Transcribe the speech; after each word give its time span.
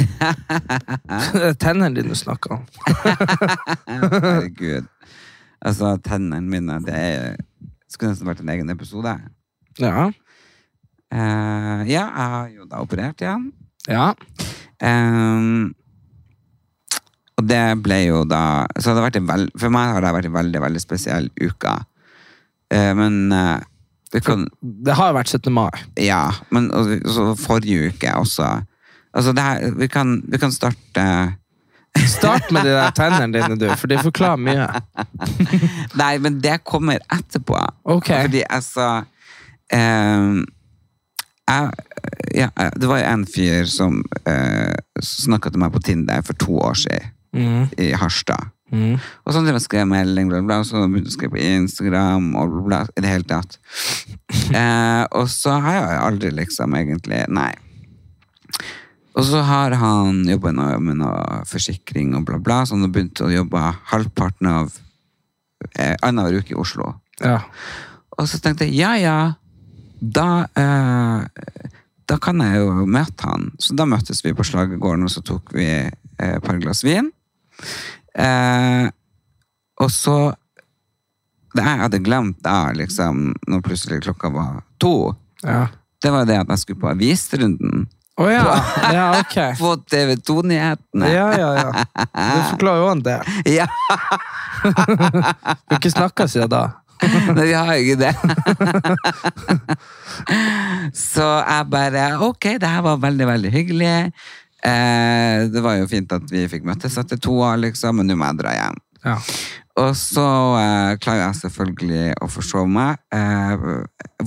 Tennene 1.62 1.94
dine 1.96 2.16
snakker 2.16 2.58
om. 2.58 2.64
Herregud. 3.86 4.88
Altså, 5.60 5.96
tennene 6.04 6.40
mine, 6.48 6.78
det 6.86 6.96
er 6.96 7.40
Skulle 7.90 8.14
nesten 8.14 8.28
vært 8.30 8.40
en 8.44 8.52
egen 8.54 8.70
episode. 8.72 9.12
Ja. 9.80 10.08
Uh, 11.10 11.80
ja, 11.90 12.04
jeg 12.06 12.30
har 12.34 12.48
jo 12.54 12.66
da 12.70 12.80
operert 12.84 13.22
igjen. 13.22 13.48
Ja. 13.90 14.12
Um, 14.78 15.72
og 17.40 17.48
det 17.48 17.62
ble 17.82 17.98
jo 18.04 18.22
da 18.28 18.68
så 18.76 18.92
det 18.92 19.00
har 19.00 19.08
vært 19.08 19.18
en 19.18 19.28
veld, 19.28 19.50
For 19.58 19.72
meg 19.72 19.94
har 19.94 20.04
det 20.04 20.12
vært 20.14 20.28
en 20.28 20.36
veldig 20.36 20.62
veldig 20.62 20.82
spesiell 20.82 21.28
uke. 21.40 21.74
Uh, 22.70 22.92
men 22.96 23.18
uh, 23.34 23.58
det, 24.14 24.22
kan 24.26 24.46
Det 24.60 24.94
har 24.96 25.10
jo 25.10 25.18
vært 25.18 25.34
17. 25.34 25.52
mai. 25.54 25.82
Ja, 25.98 26.28
men 26.54 26.70
og, 26.70 26.94
så 27.10 27.32
forrige 27.38 27.90
uke 27.90 28.14
også. 28.14 28.52
Altså, 29.14 29.32
det 29.34 29.42
her, 29.42 29.70
vi, 29.78 29.86
kan, 29.90 30.22
vi 30.28 30.38
kan 30.38 30.52
starte 30.54 31.06
Start 32.06 32.52
med 32.54 32.62
de 32.62 32.70
der 32.70 32.92
tennene 32.94 33.34
dine, 33.34 33.56
du, 33.58 33.66
for 33.74 33.90
de 33.90 33.96
forklarer 33.98 34.38
mye. 34.38 34.66
Nei, 36.00 36.12
men 36.22 36.36
det 36.38 36.60
kommer 36.64 37.02
etterpå. 37.10 37.58
Ok. 37.90 38.12
Fordi 38.14 38.44
altså 38.46 38.84
eh, 39.74 40.36
jeg, 41.50 41.72
ja, 42.38 42.48
Det 42.78 42.88
var 42.88 43.00
jo 43.02 43.08
en 43.10 43.26
fyr 43.26 43.66
som 43.66 44.04
eh, 44.22 44.76
snakka 45.02 45.50
til 45.50 45.64
meg 45.64 45.74
på 45.74 45.82
Tinder 45.82 46.22
for 46.22 46.38
to 46.38 46.60
år 46.70 46.78
siden, 46.78 47.16
Mm. 47.30 47.68
i 47.78 47.92
Harstad. 47.94 48.48
Mm. 48.72 48.96
Og 49.24 49.32
så 49.32 49.38
skrev 49.38 49.54
jeg 49.54 49.62
skrevet 49.62 49.88
melding, 49.88 50.30
bla, 50.30 50.40
bla, 50.42 50.56
og 50.62 50.66
så 50.66 50.80
begynte 50.82 51.06
jeg 51.06 51.12
å 51.12 51.14
skrive 51.14 51.34
på 51.36 51.42
Instagram, 51.42 52.24
og 52.38 52.50
bla, 52.50 52.62
bla, 52.66 52.80
i 52.98 53.04
det 53.04 53.12
hele 53.12 53.26
tatt. 53.30 53.58
Eh, 54.50 55.04
og 55.14 55.28
så 55.30 55.52
har 55.62 55.76
jeg 55.76 55.98
aldri 56.02 56.30
liksom 56.34 56.74
egentlig 56.74 57.20
Nei. 57.30 57.52
Og 59.20 59.26
så 59.28 59.42
har 59.44 59.74
han 59.76 60.22
jobba 60.28 60.52
med 60.80 60.96
noe 61.02 61.42
forsikring 61.48 62.14
og 62.16 62.24
bla, 62.28 62.38
bla, 62.40 62.62
så 62.64 62.76
han 62.76 62.86
har 62.86 62.92
begynt 62.94 63.20
å 63.20 63.28
jobbe 63.32 63.60
halvparten 63.92 64.48
av 64.48 64.70
eh, 65.76 65.92
annenhver 66.00 66.40
uke 66.40 66.54
i 66.54 66.58
Oslo. 66.60 66.94
Ja. 67.20 67.42
Og 68.16 68.28
så 68.30 68.40
tenkte 68.40 68.64
jeg 68.68 68.80
ja, 68.80 68.94
ja, 68.96 69.18
da 70.00 70.46
eh, 70.56 71.44
Da 72.10 72.16
kan 72.18 72.40
jeg 72.42 72.58
jo 72.58 72.86
møte 72.90 73.28
han. 73.28 73.50
Så 73.62 73.76
da 73.78 73.84
møttes 73.86 74.24
vi 74.24 74.32
på 74.34 74.42
Slagegården, 74.46 75.04
og 75.06 75.12
så 75.12 75.20
tok 75.22 75.52
vi 75.54 75.68
eh, 75.68 75.92
et 76.26 76.42
par 76.42 76.56
glass 76.58 76.80
vin. 76.82 77.12
Eh, 78.18 78.88
og 79.80 79.92
så 79.94 80.16
Det 81.54 81.62
jeg 81.66 81.80
hadde 81.84 82.00
glemt 82.06 82.40
da, 82.42 82.72
liksom, 82.74 83.30
når 83.50 83.62
plutselig 83.66 84.00
klokka 84.04 84.30
var 84.34 84.60
to, 84.78 85.14
Ja. 85.42 85.66
det 86.02 86.10
var 86.14 86.24
det 86.24 86.36
at 86.40 86.48
jeg 86.48 86.58
skulle 86.64 86.80
på 86.80 86.90
avisrunden. 86.92 87.88
Å 88.20 88.26
ja. 88.28 88.44
ja, 88.92 89.06
ok. 89.20 89.36
På 89.62 89.72
TV 89.88 90.16
2-nyhetene. 90.20 91.08
Ja, 91.08 91.28
ja, 91.40 91.50
ja. 91.56 91.70
Det 92.12 92.42
forklarer 92.52 92.84
jo 92.84 92.92
en 92.92 93.02
del. 93.06 93.32
Ja, 93.60 93.66
Vi 94.60 94.72
har 95.72 95.78
ikke 95.78 95.92
snakka 95.94 96.26
siden 96.28 96.52
da. 96.52 96.64
Nei, 97.00 97.46
vi 97.48 97.54
har 97.56 97.70
jo 97.78 97.94
ikke 97.94 98.02
det. 98.02 98.12
Så 100.92 101.24
jeg 101.24 101.68
bare 101.72 102.02
Ok, 102.26 102.44
det 102.60 102.68
her 102.68 102.82
var 102.84 102.98
veldig, 103.00 103.24
veldig 103.30 103.52
hyggelig. 103.54 103.94
Eh, 104.68 105.46
det 105.48 105.62
var 105.64 105.78
jo 105.80 105.88
fint 105.88 106.12
at 106.12 106.28
vi 106.28 106.44
fikk 106.52 106.66
møttes 106.68 106.98
etter 107.00 107.16
to 107.16 107.38
år, 107.40 107.56
liksom, 107.64 107.96
men 107.96 108.10
nå 108.10 108.18
må 108.20 108.28
jeg 108.28 108.40
dra 108.42 108.52
hjem. 108.52 108.76
Ja. 109.06 109.16
Og 109.80 109.94
så 109.96 110.26
eh, 110.60 110.98
klarer 111.00 111.22
jeg 111.22 111.38
selvfølgelig 111.40 112.04
å 112.20 112.28
forsove 112.28 112.68
meg. 112.68 113.00
Eh, 113.16 113.64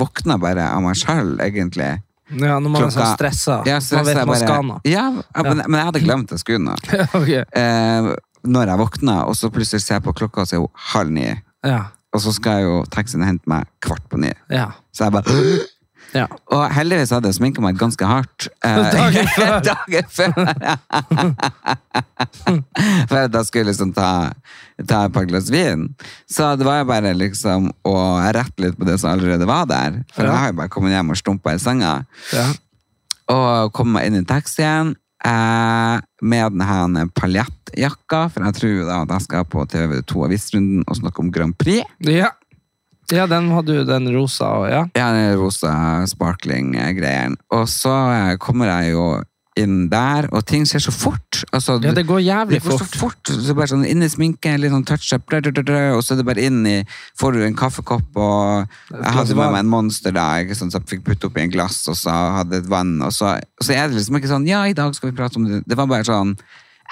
våkna 0.02 0.40
bare 0.42 0.66
av 0.74 0.82
meg 0.82 0.98
sjøl, 0.98 1.36
egentlig. 1.46 1.92
Ja, 2.40 2.60
når 2.60 2.70
man 2.74 2.84
er 2.88 2.94
sånn 2.96 3.16
stressa. 3.16 3.60
Ja, 3.68 3.80
man 3.94 4.06
vet 4.08 4.16
jeg 4.18 4.26
man 4.26 4.34
bare- 4.34 4.46
skal 4.48 4.64
nå. 4.68 4.78
Ja, 4.90 5.06
men, 5.44 5.64
men 5.68 5.78
jeg 5.80 5.86
hadde 5.90 6.04
glemt 6.04 6.34
jeg 6.34 6.40
skulle 6.40 6.64
noe. 6.66 6.78
okay. 7.20 7.44
Eh, 7.52 8.14
når 8.44 8.72
jeg 8.74 8.82
våkna, 8.84 9.18
og 9.30 9.36
så 9.40 9.50
plutselig 9.54 9.84
ser 9.86 10.00
jeg 10.00 10.04
på 10.08 10.14
klokka, 10.18 10.44
og 10.44 10.48
så 10.50 10.58
er 10.58 10.64
hun 10.66 10.74
halv 10.94 11.14
ni. 11.16 11.28
Ja. 11.64 11.84
Og 12.14 12.22
så 12.22 12.34
skal 12.36 12.62
jo 12.66 12.74
taxien 12.94 13.24
hente 13.26 13.50
meg 13.50 13.66
kvart 13.82 14.04
på 14.12 14.20
ni. 14.22 14.32
Ja. 14.54 14.72
Så 14.94 15.08
jeg 15.08 15.16
bare 15.16 15.38
ja. 16.14 16.28
Og 16.54 16.64
heldigvis 16.76 17.12
hadde 17.16 17.30
jeg 17.32 17.38
sminka 17.40 17.62
meg 17.64 17.78
ganske 17.80 18.06
hardt. 18.06 18.48
eh, 18.64 18.92
Dagen 18.98 19.28
før. 19.36 19.56
dagen 19.70 20.10
før. 20.14 20.32
For 23.10 23.18
at 23.20 23.34
jeg 23.38 23.46
skulle 23.50 23.70
liksom 23.72 23.94
ta, 23.96 24.10
ta 24.88 25.04
et 25.08 25.14
par 25.16 25.26
glass 25.30 25.50
vin. 25.54 25.88
Så 26.30 26.54
det 26.60 26.66
var 26.68 26.82
jo 26.82 26.90
bare 26.90 27.14
liksom 27.18 27.70
å 27.88 27.96
rette 28.36 28.64
litt 28.66 28.78
på 28.80 28.88
det 28.88 28.98
som 29.02 29.12
allerede 29.14 29.48
var 29.50 29.66
der. 29.70 30.02
For 30.16 30.26
Ja. 30.26 30.32
jeg 30.32 30.40
har 30.44 30.52
jo 30.54 30.60
bare 30.62 30.74
kommet 30.74 30.96
hjem 30.96 31.14
og 31.14 31.20
stumpa 31.20 31.54
i 31.56 31.62
senga. 31.62 31.94
Ja. 32.34 32.48
Og 33.34 33.74
kom 33.74 33.94
meg 33.96 34.10
inn 34.10 34.20
i 34.22 34.26
taxien 34.28 34.96
eh, 35.26 35.98
med 36.22 36.58
denne 36.60 37.08
paljettjakka, 37.16 38.26
for 38.34 38.44
jeg 38.50 38.58
tror 38.60 38.80
da 38.90 39.02
at 39.06 39.14
jeg 39.16 39.22
skal 39.30 39.46
på 39.48 39.66
TV2 39.72 40.26
Avisrunden 40.28 40.84
og 40.88 41.00
snakke 41.00 41.24
om 41.24 41.32
Grand 41.32 41.56
Prix. 41.58 41.84
ja. 42.06 42.32
Ja, 43.14 43.28
den 43.30 43.52
hadde 43.54 43.76
jo 43.82 43.84
den 43.88 44.10
rosa 44.16 44.50
og 44.64 44.66
ja. 44.72 44.86
Ja, 44.98 45.12
den 45.16 45.38
rosa 45.40 45.74
sparkling-greien. 46.10 47.38
Og 47.54 47.68
så 47.72 47.94
eh, 48.14 48.34
kommer 48.42 48.72
jeg 48.72 48.96
jo 48.96 49.06
inn 49.60 49.84
der, 49.92 50.26
og 50.34 50.42
ting 50.50 50.64
skjer 50.66 50.82
så 50.82 50.92
fort. 50.94 51.44
Altså, 51.54 51.76
Ja, 51.84 51.92
det 51.94 52.08
går 52.10 52.24
jævlig 52.26 52.58
det 52.58 52.64
går 52.66 52.80
fort. 52.80 52.90
så 52.90 53.00
fort. 53.04 53.30
Så 53.46 53.54
bare 53.54 53.70
sånn 53.70 53.86
inn 53.86 54.02
i 54.02 54.10
sminke, 54.10 54.56
litt 54.58 54.74
sånn 54.74 54.86
touch-up, 54.90 55.30
og 55.30 56.02
så 56.02 56.16
er 56.16 56.18
det 56.22 56.26
bare 56.26 56.42
inn 56.48 56.64
i 56.66 56.80
Får 57.22 57.36
du 57.38 57.44
en 57.46 57.58
kaffekopp, 57.58 58.18
og 58.18 58.66
jeg 58.90 59.14
hadde 59.20 59.38
med 59.38 59.54
meg 59.54 59.60
en 59.62 59.70
Monster 59.70 60.16
da, 60.16 60.26
ikke 60.42 60.58
sant, 60.58 60.74
så 60.74 60.82
jeg 60.82 60.90
fikk 60.96 61.06
putte 61.06 61.30
oppi 61.30 61.46
en 61.46 61.54
glass, 61.54 61.84
og 61.92 62.00
så 62.00 62.16
hadde 62.40 62.64
et 62.64 62.70
vann, 62.72 62.96
og 63.06 63.14
så, 63.14 63.36
og 63.38 63.68
så 63.68 63.78
er 63.78 63.88
det 63.92 64.00
liksom 64.00 64.18
ikke 64.18 64.34
sånn 64.34 64.50
Ja, 64.50 64.66
i 64.66 64.74
dag 64.74 64.96
skal 64.98 65.12
vi 65.12 65.18
prate 65.22 65.38
om 65.38 65.46
det. 65.46 65.62
Det 65.70 65.78
var 65.78 65.86
bare 65.92 66.08
sånn 66.10 66.34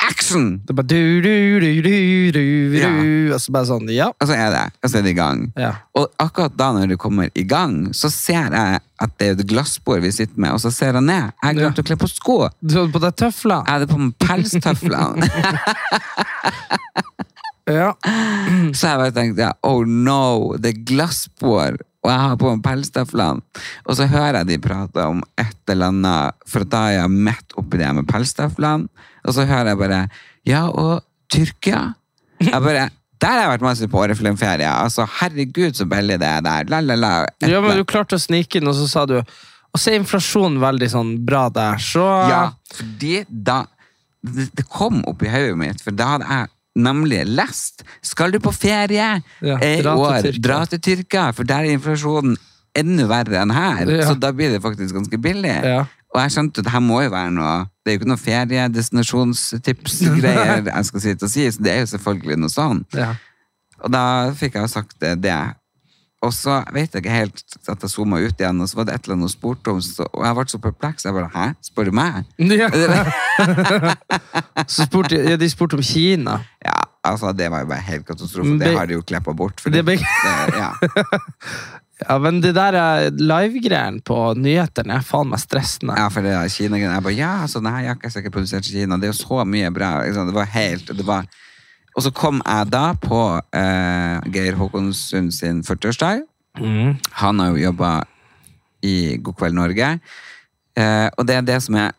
Action! 0.01 0.61
Det 0.65 0.71
er 0.73 0.77
bare 0.79 0.87
du, 0.87 1.21
du, 1.21 1.59
du, 1.61 1.81
du, 1.83 1.91
du, 2.31 2.71
du, 2.71 2.77
Ja. 2.79 2.89
og 3.35 3.41
så 3.43 3.51
bare 3.53 3.67
sånn, 3.69 3.89
ja. 3.93 4.07
Og 4.17 4.27
så 4.29 4.33
er 4.37 4.49
det, 4.53 4.63
og 4.81 4.89
så 4.89 4.97
er 4.97 5.03
det 5.05 5.11
i 5.13 5.17
gang. 5.19 5.43
Ja. 5.59 5.73
Og 5.99 6.07
akkurat 6.21 6.55
da 6.57 6.71
når 6.73 6.93
det 6.93 6.97
kommer 7.03 7.29
i 7.37 7.43
gang, 7.45 7.91
så 7.93 8.09
ser 8.09 8.49
jeg 8.55 8.79
at 9.01 9.13
det 9.19 9.27
er 9.27 9.35
et 9.37 9.45
glassbord 9.49 10.01
vi 10.05 10.11
sitter 10.15 10.39
med, 10.41 10.55
og 10.55 10.61
så 10.63 10.71
ser 10.73 10.97
jeg 10.97 11.05
ned. 11.05 11.29
Jeg 11.29 11.45
har 11.47 11.57
glemte 11.59 11.83
å 11.83 11.87
kle 11.91 11.97
på 12.01 12.09
sko. 12.09 12.37
Du 12.61 12.75
hadde 12.79 12.93
på 12.95 13.03
deg 13.03 13.15
tøfler. 13.21 13.61
Jeg 13.67 13.73
hadde 13.77 13.91
på 13.91 14.01
meg 14.01 14.17
pelstøflene. 14.21 15.29
Ja. 17.69 17.91
så 18.75 18.89
jeg 18.89 18.99
bare 18.99 19.13
tenkte 19.15 19.51
oh 19.67 19.83
no, 19.87 20.55
det 20.59 20.73
er 20.73 20.79
glassbord, 20.89 21.77
og 22.01 22.09
jeg 22.09 22.19
har 22.23 22.39
på 22.41 22.49
meg 22.55 22.63
pelstøflene. 22.65 23.45
Og 23.85 23.95
så 23.99 24.07
hører 24.09 24.41
jeg 24.41 24.49
de 24.49 24.57
prate 24.63 25.05
om 25.07 25.21
et 25.39 25.71
eller 25.71 25.93
annet, 25.93 26.41
for 26.49 26.65
da 26.67 26.87
er 26.89 26.97
jeg 27.03 27.13
midt 27.29 27.55
oppi 27.61 27.79
det 27.79 27.91
med 27.99 28.09
pelstøflene. 28.09 28.89
Og 29.25 29.35
så 29.35 29.45
hører 29.49 29.73
jeg 29.73 29.81
bare 29.81 30.01
Ja, 30.47 30.65
og 30.69 31.03
Tyrkia? 31.31 31.93
Jeg 32.41 32.63
bare 32.63 32.89
Der 33.21 33.35
har 33.35 33.43
jeg 33.43 33.51
vært 33.53 33.65
masse 33.67 33.87
på 33.87 33.99
Åreflumferie. 34.01 34.69
Altså, 34.69 35.05
herregud, 35.19 35.75
så 35.77 35.85
billig 35.85 36.17
det 36.19 36.27
er 36.27 36.41
der. 36.41 36.69
La, 36.73 36.79
la, 36.81 36.95
la. 36.97 37.11
Ja, 37.45 37.59
men 37.61 37.77
du 37.77 37.85
klarte 37.85 38.17
å 38.17 38.21
snike 38.21 38.57
inn, 38.57 38.69
og 38.69 38.73
så 38.79 38.87
sa 38.89 39.05
du 39.05 39.19
Og 39.19 39.79
så 39.79 39.91
er 39.91 40.01
inflasjonen 40.01 40.57
veldig 40.61 40.89
sånn 40.91 41.13
bra 41.25 41.45
der, 41.53 41.77
så 41.81 42.07
Ja, 42.31 42.41
fordi 42.73 43.21
da 43.29 43.65
det, 44.21 44.51
det 44.53 44.65
kom 44.69 44.99
opp 45.09 45.23
i 45.25 45.29
hodet 45.33 45.57
mitt, 45.57 45.79
for 45.81 45.95
da 45.97 46.11
hadde 46.15 46.27
jeg 46.29 46.51
nemlig 46.85 47.23
lest 47.25 47.81
Skal 48.05 48.35
du 48.35 48.37
på 48.43 48.51
ferie 48.53 49.07
Ja, 49.41 49.55
i 49.57 49.79
til 49.81 49.89
år, 49.89 50.27
dra 50.37 50.59
til 50.69 50.81
Tyrkia, 50.81 51.31
for 51.33 51.47
der 51.49 51.65
er 51.65 51.73
inflasjonen 51.77 52.37
enda 52.77 53.03
verre 53.09 53.41
enn 53.41 53.51
her. 53.51 53.89
Ja. 53.91 54.05
Så 54.07 54.13
da 54.15 54.29
blir 54.31 54.53
det 54.53 54.61
faktisk 54.63 54.95
ganske 54.95 55.17
billig. 55.19 55.57
Ja. 55.67 55.81
Og 56.11 56.19
jeg 56.19 56.31
skjønte 56.35 56.59
at 56.59 56.65
det 56.67 56.73
her 56.73 56.83
må 56.83 56.97
jo 57.05 57.11
være 57.13 57.31
noe 57.31 57.53
Det 57.81 57.87
er 57.87 57.93
jo 57.95 57.99
ikke 58.01 58.11
noe 58.11 58.25
feriedestinasjonstipsgreier 58.25 60.59
jeg 60.75 60.83
skal 60.89 61.01
sitte 61.05 61.23
og 61.27 61.33
si, 61.33 61.43
så 61.51 61.59
det 61.63 61.71
er 61.71 61.79
jo 61.81 61.87
selvfølgelig 61.95 62.37
noe 62.43 62.53
sånn. 62.53 62.79
Ja. 62.97 63.11
Og 63.81 63.87
da 63.93 64.03
fikk 64.37 64.53
jeg 64.57 64.63
jo 64.67 64.69
sagt 64.69 64.95
det. 65.01 65.13
det. 65.23 65.39
Og 66.21 66.29
så 66.37 66.59
vet 66.69 66.93
jeg 66.93 67.01
ikke 67.01 67.15
helt 67.15 67.41
at 67.65 67.81
jeg 67.81 67.89
zooma 67.89 68.19
ut 68.21 68.37
igjen, 68.37 68.61
og 68.61 68.69
så 68.69 68.77
var 68.77 68.85
det 68.85 68.93
et 68.93 69.01
eller 69.07 69.15
annet 69.17 69.25
hun 69.25 69.33
spurte 69.33 69.73
om, 69.73 69.79
så, 69.81 70.05
og 70.05 70.21
jeg 70.27 70.33
ble 70.37 70.45
så 70.51 70.59
perpleks. 70.61 71.01
Jeg 71.07 71.15
bare 71.17 71.31
Hæ? 71.33 71.45
Spør 71.65 71.89
du 71.89 71.93
meg? 71.97 72.29
Ja. 72.61 72.69
Så 74.69 74.85
spurte, 74.85 75.17
ja, 75.17 75.33
de 75.39 75.47
spurte 75.49 75.73
om 75.79 75.81
Kina. 75.81 76.35
Ja, 76.61 76.77
altså, 77.07 77.31
det 77.33 77.49
var 77.49 77.59
jo 77.63 77.67
bare 77.71 77.81
helt 77.87 78.05
katastrofe. 78.05 78.53
Det 78.61 78.77
har 78.77 78.85
de 78.85 78.93
jo 78.99 79.01
kleppa 79.01 79.33
bort. 79.33 79.57
For 79.63 79.73
Det 79.73 79.81
det, 79.87 79.97
det, 79.97 80.05
ja. 80.53 80.69
Ja, 82.01 82.17
men 82.21 82.39
det 82.41 82.53
der 82.57 82.75
live-greiene 83.13 84.01
på 84.05 84.17
nyhetene 84.39 84.97
er 84.97 85.05
faen 85.05 85.29
meg 85.31 85.41
stressende. 85.43 85.95
ja, 85.97 86.09
for 86.09 86.25
det 86.25 86.33
der 86.33 86.49
Kina-greiene. 86.49 86.95
Jeg 86.97 87.05
bare 87.05 87.17
Ja, 87.17 87.31
altså, 87.45 87.61
denne 87.61 87.83
jakka 87.85 88.07
er 88.07 88.15
sikkert 88.15 88.33
produsert 88.33 88.67
i 88.67 88.73
Kina. 88.73 88.97
Det 88.97 89.09
er 89.09 89.13
jo 89.13 89.19
så 89.21 89.45
mye 89.45 89.71
bra. 89.71 89.91
Det 90.07 90.33
var 90.33 90.49
helt 90.55 90.87
det 90.97 91.05
var, 91.05 91.25
Og 91.95 92.03
så 92.03 92.11
kom 92.11 92.41
jeg 92.45 92.71
da 92.71 92.93
på 92.93 93.41
eh, 93.53 94.19
Geir 94.31 94.55
Håkonsund 94.55 95.33
sin 95.33 95.61
40-årsdag. 95.61 96.21
Mm. 96.57 96.97
Han 97.19 97.39
har 97.39 97.49
jo 97.51 97.65
jobba 97.67 98.03
i 98.81 99.17
God 99.17 99.35
kveld 99.35 99.55
Norge. 99.55 99.99
Eh, 100.75 101.09
og 101.17 101.27
det 101.27 101.35
er 101.35 101.41
det 101.41 101.61
som 101.63 101.75
er 101.75 101.91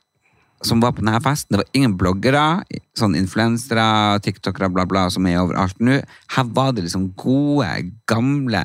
som 0.62 0.81
var 0.81 0.93
på 0.94 1.02
denne 1.02 1.20
festen, 1.22 1.52
det 1.52 1.62
var 1.62 1.76
ingen 1.76 1.96
bloggere, 1.98 2.62
sånn 2.98 3.16
influensere, 3.19 4.20
tiktokere, 4.22 4.70
bla 4.72 4.84
bla, 4.87 5.08
som 5.10 5.26
er 5.26 5.40
overalt 5.40 5.81
nå. 5.82 5.98
Her 6.37 6.50
var 6.55 6.70
det 6.76 6.87
liksom 6.87 7.08
gode, 7.19 7.69
gamle 8.06 8.62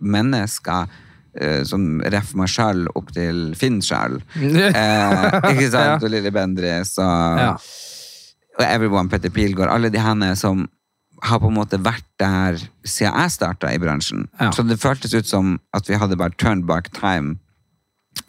mennesker 0.00 0.88
eh, 1.40 1.62
som 1.68 2.00
ref 2.02 2.32
meg 2.38 2.48
sjøl 2.50 2.86
opp 2.96 3.12
til 3.16 3.52
Finn 3.58 3.80
sjøl. 3.84 4.18
Eh, 4.40 5.38
ikke 5.52 5.70
sant? 5.72 6.02
Og 6.04 6.10
Lille 6.12 6.32
Bendriss 6.34 6.96
og, 6.98 7.40
Ja. 7.40 7.52
og 8.58 8.64
Everyone 8.66 9.08
Petter 9.12 9.30
Pilgaard. 9.30 9.70
Alle 9.72 9.90
de 9.92 10.00
henne 10.02 10.32
som 10.36 10.66
har 11.22 11.38
på 11.42 11.50
en 11.50 11.58
måte 11.58 11.76
vært 11.84 12.06
der 12.20 12.56
siden 12.88 13.12
jeg 13.20 13.30
starta 13.34 13.68
i 13.74 13.78
bransjen. 13.82 14.26
Ja. 14.40 14.50
Så 14.56 14.64
det 14.64 14.78
føltes 14.80 15.12
ut 15.14 15.28
som 15.28 15.58
at 15.76 15.88
vi 15.90 15.98
hadde 16.00 16.16
bare 16.16 16.32
turned 16.40 16.64
back 16.66 16.88
time 16.96 17.36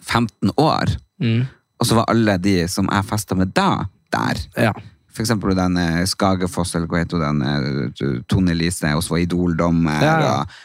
15 0.03 0.51
år. 0.59 0.91
Mm. 1.23 1.45
Og 1.79 1.87
så 1.87 1.95
var 1.97 2.09
alle 2.11 2.35
de 2.37 2.57
som 2.69 2.89
jeg 2.91 3.07
festa 3.09 3.35
med 3.39 3.53
da, 3.57 3.85
der. 4.13 4.41
Ja. 4.59 4.73
For 5.11 5.23
eksempel 5.23 5.55
den 5.57 5.77
eh, 5.79 6.03
Skagefoss, 6.07 6.75
eller 6.77 6.87
hva 6.91 7.01
heter 7.01 7.23
hun, 7.23 7.39
den 7.41 7.87
eh, 7.95 8.19
Tone 8.31 8.53
Lise, 8.55 8.91
og 8.95 9.01
så 9.03 9.15
var 9.15 9.23
Idol-dommer. 9.25 10.03
Ja, 10.03 10.17
ja. 10.21 10.35
og- 10.41 10.59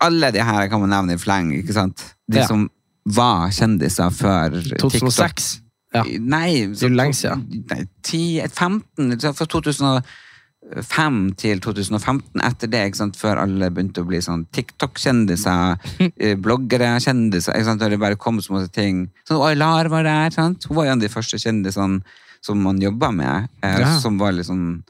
alle 0.00 0.30
de 0.34 0.42
her 0.42 0.68
kan 0.68 0.80
man 0.80 0.90
nevne 0.90 1.14
i 1.14 1.20
fleng, 1.20 1.52
ikke 1.54 1.72
sant? 1.76 2.02
De 2.30 2.38
Ja. 2.40 2.46
som 2.46 2.68
var 3.06 3.50
kjendiser 3.50 4.10
før 4.10 4.50
TikTok. 4.62 4.90
2006. 4.90 5.60
Ja. 5.94 6.02
Nei, 6.18 6.66
Det 6.66 6.82
er 6.82 6.88
lenge 6.90 7.14
siden. 7.14 7.64
Nei, 7.70 7.84
10, 8.02 8.48
15, 8.48 9.20
fra 9.34 9.46
2005 9.46 11.36
til 11.36 11.60
2015 11.60 12.40
etter 12.42 12.70
det, 12.72 12.80
ikke 12.88 12.96
sant? 13.02 13.16
før 13.20 13.42
alle 13.44 13.68
begynte 13.70 14.02
å 14.02 14.08
bli 14.08 14.18
sånn 14.24 14.46
TikTok-kjendiser, 14.56 15.78
eh, 16.18 16.34
bloggere, 16.40 16.94
kjendiser, 17.04 17.54
ikke 17.54 17.64
sant? 17.68 17.82
og 17.84 17.90
det 17.94 18.00
bare 18.00 18.16
kom 18.20 18.40
så 18.40 18.56
masse 18.56 18.72
ting. 18.74 19.10
Sånn, 19.28 19.38
Oi, 19.44 19.54
Lar 19.54 19.88
var 19.92 20.02
der, 20.08 20.30
sant? 20.34 20.64
Hun 20.68 20.76
var 20.80 20.86
en 20.88 20.98
av 20.98 21.04
de 21.04 21.12
første 21.12 21.38
kjendisene 21.38 22.00
som 22.44 22.60
man 22.60 22.80
jobba 22.80 23.12
med, 23.14 23.48
eh, 23.62 23.78
Ja. 23.80 23.98
som 24.00 24.18
var 24.18 24.32
litt 24.32 24.46
sånn 24.46 24.82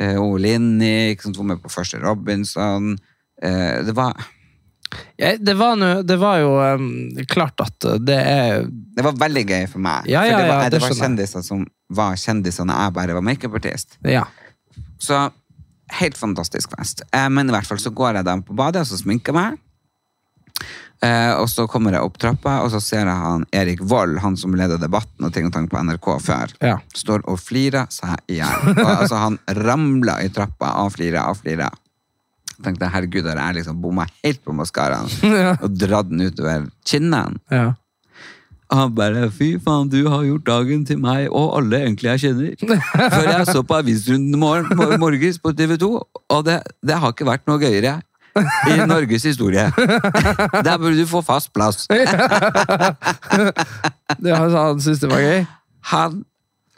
eh, 0.00 0.14
Linni. 0.16 1.16
Hun 1.22 1.32
var 1.34 1.44
med 1.44 1.62
på 1.62 1.70
første 1.70 2.00
Robinson. 2.00 2.98
Eh, 3.42 3.84
det 3.86 3.94
var 3.96 4.16
Ja, 5.20 5.34
det, 5.36 5.54
var 5.58 5.76
nu, 5.76 6.02
det 6.02 6.16
var 6.18 6.38
jo 6.40 6.54
um, 6.74 6.86
klart 7.28 7.60
at 7.60 7.86
det 8.00 8.16
er 8.16 8.64
Det 8.66 9.04
var 9.04 9.18
veldig 9.20 9.44
gøy 9.46 9.66
for 9.68 9.84
meg. 9.84 10.08
Ja, 10.08 10.22
for 10.24 10.30
det 10.32 10.48
var, 10.48 10.62
ja, 10.62 10.70
det 10.70 10.78
det 10.78 10.82
var 10.86 10.96
kjendiser 11.02 11.44
som 11.44 11.66
var 11.92 12.16
kjendiser 12.16 12.64
når 12.68 12.82
jeg 12.84 12.96
bare 12.96 13.14
var 13.18 13.26
makeupartist. 13.28 13.98
Ja. 14.02 14.24
Så 14.98 15.28
helt 16.00 16.18
fantastisk 16.18 16.72
fest. 16.76 17.02
Eh, 17.12 17.28
men 17.28 17.48
i 17.48 17.54
hvert 17.54 17.68
fall 17.68 17.80
så 17.80 17.92
går 17.94 18.20
jeg 18.20 18.28
da 18.28 18.36
på 18.44 18.56
badet 18.56 18.82
og 18.84 18.90
så 18.90 18.98
sminker 19.00 19.36
meg. 19.36 19.58
Eh, 20.98 21.32
og 21.38 21.46
så 21.46 21.68
kommer 21.70 21.94
jeg 21.94 22.02
opp 22.02 22.16
trappa, 22.18 22.56
og 22.64 22.72
så 22.72 22.80
ser 22.82 23.04
jeg 23.06 23.22
han 23.22 23.44
Erik 23.54 23.82
Vold, 23.86 24.16
han 24.18 24.34
som 24.36 24.56
leder 24.58 24.80
debatten 24.82 25.28
og 25.28 25.34
ting 25.34 25.46
og 25.46 25.52
tang 25.54 25.68
på 25.70 25.78
NRK 25.78 26.08
før, 26.24 26.54
Ja. 26.64 26.78
står 26.94 27.22
og 27.30 27.38
flirer 27.38 27.86
seg 27.94 28.16
i 28.26 28.40
hjel. 28.40 28.72
Altså, 28.82 29.14
han 29.20 29.38
ramler 29.62 30.24
i 30.26 30.32
trappa 30.34 30.72
og 30.82 30.96
flirer 30.96 31.22
og 31.30 31.38
flirer. 31.38 31.70
Jeg 32.58 32.64
tenkte 32.66 32.88
herregud, 32.90 33.26
har 33.30 33.38
jeg 33.38 33.60
liksom 33.60 33.76
bomma 33.82 34.04
helt 34.24 34.40
på 34.44 34.52
maskaraen 34.56 35.06
og 35.62 35.68
dratt 35.78 36.08
den 36.10 36.24
utover 36.26 36.66
kinnene. 36.86 37.38
ja. 37.54 37.68
Og 38.68 38.76
han 38.76 38.90
bare 38.92 39.30
'fy 39.32 39.46
faen, 39.64 39.88
du 39.88 40.02
har 40.12 40.26
gjort 40.26 40.44
dagen 40.44 40.82
til 40.84 40.98
meg 41.00 41.30
og 41.32 41.54
alle 41.56 41.78
egentlig 41.86 42.10
jeg 42.10 42.20
kjenner'. 42.20 42.56
Før 43.14 43.28
jeg 43.30 43.46
så 43.48 43.62
på 43.64 43.74
Avisrunden 43.78 44.36
mor- 44.38 44.98
morges 45.00 45.38
på 45.40 45.52
TV 45.56 45.78
2, 45.80 45.88
og 46.28 46.44
det, 46.44 46.58
det 46.84 46.98
har 47.00 47.14
ikke 47.14 47.24
vært 47.30 47.46
noe 47.48 47.56
gøyere 47.62 47.94
i 48.68 48.76
Norges 48.86 49.22
historie. 49.24 49.64
Der 49.72 50.76
burde 50.76 50.98
du 51.00 51.06
få 51.08 51.22
fast 51.24 51.48
plass. 51.56 51.86
Det, 54.20 54.32
sa 54.34 54.66
han 54.68 54.80
syntes 54.80 55.00
det 55.02 55.10
var 55.10 55.20
gøy. 55.24 55.46
Han 55.92 56.20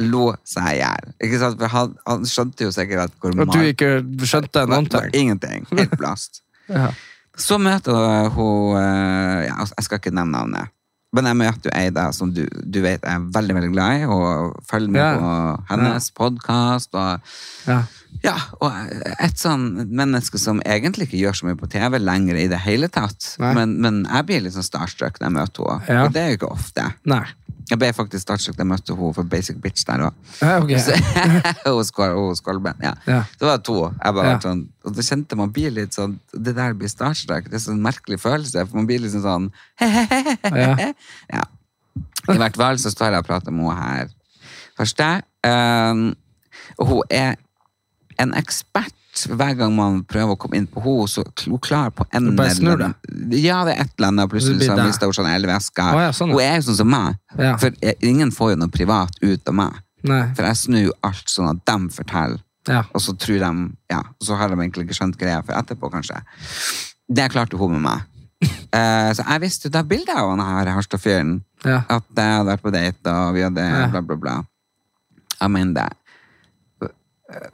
lo 0.01 0.31
seg 0.49 0.67
i 0.73 0.81
hjel. 0.81 1.13
Ikke 1.27 1.39
sant? 1.43 1.59
For 1.61 1.73
han, 1.75 1.95
han 2.09 2.27
skjønte 2.29 2.65
jo 2.67 2.73
sikkert 2.75 3.09
at 3.11 3.15
hvor 3.21 3.35
At 3.45 3.53
du 3.55 3.61
ikke 3.69 3.91
skjønte 4.27 4.67
noen 4.71 4.89
ting. 4.91 5.11
Ingenting. 5.25 5.67
Helt 5.77 5.97
blast. 6.01 6.43
Ja. 6.71 6.93
Så 7.41 7.57
møter 7.59 8.29
hun 8.31 8.77
eh, 8.79 9.47
ja, 9.49 9.55
altså, 9.59 9.75
Jeg 9.79 9.85
skal 9.89 9.99
ikke 9.99 10.13
nevne 10.15 10.31
navnet. 10.37 10.71
Men 11.17 11.27
jeg 11.27 11.39
møter 11.41 11.67
jo 11.67 11.73
ei 11.75 11.89
da 11.91 12.05
som 12.15 12.31
du, 12.35 12.45
du 12.47 12.79
vet 12.85 13.03
jeg 13.03 13.11
er 13.17 13.25
veldig 13.35 13.57
veldig 13.57 13.71
glad 13.73 14.03
i, 14.03 14.05
og 14.07 14.61
følger 14.71 14.93
med 14.95 15.01
Ja. 15.03 15.17
på 15.19 15.33
hennes 15.73 16.11
podkast. 16.15 16.95
Og, 16.95 17.33
Ja. 17.67 17.81
Ja, 18.25 18.35
og 18.61 18.73
et 19.25 19.39
sånn 19.41 19.69
menneske 19.89 20.39
som 20.41 20.59
egentlig 20.67 21.07
ikke 21.09 21.21
gjør 21.23 21.37
så 21.39 21.47
mye 21.49 21.57
på 21.61 21.69
TV 21.73 21.99
lenger 22.03 22.37
i 22.37 22.49
det 22.53 22.59
hele 22.65 22.89
tatt. 22.93 23.35
Men, 23.41 23.79
men 23.81 24.03
jeg 24.05 24.27
blir 24.29 24.43
litt 24.45 24.57
sånn 24.57 24.67
starstruck 24.67 25.21
når 25.21 25.29
jeg 25.31 25.37
møter 25.39 25.71
henne. 25.71 25.87
Ja. 25.89 26.03
Og 26.05 26.13
det 26.17 26.23
er 26.25 26.33
jo 26.35 26.41
ikke 26.41 26.51
ofte. 26.53 26.85
Nei. 27.09 27.23
Jeg 27.71 27.79
ble 27.79 27.93
faktisk 27.95 28.25
starstruck 28.25 28.57
da 28.59 28.65
jeg 28.65 28.71
møtte 28.73 28.97
henne 28.99 29.15
for 29.15 29.29
Basic 29.31 29.61
Bitch 29.63 29.85
der 29.87 30.03
òg. 30.09 30.17
Ja, 30.43 30.57
ok. 30.59 30.73
hos 31.79 31.93
Kolben. 32.47 32.81
Ja. 32.83 32.93
Ja. 33.07 33.21
Det 33.39 33.47
var 33.47 33.63
to. 33.65 33.77
Jeg 33.95 34.17
bare, 34.19 34.33
Ja. 34.35 34.39
sånn, 34.43 34.65
og 34.85 34.97
da 34.97 35.07
kjente 35.07 35.39
man 35.39 35.53
blir 35.55 35.71
litt 35.77 35.95
sånn 35.97 36.19
Det 36.35 36.55
der 36.57 36.75
blir 36.75 36.91
starstruck. 36.91 37.47
Det 37.49 37.61
er 37.61 37.65
sånn 37.69 37.81
merkelig 37.85 38.19
følelse. 38.21 38.67
For 38.67 38.81
man 38.83 38.89
blir 38.91 39.01
liksom 39.05 39.23
sånn 39.25 39.51
Ja. 40.51 40.91
ja. 41.31 41.45
I 42.31 42.37
hvert 42.39 42.59
fall 42.59 42.79
så 42.83 42.91
står 42.93 43.15
jeg 43.15 43.23
og 43.25 43.29
prater 43.31 43.55
med 43.55 43.71
henne 43.71 43.81
her 43.81 44.11
første. 44.81 45.09
Um, 45.47 46.11
og 46.81 46.91
hun 46.91 47.03
er 47.13 47.39
en 48.23 48.35
ekspert. 48.39 48.95
Hver 49.27 49.57
gang 49.59 49.73
man 49.75 50.03
prøver 50.07 50.37
å 50.37 50.39
komme 50.39 50.57
inn 50.61 50.69
på 50.71 50.81
henne, 50.85 51.09
så 51.11 51.25
hun 51.45 51.59
klar 51.59 51.91
på 51.91 52.05
en 52.15 52.29
eller 52.31 52.53
annen- 52.79 53.33
Ja, 53.35 53.65
det 53.67 53.75
er 53.77 53.83
et 53.83 53.91
eller 53.99 54.09
annet, 54.13 54.31
plutselig 54.31 54.69
så 54.69 54.77
mister 54.79 55.07
hun 55.11 55.17
sånn 55.19 55.31
elvesker. 55.35 55.95
Oh, 55.97 56.01
ja, 56.05 56.11
sånn. 56.15 56.31
Hun 56.31 56.41
er 56.45 56.55
jo 56.61 56.69
sånn 56.71 56.77
som 56.79 56.91
meg. 56.91 57.17
Ja. 57.37 57.57
For 57.59 57.75
jeg, 57.83 57.97
ingen 58.07 58.31
får 58.31 58.53
jo 58.55 58.61
noe 58.63 58.69
privat 58.71 59.11
ut 59.23 59.49
av 59.51 59.55
meg. 59.55 59.81
Nei. 60.07 60.23
For 60.39 60.47
jeg 60.47 60.57
snur 60.63 60.85
jo 60.87 60.93
alt 61.05 61.27
sånn 61.29 61.51
at 61.51 61.65
de 61.67 61.89
forteller, 61.97 62.39
Ja. 62.69 62.85
og 62.95 63.01
så 63.03 63.17
tror 63.19 63.39
de 63.41 63.73
Ja, 63.91 63.99
og 63.99 64.23
så 64.23 64.37
har 64.39 64.49
de 64.49 64.55
egentlig 64.55 64.87
ikke 64.87 64.97
skjønt 65.01 65.19
greia 65.19 65.43
for 65.45 65.53
etterpå, 65.59 65.91
kanskje. 65.91 66.23
Det 67.13 67.31
klarte 67.33 67.59
hun 67.59 67.73
med 67.73 67.83
meg. 67.83 68.01
uh, 68.73 69.11
så 69.17 69.27
jeg 69.27 69.41
visste 69.43 69.65
jo 69.67 69.71
da 69.71 69.83
bildet 69.83 70.15
av 70.17 70.31
han 70.31 70.39
her 70.41 70.73
Harstad-fyren. 70.73 71.43
Ja. 71.65 71.83
At 71.91 72.05
jeg 72.17 72.25
hadde 72.25 72.47
vært 72.47 72.63
på 72.63 72.73
date, 72.73 73.07
og 73.11 73.35
vi 73.35 73.43
hadde 73.43 73.91
bla, 73.91 74.01
bla, 74.01 74.17
bla. 74.17 74.37
Jeg 75.41 75.51
mener 75.51 75.75
det. 75.75 75.93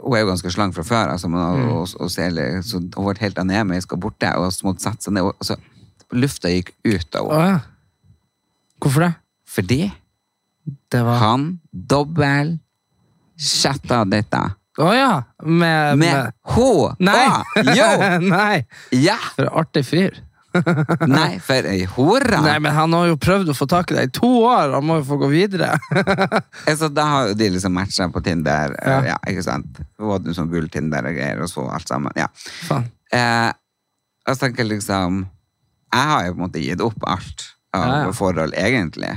Hun 0.00 0.14
er 0.16 0.22
jo 0.24 0.28
ganske 0.30 0.50
slank 0.54 0.74
fra 0.74 0.82
før, 0.86 1.10
altså, 1.12 1.28
men, 1.28 1.40
Mm. 1.40 1.68
og, 1.72 1.80
og, 1.80 1.88
og 2.00 2.10
så 2.10 2.78
hun 2.80 2.90
ble 3.06 3.16
helt 3.20 3.38
anemisk 3.38 3.92
og 3.92 4.00
borte, 4.00 4.30
og 4.40 4.52
så 4.52 4.64
måtte 4.68 4.82
sette 4.86 5.04
seg 5.04 5.12
ned. 5.16 5.22
Og, 5.28 5.36
altså, 5.40 5.56
lufta 6.16 6.48
gikk 6.48 6.72
ut 6.84 7.16
av 7.18 7.26
Å 7.28 7.32
henne. 7.40 7.48
ja. 7.50 7.60
Hvorfor 8.80 9.00
det? 9.06 9.12
Fordi 9.48 9.80
Det 10.92 11.00
var 11.04 11.18
han 11.22 11.60
dobbel 11.72 12.58
chatta 13.38 14.04
dette. 14.08 14.40
Å 14.78 14.90
ja! 14.92 15.10
Med, 15.44 15.96
Med 15.98 16.32
H! 16.52 16.64
Nei! 17.00 17.26
Jo! 17.76 17.86
Nei! 18.36 18.64
Ja! 18.92 19.16
For 19.36 19.46
en 19.46 19.54
artig 19.62 19.84
fyr. 19.88 20.18
Nei, 21.16 21.38
for 21.42 21.68
ei 21.70 21.84
hore! 21.96 22.40
Nei, 22.44 22.56
men 22.62 22.74
han 22.76 22.94
har 22.96 23.10
jo 23.10 23.18
prøvd 23.20 23.52
å 23.52 23.56
få 23.56 23.68
tak 23.70 23.92
i 23.92 23.98
deg 23.98 24.10
i 24.10 24.14
to 24.16 24.30
år! 24.46 24.74
Han 24.76 24.86
må 24.88 24.98
jo 25.00 25.06
få 25.08 25.18
gå 25.20 25.30
videre. 25.32 25.72
så 26.80 26.90
da 26.92 27.06
har 27.10 27.30
jo 27.30 27.38
de 27.38 27.50
liksom 27.56 27.76
matcha 27.76 28.08
på 28.12 28.22
Tinder. 28.24 28.74
Ja. 28.80 28.98
Ja. 29.12 29.18
ikke 29.30 29.44
sant? 29.46 29.80
Både 30.00 30.32
jo 30.32 30.36
sånn 30.38 30.50
gull-Tinder 30.52 31.06
og 31.10 31.16
greier, 31.18 31.42
og 31.44 31.50
så 31.52 31.66
alt 31.72 31.90
sammen. 31.90 32.14
Ja. 32.18 32.28
Faen. 32.68 32.88
Eh, 33.14 33.50
og 34.26 34.34
så 34.34 34.40
tenker 34.42 34.64
jeg 34.64 34.72
liksom 34.80 35.20
Jeg 35.94 36.08
har 36.10 36.24
jo 36.26 36.32
på 36.32 36.40
en 36.40 36.44
måte 36.48 36.62
gitt 36.64 36.80
opp 36.82 37.04
alt 37.06 37.44
av 37.76 37.84
Ja, 37.86 37.98
ja. 38.08 38.12
forhold, 38.16 38.56
egentlig. 38.58 39.12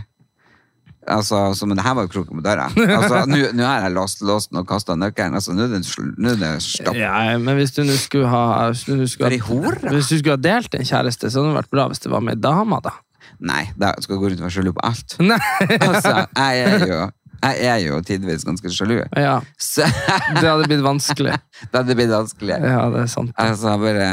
Altså, 1.10 1.42
så, 1.58 1.68
men 1.70 1.80
det 1.80 1.86
her 1.86 1.96
var 1.98 2.06
jo 2.06 2.12
kroken 2.13 2.39
på 2.39 2.46
døra. 2.46 2.70
Altså, 2.78 3.24
Nå 3.58 3.66
har 3.66 3.86
jeg 3.86 3.96
låst 3.96 4.24
låsen 4.25 4.62
og 4.62 4.68
kasta 4.70 4.96
nøkkelen. 5.00 5.38
Altså, 5.39 5.56
nå 5.58 5.66
er 5.66 5.75
det, 5.75 5.84
nå 6.18 6.34
er 6.36 6.39
det 6.42 6.54
stopp. 6.66 6.98
Ja, 6.98 7.13
men 7.42 7.60
hvis 7.60 7.74
du 7.75 7.84
skulle 7.98 8.30
ha 8.32 8.70
hvis 8.72 8.86
du, 8.88 9.06
skulle 9.10 9.39
ha. 9.42 9.94
Hvis 9.94 10.12
du 10.12 10.18
skulle 10.20 10.38
ha 10.38 10.42
delt 10.42 10.75
en 10.78 10.88
kjæreste, 10.88 11.30
så 11.30 11.42
hadde 11.42 11.54
det 11.54 11.62
vært 11.63 11.72
bra 11.74 11.88
hvis 11.92 12.04
det 12.06 12.12
var 12.13 12.25
med 12.25 12.38
ei 12.38 12.44
dame, 12.46 12.82
da. 12.86 12.96
Nei, 13.39 13.63
da 13.80 13.94
skal 14.01 14.16
jeg 14.16 14.22
gå 14.22 14.32
rundt 14.34 14.42
og 14.42 14.48
være 14.48 14.56
sjalu 14.58 14.74
på 14.75 14.84
alt. 14.89 15.16
Nei! 15.24 15.39
Altså, 15.80 16.13
jeg 16.36 16.68
er 16.68 16.86
jo 16.89 17.00
Jeg 17.39 17.68
er 17.72 17.78
jo 17.86 18.01
tidvis 18.04 18.44
ganske 18.44 18.68
sjalu. 18.75 18.98
Ja, 19.16 19.38
Så 19.56 19.86
det 19.88 20.44
hadde 20.44 20.66
blitt 20.68 20.84
vanskelig. 20.84 21.38
det 21.72 21.78
hadde 21.78 21.96
blitt 21.96 22.12
vanskelig. 22.12 22.58
Ja, 22.60 22.82
det 22.92 23.06
er 23.06 23.12
sant. 23.12 23.32
Altså, 23.39 23.78
bare 23.80 24.10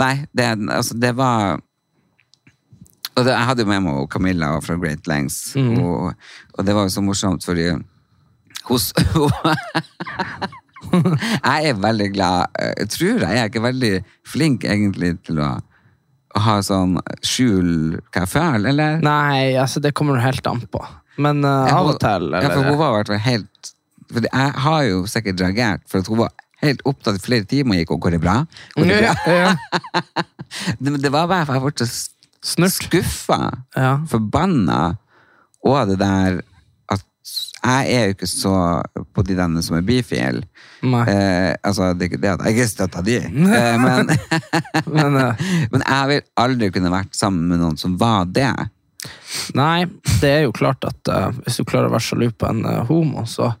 Nei, 0.00 0.14
det, 0.32 0.46
altså, 0.72 0.96
det 0.98 1.12
var 1.18 1.60
og 3.16 3.24
det, 3.24 3.32
Jeg 3.32 3.46
hadde 3.48 3.62
jo 3.62 3.68
med 3.70 3.82
meg 3.84 4.08
Camilla 4.10 4.52
fra 4.64 4.76
Great 4.80 5.06
Lengths, 5.10 5.54
Mm. 5.56 5.78
og, 5.84 6.14
og 6.58 6.66
det 6.66 6.74
var 6.74 6.88
jo 6.88 6.94
så 6.94 7.02
morsomt, 7.04 7.44
fordi 7.46 7.68
hos 8.68 8.92
Jeg 10.94 11.68
er 11.70 11.78
veldig 11.80 12.08
glad 12.14 12.58
Jeg 12.80 12.88
tror 12.92 13.24
jeg 13.24 13.38
er 13.40 13.48
ikke 13.50 13.62
veldig 13.64 13.92
flink 14.28 14.64
egentlig 14.68 15.14
til 15.26 15.40
å, 15.42 15.54
ha 16.34 16.56
sånn 16.66 16.96
skjul 17.22 17.68
hva 18.10 18.24
jeg 18.24 18.30
føler, 18.32 18.68
eller? 18.72 18.96
Nei, 19.06 19.54
altså, 19.54 19.78
det 19.78 19.92
kommer 19.94 20.18
helt 20.18 20.46
an 20.50 20.64
på. 20.66 20.80
Men 21.22 21.44
uh, 21.46 21.70
av 21.70 21.92
og 21.92 22.00
til, 22.02 22.26
Ja, 22.34 22.48
for 22.50 22.58
hun 22.58 22.72
eller 22.72 22.80
var 22.80 22.88
i 22.90 22.96
hvert 22.96 23.12
fall 23.12 23.20
helt 23.28 23.70
for 24.10 24.26
Jeg 24.26 24.50
har 24.64 24.80
jo 24.88 25.04
sikkert 25.10 25.40
reagert, 25.44 25.84
for 25.90 26.02
at 26.02 26.10
hun 26.10 26.18
var 26.24 26.32
helt 26.64 26.82
opptatt 26.88 27.16
i 27.18 27.22
flere 27.22 27.46
timer. 27.48 27.78
Gikk 27.80 27.94
og 27.94 28.02
går 28.04 28.16
det 28.16 28.20
bra? 28.24 28.34
Går 28.74 28.90
det 28.90 28.98
bra? 28.98 29.14
Ja, 29.30 29.38
ja. 29.38 29.54
Det, 30.78 30.92
det 31.02 31.10
var 31.10 31.26
bare 31.26 31.46
for 31.48 31.56
jeg 31.56 31.62
ble 31.64 31.86
så 31.86 31.86
Snurt. 32.44 32.74
skuffa, 32.76 33.52
Ja. 33.74 33.98
forbanna, 34.08 34.96
og 35.64 35.88
det 35.88 35.98
der 35.98 36.42
at 36.92 37.04
jeg 37.64 37.94
er 37.94 38.04
jo 38.04 38.14
ikke 38.14 38.28
så 38.28 38.56
på 39.16 39.24
de 39.24 39.36
denne 39.38 39.62
som 39.64 39.78
er 39.78 39.86
bifil. 39.86 40.42
Eh, 40.84 41.54
altså, 41.64 41.94
det 41.94 42.04
er 42.04 42.10
ikke 42.10 42.20
det 42.20 42.32
at 42.34 42.44
jeg 42.44 42.54
ikke 42.54 42.68
støtter 42.68 43.06
de, 43.06 43.16
eh, 43.24 43.78
men, 43.80 44.12
Men 44.92 45.16
uh... 45.16 45.46
men 45.72 45.86
jeg 45.86 46.10
vil 46.10 46.22
aldri 46.36 46.70
kunne 46.74 46.92
vært 46.92 47.16
sammen 47.16 47.48
med 47.48 47.64
noen 47.64 47.80
som 47.80 47.96
var 47.96 48.28
det. 48.28 48.52
nei, 49.56 49.86
det 50.20 50.30
er 50.30 50.44
jo 50.44 50.52
klart 50.52 50.84
at 50.84 51.08
uh, 51.08 51.32
hvis 51.44 51.58
du 51.60 51.64
klarer 51.64 51.88
å 51.88 51.96
være 51.96 52.04
sjalu 52.04 52.30
på 52.36 52.48
en 52.48 52.62
uh, 52.64 52.84
homo, 52.88 53.24
så 53.24 53.54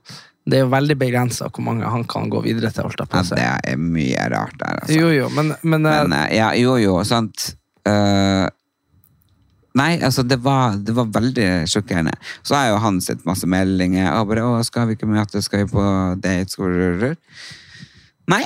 det 0.44 0.58
er 0.58 0.66
jo 0.66 0.72
veldig 0.72 0.96
begrensa 1.00 1.48
hvor 1.48 1.64
mange 1.64 1.88
han 1.88 2.04
kan 2.08 2.28
gå 2.32 2.42
videre 2.44 2.70
til. 2.72 2.84
holdt 2.84 3.08
på 3.08 3.22
Ja, 3.40 3.56
det 3.64 3.72
er 3.72 3.80
mye 3.80 4.28
rart 4.32 4.56
der, 4.60 4.82
altså. 4.82 4.98
Jo, 4.98 5.08
jo, 5.14 5.28
men, 5.32 5.54
men, 5.62 5.86
Men 5.88 6.12
eh, 6.12 6.36
ja, 6.36 6.50
jo, 6.60 6.76
jo, 6.80 6.98
sant. 7.08 7.54
Nei, 9.74 9.98
altså, 10.06 10.22
det 10.22 10.38
var, 10.44 10.76
det 10.78 10.94
var 10.94 11.08
veldig 11.10 11.66
sjokkerende. 11.70 12.14
Så 12.46 12.54
har 12.54 12.68
jo 12.70 12.80
han 12.82 13.00
sett 13.02 13.24
masse 13.26 13.48
meldinger. 13.50 14.12
Og 14.20 14.28
bare, 14.30 14.44
å, 14.46 14.60
skal 14.66 14.86
vi 14.86 14.94
ikke 14.94 15.08
møte? 15.10 15.42
Skal 15.42 15.64
vi 15.64 15.72
på 15.72 15.86
date? 16.22 17.14
Nei, 18.30 18.44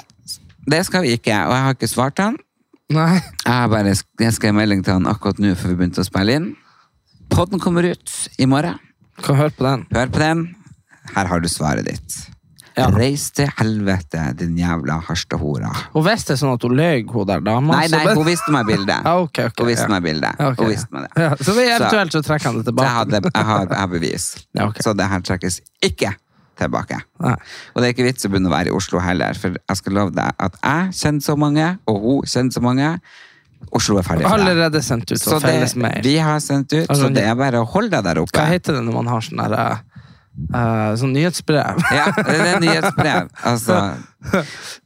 det 0.69 0.81
skal 0.89 1.05
vi 1.05 1.19
ikke. 1.19 1.37
Og 1.45 1.53
jeg 1.53 1.67
har 1.67 1.77
ikke 1.77 1.91
svart 1.91 2.25
han. 2.25 2.41
nei. 2.89 3.21
Jeg 3.45 3.53
har 3.53 3.69
bare 3.69 3.93
jeg 3.93 4.39
skrev 4.39 4.57
melding 4.57 4.81
til 4.85 4.97
han 4.97 5.11
akkurat 5.11 5.41
nå 5.43 5.53
før 5.53 5.75
vi 5.75 5.79
begynte 5.83 6.01
å 6.01 6.09
spille 6.09 6.39
inn. 6.41 6.49
Podden 7.29 7.61
kommer 7.61 7.85
ut 7.85 8.15
i 8.41 8.49
morgen. 8.49 8.81
Kan 9.21 9.37
høre 9.37 9.53
på 9.53 9.67
den. 9.67 9.85
Hør 9.93 10.09
på 10.15 10.25
den. 10.25 10.47
Her 11.13 11.29
har 11.29 11.45
du 11.45 11.49
svaret 11.53 11.89
ditt. 11.89 12.19
Ja. 12.79 12.87
Reis 12.95 13.25
til 13.35 13.51
helvete, 13.59 14.23
din 14.39 14.55
jævla 14.59 15.01
harstehora. 15.09 15.73
Hun 15.95 16.05
visste 16.07 16.37
sånn 16.39 16.55
at 16.55 16.63
hun 16.63 16.77
løy, 16.79 17.03
hun 17.11 17.27
der 17.27 17.43
dama 17.43 17.81
Nei, 17.81 17.89
nei, 17.91 18.05
hun 18.15 18.27
visste 18.29 18.55
meg 18.55 18.69
bildet. 18.71 19.03
Ja, 19.09 19.17
ok, 19.25 19.41
ok, 19.49 19.63
hun 19.63 19.71
visste 19.73 19.89
ja. 19.89 19.93
meg 19.97 20.07
bildet. 20.07 20.39
Okay, 20.39 20.63
hun 20.63 20.73
visste 20.73 20.95
meg 20.95 21.09
det. 21.09 21.25
Ja, 21.25 21.31
så 21.41 21.57
eventuelt 21.59 22.15
så 22.15 22.23
trekker 22.27 22.51
han 22.51 22.61
det 22.61 22.69
tilbake? 22.69 22.87
jeg, 22.87 22.97
hadde, 23.01 23.21
jeg, 23.27 23.47
har, 23.51 23.67
jeg 23.67 23.83
har 23.83 23.93
bevis. 23.93 24.31
Så 24.85 24.95
det 24.95 25.07
her 25.11 25.23
trekkes 25.27 25.61
ikke 25.85 26.13
tilbake. 26.59 26.99
Nei. 27.23 27.37
Og 27.75 27.81
det 27.81 27.89
er 27.89 27.95
ikke 27.95 28.07
vits 28.07 28.27
å 28.27 28.31
begynne 28.33 28.51
å 28.51 28.55
være 28.55 28.73
i 28.73 28.75
Oslo 28.75 29.03
heller, 29.03 29.39
for 29.39 29.57
jeg 29.59 29.81
skal 29.81 29.99
love 29.99 30.15
deg 30.17 30.45
at 30.47 30.59
jeg 30.59 30.95
kjenner 31.01 31.27
så 31.27 31.37
mange, 31.39 31.73
og 31.91 32.05
hun 32.05 32.31
kjenner 32.31 32.55
så 32.55 32.63
mange. 32.65 32.93
Oslo 33.75 33.99
er 33.99 34.07
ferdig 34.07 34.25
for 34.25 34.39
deg. 34.39 34.49
Allerede 34.49 34.81
sendt 34.87 35.11
ut 35.11 35.21
Så 35.21 35.39
felles 35.43 35.75
det, 35.75 35.93
vi 36.07 36.15
har 36.23 36.39
sendt 36.43 36.73
ut, 36.73 36.87
så 36.87 36.95
Altså, 36.95 37.11
det 37.15 37.25
er 37.27 37.35
bare 37.39 37.63
å 37.65 37.67
holde 37.69 37.91
deg 37.97 38.07
der 38.07 38.21
oppe. 38.23 38.39
Hva 38.39 38.47
heter 38.53 38.79
det 38.79 38.85
når 38.87 38.97
man 39.01 39.11
har 39.11 39.25
sånn 39.27 39.43
der, 39.43 39.81
eh, 40.55 40.93
sånn 41.01 41.15
nyhetsbrev? 41.17 41.81
Ja, 41.99 42.09
det 42.17 42.37
er 42.39 42.61
nyhetsbrev. 42.63 43.31
Altså 43.49 43.79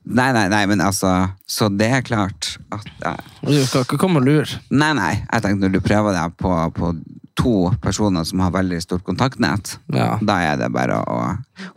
Nei, 0.04 0.28
nei, 0.36 0.44
nei, 0.52 0.60
men 0.68 0.82
altså 0.84 1.08
Så 1.48 1.70
det 1.72 1.88
er 1.88 2.02
klart 2.04 2.50
at 2.74 2.90
uh, 3.06 3.16
Du 3.46 3.54
skal 3.64 3.86
ikke 3.86 3.96
komme 4.02 4.20
og 4.20 4.26
lure. 4.28 4.60
Nei, 4.70 4.90
nei. 4.98 5.14
Jeg 5.24 5.44
tenkte 5.46 5.64
når 5.64 5.72
du 5.78 5.80
prøver 5.84 6.16
deg 6.18 6.34
på, 6.40 6.52
på 6.76 6.92
to 7.40 7.54
personer 7.82 8.26
som 8.28 8.42
har 8.44 8.52
veldig 8.52 8.76
stort 8.84 9.06
kontaktnett, 9.08 9.78
Ja. 9.96 10.18
da 10.20 10.36
er 10.50 10.58
det 10.60 10.68
bare 10.74 10.98
å 11.00 11.16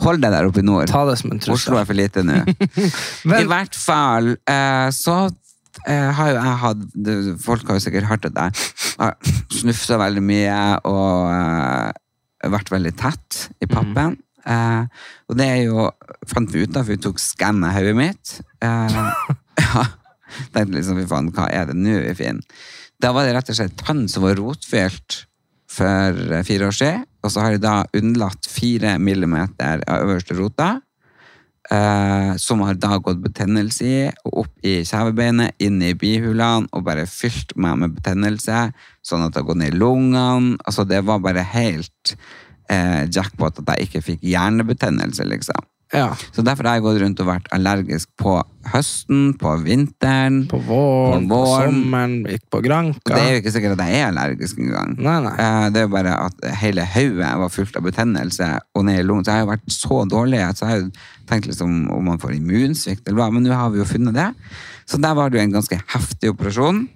holde 0.03 0.25
deg 0.25 0.33
der 0.35 0.49
oppe 0.49 0.59
i 0.59 0.65
nord. 0.67 0.91
Ta 0.91 1.05
det 1.07 1.15
som 1.21 1.31
en 1.31 1.39
trussel. 1.39 1.55
Oslo 1.55 1.79
er 1.79 1.87
for 1.87 1.95
lite 1.97 2.25
nå. 2.27 2.41
I 3.39 3.47
hvert 3.47 3.79
fall 3.79 4.33
uh, 4.35 4.89
så 4.93 5.29
har 5.85 6.29
jo 6.31 6.35
jeg 6.39 6.59
hatt 6.61 6.83
Folk 7.43 7.67
har 7.67 7.75
jo 7.77 7.83
sikkert 7.83 8.07
hørt 8.07 8.27
at 8.29 8.37
jeg 8.39 8.53
har 8.99 9.15
snufsa 9.51 9.97
veldig 9.99 10.23
mye 10.23 10.59
og 10.87 12.03
vært 12.53 12.71
veldig 12.73 12.93
tett 12.99 13.41
i 13.63 13.69
pappen. 13.69 14.17
Eh, 14.45 15.03
og 15.29 15.37
det 15.39 15.47
er 15.49 15.61
jo 15.65 15.87
fant 16.29 16.51
vi 16.53 16.65
ut 16.65 16.73
da, 16.73 16.83
for 16.83 16.93
vi 16.93 17.01
tok 17.01 17.21
skann 17.21 17.63
av 17.65 17.75
hodet 17.77 17.95
mitt. 17.97 18.39
Eh, 18.63 18.97
ja, 19.65 19.85
tenkte 20.53 20.77
liksom, 20.77 21.01
fy 21.01 21.07
faen, 21.09 21.31
hva 21.35 21.49
er 21.49 21.71
det 21.71 21.77
nå 21.79 21.99
vi 22.03 22.17
finner? 22.19 22.65
Da 23.01 23.11
var 23.15 23.27
det 23.27 23.35
rett 23.35 23.51
og 23.51 23.57
slett 23.57 23.77
tann 23.81 24.05
som 24.11 24.23
var 24.23 24.37
rotfylt 24.39 25.25
for 25.75 26.25
eh, 26.31 26.45
fire 26.47 26.69
år 26.69 26.77
siden, 26.77 27.05
og 27.25 27.33
så 27.33 27.43
har 27.43 27.55
de 27.55 27.63
da 27.63 27.77
unnlatt 27.97 28.47
fire 28.49 28.97
millimeter 29.01 29.83
av 29.89 30.05
øverste 30.05 30.37
rota. 30.37 30.75
Eh, 31.73 32.35
som 32.37 32.61
har 32.61 32.77
da 32.77 32.99
gått 33.01 33.23
betennelse 33.23 33.85
i, 33.89 34.01
og 34.27 34.43
opp 34.43 34.65
i 34.65 34.83
kjevebeinet, 34.85 35.55
inn 35.65 35.79
i 35.81 35.95
bihulene, 35.97 36.69
og 36.69 36.85
bare 36.85 37.07
fylt 37.09 37.55
meg 37.57 37.79
med 37.81 37.95
betennelse, 37.97 38.67
sånn 39.01 39.25
at 39.25 39.33
det 39.33 39.41
har 39.41 39.47
gått 39.49 39.61
ned 39.63 39.73
i 39.73 39.79
lungene. 39.79 40.59
Altså, 40.61 40.85
det 40.85 41.01
var 41.07 41.23
bare 41.25 41.45
helt 41.55 41.94
eh, 42.69 43.05
jackpot 43.09 43.63
at 43.63 43.71
jeg 43.75 43.89
ikke 43.89 44.03
fikk 44.11 44.27
hjernebetennelse, 44.27 45.25
liksom. 45.31 45.63
Ja. 45.93 46.09
Så 46.33 46.41
derfor 46.43 46.65
har 46.65 46.79
jeg 46.79 46.83
gått 46.83 46.97
rundt 47.03 47.19
og 47.21 47.27
vært 47.29 47.45
allergisk 47.53 48.09
på 48.19 48.31
høsten, 48.73 49.35
på 49.39 49.51
vinteren. 49.61 50.41
På 50.49 50.57
våren, 50.65 51.27
På 51.29 51.37
på, 51.45 51.51
sommeren, 51.61 52.15
gikk 52.25 52.47
på 52.51 52.61
Granka. 52.65 53.03
Det 53.05 53.19
er 53.21 53.29
jo 53.35 53.43
ikke 53.43 53.53
sikkert 53.53 53.75
at 53.77 53.83
jeg 53.85 54.01
er 54.01 54.07
allergisk 54.09 54.59
engang. 54.63 54.95
Nei, 54.97 55.19
nei. 55.27 55.35
Eh, 55.37 55.67
Det 55.69 55.83
er 55.83 55.85
jo 55.85 55.93
bare 55.93 56.15
at 56.25 56.49
hele 56.63 56.87
hodet 56.95 57.31
var 57.43 57.53
fullt 57.53 57.77
av 57.77 57.85
betennelse 57.85 58.49
og 58.75 58.85
ned 58.89 58.99
i 58.99 59.05
lungen. 59.05 59.23
Så 59.23 59.31
jeg 59.31 59.39
har 59.39 59.45
jo 59.45 59.53
vært 59.53 59.77
så 59.77 60.01
dårlig 60.09 60.41
at 60.41 60.57
så 60.59 60.65
har 60.65 60.75
jeg 60.79 60.87
jo 60.87 60.91
tenkt 61.29 61.47
liksom 61.53 61.77
om 61.93 62.03
man 62.11 62.19
får 62.19 62.35
immunsvikt 62.41 63.05
eller 63.07 63.21
hva, 63.21 63.29
men 63.31 63.45
nå 63.45 63.53
har 63.53 63.69
vi 63.69 63.83
jo 63.83 63.87
funnet 63.87 64.17
det. 64.17 64.29
Så 64.89 64.99
der 65.01 65.15
var 65.17 65.29
det 65.29 65.39
jo 65.39 65.45
en 65.45 65.57
ganske 65.61 65.79
heftig 65.93 66.33
operasjon. 66.33 66.87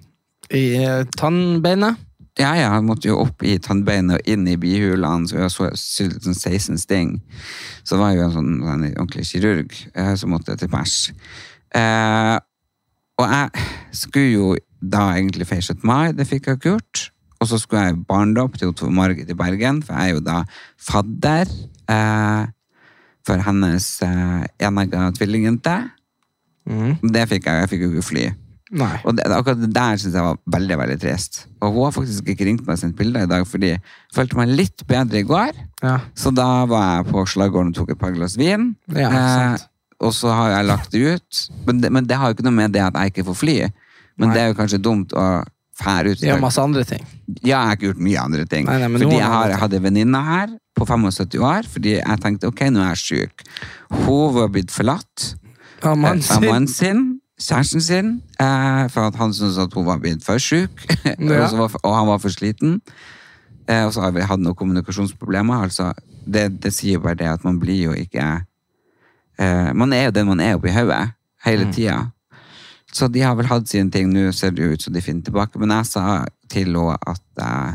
I 0.50 0.66
eh, 0.82 1.04
tannbeinet. 1.16 1.96
Ja, 2.40 2.54
ja, 2.56 2.70
Jeg 2.72 2.84
måtte 2.88 3.10
jo 3.10 3.18
opp 3.20 3.42
i 3.44 3.58
tannbeinet 3.60 4.16
og 4.16 4.28
inn 4.30 4.46
i 4.48 4.56
bihulene, 4.56 5.28
så 5.28 5.42
jeg 5.42 5.52
så 5.52 5.68
sånn 5.76 6.36
16 6.36 6.80
sting. 6.80 7.18
Så 7.84 7.98
var 8.00 8.14
jo 8.16 8.24
en 8.24 8.32
sånn, 8.32 8.52
en 8.64 8.86
ordentlig 8.94 9.26
kirurg 9.28 9.74
eh, 9.92 10.14
som 10.16 10.32
måtte 10.32 10.56
til 10.56 10.70
pers. 10.72 11.10
Eh, 11.76 12.36
og 13.20 13.26
jeg 13.28 13.66
skulle 13.92 14.32
jo 14.32 14.54
da 14.80 15.10
egentlig 15.18 15.50
feire 15.50 15.66
17. 15.66 15.84
mai, 15.84 16.12
det 16.16 16.24
fikk 16.30 16.48
jeg 16.48 16.60
ikke 16.60 16.72
gjort. 16.72 17.02
Og 17.40 17.50
så 17.50 17.60
skulle 17.60 17.84
jeg 17.84 17.98
i 17.98 18.02
barndom 18.08 18.56
til 18.56 18.72
Otto 18.72 18.88
Margit 18.92 19.28
i 19.28 19.36
Bergen, 19.36 19.82
for 19.84 19.96
jeg 19.96 20.12
er 20.12 20.16
jo 20.16 20.24
da 20.24 20.40
fadder 20.80 21.48
eh, 21.92 22.44
for 23.28 23.44
hennes 23.44 23.90
eh, 24.06 24.44
enegga 24.64 25.10
tvillingjente. 25.16 25.76
Det 27.04 27.28
fikk 27.28 27.50
jeg, 27.50 27.66
jeg 27.66 27.72
fikk 27.74 27.84
jo 27.84 27.92
ikke 27.92 28.08
fly. 28.14 28.30
Nei. 28.70 29.00
Og 29.02 29.16
det, 29.18 29.24
akkurat 29.26 29.58
det 29.58 29.72
der 29.74 29.98
synes 29.98 30.14
jeg 30.14 30.22
var 30.22 30.38
veldig, 30.54 30.76
veldig 30.78 30.96
trist. 31.02 31.40
Og 31.58 31.74
hun 31.74 31.86
har 31.88 31.94
faktisk 31.96 32.28
ikke 32.30 32.46
ringt 32.46 32.62
meg 32.66 32.76
og 32.76 32.82
sendt 32.82 32.96
bilder 32.98 33.26
i 33.26 33.30
dag, 33.30 33.46
fordi 33.48 33.72
jeg 33.72 33.82
følte 34.14 34.38
meg 34.38 34.52
litt 34.54 34.84
bedre 34.88 35.22
i 35.22 35.26
går. 35.26 35.58
Ja. 35.82 35.96
Så 36.14 36.30
da 36.34 36.48
var 36.70 36.86
jeg 37.00 37.08
på 37.10 37.24
slagården 37.34 37.74
og 37.74 37.80
tok 37.80 37.94
et 37.96 38.00
par 38.00 38.14
glass 38.14 38.38
vin. 38.38 38.72
Ja, 38.94 39.10
sant. 39.10 39.66
og 39.98 40.14
så 40.16 40.30
har 40.32 40.54
jeg 40.54 40.68
lagt 40.70 40.94
det 40.94 41.02
ut. 41.16 41.40
Men 41.66 41.82
det, 41.82 41.90
men 41.98 42.06
det 42.06 42.20
har 42.20 42.30
jo 42.30 42.38
ikke 42.38 42.46
noe 42.46 42.58
med 42.60 42.76
det 42.76 42.84
at 42.86 43.00
jeg 43.00 43.14
ikke 43.14 43.26
får 43.32 43.40
fly. 43.42 43.56
Men 44.20 44.30
Nei. 44.30 44.36
det 44.36 44.44
er 44.44 44.52
jo 44.52 44.60
kanskje 44.60 44.82
dumt 44.84 45.16
å 45.18 45.26
fære 45.80 46.14
ut. 46.14 46.24
Gjør 46.24 46.40
masse 46.42 46.62
andre 46.62 46.86
ting. 46.86 47.04
Ja, 47.40 47.42
jeg 47.50 47.58
har 47.58 47.78
ikke 47.78 47.88
gjort 47.90 48.02
mye 48.06 48.24
andre 48.24 48.46
ting. 48.48 48.70
Nei, 48.70 48.90
fordi 48.94 49.16
jeg 49.16 49.26
har, 49.26 49.44
andre 49.48 49.60
hadde 49.64 49.80
en 49.80 49.86
venninne 49.88 50.24
her 50.26 50.56
på 50.78 50.86
75 50.86 51.42
år, 51.44 51.68
fordi 51.68 51.96
jeg 51.98 52.22
tenkte 52.22 52.50
ok, 52.50 52.66
nå 52.72 52.84
er 52.84 52.94
jeg 52.94 53.02
syk. 53.02 53.44
Hun 54.04 54.36
var 54.36 54.50
blitt 54.52 54.72
forlatt 54.74 55.32
av 55.82 55.96
mannen 55.98 56.68
sin, 56.68 57.19
kjæresten 57.40 57.80
sin, 57.82 58.10
eh, 58.40 58.84
for 58.92 59.08
at 59.08 59.16
han 59.16 59.32
syntes 59.34 59.58
at 59.58 59.72
hun 59.74 59.86
var 59.86 59.98
blitt 60.02 60.24
for 60.24 60.38
syk, 60.38 60.70
og, 61.18 61.70
og 61.82 61.96
han 61.96 62.06
var 62.10 62.18
for 62.22 62.28
sliten. 62.34 62.80
Eh, 63.68 63.84
og 63.86 63.92
så 63.94 64.04
har 64.04 64.12
vi 64.16 64.20
hatt 64.26 64.40
noen 64.42 64.56
kommunikasjonsproblemer. 64.58 65.64
Altså, 65.68 65.92
det, 66.26 66.48
det 66.62 66.72
sier 66.76 67.00
bare 67.00 67.16
det 67.20 67.28
at 67.32 67.44
man 67.46 67.58
blir 67.62 67.84
jo 67.88 67.92
ikke 67.96 68.24
eh, 69.38 69.70
Man 69.74 69.92
er 69.96 70.08
jo 70.08 70.14
den 70.18 70.26
man 70.28 70.40
er 70.44 70.56
oppi 70.58 70.72
hodet, 70.74 71.12
hele 71.46 71.64
Mm. 71.68 71.72
tida. 71.72 71.98
Så 72.92 73.06
de 73.08 73.20
har 73.22 73.36
vel 73.38 73.46
hatt 73.46 73.68
sine 73.70 73.90
ting. 73.90 74.10
Nå 74.12 74.32
ser 74.34 74.50
det 74.50 74.66
ut 74.72 74.82
som 74.82 74.92
de 74.92 75.00
finner 75.00 75.22
tilbake. 75.22 75.58
Men 75.62 75.70
jeg 75.70 75.86
sa 75.86 76.24
til 76.50 76.66
henne 76.74 76.96
at 77.06 77.22
eh, 77.38 77.74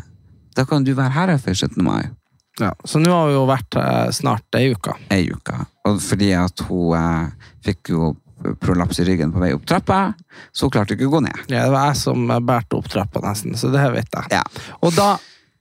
da 0.56 0.66
kan 0.68 0.84
du 0.84 0.94
være 0.94 1.10
her 1.16 1.38
før 1.38 1.54
17. 1.56 1.84
mai. 1.84 2.10
Ja. 2.60 2.74
Så 2.88 3.00
nå 3.00 3.12
har 3.12 3.28
vi 3.30 3.34
jo 3.38 3.46
vært 3.48 3.76
eh, 3.80 4.12
snart 4.16 4.56
ei 4.60 4.74
uke. 4.76 4.94
ei 5.12 5.30
uke. 5.32 5.56
Og 5.88 6.02
fordi 6.04 6.34
at 6.36 6.60
hun 6.68 6.94
eh, 7.00 7.32
fikk 7.66 7.90
jo 7.96 8.12
prolaps 8.62 9.00
i 9.02 9.06
ryggen 9.08 9.32
på 9.34 9.42
vei 9.42 9.54
opp 9.56 9.66
trappa, 9.70 10.00
så 10.56 10.70
klarte 10.72 10.96
ikke 10.96 11.10
å 11.10 11.16
gå 11.18 11.24
ned. 11.26 11.46
Ja, 11.48 11.66
det 11.66 11.72
var 11.74 11.90
jeg 11.90 12.02
som 12.02 12.28
bærte 12.48 12.80
opp 12.80 12.90
trappa 12.92 13.24
nesten, 13.26 13.56
så 13.60 13.72
det 13.74 13.86
vet 13.96 14.12
jeg. 14.12 14.32
Ja. 14.36 14.44
Og 14.86 14.94
da 14.98 15.16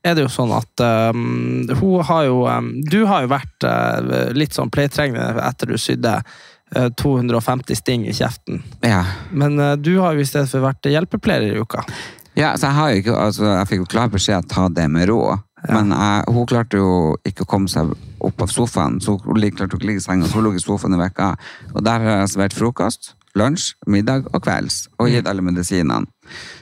er 0.05 0.17
det 0.17 0.27
jo 0.27 0.33
sånn 0.33 0.53
at 0.53 0.83
um, 0.85 1.65
hun 1.81 2.03
har 2.05 2.27
jo 2.27 2.43
um, 2.45 2.67
Du 2.85 3.05
har 3.09 3.25
jo 3.25 3.31
vært 3.33 3.65
uh, 3.65 4.33
litt 4.37 4.57
sånn 4.57 4.73
pleietrengende 4.73 5.41
etter 5.41 5.73
du 5.73 5.79
sydde 5.81 6.19
uh, 6.21 6.91
250 7.01 7.81
sting 7.81 8.05
i 8.09 8.13
kjeften. 8.17 8.61
Ja. 8.85 9.01
Men 9.33 9.57
uh, 9.61 9.73
du 9.81 9.97
har 10.03 10.13
jo 10.15 10.25
i 10.25 10.29
stedet 10.29 10.51
for 10.53 10.67
vært 10.67 10.91
hjelpepleier 10.93 11.49
i 11.55 11.57
uka. 11.57 11.87
Ja, 12.35 12.53
så 12.59 12.69
jeg, 12.69 12.77
har 12.77 12.91
jo 12.91 13.01
ikke, 13.01 13.17
altså, 13.17 13.49
jeg 13.49 13.71
fikk 13.71 13.85
jo 13.85 13.91
klar 13.95 14.13
beskjed 14.13 14.45
å 14.45 14.51
ta 14.51 14.69
det 14.77 14.87
med 14.93 15.09
ro. 15.09 15.23
Men 15.71 15.93
jeg, 15.95 16.25
hun 16.35 16.49
klarte 16.49 16.81
jo 16.81 16.89
ikke 17.25 17.47
å 17.47 17.49
komme 17.49 17.71
seg 17.73 17.93
opp 18.25 18.43
av 18.45 18.51
sofaen, 18.53 18.99
så 19.01 19.17
hun 19.17 19.41
klarte 19.57 19.71
ikke 19.73 19.87
å 19.87 19.89
ligge 19.89 20.03
i 20.03 20.05
senga. 20.05 20.29
Så 20.29 20.39
hun 20.39 20.49
lå 20.49 20.55
i 20.57 20.63
sofaen 20.63 20.97
i 20.97 21.01
vekka. 21.01 21.31
Og 21.73 21.85
der 21.87 22.05
har 22.05 22.21
jeg 22.21 22.35
servert 22.35 22.57
frokost, 22.57 23.15
lunsj, 23.39 23.73
middag 23.91 24.29
og 24.33 24.43
kvelds. 24.45 24.85
Og 24.99 25.11
gitt 25.13 25.29
alle 25.31 25.45
medisinene 25.45 26.05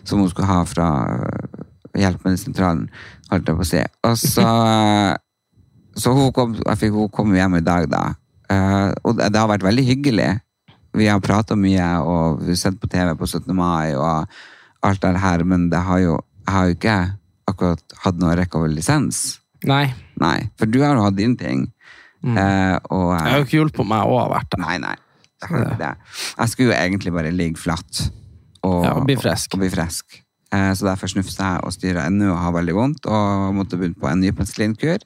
som 0.04 0.22
hun 0.22 0.30
skulle 0.30 0.50
ha 0.50 0.62
fra 0.68 0.88
øh, 1.16 1.66
hjelpemedisentralen, 1.98 2.86
holdt 3.30 3.50
jeg 3.50 3.58
på 3.58 3.66
å 3.66 3.70
si. 3.72 3.82
Og 4.08 4.16
så, 4.20 4.46
så 5.98 6.14
hun 6.16 6.32
kom, 6.36 6.56
jeg 6.62 6.80
fikk, 6.80 6.96
hun 6.96 7.12
kom 7.14 7.34
hjem 7.36 7.58
i 7.58 7.64
dag, 7.66 7.88
da. 7.90 8.04
Eh, 8.52 8.90
og 9.02 9.18
det, 9.18 9.32
det 9.34 9.42
har 9.42 9.50
vært 9.50 9.66
veldig 9.66 9.86
hyggelig. 9.88 10.30
Vi 10.98 11.08
har 11.08 11.22
prata 11.24 11.56
mye, 11.56 11.88
og 12.04 12.42
vi 12.44 12.52
har 12.52 12.60
sett 12.60 12.78
på 12.80 12.90
TV 12.92 13.14
på 13.18 13.28
17. 13.28 13.50
mai 13.56 13.96
og 13.96 14.28
alt 14.82 15.02
det 15.02 15.18
her, 15.22 15.44
men 15.46 15.68
det 15.72 15.82
har 15.86 16.00
jo, 16.02 16.16
jeg 16.42 16.54
har 16.54 16.68
jo 16.68 16.76
ikke 16.76 16.96
akkurat 17.52 17.96
hatt 18.04 18.18
noe 18.20 18.34
rekke 18.38 18.58
over 18.60 18.72
lisens. 18.72 19.22
Nei. 19.68 19.86
Nei, 20.20 20.38
for 20.58 20.70
du 20.70 20.80
har 20.82 20.96
jo 20.96 21.06
hatt 21.06 21.18
din 21.18 21.36
ting. 21.38 21.68
Eh, 22.22 22.76
og, 22.94 23.08
Jeg 23.16 23.30
har 23.30 23.40
jo 23.40 23.46
ikke 23.46 23.58
hjulpet 23.58 23.88
meg 23.90 24.10
å 24.10 24.18
ha 24.20 24.26
vært 24.30 24.52
der. 24.54 24.62
Nei, 24.62 24.76
nei. 24.82 24.96
Jeg, 25.42 25.78
det. 25.80 25.94
jeg 26.38 26.52
skulle 26.52 26.70
jo 26.70 26.76
egentlig 26.78 27.12
bare 27.14 27.32
ligge 27.34 27.58
flatt. 27.58 28.04
Og, 28.62 28.84
Ja, 28.84 28.92
og 28.94 29.08
bli 29.08 29.16
frisk. 29.18 29.56
Og, 29.56 29.64
bli 29.64 29.70
frisk. 29.72 30.20
Eh, 30.52 30.70
så 30.78 30.86
derfor 30.86 31.10
snufsa 31.10 31.54
jeg 31.54 31.64
og 31.66 31.74
styra 31.74 32.06
ennå 32.10 32.30
og 32.30 32.38
har 32.44 32.54
veldig 32.58 32.76
vondt 32.76 33.08
og 33.10 33.56
måtte 33.56 33.78
begynne 33.80 33.98
på 33.98 34.10
en 34.10 34.22
ny 34.22 34.30
penicillinkur. 34.36 35.02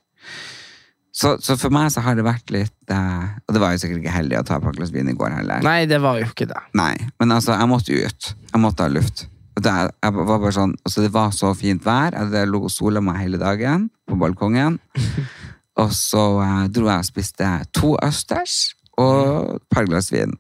Så, 1.17 1.37
så 1.41 1.57
for 1.57 1.73
meg 1.73 1.89
så 1.95 2.03
har 2.05 2.19
det 2.19 2.27
vært 2.27 2.51
litt 2.53 2.93
eh, 2.93 3.29
Og 3.47 3.55
det 3.57 3.61
var 3.63 3.73
jo 3.73 3.81
sikkert 3.81 4.03
ikke 4.03 4.13
heldig 4.13 4.37
å 4.37 4.45
ta 4.45 4.59
på 4.61 4.69
et 4.69 4.77
glass 4.77 4.93
vin 4.93 5.09
i 5.09 5.15
går 5.17 5.33
heller. 5.39 5.63
Nei, 5.65 5.87
det 5.89 6.03
var 6.05 6.19
jo 6.21 6.27
ikke 6.29 6.49
det. 6.51 6.61
Nei, 6.77 6.93
men 7.23 7.33
altså, 7.33 7.55
jeg 7.57 7.71
måtte 7.71 7.97
ut. 7.97 8.29
Jeg 8.51 8.61
måtte 8.61 8.85
ha 8.85 8.93
luft. 8.93 9.25
Det, 9.57 9.73
jeg 9.73 10.13
var 10.13 10.27
bare 10.29 10.53
sånn, 10.53 10.75
altså 10.85 11.03
det 11.07 11.13
var 11.15 11.31
så 11.33 11.55
fint 11.57 11.85
vær. 11.87 12.13
Jeg 12.13 12.49
lå 12.51 12.61
og 12.69 12.73
sola 12.73 13.01
meg 13.05 13.23
hele 13.23 13.39
dagen 13.41 13.89
på 14.09 14.19
balkongen. 14.21 14.79
Og 15.77 15.93
så 15.93 16.41
eh, 16.41 16.67
dro 16.73 16.89
jeg 16.89 17.05
og 17.05 17.09
spiste 17.09 17.49
to 17.77 17.91
østers 18.05 18.75
og 18.97 19.59
et 19.59 19.65
par 19.73 19.85
glass 19.89 20.09
vin. 20.09 20.33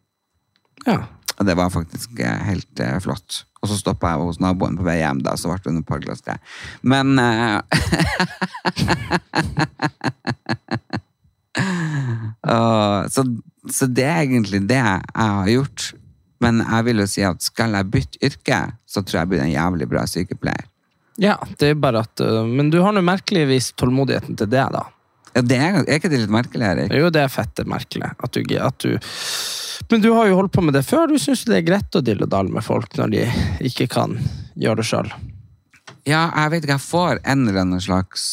Ja. 0.86 1.02
Og 1.36 1.44
det 1.44 1.56
var 1.58 1.68
faktisk 1.74 2.20
eh, 2.24 2.40
helt 2.48 2.80
eh, 2.80 2.96
flott. 3.04 3.44
Og 3.60 3.68
så 3.68 3.76
stoppa 3.76 4.14
jeg 4.14 4.24
hos 4.24 4.40
naboen 4.40 4.78
på 4.78 4.86
vei 4.86 4.96
hjem, 5.02 5.20
da, 5.26 5.36
så 5.36 5.52
ble 5.52 5.60
det 5.66 5.82
et 5.82 5.90
par 5.90 6.00
glass 6.00 6.24
til. 6.24 6.38
Men 6.88 7.06
og, 12.56 13.12
så, 13.12 13.22
så 13.68 13.84
det 13.92 14.08
er 14.08 14.20
egentlig 14.24 14.60
det 14.70 14.80
jeg 14.80 15.00
har 15.12 15.48
gjort. 15.52 15.92
Men 16.44 16.60
jeg 16.60 16.86
vil 16.88 17.02
jo 17.02 17.06
si 17.10 17.24
at 17.26 17.44
skal 17.44 17.76
jeg 17.78 17.90
bytte 17.92 18.20
yrke, 18.28 18.60
så 18.86 19.02
tror 19.02 19.20
jeg 19.20 19.24
jeg 19.24 19.32
blir 19.32 19.44
en 19.44 19.52
jævlig 19.54 19.88
bra 19.90 20.04
sykepleier. 20.10 20.66
ja, 21.22 21.38
det 21.58 21.72
er 21.72 21.78
bare 21.80 22.02
at 22.04 22.20
uh, 22.20 22.44
Men 22.44 22.70
du 22.70 22.82
har 22.84 22.92
nå 22.92 23.00
merkeligvis 23.00 23.72
tålmodigheten 23.80 24.36
til 24.36 24.50
det, 24.52 24.66
da. 24.74 24.84
Ja, 25.36 25.42
det 25.44 25.56
er, 25.60 25.78
er 25.84 25.98
ikke 25.98 26.08
det 26.12 26.22
litt 26.22 26.32
merkelig, 26.32 26.64
Erik? 26.64 26.92
Jo, 26.96 27.10
det 27.12 27.26
er 27.26 27.32
fette 27.32 27.66
merkelig. 27.68 28.08
At 28.24 28.32
du, 28.32 28.40
at 28.56 28.78
du 28.80 28.96
Men 29.92 30.00
du 30.04 30.10
har 30.16 30.30
jo 30.30 30.38
holdt 30.38 30.54
på 30.54 30.64
med 30.64 30.76
det 30.76 30.84
før. 30.88 31.08
Du 31.10 31.18
syns 31.20 31.44
det 31.44 31.58
er 31.58 31.66
greit 31.66 31.96
å 31.96 32.04
dille 32.04 32.24
og 32.24 32.32
dalle 32.32 32.52
med 32.52 32.64
folk 32.64 32.96
når 32.96 33.12
de 33.12 33.24
ikke 33.68 33.88
kan 33.92 34.16
gjøre 34.56 34.80
det 34.80 34.86
sjøl. 34.88 35.10
Ja, 36.06 36.28
jeg 36.30 36.52
vet 36.52 36.64
ikke, 36.64 36.78
jeg 36.78 36.86
får 36.86 37.20
en 37.26 37.44
eller 37.44 37.64
annen 37.64 37.82
slags 37.82 38.24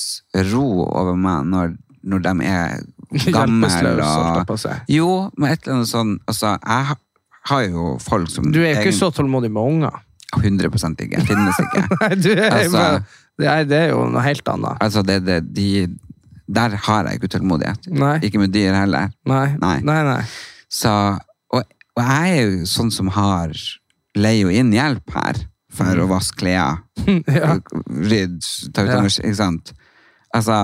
ro 0.54 0.86
over 0.86 1.18
meg 1.20 1.50
når, 1.50 1.74
når 2.08 2.24
de 2.24 2.34
er 2.48 2.84
gamle. 3.36 3.70
Og... 4.06 4.64
Jo, 4.92 5.10
men 5.36 5.54
et 5.54 5.66
eller 5.66 5.80
annet 5.80 5.92
sånn 5.92 6.16
Altså, 6.30 6.56
jeg 6.56 6.88
har 7.50 7.66
jo 7.68 7.98
folk 8.04 8.30
som 8.32 8.52
Du 8.54 8.62
er 8.62 8.74
jo 8.76 8.82
ikke 8.86 8.96
så 8.96 9.12
tålmodig 9.14 9.52
med 9.52 9.62
unger. 9.64 10.00
100 10.40 10.70
ikke. 11.06 11.22
Finnes 11.28 11.60
ikke. 11.62 11.84
Nei, 12.02 12.16
er, 12.34 12.56
Altså- 12.58 13.04
det, 13.40 13.48
er, 13.50 13.64
det 13.70 13.78
er 13.78 13.88
jo 13.94 14.04
noe 14.10 14.24
helt 14.26 14.48
annet. 14.50 14.78
Altså, 14.82 15.04
det, 15.06 15.20
det, 15.26 15.40
de, 15.54 15.68
der 16.54 16.76
har 16.88 17.08
jeg 17.10 17.20
ikke 17.20 17.30
utålmodighet. 17.32 17.88
Ikke 18.26 18.42
med 18.42 18.54
dyr 18.54 18.74
heller. 18.78 19.12
Nei. 19.30 19.56
Nei. 19.62 19.78
Nei. 19.86 20.20
Så, 20.74 20.92
og, 21.54 21.64
og 21.98 22.04
jeg 22.04 22.38
er 22.38 22.44
jo 22.44 22.68
sånn 22.70 22.92
som 22.94 23.10
har 23.14 23.54
leier 24.18 24.46
jo 24.48 24.54
inn 24.54 24.74
hjelp 24.74 25.14
her 25.16 25.42
for 25.74 25.98
å 26.04 26.06
vaske 26.12 26.44
klær, 26.44 26.84
Ja. 27.40 27.56
rydde, 27.90 28.46
ta 28.76 28.84
ut 28.86 28.92
ja. 28.94 29.00
ikke 29.10 29.38
sant? 29.38 29.72
Altså, 30.34 30.60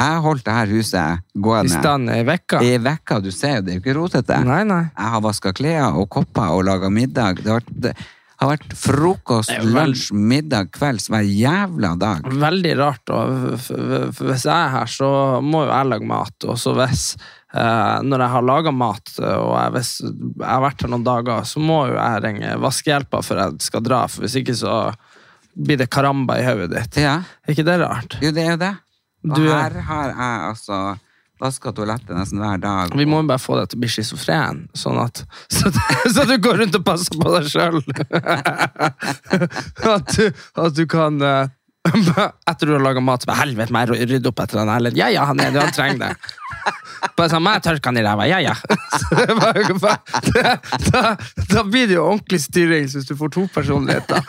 jeg 0.00 0.22
holdt 0.24 0.44
det 0.46 0.54
her 0.56 0.70
huset 0.74 1.26
gående. 1.34 1.70
I 1.72 1.80
stand 1.80 2.10
i 2.14 2.22
vekka. 2.28 2.62
i 2.64 2.76
vekka, 2.82 3.20
du 3.24 3.30
ser 3.34 3.58
jo, 3.58 3.66
det 3.66 3.72
er 3.74 3.78
jo 3.78 3.84
ikke 3.84 3.96
rotete. 3.98 4.38
Nei, 4.48 4.62
nei. 4.68 4.82
Jeg 4.96 5.12
har 5.16 5.20
vaska 5.26 5.52
klær 5.56 5.92
og 6.00 6.08
kopper 6.12 6.56
og 6.56 6.64
laga 6.68 6.88
middag. 6.92 7.42
Det 7.44 7.50
har 7.52 7.60
vært, 7.60 7.74
det 7.86 7.92
har 8.40 8.48
vært 8.54 8.72
frokost, 8.80 9.52
lunsj, 9.68 10.06
middag, 10.16 10.70
kvelds 10.72 11.10
hver 11.12 11.26
jævla 11.28 11.90
dag. 12.00 12.24
Veldig 12.40 12.72
rart. 12.78 13.12
Og 13.12 13.60
hvis 13.60 14.46
jeg 14.48 14.54
er 14.54 14.72
her, 14.78 14.88
så 14.88 15.10
må 15.44 15.66
jo 15.66 15.70
jeg 15.74 15.90
lage 15.92 16.08
mat. 16.08 16.48
Og 16.48 16.56
så 16.62 16.72
hvis 16.78 17.04
eh, 17.52 18.00
Når 18.06 18.24
jeg 18.24 18.32
har 18.36 18.46
laga 18.48 18.72
mat, 18.72 19.12
eh, 19.20 19.36
og 19.36 19.52
jeg, 19.58 19.74
hvis 19.76 19.92
jeg 20.06 20.48
har 20.48 20.64
vært 20.64 20.86
her 20.86 20.94
noen 20.94 21.04
dager, 21.04 21.44
så 21.52 21.60
må 21.60 21.82
jo 21.90 21.98
jeg 21.98 22.24
ringe 22.24 22.56
vaskehjelpa 22.64 23.20
før 23.26 23.42
jeg 23.44 23.60
skal 23.68 23.84
dra. 23.84 24.04
For 24.08 24.24
hvis 24.24 24.38
ikke 24.40 24.56
så 24.56 24.76
blir 25.60 25.76
det 25.82 25.90
karamba 25.92 26.38
i 26.40 26.46
hodet 26.46 26.70
ditt. 26.72 27.00
Ja, 27.02 27.18
Er 27.44 27.52
ikke 27.52 27.66
det 27.68 27.76
rart? 27.82 28.16
jo 28.24 28.30
det 28.32 28.46
er 28.46 28.54
jo 28.54 28.60
det. 28.64 28.72
Og 29.28 29.36
Du- 29.36 29.48
her 29.52 29.74
har 29.90 30.08
jeg 30.14 30.40
altså 30.50 30.98
vaska 31.40 31.72
toalettet 31.72 32.12
nesten 32.12 32.38
hver 32.40 32.58
dag. 32.60 32.90
Vi 32.96 33.06
må 33.08 33.22
jo 33.22 33.28
bare 33.30 33.40
få 33.40 33.56
deg 33.56 33.70
til 33.72 33.78
å 33.78 33.80
bli 33.80 33.88
schizofren, 33.88 34.58
sånn 34.76 34.98
at 35.00 35.22
så, 35.48 35.70
så 36.14 36.26
du 36.28 36.34
går 36.38 36.58
rundt 36.64 36.76
og 36.76 36.84
passer 36.84 37.16
på 37.16 37.32
deg 37.36 37.48
sjøl. 37.48 37.80
At, 39.90 40.18
at 40.60 40.74
du 40.76 40.84
kan 40.90 41.20
eh, 41.24 41.48
Etter 42.50 42.66
du 42.68 42.74
har 42.74 42.82
laga 42.84 43.00
mat, 43.00 43.22
så 43.24 43.30
bare 43.30 43.40
helvete, 43.46 43.72
må 43.72 43.80
jeg 43.86 44.08
rydde 44.10 44.28
opp 44.28 44.42
etter 44.44 44.60
den 44.60 44.68
Erlend. 44.72 44.98
Ja 45.00 45.08
ja, 45.08 45.24
han, 45.30 45.40
er, 45.40 45.54
han 45.56 45.72
trenger 45.72 46.02
det. 46.02 46.10
Bare 47.16 47.30
sånn, 47.32 47.46
jeg 47.48 47.62
tørke 47.64 47.88
han 47.90 47.98
i 48.00 48.04
ræva? 48.04 48.26
Ja 48.28 48.38
ja. 48.44 48.54
Da, 50.90 51.16
da 51.50 51.62
blir 51.66 51.86
det 51.88 51.94
jo 51.96 52.04
ordentlig 52.06 52.40
styring 52.42 52.86
hvis 52.90 53.06
du 53.08 53.14
får 53.18 53.28
to 53.34 53.42
personligheter. 53.52 54.20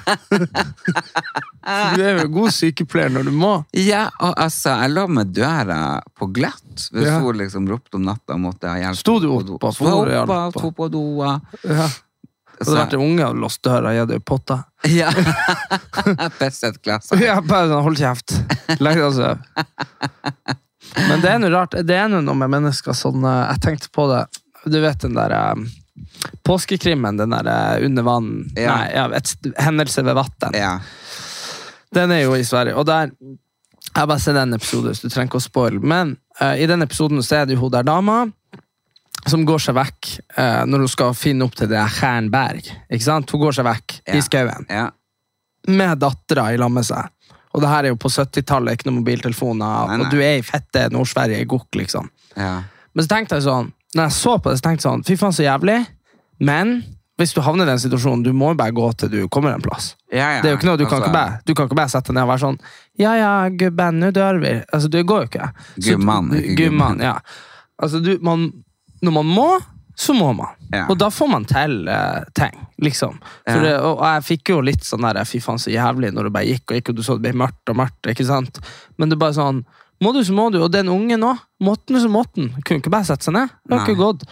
Du 1.96 2.02
er 2.04 2.20
jo 2.22 2.28
god 2.34 2.52
sykepleier 2.56 3.12
når 3.13 3.24
du 3.30 3.34
må. 3.36 3.52
Ja, 3.78 4.04
og 4.24 4.34
altså, 4.41 4.70
jeg 4.84 4.89
lå 4.96 5.04
med 5.12 5.26
døra 5.36 5.80
på 6.17 6.26
gløtt 6.34 6.88
hvis 6.91 7.08
Ja. 7.10 7.20
hun 7.24 7.38
liksom 7.39 7.63
ropte 7.70 7.96
om 8.00 8.04
natta 8.08 8.34
og 8.38 8.41
måtte 8.48 8.65
ha 8.72 8.76
hjelp. 8.82 8.98
Sto 9.02 9.13
du 9.24 9.28
oppå 9.36 9.72
Sto 9.74 9.86
for 9.86 9.91
å 9.91 9.94
opp, 10.06 10.12
hjelpe? 10.15 10.39
sto 10.60 10.67
på 10.78 10.86
doa. 10.94 11.32
Ja. 11.67 11.88
Hadde 12.62 12.70
det 12.70 12.78
vært 12.78 12.94
en 12.94 13.02
unge 13.02 13.26
og 13.26 13.36
låst 13.41 13.62
døra, 13.65 13.89
gitt 13.98 14.10
deg 14.12 14.22
potta. 14.26 14.58
Ja. 14.86 15.10
Pisset 16.39 16.78
glass. 16.86 17.10
Ja, 17.17 17.39
bare 17.41 17.67
sånn, 17.72 17.82
hold 17.88 17.98
kjeft. 17.98 18.36
Legg 18.80 18.96
deg 19.02 19.08
og 19.08 19.13
sov. 19.17 19.38
Men 20.98 21.22
det 21.24 21.30
er 21.32 21.40
noe 21.42 21.52
rart. 21.54 21.78
Det 21.88 21.98
er 21.98 22.10
noe 22.12 22.36
med 22.36 22.52
mennesker 22.52 22.96
sånn 22.98 23.24
Jeg 23.24 23.62
tenkte 23.64 23.92
på 23.96 24.08
det. 24.12 24.26
Du 24.66 24.78
vet 24.84 25.02
den 25.02 25.16
der 25.18 25.34
eh, 25.34 25.62
påskekrimmen, 26.44 27.18
den 27.18 27.34
der 27.34 27.48
eh, 27.48 27.86
under 27.86 28.04
vann 28.04 28.34
Ja. 28.56 28.76
Nei, 28.76 28.90
ja, 28.94 29.08
et 29.18 29.54
hendelse 29.58 30.04
ved 30.06 30.18
vann. 30.20 30.58
Ja. 30.58 30.76
Den 31.96 32.12
er 32.12 32.26
jo 32.26 32.36
i 32.36 32.46
Sverige. 32.46 32.76
Og 32.76 32.86
der 32.86 33.12
Jeg 33.12 34.00
har 34.00 34.08
bare 34.08 34.20
sett 34.24 34.36
den 34.36 34.54
episoden, 34.54 34.96
så 34.96 35.08
du 35.08 35.12
trenger 35.12 35.28
ikke 35.28 35.42
å 35.42 35.44
spoile. 35.44 35.80
Men 35.84 36.14
uh, 36.40 36.54
i 36.56 36.68
den 36.70 36.86
episoden 36.86 37.20
så 37.26 37.42
er 37.42 37.46
det 37.46 37.58
jo 37.58 37.66
hun 37.66 37.74
der 37.74 37.84
dama 37.84 38.22
som 39.28 39.44
går 39.46 39.62
seg 39.62 39.76
vekk 39.78 40.08
eh, 40.40 40.62
når 40.66 40.86
hun 40.86 40.90
skal 40.90 41.12
finne 41.18 41.46
opp 41.46 41.58
til 41.60 41.70
det 41.70 41.82
Stjernberg. 41.98 42.70
Ikke 42.90 43.06
sant? 43.06 43.30
Hun 43.30 43.44
går 43.44 43.58
seg 43.58 43.68
vekk 43.68 43.98
i 44.16 44.22
skauen 44.24 44.66
ja. 44.72 44.88
med 45.70 46.02
dattera 46.02 46.48
i 46.54 46.58
lag 46.62 46.72
med 46.74 46.88
seg. 46.88 47.12
Og 47.54 47.62
det 47.64 47.70
her 47.72 47.84
er 47.84 47.92
jo 47.94 48.00
på 48.00 48.10
70-tallet, 48.12 48.78
ikke 48.78 48.88
noen 48.90 49.02
mobiltelefoner, 49.02 49.88
Nei, 49.92 49.98
nei. 49.98 50.06
og 50.06 50.12
du 50.14 50.22
er 50.24 50.38
i 50.40 50.46
fette 50.46 50.86
Nord-Sverige 50.94 51.42
i 51.44 51.50
gokk, 51.52 51.70
liksom. 51.76 52.08
ja. 52.40 52.62
Men 52.94 53.06
så 53.06 53.12
tenkte 53.14 53.38
jeg 53.40 53.46
sånn, 53.46 53.70
når 53.96 54.08
jeg 54.10 54.16
så 54.18 54.32
på 54.44 54.52
det, 54.52 54.58
så 54.60 54.66
tenkte 54.66 54.82
jeg 54.82 54.88
sånn, 54.90 55.04
fy 55.08 55.16
faen 55.20 55.36
så 55.36 55.44
jævlig, 55.46 55.78
men 56.44 56.72
hvis 57.22 57.36
du 57.36 57.42
havner 57.46 57.68
i 57.68 57.70
den 57.70 57.80
situasjonen, 57.84 58.24
du 58.26 58.32
må 58.34 58.50
jo 58.52 58.58
bare 58.60 58.74
gå 58.76 58.88
til 59.00 59.12
du 59.14 59.20
kommer 59.32 59.54
en 59.54 59.62
plass. 59.64 59.92
Ja, 60.12 60.26
ja. 60.36 60.40
Det 60.42 60.50
er 60.50 60.56
jo 60.56 60.60
ikke 60.60 60.68
noe, 60.72 60.80
du 60.80 60.86
kan, 60.88 60.98
Altså, 60.98 61.08
ikke 61.12 61.14
bare, 61.16 61.38
du 61.46 61.54
kan 61.56 61.68
ikke 61.70 61.78
bare 61.80 61.92
sette 61.94 62.10
deg 62.10 62.18
ned 62.18 62.24
og 62.26 62.32
være 62.34 62.44
sånn, 62.44 62.58
ja 63.00 63.12
ja, 63.20 63.32
gubben, 63.62 64.00
nå 64.02 64.10
dør 64.16 64.40
vi. 64.42 64.54
Altså, 64.74 64.90
det 64.92 65.04
går 65.12 65.22
jo 65.24 65.30
ikke. 65.30 65.50
Gubben. 65.76 65.92
Gumman, 65.92 66.32
Gumman, 66.32 66.56
gubben. 66.58 67.06
ja. 67.06 67.14
Altså, 67.82 68.02
du, 68.04 68.12
man, 68.26 68.48
når 69.06 69.16
man 69.20 69.30
må, 69.38 69.48
så 70.02 70.16
må 70.18 70.32
man. 70.34 70.56
Ja. 70.74 70.88
Og 70.90 70.98
da 71.00 71.12
får 71.14 71.30
man 71.32 71.46
til 71.48 71.78
uh, 71.92 72.24
ting, 72.38 72.56
liksom. 72.82 73.20
Det, 73.46 73.76
og 73.80 74.00
og 74.00 74.06
jeg 74.08 74.26
fikk 74.28 74.54
jo 74.54 74.62
litt 74.65 74.86
sånn 74.88 75.06
der, 75.06 75.22
fy 75.28 75.41
faen 75.44 75.62
så 75.62 75.74
jævlig, 75.74 76.12
når 76.15 76.28
det 76.28 76.34
bare 76.38 76.50
gikk 76.50 76.72
og 76.72 76.80
gikk, 76.80 76.91
og 76.91 76.98
du 76.98 77.04
så 77.06 77.17
det 77.17 77.28
ble 77.28 77.36
mørkt 77.44 77.74
og 77.74 77.78
mørkt, 77.82 78.10
ikke 78.13 78.28
sant? 78.28 78.62
Men 78.98 79.12
det 79.12 79.17
er 79.17 79.24
bare 79.26 79.38
sånn, 79.38 79.62
må 80.02 80.13
du 80.15 80.24
så 80.26 80.34
må 80.34 80.48
du, 80.54 80.58
og 80.65 80.72
den 80.74 80.89
ungen 80.89 81.28
òg. 81.28 81.44
måten 81.62 82.00
så 82.02 82.10
måten. 82.10 82.50
Kunne 82.65 82.82
ikke 82.82 82.94
bare 82.94 83.06
sette 83.06 83.28
seg 83.28 83.36
ned. 83.38 83.52
Det 83.70 83.78
har 83.78 83.86
ikke 83.86 84.02
gått. 84.02 84.26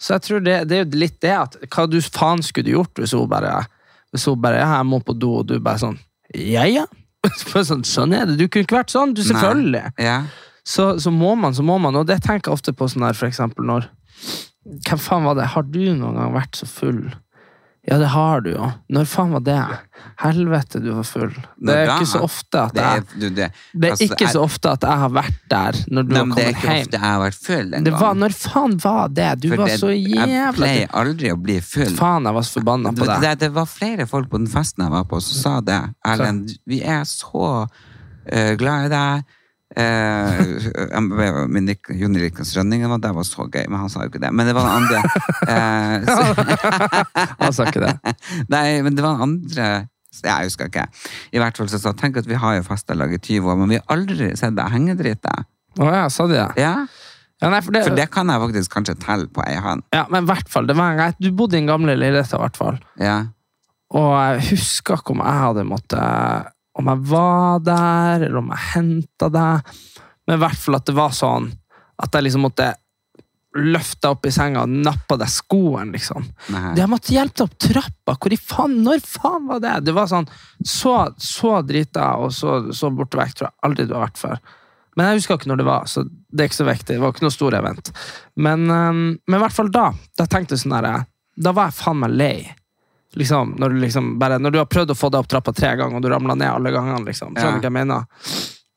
Så 0.00 0.14
jeg 0.16 0.24
tror 0.24 0.44
det, 0.46 0.54
det 0.70 0.78
er 0.78 0.86
jo 0.86 1.00
litt 1.02 1.18
det 1.20 1.34
at, 1.36 1.58
hva 1.68 1.84
du 1.84 1.98
faen 2.00 2.40
skulle 2.44 2.70
du 2.70 2.72
gjort 2.72 3.02
hvis 3.02 3.12
hun 3.12 3.28
bare, 3.28 3.66
hvis 4.14 4.24
hun 4.30 4.40
bare, 4.40 4.62
ja, 4.62 4.78
jeg 4.78 4.88
må 4.88 5.02
på 5.04 5.12
do, 5.12 5.34
og 5.42 5.50
du 5.50 5.58
bare 5.60 5.82
sånn, 5.82 5.98
ja 6.32 6.64
ja, 6.64 6.86
sånn, 7.52 7.84
sånn 7.84 8.16
er 8.16 8.30
det. 8.30 8.38
Du 8.40 8.46
kunne 8.48 8.64
ikke 8.64 8.78
vært 8.80 8.94
sånn. 8.94 9.12
Du, 9.12 9.20
selvfølgelig. 9.26 9.90
Ja. 10.00 10.22
Så, 10.64 10.94
så 11.02 11.12
må 11.12 11.34
man, 11.36 11.52
så 11.56 11.64
må 11.66 11.76
man. 11.82 11.98
Og 12.00 12.08
det 12.08 12.22
tenker 12.24 12.48
jeg 12.48 12.56
ofte 12.56 12.72
på 12.76 12.88
sånn 12.88 13.04
her, 13.04 13.18
for 13.18 13.28
eksempel 13.30 13.68
når 13.68 13.90
Hvem 14.60 15.00
faen 15.00 15.24
var 15.24 15.38
det? 15.38 15.46
Har 15.54 15.64
du 15.64 15.78
noen 15.96 16.18
gang 16.18 16.34
vært 16.34 16.58
så 16.58 16.66
full? 16.68 16.98
Ja, 17.88 17.96
det 17.98 18.10
har 18.12 18.42
du 18.44 18.50
jo. 18.52 18.66
Når 18.92 19.06
faen 19.08 19.30
var 19.32 19.40
det? 19.44 19.60
Helvete, 20.20 20.82
du 20.84 20.90
var 20.92 21.06
full. 21.08 21.30
Det 21.56 21.76
er 21.76 21.92
ikke 21.94 22.08
så 22.10 22.20
ofte 22.26 22.60
at 22.66 22.76
jeg 22.76 23.04
det, 23.32 23.46
er 23.46 23.94
altså, 23.94 24.04
ikke 24.04 24.28
så 24.34 24.42
ofte 24.44 24.72
at 24.76 24.84
jeg 24.84 25.02
har 25.02 25.14
vært 25.16 25.38
der 25.48 25.78
når 25.88 26.08
du 26.08 26.12
har 26.14 26.26
kommet 26.26 26.36
hjem. 26.36 26.36
det 26.36 26.44
er 26.44 26.52
ikke 26.52 26.74
ofte 26.74 26.98
jeg 26.98 27.04
har 27.06 27.22
vært 27.24 27.38
full 27.46 27.72
en 27.78 27.88
gang. 27.88 28.20
når 28.20 28.36
faen 28.36 28.76
var 28.84 29.14
det? 29.16 29.30
Du 29.40 29.48
var 29.54 29.72
så 29.80 29.92
jævlig 29.94 30.36
Jeg 30.36 30.54
pleier 30.58 30.94
aldri 31.02 31.32
å 31.32 31.40
bli 31.40 31.56
full. 31.64 31.96
Faen, 31.96 32.28
jeg 32.28 32.36
var 32.36 32.48
så 32.50 32.58
forbanna 32.58 32.92
på 32.92 33.06
det, 33.06 33.10
deg. 33.14 33.24
det, 33.24 33.34
det 33.46 33.52
var 33.56 33.72
flere 33.72 34.08
folk 34.12 34.28
på 34.30 34.42
den 34.44 34.52
festen 34.52 34.84
jeg 34.84 34.94
var 34.98 35.08
på, 35.08 35.22
som 35.24 35.40
sa 35.40 35.56
det. 35.64 35.80
Erlend, 36.12 36.52
vi 36.68 36.82
er 36.84 37.08
så 37.08 37.46
eh, 38.28 38.52
glad 38.60 38.90
i 38.90 38.92
deg. 38.92 39.36
Uh, 39.78 41.46
min 41.46 41.68
Jon 41.94 42.16
Rikens 42.18 42.56
Rønning 42.56 42.82
var 42.90 42.98
der, 42.98 43.14
var 43.14 43.26
så 43.28 43.46
gøy, 43.46 43.68
men 43.70 43.78
han 43.78 43.92
sa 43.92 44.02
jo 44.02 44.10
ikke 44.10 44.22
det. 44.24 44.32
Men 44.34 44.48
det 44.48 44.54
var 44.56 44.66
den 44.66 44.80
andre 44.80 44.98
eh, 45.46 46.08
Han 47.44 47.54
sa 47.54 47.68
ikke 47.70 47.84
det. 47.84 47.92
Nei, 48.54 48.80
men 48.82 48.98
det 48.98 49.04
var 49.04 49.14
den 49.20 49.28
andre 49.28 49.68
Jeg 50.24 50.48
husker 50.48 50.72
ikke. 50.72 50.88
I 51.30 51.38
hvert 51.38 51.60
fall 51.60 51.70
så 51.70 51.78
sa 51.78 51.94
Tenk 51.94 52.18
at 52.18 52.26
vi 52.26 52.40
har 52.42 52.58
jo 52.58 52.66
festa 52.66 52.98
lag 52.98 53.14
i 53.14 53.20
20 53.22 53.46
år, 53.46 53.60
men 53.62 53.70
vi 53.70 53.78
har 53.78 53.86
aldri 53.94 54.32
sett 54.38 54.58
deg 54.58 54.74
hengedrite. 54.74 55.36
Å 55.78 55.92
ja, 55.94 56.04
sa 56.10 56.26
de 56.26 56.34
det? 56.34 56.48
Ja? 56.58 56.74
Ja, 57.40 57.48
nei, 57.48 57.62
for 57.64 57.72
det, 57.72 57.86
For 57.86 57.96
det 57.96 58.10
kan 58.12 58.28
jeg 58.28 58.42
faktisk 58.42 58.74
kanskje 58.74 58.98
telle 59.00 59.30
på 59.32 59.44
ei 59.46 59.54
hånd. 59.62 59.86
ja, 59.94 60.02
men 60.10 60.26
i 60.26 60.28
hvert 60.28 60.50
fall, 60.50 60.66
det 60.68 60.74
var 60.76 60.92
en 60.92 60.98
gang 60.98 61.14
Du 61.22 61.30
bodde 61.30 61.56
i 61.56 61.60
den 61.62 61.70
gamle 61.70 61.94
leiligheten, 61.96 62.36
i 62.36 62.42
hvert 62.42 62.58
fall. 62.58 62.80
Ja. 63.00 63.20
Og 63.96 64.10
jeg 64.18 64.50
husker 64.50 64.98
ikke 65.00 65.14
om 65.14 65.22
jeg 65.24 65.44
hadde 65.46 65.64
måttet 65.66 66.50
Om 66.78 66.92
jeg 66.92 67.06
var 67.10 67.64
der, 67.66 68.26
eller 68.26 68.38
om 68.42 68.52
jeg 68.54 68.66
henta 68.74 69.30
deg. 69.32 69.72
Men 70.26 70.38
i 70.38 70.42
hvert 70.44 70.60
fall 70.62 70.78
at 70.78 70.86
det 70.86 70.94
var 70.96 71.16
sånn 71.16 71.50
at 72.00 72.14
jeg 72.14 72.26
liksom 72.26 72.46
måtte 72.46 72.70
løfte 73.58 74.04
deg 74.04 74.14
opp 74.14 74.26
i 74.28 74.32
senga 74.32 74.62
og 74.62 74.74
nappe 74.86 75.16
deg 75.18 75.30
skoen, 75.32 75.90
liksom. 75.94 76.26
Nei. 76.54 76.76
Jeg 76.78 76.90
måtte 76.90 77.14
hjelpe 77.16 77.40
deg 77.40 77.48
opp 77.48 77.56
trappa. 77.64 78.14
Hvor 78.14 78.34
i 78.34 78.38
faen, 78.38 78.76
når 78.86 79.02
faen 79.02 79.48
var 79.50 79.62
det? 79.64 79.74
Det 79.88 79.94
var 79.96 80.06
sånn 80.10 80.28
så, 80.62 80.94
så 81.18 81.58
drita 81.66 82.12
og 82.22 82.30
så, 82.36 82.60
så 82.76 82.92
borte 82.94 83.18
vekk 83.18 83.34
tror 83.34 83.50
jeg 83.50 83.58
aldri 83.66 83.88
du 83.90 83.96
har 83.96 84.06
vært 84.06 84.22
før. 84.22 84.38
Men 84.98 85.10
jeg 85.10 85.20
husker 85.20 85.38
ikke 85.38 85.50
når 85.50 85.60
det 85.62 85.66
var, 85.66 85.90
så 85.90 86.04
det 86.06 86.44
er 86.44 86.50
ikke 86.50 86.60
så 86.60 86.68
viktig. 86.68 86.94
Det 86.94 87.02
var 87.02 87.14
ikke 87.14 87.26
noe 87.26 87.34
stor 87.34 87.58
event. 87.58 87.92
Men, 88.38 88.66
men 88.70 89.36
i 89.38 89.42
hvert 89.42 89.56
fall 89.56 89.70
da. 89.74 89.88
Da 90.18 90.26
tenkte 90.30 90.54
jeg 90.54 90.64
sånn 90.64 90.78
der, 90.78 91.06
Da 91.40 91.54
var 91.56 91.70
jeg 91.70 91.78
faen 91.80 92.02
meg 92.04 92.14
lei. 92.14 92.34
Liksom, 93.18 93.56
når, 93.58 93.68
du 93.74 93.80
liksom 93.82 94.18
bare, 94.20 94.38
når 94.38 94.52
du 94.54 94.58
har 94.60 94.66
prøvd 94.70 94.92
å 94.92 94.94
få 94.94 95.08
deg 95.10 95.18
opp 95.24 95.28
trappa 95.32 95.52
tre 95.56 95.72
ganger, 95.76 95.96
og 95.98 96.02
du 96.04 96.08
ramler 96.12 96.36
ned 96.38 96.46
alle 96.50 96.70
gangene. 96.70 97.02
Liksom. 97.08 97.34
Skjønner 97.34 97.60
du 97.60 97.66
Ja. 97.66 97.70
hva 97.70 97.70
jeg 97.70 97.72
mener? 97.72 98.04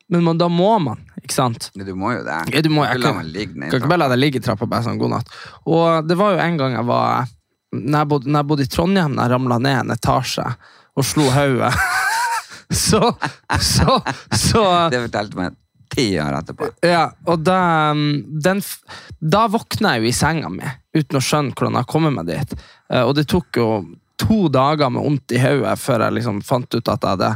Men 0.10 0.24
man, 0.26 0.38
da 0.38 0.48
må 0.50 0.72
man, 0.82 1.00
ikke 1.22 1.34
sant? 1.34 1.70
Ja, 1.78 1.84
Du 1.86 1.94
må 1.96 2.12
jo 2.18 2.24
det. 2.26 2.40
Ja, 2.54 2.62
du 2.62 2.70
må, 2.70 2.84
jeg 2.86 3.02
kan- 3.02 3.22
Kan 3.70 3.80
ikke 3.80 3.88
bare 3.90 3.98
la 4.04 4.10
deg 4.10 4.20
ligge 4.20 4.36
i 4.38 4.44
trappa 4.44 4.66
bare 4.68 4.84
sånn 4.84 4.98
god 5.00 5.10
natt. 5.12 5.28
Og 5.66 6.08
det 6.08 6.18
var 6.18 6.34
jo 6.34 6.40
en 6.40 6.58
gang 6.58 6.74
jeg 6.74 6.86
var 6.86 7.28
Når 7.74 7.98
jeg 8.00 8.08
bodde, 8.08 8.26
når 8.30 8.40
jeg 8.40 8.48
bodde 8.48 8.62
i 8.62 8.70
Trondheim, 8.70 9.16
da 9.16 9.22
jeg 9.24 9.32
ramla 9.32 9.58
ned 9.60 9.80
en 9.80 9.90
etasje 9.96 10.56
og 10.96 11.04
slo 11.04 11.24
hodet 11.34 11.74
Så 12.72 13.16
Så 13.60 14.02
Så 14.30 14.90
Det 14.92 15.02
fortalte 15.10 15.36
meg 15.36 15.56
ti 15.94 16.18
år 16.18 16.34
etterpå. 16.42 16.70
Ja, 16.82 17.12
og 17.30 17.44
da 17.46 17.92
um, 17.92 18.24
den, 18.42 18.62
Da 19.22 19.48
våkna 19.48 19.96
jeg 19.96 20.02
jo 20.04 20.08
i 20.10 20.12
senga 20.12 20.50
mi 20.50 20.66
uten 20.96 21.18
å 21.18 21.22
skjønne 21.22 21.54
hvordan 21.54 21.74
jeg 21.78 21.86
har 21.86 21.90
kommet 21.92 22.14
meg 22.14 22.26
dit. 22.28 22.54
Eh, 22.92 23.02
Og 23.04 23.14
det 23.16 23.28
tok 23.30 23.58
jo 23.58 23.68
to 24.24 24.48
dager 24.54 24.92
med 24.94 25.04
vondt 25.06 25.36
i 25.36 25.42
hodet 25.44 25.76
før 25.82 26.08
jeg 26.08 26.18
liksom 26.20 26.42
fant 26.46 26.72
ut 26.74 26.90
at 26.90 27.04
jeg 27.04 27.18
hadde 27.18 27.32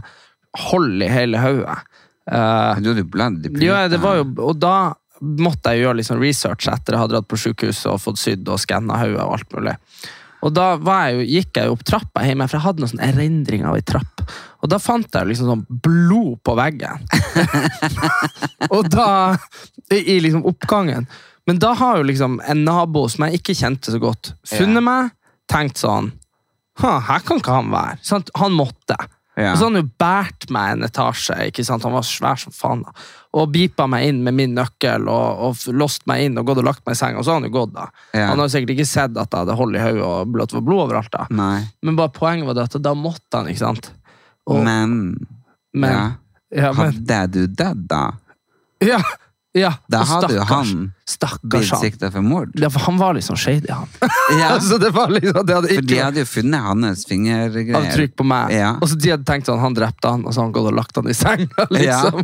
hold 0.68 1.04
i 1.04 1.10
hele 1.12 1.42
hodet. 1.44 1.80
Uh, 2.28 2.80
Du 2.84 2.92
hadde 2.92 3.06
blødd 3.08 3.46
i 3.48 3.68
ja, 3.68 3.86
det 3.92 4.02
var 4.04 4.20
jo, 4.20 4.28
og 4.44 4.58
da 4.60 4.78
måtte 5.22 5.74
jeg 5.74 5.86
gjøre 5.86 6.04
sånn 6.06 6.22
research 6.22 6.68
etter 6.70 6.94
jeg 6.94 7.02
hadde 7.02 7.16
dratt 7.16 7.30
på 7.32 7.40
sykehuset 7.42 7.88
og 7.90 8.02
fått 8.04 8.20
sydd 8.22 8.50
og 8.52 8.60
skanna 8.62 9.00
hodet 9.02 9.24
og 9.24 9.38
alt 9.38 9.56
mulig. 9.56 9.78
Og 10.46 10.54
da 10.54 10.68
var 10.78 11.08
jeg 11.08 11.16
jo, 11.16 11.24
gikk 11.38 11.58
jeg 11.58 11.70
jo 11.70 11.74
opp 11.74 11.86
trappa 11.88 12.26
hjemme, 12.28 12.46
for 12.46 12.60
jeg 12.60 12.66
hadde 12.68 12.84
noen 12.84 12.92
sånn 12.92 13.06
erindring 13.08 13.64
av 13.66 13.78
ei 13.80 13.86
trapp. 13.86 14.22
Og 14.62 14.70
da 14.70 14.78
fant 14.82 15.10
jeg 15.18 15.30
liksom 15.32 15.50
sånn 15.50 15.64
blod 15.82 16.38
på 16.46 16.54
veggen. 16.58 17.08
og 18.76 18.90
da 18.94 19.10
i, 19.94 20.20
liksom 20.22 20.46
oppgangen. 20.48 21.08
Men 21.48 21.62
da 21.64 21.72
har 21.80 22.02
jo 22.02 22.08
liksom 22.10 22.38
en 22.46 22.64
nabo 22.68 23.08
som 23.10 23.26
jeg 23.26 23.40
ikke 23.40 23.56
kjente 23.58 23.94
så 23.94 24.00
godt, 24.04 24.34
funnet 24.52 24.86
meg, 24.86 25.14
tenkt 25.50 25.82
sånn 25.82 26.12
«Hæ, 26.12 26.27
Her 26.82 27.24
kan 27.26 27.40
ikke 27.42 27.54
han 27.58 27.72
være. 27.74 27.98
Sant? 28.06 28.30
Han 28.38 28.54
måtte. 28.58 28.98
Ja. 29.38 29.52
Og 29.52 29.60
så 29.60 29.68
han 29.68 29.78
jo 29.78 29.84
båret 30.02 30.48
meg 30.54 30.72
en 30.74 30.86
etasje. 30.88 31.36
ikke 31.52 31.62
sant? 31.66 31.84
Han 31.86 31.94
var 31.94 32.06
svær 32.06 32.40
som 32.42 32.54
faen. 32.56 32.82
da. 32.86 32.94
Og 33.38 33.52
beepa 33.54 33.86
meg 33.90 34.08
inn 34.10 34.24
med 34.26 34.34
min 34.34 34.56
nøkkel 34.58 35.06
og, 35.14 35.44
og 35.46 35.76
låst 35.78 36.08
meg 36.10 36.24
inn 36.26 36.40
og 36.42 36.48
gått 36.50 36.62
og 36.64 36.66
lagt 36.66 36.82
meg 36.88 36.98
i 36.98 37.00
senga. 37.00 37.20
Og 37.22 37.26
så 37.28 37.36
har 37.36 37.42
han 37.42 37.50
jo 37.50 37.54
gått, 37.54 37.76
da. 37.76 37.86
Ja. 38.18 38.32
Han 38.32 38.42
har 38.42 38.50
jo 38.50 38.54
sikkert 38.56 38.74
ikke 38.74 38.88
sett 38.90 39.14
at 39.14 39.30
jeg 39.30 39.44
hadde 39.44 39.58
hold 39.60 39.78
i 39.78 39.84
hodet 39.84 40.08
og 40.08 40.32
blått 40.34 40.50
at 40.50 40.56
det 40.56 40.60
var 40.62 40.68
blod 40.72 40.84
overalt. 40.88 41.12
da. 41.14 41.28
Nei. 41.38 41.60
Men 41.86 42.00
bare 42.00 42.14
poenget 42.18 42.50
var 42.50 42.64
at 42.66 42.80
da 42.82 42.96
måtte 42.98 43.42
han, 43.42 43.52
ikke 43.54 43.62
sant? 43.66 43.92
Og, 44.48 44.64
Men, 44.66 44.98
men, 45.76 45.92
ja. 45.94 46.06
ja, 46.64 46.74
men 46.74 46.94
hadde 46.98 47.22
du 47.36 47.42
dødd 47.52 47.86
da? 47.92 48.04
ja, 48.82 49.02
ja, 49.58 49.74
Da 49.92 50.04
hadde 50.08 50.36
jo 50.36 50.46
han 50.48 50.86
Stakkars 51.08 51.42
blitt 51.70 51.82
sikta 51.82 52.10
for 52.12 52.26
mord. 52.26 52.52
Ja, 52.60 52.70
for 52.74 52.84
han 52.88 52.98
var 53.00 53.16
litt 53.16 53.26
sånn 53.26 53.40
shady, 53.40 53.70
han. 53.72 53.88
Ja, 54.42 54.50
altså, 54.58 54.80
det 54.82 54.92
var 54.96 55.12
liksom, 55.14 55.46
det 55.48 55.56
hadde 55.56 55.76
for 55.78 55.88
de 55.88 56.00
hadde 56.02 56.24
jo 56.24 56.30
funnet 56.30 56.66
hans 56.68 57.06
fingergreier. 57.08 57.78
avtrykk 57.80 58.18
på 58.20 58.28
meg. 58.28 58.56
Ja. 58.58 58.74
Og 58.82 58.92
så 58.92 59.00
de 59.00 59.14
hadde 59.16 59.28
tenkt 59.28 59.50
sånn, 59.50 59.62
han 59.64 59.78
drepte 59.78 60.12
han, 60.16 60.26
og 60.28 60.36
så 60.36 60.44
har 60.44 60.50
han 60.50 60.56
gått 60.58 60.72
og 60.72 60.76
lagt 60.78 61.00
han 61.00 61.08
i 61.08 61.16
senga. 61.18 61.68
liksom. 61.78 62.24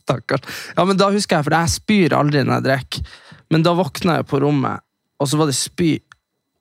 Stakkars. 0.00 0.48
Ja, 0.74 0.86
men 0.88 0.98
da 1.00 1.12
husker 1.14 1.38
jeg, 1.38 1.48
for 1.48 1.58
jeg 1.58 1.74
spyr 1.76 2.18
aldri 2.18 2.42
når 2.42 2.58
jeg 2.58 2.66
drikker. 2.68 3.14
Men 3.54 3.66
da 3.66 3.76
våkna 3.78 4.18
jeg 4.18 4.28
på 4.30 4.42
rommet, 4.42 4.82
og 5.22 5.30
så 5.30 5.38
var 5.38 5.50
det 5.50 5.56
spy 5.58 5.92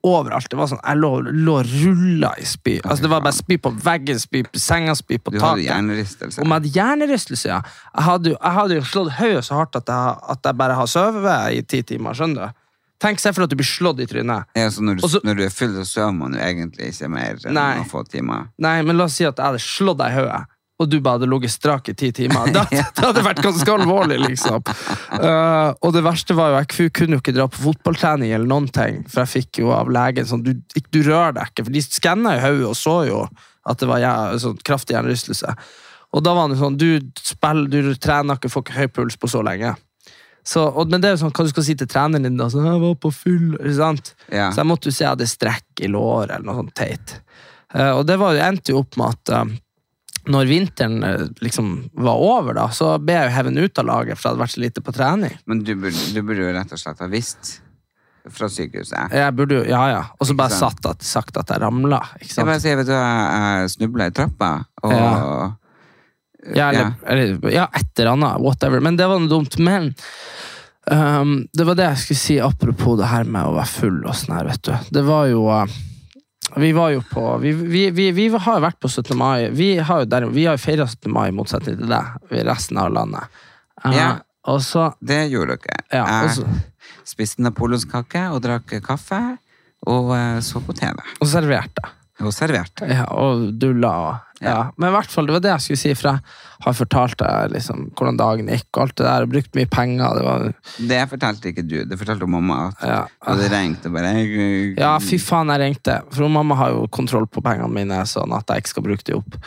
overalt. 0.04 0.50
Det 0.52 0.58
var 0.60 0.68
sånn, 0.68 0.82
Jeg 0.84 1.00
lå, 1.00 1.12
lå 1.48 1.58
rulla 1.64 2.34
i 2.40 2.46
spy. 2.46 2.80
Altså, 2.84 3.06
det 3.06 3.12
var 3.14 3.22
bare 3.24 3.36
spy 3.38 3.58
på 3.58 3.72
veggen, 3.84 4.20
spy 4.20 4.44
på 4.44 4.60
senga, 4.60 4.96
spy 5.00 5.18
på 5.18 5.32
Du 5.32 5.40
hadde 5.40 5.62
taket. 5.62 5.70
hjernerystelse. 5.70 6.42
Om 6.44 6.48
jeg 6.52 6.60
hadde 6.60 6.74
hjernerystelse, 6.76 7.48
ja. 7.48 7.62
Jeg 7.96 8.04
hadde, 8.10 8.34
jeg 8.36 8.58
hadde 8.58 8.76
jo 8.76 8.82
slått 8.90 9.14
hodet 9.20 9.46
så 9.48 9.56
hardt 9.62 9.76
at 9.80 9.88
jeg, 9.88 10.18
at 10.36 10.50
jeg 10.52 10.60
bare 10.64 10.76
har 10.82 10.86
sovet 10.92 11.54
i 11.58 11.62
ti 11.62 11.82
timer. 11.94 12.14
skjønner 12.14 12.52
du? 12.52 12.60
Tenk 13.04 13.20
seg 13.20 13.34
for 13.36 13.44
at 13.44 13.50
du 13.52 13.58
blir 13.60 13.68
slått 13.68 14.00
i 14.00 14.06
trynet. 14.08 14.46
Ja, 14.56 14.70
så 14.72 14.80
når, 14.84 14.96
du, 14.96 15.02
Også, 15.04 15.20
når 15.28 15.36
du 15.36 15.44
er 15.44 15.50
full, 15.52 15.74
så 15.76 15.84
sover 15.90 16.14
man 16.16 16.34
jo 16.38 16.40
egentlig 16.40 16.94
ikke 16.94 17.10
mer 17.12 17.36
enn 17.44 17.54
Nei. 17.58 17.70
noen 17.82 17.90
få 17.90 18.04
timer. 18.08 18.46
Nei, 18.64 18.78
men 18.88 18.96
la 18.96 19.10
oss 19.10 19.18
si 19.20 19.26
at 19.28 19.36
jeg 19.36 19.44
hadde 19.50 19.60
slått 19.60 19.98
deg 20.00 20.14
i 20.14 20.20
hodet, 20.22 20.44
og 20.82 20.90
du 20.90 20.98
bare 21.04 21.20
hadde 21.20 21.30
ligget 21.30 21.54
strak 21.54 21.90
i 21.92 21.96
ti 21.98 22.10
timer. 22.16 22.50
Da, 22.56 22.66
det 22.70 23.06
hadde 23.06 23.24
vært 23.26 23.44
ganske 23.46 23.76
alvorlig, 23.76 24.18
liksom. 24.24 24.64
Uh, 25.14 25.72
og 25.86 25.94
det 25.96 26.04
verste 26.06 26.36
var 26.38 26.52
jo, 26.52 26.62
jeg 26.64 26.92
kunne 26.98 27.18
jo 27.18 27.22
ikke 27.22 27.36
dra 27.36 27.48
på 27.52 27.62
fotballtrening 27.68 28.34
eller 28.34 28.50
noen 28.50 28.68
ting, 28.74 29.04
for 29.10 29.24
jeg 29.24 29.34
fikk 29.44 29.62
jo 29.64 29.74
av 29.76 29.92
legen 29.94 30.28
sånn, 30.30 30.44
du, 30.46 30.54
du 30.90 31.00
rør 31.06 31.36
deg 31.38 31.54
ikke, 31.54 31.68
for 31.68 31.76
de 31.76 31.86
skanna 31.86 32.36
jo 32.38 32.46
hodet 32.48 32.70
og 32.72 32.78
så 32.80 32.98
jo 33.10 33.24
at 33.64 33.80
det 33.80 33.88
var 33.88 34.02
ja, 34.04 34.14
sånn 34.42 34.58
kraftig 34.66 34.98
hjernerystelse. 34.98 35.56
Og 36.14 36.22
da 36.26 36.36
var 36.36 36.52
det 36.52 36.60
sånn, 36.60 36.78
du 36.78 37.00
spiller, 37.22 37.70
du 37.72 37.96
trener 38.02 38.38
ikke, 38.38 38.52
får 38.52 38.66
ikke 38.66 38.78
høy 38.78 38.88
puls 39.00 39.18
på 39.18 39.30
så 39.32 39.42
lenge. 39.46 39.74
Så, 40.44 40.66
og, 40.68 40.92
men 40.92 41.02
det 41.02 41.10
er 41.10 41.16
jo 41.16 41.24
sånn, 41.24 41.34
hva 41.34 41.46
du 41.48 41.54
skal 41.54 41.66
si 41.66 41.76
til 41.80 41.88
treneren 41.90 42.28
din 42.28 42.40
da, 42.40 42.50
sånn, 42.52 42.68
jeg 42.68 42.82
var 42.82 42.98
på 43.00 43.14
full, 43.16 43.54
ikke 43.56 43.78
sant? 43.78 44.12
Ja. 44.28 44.50
Så 44.52 44.62
jeg 44.62 44.70
måtte 44.70 44.92
jo 44.92 44.96
si 44.96 45.06
jeg 45.06 45.14
hadde 45.14 45.30
strekk 45.32 45.84
i 45.86 45.90
låret 45.92 46.36
eller 46.36 46.50
noe 46.50 46.60
sånt 46.60 46.74
teit. 46.76 47.16
Uh, 47.74 47.94
og 47.96 48.04
det 48.10 48.20
var, 48.22 48.38
endte 48.44 48.76
jo 48.76 48.84
opp 48.84 49.00
med 49.00 49.16
at 49.16 49.32
eh, 49.34 49.54
når 50.32 50.48
vinteren 50.48 51.04
eh, 51.04 51.26
liksom 51.44 51.74
var 52.00 52.22
over, 52.24 52.54
da, 52.56 52.70
så 52.72 52.94
ble 53.04 53.18
jeg 53.18 53.28
jo 53.30 53.36
hevet 53.38 53.58
ut 53.60 53.82
av 53.82 53.88
laget, 53.90 54.18
for 54.20 54.28
jeg 54.30 54.32
hadde 54.34 54.44
vært 54.44 54.54
så 54.56 54.64
lite 54.64 54.84
på 54.86 54.94
trening. 54.96 55.36
Men 55.50 55.64
du 55.68 55.74
burde, 55.76 56.04
du 56.16 56.22
burde 56.22 56.46
jo 56.46 56.54
rett 56.56 56.72
og 56.76 56.80
slett 56.80 57.02
ha 57.04 57.10
visst 57.12 57.58
fra 58.32 58.48
sykehuset. 58.48 59.12
Jeg 59.12 59.36
burde 59.36 59.58
jo, 59.58 59.64
ja 59.68 59.82
ja, 59.92 60.04
Og 60.16 60.30
så 60.30 60.36
bare 60.40 60.56
satt 60.56 60.86
at, 60.88 61.04
sagt 61.04 61.36
at 61.42 61.50
jeg 61.52 61.60
ramla. 61.60 62.00
Ikke 62.22 62.30
Jeg 62.30 62.38
sant? 62.38 62.48
bare 62.48 62.62
sier, 62.64 62.78
vet 62.80 62.88
du, 62.88 62.94
jeg, 62.96 63.42
jeg 63.60 63.74
snubla 63.76 64.08
i 64.08 64.16
trappa, 64.16 64.54
og 64.84 64.96
Ja. 64.96 65.52
Ja, 66.44 66.70
eller, 66.74 66.90
eller, 67.08 67.52
ja, 67.54 67.70
et 67.72 68.00
eller 68.00 68.18
annet. 68.18 68.42
Whatever. 68.44 68.82
Men 68.84 68.98
det 69.00 69.06
var 69.08 69.20
noe 69.22 69.32
dumt. 69.32 69.54
Men 69.64 69.94
um, 70.92 71.38
det 71.56 71.64
var 71.68 71.78
det 71.80 71.86
jeg 71.86 72.02
skulle 72.02 72.20
si 72.20 72.36
apropos 72.44 72.98
det 73.00 73.08
her 73.08 73.24
med 73.24 73.48
å 73.48 73.54
være 73.56 73.72
full 73.72 74.02
og 74.04 74.18
sånn 74.20 74.36
her, 74.36 74.50
vet 74.52 74.66
du. 74.68 74.74
Det 74.98 75.04
var 75.08 75.30
jo 75.32 75.46
eh, 75.56 75.78
Vi 76.58 76.72
var 76.76 76.90
jo 76.94 77.02
på 77.10 77.38
Vi, 77.42 77.52
vi, 77.54 77.90
vi, 77.92 78.12
vi 78.12 78.28
har 78.30 78.60
jo 78.60 78.64
vært 78.66 78.80
på 78.84 78.90
17. 78.92 79.18
mai. 79.18 79.50
Vi 79.50 79.78
har 79.78 80.04
jo, 80.04 80.06
der, 80.06 80.26
vi 80.30 80.46
har 80.46 80.58
jo 80.58 80.62
feira 80.64 80.86
17. 80.88 81.12
mai, 81.14 81.28
i 81.30 81.36
motsetning 81.36 81.78
til 81.80 81.90
deg, 81.90 82.06
resten 82.48 82.78
av 82.78 82.92
landet. 82.94 83.24
Uh, 83.86 83.94
Ja. 83.96 84.12
Så 84.60 84.90
Det 85.00 85.22
gjorde 85.32 85.56
dere. 85.64 85.78
Ja, 85.92 86.24
og 86.26 86.30
så- 86.36 86.44
Jeg 86.44 87.08
spiste 87.08 87.42
napoleonskake 87.42 88.26
og 88.34 88.42
drakk 88.44 88.74
kaffe, 88.84 89.38
og 89.88 90.10
uh, 90.12 90.40
så 90.44 90.60
på 90.60 90.74
TV. 90.76 90.98
og 91.22 91.28
serverte. 91.28 91.84
Og 92.22 92.30
servert. 92.36 92.84
Ja, 92.86 93.08
og 93.10 93.48
dulla 93.60 93.90
og 94.04 94.14
ja. 94.44 94.50
Ja. 94.50 94.56
Men 94.78 94.90
i 94.90 94.92
hvert 94.98 95.08
fall, 95.10 95.26
det 95.26 95.32
var 95.38 95.40
det 95.40 95.52
jeg 95.54 95.64
skulle 95.64 95.80
si, 95.80 95.92
for 95.96 96.10
jeg 96.10 96.20
har 96.66 96.74
fortalt 96.76 97.16
deg 97.22 97.54
liksom, 97.54 97.86
hvordan 97.96 98.18
dagen 98.20 98.50
gikk, 98.52 98.68
og 98.76 98.82
alt 98.84 98.96
det 99.00 99.06
der, 99.08 99.24
og 99.24 99.32
brukt 99.32 99.56
mye 99.56 99.70
penger. 99.72 100.18
Det 100.18 100.24
var 100.26 100.44
Det 100.90 100.98
fortalte 101.14 101.50
ikke 101.54 101.64
du, 101.64 101.76
det 101.88 101.98
fortalte 102.02 102.28
mamma 102.28 102.58
at 102.68 102.84
Ja. 102.84 102.98
du 103.08 103.30
hadde 103.32 103.50
ringt 103.54 103.86
og 103.88 103.94
bare 103.96 104.12
Ja, 104.78 104.98
fy 105.00 105.18
faen, 105.18 105.48
jeg 105.54 105.60
ringte. 105.64 106.02
For 106.12 106.28
mamma 106.28 106.56
har 106.60 106.72
jo 106.76 106.88
kontroll 106.92 107.26
på 107.26 107.42
pengene 107.42 107.72
mine, 107.72 108.02
sånn 108.06 108.36
at 108.36 108.46
jeg 108.52 108.66
ikke 108.66 108.74
skal 108.76 108.84
bruke 108.84 109.04
de 109.08 109.16
opp. 109.16 109.40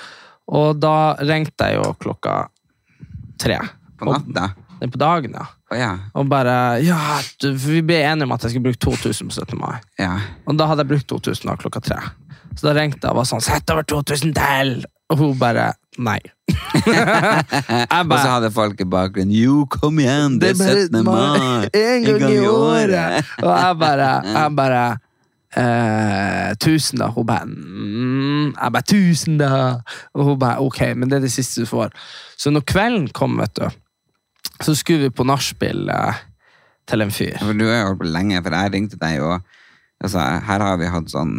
Og 0.48 0.80
da 0.80 1.14
ringte 1.20 1.68
jeg 1.68 1.76
jo 1.76 1.92
klokka 2.00 2.48
tre. 3.38 3.58
På 4.00 4.08
natta? 4.16 4.54
Og, 4.80 4.90
på 4.92 4.98
dagen, 5.00 5.32
ja. 5.36 5.44
Oh, 5.72 5.76
ja. 5.76 5.92
Og 6.14 6.28
bare 6.30 6.80
Ja, 6.84 7.18
vi 7.42 7.82
ble 7.82 8.00
enige 8.00 8.24
om 8.28 8.32
at 8.32 8.42
jeg 8.46 8.52
skulle 8.54 8.70
bruke 8.70 8.78
2000 8.78 9.28
på 9.28 9.34
17. 9.44 9.58
mai. 9.60 9.76
ja. 9.98 10.16
Og 10.46 10.56
da 10.56 10.66
hadde 10.70 10.84
jeg 10.84 10.88
brukt 10.94 11.06
2000 11.08 11.50
da, 11.50 11.56
klokka 11.56 11.80
tre. 11.82 12.00
Så 12.56 12.68
da 12.68 12.76
ringte 12.76 13.04
jeg 13.04 13.12
og 13.12 13.20
var 13.20 13.28
sånn 13.28 13.44
Sett 13.44 13.72
over 13.72 13.86
2000 13.88 14.36
til! 14.36 14.76
Og 15.12 15.20
hun 15.20 15.36
bare 15.38 15.72
Nei. 16.02 16.18
jeg 16.86 18.02
Og 18.04 18.14
så 18.18 18.28
hadde 18.28 18.50
folk 18.52 18.80
i 18.82 18.88
bakgrunnen 18.90 19.32
Jo, 19.34 19.62
kom 19.70 20.00
igjen, 20.02 20.38
det 20.42 20.54
er 20.54 20.58
bare 20.60 20.86
17. 20.88 21.02
mai! 21.06 21.68
En 21.70 22.06
gang 22.06 22.24
i 22.28 22.40
året! 22.50 23.34
Og 23.42 23.52
jeg 23.52 23.78
bare, 23.80 24.10
jeg 24.34 24.54
bare 24.58 24.82
eh, 25.56 26.52
Tusen, 26.60 27.00
da. 27.00 27.08
Hun 27.14 27.28
bare 27.28 27.48
mm, 27.48 28.52
Jeg 28.52 28.76
bare 28.76 28.88
Tusen, 28.92 29.40
da! 29.40 29.50
Og 30.14 30.30
hun 30.30 30.38
bare 30.42 30.60
Ok, 30.64 30.82
men 30.96 31.10
det 31.10 31.20
er 31.20 31.26
det 31.26 31.32
siste 31.34 31.64
du 31.64 31.70
får. 31.70 31.94
Så 32.36 32.52
når 32.52 32.66
kvelden 32.68 33.10
kom, 33.16 33.38
vet 33.40 33.56
du, 33.56 33.66
så 34.60 34.74
skulle 34.76 35.08
vi 35.08 35.16
på 35.16 35.26
nachspiel 35.28 35.88
eh, 35.92 36.22
til 36.88 37.04
en 37.04 37.12
fyr. 37.12 37.36
For 37.40 37.56
du 37.56 37.66
har 37.68 37.82
jo 37.82 37.90
holdt 37.90 38.04
på 38.04 38.12
lenge, 38.12 38.40
for 38.44 38.56
jeg 38.56 38.72
ringte 38.74 39.00
deg 39.00 39.18
jo 39.20 39.32
altså, 39.36 40.20
Her 40.20 40.64
har 40.64 40.80
vi 40.80 40.92
hatt 40.92 41.12
sånn 41.12 41.38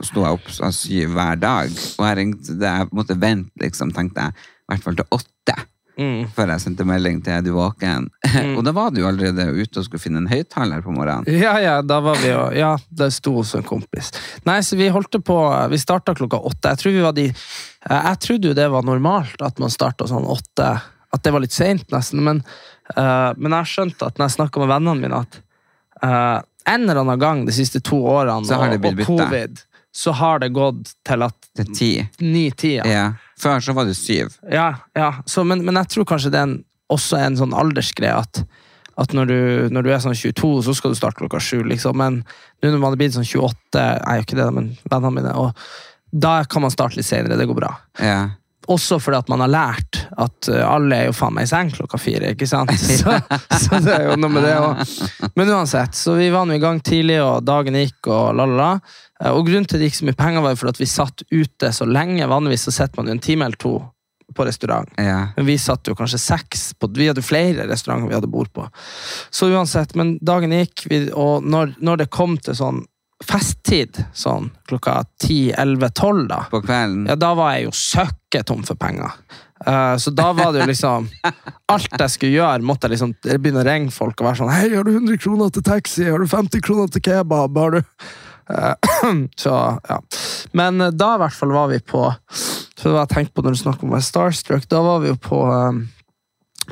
Sto 0.00 0.24
jeg 0.24 0.38
opp 0.38 0.50
sånn 0.50 0.74
syv 0.74 1.14
hver 1.14 1.38
dag, 1.40 1.70
og 1.70 2.08
jeg 2.08 2.18
ringte 2.18 2.58
jeg 2.58 2.90
måtte 2.92 3.18
vente, 3.20 3.52
liksom, 3.62 3.94
tenkte 3.94 4.26
jeg, 4.26 4.50
i 4.64 4.72
hvert 4.72 4.84
fall 4.84 4.98
til 4.98 5.08
åtte. 5.14 5.56
Mm. 5.94 6.24
Før 6.34 6.50
jeg 6.50 6.62
sendte 6.64 6.86
melding 6.88 7.20
til 7.22 7.36
er 7.36 7.42
du 7.46 7.52
våken. 7.54 8.08
og 8.56 8.62
da 8.66 8.72
var 8.74 8.90
du 8.94 9.04
allerede 9.06 9.46
ute 9.54 9.78
og 9.78 9.86
skulle 9.86 10.02
finne 10.02 10.24
en 10.24 10.30
høyttaler 10.30 10.82
på 10.82 10.94
morgenen. 10.94 11.28
Ja, 11.30 11.54
ja, 11.62 11.76
da 11.86 12.00
var 12.02 12.18
vi 12.22 12.32
jo 12.32 12.48
Ja, 12.56 12.72
det 12.90 13.12
sto 13.14 13.36
hos 13.38 13.54
en 13.54 13.66
kompis. 13.66 14.10
Nei, 14.48 14.58
så 14.66 14.78
vi 14.80 14.90
holdt 14.90 15.20
på 15.24 15.38
Vi 15.70 15.78
starta 15.78 16.16
klokka 16.18 16.40
åtte. 16.42 16.72
Jeg 16.72 16.82
tror 16.82 16.96
vi 16.96 17.04
var 17.04 17.14
de 17.14 17.28
Jeg 17.30 18.18
trodde 18.26 18.50
jo 18.50 18.56
det 18.58 18.66
var 18.72 18.86
normalt 18.86 19.44
at 19.44 19.62
man 19.62 19.70
starta 19.72 20.08
sånn 20.10 20.26
åtte. 20.26 20.72
At 21.14 21.22
det 21.22 21.34
var 21.34 21.44
litt 21.44 21.54
seint, 21.54 21.86
nesten. 21.94 22.24
Men, 22.26 22.42
uh, 22.96 23.30
men 23.38 23.52
jeg 23.52 23.60
har 23.60 23.70
skjønt 23.70 24.02
at 24.02 24.18
når 24.18 24.26
jeg 24.26 24.36
snakka 24.40 24.64
med 24.64 24.72
vennene 24.72 25.04
mine, 25.04 25.20
at 25.22 25.38
uh, 26.02 26.40
en 26.64 26.88
eller 26.88 27.04
annen 27.04 27.20
gang 27.20 27.44
de 27.46 27.54
siste 27.54 27.78
to 27.84 28.00
årene 28.08 28.48
Så 28.48 28.58
har 28.58 28.74
og, 28.74 28.86
og 28.88 29.04
covid, 29.06 29.60
så 29.94 30.12
har 30.18 30.42
det 30.42 30.50
gått 30.56 30.94
til 31.06 31.22
at 31.22 31.36
Til 31.54 31.70
ti. 31.76 31.90
Ni, 32.20 32.48
ti 32.50 32.76
Ja. 32.82 33.12
Før 33.38 33.60
så 33.62 33.74
var 33.76 33.86
det 33.86 33.94
syv. 33.94 34.34
Ja, 34.50 34.74
ja. 34.94 35.10
Så, 35.26 35.44
men, 35.46 35.64
men 35.64 35.78
jeg 35.78 35.90
tror 35.92 36.08
kanskje 36.08 36.32
det 36.34 36.40
er 36.40 36.48
en, 36.48 36.60
også 36.90 37.18
en 37.18 37.38
sånn 37.38 37.54
aldersgreie 37.54 38.14
at, 38.18 38.42
at 38.98 39.14
når, 39.14 39.30
du, 39.30 39.38
når 39.74 39.86
du 39.86 39.90
er 39.94 40.02
sånn 40.02 40.16
22, 40.18 40.50
så 40.66 40.74
skal 40.74 40.94
du 40.94 40.98
starte 40.98 41.20
klokka 41.22 41.38
sju, 41.42 41.62
liksom. 41.70 41.98
Men 41.98 42.22
nå 42.62 42.72
når 42.72 42.82
man 42.82 42.96
er 42.96 43.02
blitt 43.02 43.14
sånn 43.14 43.26
28, 43.26 43.54
jeg 43.78 44.02
er 44.02 44.18
jo 44.18 44.26
ikke 44.26 44.38
det, 44.40 44.48
men 44.56 44.70
vennene 44.86 45.14
mine, 45.18 45.34
og 45.38 45.54
da 46.14 46.36
kan 46.46 46.62
man 46.62 46.74
starte 46.74 46.98
litt 46.98 47.06
senere. 47.06 47.38
Det 47.38 47.46
går 47.50 47.58
bra. 47.58 47.72
Ja. 48.02 48.18
Også 48.72 48.96
fordi 49.02 49.18
at 49.18 49.28
man 49.28 49.42
har 49.44 49.50
lært 49.52 49.98
at 50.16 50.48
uh, 50.48 50.60
alle 50.64 50.96
er 50.96 51.08
jo 51.10 51.14
faen 51.16 51.34
meg 51.36 51.44
i 51.48 51.50
seng 51.50 51.72
klokka 51.74 51.98
fire, 52.00 52.30
ikke 52.32 52.48
sant? 52.48 52.70
Så, 52.80 53.16
så 53.60 53.80
det 53.84 53.92
er 53.96 54.06
jo 54.10 54.18
noe 54.20 54.32
med 54.32 54.46
det 54.46 54.54
òg. 54.56 54.84
Men 55.36 55.50
uansett, 55.52 55.96
så 55.98 56.14
vi 56.16 56.30
var 56.32 56.46
nå 56.48 56.56
i 56.56 56.62
gang 56.62 56.80
tidlig, 56.84 57.18
og 57.24 57.42
dagen 57.44 57.76
gikk, 57.76 58.08
og 58.08 58.30
la, 58.38 58.46
la, 58.48 58.56
la. 58.60 58.70
Eh, 59.20 59.32
Og 59.34 59.44
grunnen 59.48 59.66
til 59.68 59.82
det 59.82 59.90
gikk 59.90 59.98
så 60.00 60.08
mye 60.08 60.16
penger, 60.18 60.44
var 60.44 60.54
jo 60.54 60.60
fordi 60.62 60.76
at 60.76 60.80
vi 60.84 60.88
satt 60.90 61.26
ute 61.30 61.72
så 61.76 61.88
lenge. 61.88 62.30
Vanligvis 62.30 62.64
så 62.68 62.74
sitter 62.78 63.00
man 63.02 63.10
jo 63.12 63.18
en 63.18 63.24
time 63.28 63.48
eller 63.50 63.60
to 63.60 63.74
på 64.34 64.46
restaurant. 64.48 64.88
ja. 64.96 65.28
Men 65.36 65.46
vi 65.46 65.58
satt 65.60 65.86
jo 65.86 65.94
kanskje 65.94 66.18
seks 66.18 66.62
på, 66.80 66.88
Vi 66.96 67.06
hadde 67.10 67.22
flere 67.22 67.66
restauranter 67.68 68.08
vi 68.08 68.16
hadde 68.16 68.30
bord 68.32 68.48
på. 68.56 68.64
Så 69.30 69.50
uansett, 69.52 69.92
men 69.94 70.16
dagen 70.24 70.50
gikk, 70.56 70.86
og 71.12 71.44
når, 71.44 71.76
når 71.84 72.00
det 72.02 72.10
kom 72.10 72.38
til 72.40 72.56
sånn 72.56 72.80
festtid, 73.24 73.98
sånn 74.16 74.50
klokka 74.68 75.00
10-11-12, 75.24 76.26
da, 76.30 76.42
På 76.52 76.60
kvelden. 76.64 77.06
ja, 77.10 77.16
da 77.18 77.32
var 77.38 77.56
jeg 77.56 77.68
jo 77.68 77.74
søkketom 77.78 78.64
for 78.68 78.80
penger. 78.80 79.16
Eh, 79.64 79.94
så 80.02 80.12
da 80.12 80.30
var 80.36 80.52
det 80.52 80.64
jo 80.64 80.68
liksom 80.68 81.08
Alt 81.72 81.94
jeg 81.96 82.12
skulle 82.12 82.36
gjøre, 82.36 82.66
måtte 82.66 82.88
jeg 82.88 82.96
liksom 82.96 83.14
begynne 83.22 83.62
å 83.62 83.66
ringe 83.68 83.94
folk 83.94 84.18
og 84.20 84.26
være 84.28 84.40
sånn 84.42 84.52
Hei, 84.52 84.66
har 84.74 84.84
du 84.84 84.96
100 84.96 85.22
kroner 85.22 85.54
til 85.54 85.64
taxi? 85.64 86.04
Har 86.10 86.20
du 86.20 86.28
50 86.28 86.64
kroner 86.66 86.90
til 86.92 87.04
kebab? 87.06 87.56
Har 87.62 87.78
du 87.78 87.82
Eh, 88.50 88.74
Så, 89.36 89.78
ja. 89.88 90.02
Men 90.52 90.80
eh, 90.80 90.92
da 90.92 91.14
i 91.14 91.22
hvert 91.22 91.36
fall 91.36 91.52
var 91.54 91.70
vi 91.72 91.80
på 91.80 92.14
Så 92.36 92.88
det 92.88 92.92
var 92.92 93.06
jeg 93.06 93.14
tenkte 93.14 93.34
på 93.34 93.44
når 93.44 93.56
du 93.56 93.62
snakker 93.62 93.88
om 93.88 94.00
starstruck, 94.02 94.68
da 94.68 94.82
var 94.84 95.00
vi 95.00 95.12
jo 95.12 95.16
på, 95.16 95.40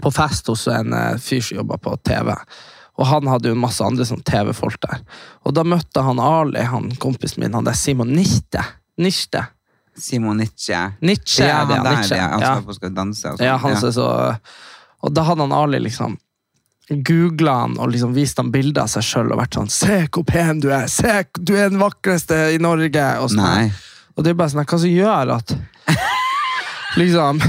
på 0.02 0.12
fest 0.12 0.50
hos 0.52 0.66
en 0.68 0.92
fyr 1.22 1.40
som 1.40 1.62
jobba 1.62 1.78
på 1.80 1.94
TV. 2.04 2.34
Og 3.00 3.07
han 3.09 3.26
hadde 3.31 3.48
jo 3.48 3.57
masse 3.57 3.85
andre 3.85 4.05
sånn 4.05 4.20
TV-folk 4.26 4.76
der. 4.85 5.00
Og 5.46 5.55
da 5.57 5.64
møtte 5.64 6.02
han 6.05 6.20
Ali, 6.20 6.61
han 6.68 6.90
kompisen 7.00 7.40
min, 7.40 7.55
han 7.57 7.64
der 7.64 7.76
Simon 7.78 8.12
Nichte. 8.12 8.61
Nichte. 9.00 9.46
Simon 9.96 10.37
Nietzsche. 10.40 10.78
Nietzsche 11.00 11.44
Ja, 11.44 11.64
han 11.64 11.68
der, 11.68 11.96
Nietzsche. 11.96 12.16
ja. 12.16 12.28
Han 12.33 12.40
skal 12.40 12.62
på 12.64 12.74
Skal 12.74 12.94
danse 12.96 13.33
og 13.33 13.38
sånn. 13.38 13.46
Ja, 13.46 13.57
han 13.61 13.76
ser 13.81 13.90
så 13.92 14.37
Og 15.02 15.12
da 15.12 15.24
hadde 15.26 15.42
han 15.42 15.52
Ali 15.52 15.81
liksom 15.83 16.18
googla 17.07 17.52
han 17.62 17.78
og 17.81 17.92
liksom 17.92 18.12
vist 18.12 18.37
han 18.37 18.50
bilder 18.52 18.85
av 18.85 18.90
seg 18.92 19.05
sjøl 19.07 19.33
og 19.33 19.38
vært 19.38 19.57
sånn 19.57 19.70
'Se 19.70 20.09
hvor 20.12 20.24
pen 20.26 20.61
du 20.61 20.68
er! 20.70 20.87
Se, 20.88 21.24
du 21.38 21.55
er 21.57 21.70
den 21.70 21.78
vakreste 21.81 22.55
i 22.55 22.59
Norge!' 22.59 23.18
Og, 23.22 23.31
sånn. 23.31 23.72
Og 24.16 24.24
det 24.24 24.31
er 24.31 24.35
bare 24.35 24.50
sånn 24.50 24.64
Hva 24.66 24.78
som 24.78 24.90
gjør 24.90 25.37
at 25.37 25.55
Liksom 26.96 27.40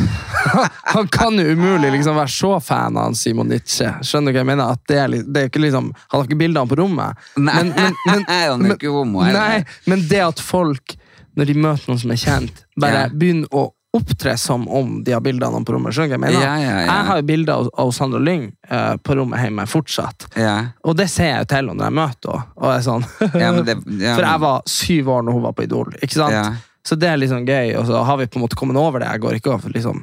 Han 0.93 1.07
kan 1.07 1.37
jo 1.39 1.45
umulig 1.55 1.91
liksom 1.91 2.15
være 2.15 2.31
så 2.31 2.51
fan 2.63 2.97
av 2.99 3.13
Simon 3.17 3.47
Nietzsche. 3.51 3.89
Skjønner 4.05 4.31
du 4.33 4.37
hva 4.37 4.41
jeg 4.43 4.49
mener? 4.51 4.73
At 4.75 4.81
det 4.91 4.97
er, 5.01 5.13
det 5.23 5.41
er 5.45 5.49
ikke 5.51 5.61
liksom 5.63 5.91
Han 5.95 6.17
har 6.19 6.25
ikke 6.27 6.39
bilder 6.39 6.67
på 6.69 6.77
rommet. 6.79 7.23
Nei, 7.37 7.53
Men- 7.63 7.73
men- 7.75 8.01
men- 8.07 8.25
han 8.29 8.65
er 8.67 8.75
ikke 8.75 8.91
homo. 8.93 9.23
Nei, 9.25 9.63
men 9.89 10.03
det 10.09 10.19
at 10.27 10.39
folk, 10.43 10.95
når 11.35 11.49
de 11.49 11.55
møter 11.63 11.89
noen 11.89 11.99
som 12.03 12.11
er 12.13 12.19
kjent, 12.21 12.65
bare 12.79 13.05
Ja. 13.07 13.07
begynner 13.09 13.47
å 13.51 13.69
opptre 13.93 14.33
som 14.41 14.63
om 14.73 15.03
de 15.05 15.13
har 15.13 15.21
noen 15.21 15.65
på 15.65 15.73
rommet. 15.75 15.93
Skjønner 15.93 16.09
du 16.09 16.15
hva 16.15 16.17
jeg 16.17 16.23
mener? 16.25 16.41
Ja, 16.41 16.53
ja, 16.57 16.77
ja. 16.81 16.85
Jeg 16.89 17.05
har 17.09 17.17
jo 17.19 17.25
bilder 17.29 17.53
av, 17.53 17.67
av 17.77 17.91
Sandra 17.93 18.19
Lyng 18.19 18.47
uh, 18.71 18.95
på 18.97 19.15
rommet 19.19 19.39
hjemme 19.43 19.67
fortsatt. 19.69 20.27
Ja. 20.35 20.55
Og 20.83 20.95
det 20.97 21.09
ser 21.13 21.29
jeg 21.29 21.39
jo 21.43 21.45
til 21.51 21.57
henne 21.61 21.75
når 21.77 21.85
jeg 21.91 21.97
møter 21.99 22.39
henne. 22.39 22.79
Sånn. 22.87 23.05
Ja, 23.37 23.51
men 23.53 23.65
For 24.17 24.25
jeg 24.25 24.39
var 24.41 24.63
syv 24.65 25.09
år 25.13 25.21
når 25.27 25.37
hun 25.37 25.43
var 25.45 25.53
på 25.53 25.63
Idol. 25.67 25.93
ikke 26.01 26.17
sant? 26.17 26.33
Så 26.87 26.97
det 26.99 27.07
er 27.07 27.19
liksom 27.19 27.45
gøy, 27.47 27.75
og 27.79 27.85
så 27.87 28.01
har 28.03 28.17
vi 28.19 28.27
på 28.27 28.39
en 28.39 28.43
måte 28.43 28.57
kommet 28.59 28.79
over 28.79 28.99
det. 28.99 29.11
Jeg 29.13 29.23
går 29.23 29.37
ikke 29.37 29.53
og 29.55 29.67
liksom, 29.71 30.01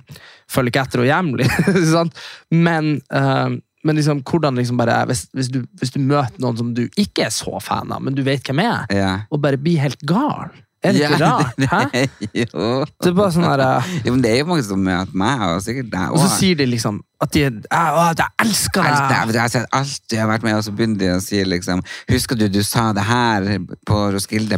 følger 0.51 0.73
ikke 0.73 0.85
etter 0.87 1.03
henne 1.03 1.11
hjemlig. 1.11 1.49
Liksom. 1.77 2.13
Men, 2.57 2.95
uh, 3.13 3.59
men 3.85 3.97
liksom, 3.97 4.23
hvordan 4.29 4.57
liksom 4.61 4.81
bare 4.81 4.99
hvis, 5.09 5.27
hvis, 5.37 5.49
du, 5.53 5.63
hvis 5.81 5.93
du 5.93 6.01
møter 6.01 6.41
noen 6.41 6.59
som 6.59 6.73
du 6.77 6.83
ikke 7.01 7.27
er 7.29 7.33
så 7.33 7.61
fan 7.65 7.93
av, 7.93 8.03
men 8.05 8.17
du 8.17 8.25
vet 8.27 8.45
hvem 8.45 8.61
er, 8.65 8.91
yeah. 8.93 9.23
og 9.33 9.41
bare 9.45 9.61
blir 9.61 9.81
helt 9.81 10.01
gal. 10.09 10.53
Er 10.83 10.93
det 10.97 11.03
ikke 11.05 11.19
Ja, 11.21 11.31
rart? 11.37 11.61
Hæ? 11.73 12.09
jo. 12.41 12.69
Det 13.03 13.11
er 13.11 13.17
bare 13.19 13.33
sånn 13.35 13.45
her, 13.45 13.61
uh, 13.61 13.93
Jo, 14.07 14.15
men 14.15 14.23
det 14.25 14.33
er 14.33 14.39
jo 14.41 14.49
mange 14.49 14.65
som 14.65 14.81
møter 14.81 15.13
meg, 15.21 15.47
og 15.51 15.63
sikkert 15.65 15.91
deg 15.93 16.15
Og 16.15 16.23
så 16.25 16.31
sier 16.39 16.61
de 16.61 16.69
liksom 16.71 17.03
at 17.21 17.35
de, 17.35 17.43
«Å, 17.69 18.05
'jeg 18.17 18.29
elsker 18.41 18.81
Alt 18.81 18.97
det, 18.97 19.17
deg'. 19.29 19.33
jeg 19.35 19.43
har 19.43 19.51
sett 19.53 19.67
alt 19.77 20.13
jeg 20.15 20.21
har 20.23 20.29
vært 20.31 20.45
med, 20.47 20.55
og 20.57 20.65
så 20.65 20.73
begynner 20.73 20.97
de 21.03 21.09
å 21.13 21.19
si 21.21 21.43
liksom 21.45 21.83
Husker 22.09 22.39
du 22.41 22.47
du 22.49 22.63
sa 22.65 22.95
det 22.97 23.05
her 23.05 23.59
på 23.85 23.99
Roskilde? 24.15 24.57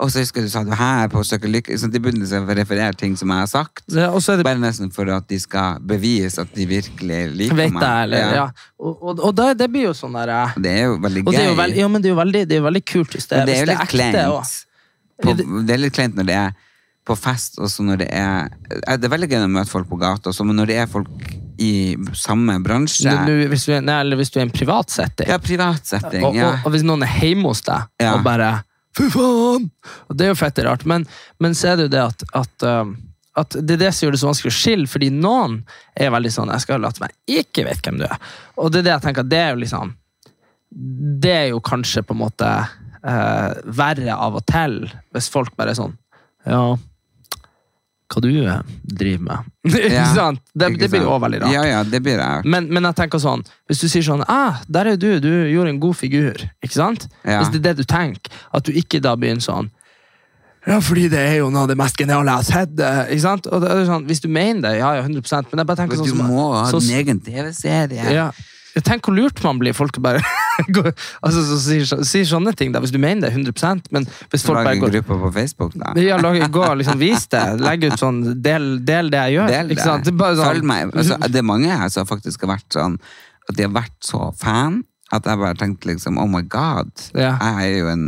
Og 0.00 0.08
så 0.10 0.24
husker 0.24 0.40
du 0.40 0.48
du 0.48 0.50
sa 0.54 0.64
det 0.64 0.78
her 0.80 1.08
på 1.12 1.20
Søker 1.24 1.48
lykke. 1.52 1.76
Så 1.76 1.90
de 1.92 2.00
begynner 2.00 2.24
å 2.24 2.56
referere 2.56 2.96
ting 2.96 3.18
som 3.20 3.28
jeg 3.28 3.44
har 3.44 3.50
sagt. 3.52 3.84
Ja, 3.92 4.08
er 4.16 4.40
det 4.40 4.44
Bare 4.48 4.60
nesten 4.64 4.92
for 4.94 5.08
at 5.12 5.28
de 5.28 5.38
skal 5.40 5.76
bevise 5.84 6.40
at 6.40 6.56
de 6.56 6.64
virkelig 6.72 7.20
liker 7.36 7.60
Vet 7.60 7.72
meg. 7.76 7.82
jeg, 7.84 8.02
eller, 8.08 8.34
ja. 8.34 8.48
Og, 8.80 9.02
og, 9.02 9.20
og 9.20 9.34
da, 9.36 9.52
det 9.52 9.68
blir 9.72 9.90
jo 9.90 9.94
sånn 9.96 10.16
derre 10.16 10.40
uh, 10.48 10.56
Det 10.56 10.72
er 10.72 10.86
jo 10.88 10.96
veldig 11.04 11.24
det 11.28 11.40
er 11.40 11.50
jo 11.50 11.56
gøy. 11.58 11.76
ja, 11.76 11.88
men 11.88 12.02
det 12.02 12.08
er 12.08 12.14
jo 12.16 12.20
veldig, 12.22 12.46
det 12.48 12.56
er 12.56 12.64
veldig 12.64 12.84
kult 12.88 13.12
hvis 13.16 13.28
det, 13.28 13.38
Men 13.38 13.46
det 13.46 13.54
er 13.54 13.60
jo 13.60 13.72
litt 13.74 13.84
ekte 13.84 13.92
kleint. 13.92 14.22
også. 14.32 14.63
På, 15.22 15.34
det- 15.36 15.74
er 15.74 15.78
litt 15.78 15.94
kleint 15.94 16.14
når 16.16 16.26
det 16.26 16.34
er 16.34 16.52
på 17.04 17.14
fest, 17.20 17.58
og 17.60 17.68
så 17.68 17.84
når 17.84 17.98
det 18.00 18.08
er 18.16 18.48
eh, 18.88 18.96
Det 18.96 19.04
er 19.04 19.12
veldig 19.12 19.28
gøy 19.30 19.44
å 19.44 19.50
møte 19.52 19.70
folk 19.70 19.88
på 19.90 19.98
gata, 20.00 20.32
men 20.44 20.56
når 20.56 20.66
det 20.66 20.76
er 20.80 20.86
folk 20.86 21.08
i 21.60 21.94
samme 22.16 22.56
bransje 22.64 23.04
nå- 23.12 23.48
hvis, 23.48 23.66
du, 23.66 23.74
nei, 23.80 24.00
eller 24.00 24.16
hvis 24.16 24.30
du 24.32 24.40
er 24.40 24.44
i 24.44 24.48
en 24.48 24.54
privat 24.54 24.90
setting, 24.90 25.28
Ja, 25.28 25.38
privat 25.38 25.86
setting. 25.86 26.24
og, 26.24 26.34
Ja. 26.34 26.48
og, 26.48 26.66
og 26.66 26.72
hvis 26.72 26.82
noen 26.82 27.02
er 27.04 27.12
hjemme 27.20 27.44
hos 27.52 27.60
deg 27.62 27.84
Ja. 28.00 28.14
og 28.14 28.24
bare 28.24 28.64
Fy 28.96 29.08
faen! 29.10 29.70
Og 30.08 30.16
det 30.16 30.24
er 30.24 30.28
jo 30.30 30.34
fett 30.38 30.58
rart, 30.62 30.84
men, 30.86 31.04
men 31.40 31.50
så 31.52 31.72
er 31.72 31.76
det 31.76 31.82
jo 31.88 31.92
det 31.96 32.02
at, 32.04 32.22
at 32.34 32.62
um, 32.62 32.96
at 33.36 33.50
det 33.50 33.74
er 33.74 33.76
det 33.80 33.88
som 33.94 34.06
gjør 34.06 34.12
det 34.14 34.20
så 34.20 34.28
vanskelig 34.28 34.52
å 34.52 34.54
skille, 34.62 34.86
fordi 34.86 35.08
noen 35.10 35.64
er 35.98 36.10
veldig 36.14 36.30
sånn 36.30 36.46
'jeg 36.52 36.60
skal 36.62 36.78
late 36.80 37.00
meg 37.02 37.10
ikke 37.26 37.64
vite 37.66 37.82
hvem 37.82 37.98
du 37.98 38.04
er'. 38.06 38.18
Og 38.56 38.70
det 38.70 38.78
er 38.78 38.82
det 38.86 38.92
jeg 38.94 39.02
tenker, 39.02 39.28
det 39.28 39.38
er 39.38 39.50
jo 39.50 39.60
liksom 39.64 39.94
Det 41.20 41.30
er 41.30 41.48
jo 41.50 41.58
kanskje 41.60 42.02
på 42.06 42.14
en 42.14 42.20
måte 42.22 42.68
eh, 43.04 43.52
verre 43.78 44.16
av 44.16 44.40
og 44.40 44.46
til, 44.48 44.80
hvis 45.12 45.28
folk 45.32 45.54
bare 45.56 45.74
er 45.74 45.80
sånn 45.80 45.94
Ja, 46.46 46.76
hva 48.14 48.20
du 48.22 48.28
eh, 48.46 48.58
driver 48.84 49.24
med? 49.28 49.52
Ja, 49.94 50.04
sant? 50.14 50.42
Det, 50.54 50.68
det 50.78 50.90
blir 50.92 51.06
også 51.06 51.22
veldig 51.24 51.40
rart. 51.42 51.54
Ja, 51.54 51.62
ja, 51.66 51.78
det 51.88 52.02
blir 52.04 52.18
rart. 52.20 52.44
Men, 52.44 52.68
men 52.72 52.84
jeg 52.90 52.98
tenker 53.00 53.18
sånn, 53.22 53.42
hvis 53.68 53.80
du 53.80 53.88
sier 53.88 54.04
sånn 54.06 54.22
ah, 54.28 54.60
'Der 54.68 54.92
er 54.92 54.96
du, 55.00 55.08
du 55.24 55.30
gjorde 55.50 55.72
en 55.72 55.80
god 55.80 55.96
figur', 55.96 56.44
ikke 56.62 56.76
sant? 56.76 57.08
Ja. 57.24 57.40
Hvis 57.40 57.54
det 57.54 57.62
er 57.62 57.72
det 57.72 57.76
du 57.80 57.84
tenker, 57.88 58.30
at 58.52 58.64
du 58.66 58.72
ikke 58.76 59.00
da 59.02 59.16
begynner 59.16 59.44
sånn 59.44 59.72
ja, 60.64 60.78
fordi 60.80 61.10
det 61.12 61.20
er 61.20 61.34
jo 61.42 61.50
noe 61.52 61.66
av 61.66 61.68
det 61.68 61.74
mest 61.76 61.98
geniale 62.00 62.24
jeg 62.24 62.40
har 62.40 62.44
sett. 62.48 62.78
eh, 62.80 63.10
Ikke 63.12 63.20
sant? 63.20 63.46
Og 63.52 63.60
det 63.60 63.68
er 63.68 63.82
sånn, 63.84 64.06
hvis 64.08 64.22
du 64.24 64.30
mener 64.32 64.62
det, 64.64 64.78
ja, 64.78 64.94
ja, 64.96 65.02
100% 65.04 65.50
Men 65.52 65.60
jeg 65.60 65.66
bare 65.68 65.76
tenker 65.82 65.98
sånn 66.00 66.08
du 66.08 66.22
må 66.24 66.46
ha 66.54 66.62
sånn- 66.70 66.86
din 66.86 66.96
egen 67.02 67.20
TV-serie. 67.20 68.06
ja, 68.14 68.30
Tenk 68.82 69.06
hvor 69.06 69.14
lurt 69.14 69.42
man 69.44 69.58
blir. 69.60 69.74
Folk 69.76 69.98
bare 70.02 70.22
går, 70.76 70.90
altså, 71.22 71.42
så 71.46 71.58
sier, 71.62 72.04
sier 72.06 72.26
sånne 72.26 72.54
ting, 72.58 72.72
da, 72.74 72.80
hvis 72.82 72.94
du 72.94 72.98
mener 73.02 73.28
det 73.28 73.34
100% 73.36 73.90
men 73.94 74.06
hvis 74.32 74.42
folk 74.46 74.58
Lag 74.58 74.66
bare 74.70 74.78
en 74.80 74.94
gruppe 74.96 75.18
på 75.24 75.30
Facebook, 75.34 75.76
da. 75.78 75.92
ja, 76.00 76.18
lag, 76.18 76.38
gå 76.54 76.64
liksom 76.80 76.98
vis 77.02 77.28
det. 77.34 77.42
Legg 77.62 77.86
ut 77.86 77.98
sånn 78.00 78.22
Del, 78.42 78.80
del 78.86 79.12
det 79.14 79.22
jeg 79.28 79.38
gjør. 79.38 79.52
Del? 79.54 79.74
Det 79.74 79.84
er 79.84 80.18
bare 80.18 80.38
sånn, 80.40 80.48
Følg 80.48 80.66
meg. 80.72 80.90
Altså, 80.94 81.20
det 81.28 81.42
er 81.42 81.46
mange 81.46 81.78
her 81.84 81.92
som 81.94 82.08
faktisk 82.08 82.46
har 82.46 82.56
vært 82.56 82.74
sånn 82.74 82.98
At 83.48 83.56
de 83.58 83.66
har 83.66 83.74
vært 83.74 83.96
så 84.02 84.30
fan 84.40 84.82
at 85.14 85.26
jeg 85.28 85.38
bare 85.38 85.54
tenkte 85.60 85.86
liksom 85.90 86.16
Oh 86.18 86.26
my 86.26 86.40
god, 86.50 86.90
Ja. 87.14 87.36
jeg 87.38 87.68
er 87.68 87.78
jo 87.78 87.90
en 87.92 88.06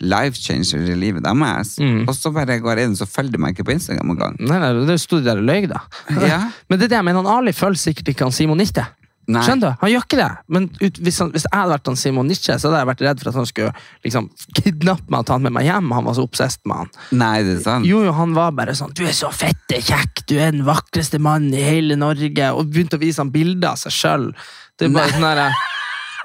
life 0.00 0.36
changer 0.40 0.84
i 0.92 0.94
livet 0.96 1.24
deres. 1.24 1.74
Mm. 1.80 2.04
Og 2.06 2.14
så 2.16 2.30
bare 2.32 2.58
går 2.60 2.80
jeg 2.80 2.90
inn, 2.90 2.96
så 2.96 3.06
følger 3.08 3.32
de 3.36 3.40
meg 3.42 3.54
ikke 3.56 3.66
på 3.68 3.74
Instagram 3.76 4.12
engang. 4.14 4.36
Nei, 4.40 4.58
nei, 4.62 4.70
det 4.88 4.98
sto 5.02 5.18
de 5.20 5.26
der 5.28 5.40
og 5.40 5.48
løy, 5.48 5.66
da. 5.70 5.80
Ja. 6.20 6.38
Men 6.68 6.78
det 6.78 6.86
er 6.88 6.92
det 6.94 6.98
jeg 7.00 7.06
mener, 7.08 7.22
han 7.24 7.32
Ali 7.38 7.54
følger 7.56 7.80
sikkert 7.80 8.12
ikke 8.12 8.28
han 8.28 8.36
Simon 8.36 8.60
Nietzsche. 8.60 8.84
Nei. 9.26 9.42
Skjønner 9.42 9.72
du? 9.72 9.78
Han 9.80 9.90
gjør 9.90 10.04
ikke 10.06 10.18
det. 10.20 10.28
Men 10.54 10.68
ut, 10.78 10.98
hvis, 11.02 11.18
han, 11.22 11.32
hvis 11.34 11.46
jeg 11.48 11.54
hadde 11.58 11.74
vært 11.74 11.90
han 11.90 11.98
Simon 11.98 12.28
Nietzsche, 12.30 12.54
så 12.54 12.68
hadde 12.68 12.82
jeg 12.82 12.90
vært 12.92 13.04
redd 13.08 13.22
for 13.22 13.30
at 13.32 13.38
han 13.40 13.48
skulle 13.50 13.72
liksom, 14.06 14.28
kidnappe 14.58 15.10
meg 15.10 15.18
og 15.24 15.26
ta 15.26 15.38
han 15.38 15.46
med 15.46 15.56
meg 15.56 15.66
hjem. 15.66 15.94
Han 15.96 16.06
var 16.06 16.18
så 16.18 16.26
obsesst 16.28 16.62
med 16.68 16.84
han. 16.84 16.92
Nei, 17.18 17.34
det 17.46 17.56
er 17.56 17.64
sant. 17.64 17.88
Jo, 17.90 18.04
jo, 18.06 18.14
han 18.14 18.36
var 18.36 18.54
bare 18.56 18.76
sånn 18.78 18.94
Du 18.96 19.02
er 19.06 19.16
så 19.16 19.32
fette 19.34 19.80
kjekk, 19.82 20.22
du 20.30 20.36
er 20.38 20.54
den 20.54 20.66
vakreste 20.68 21.18
mannen 21.22 21.56
i 21.56 21.64
hele 21.66 21.98
Norge. 21.98 22.52
Og 22.54 22.70
begynte 22.70 23.00
å 23.00 23.02
vise 23.02 23.24
han 23.24 23.34
bilder 23.34 23.74
av 23.74 23.82
seg 23.82 23.98
sjøl. 23.98 24.30
Sånn 24.78 25.26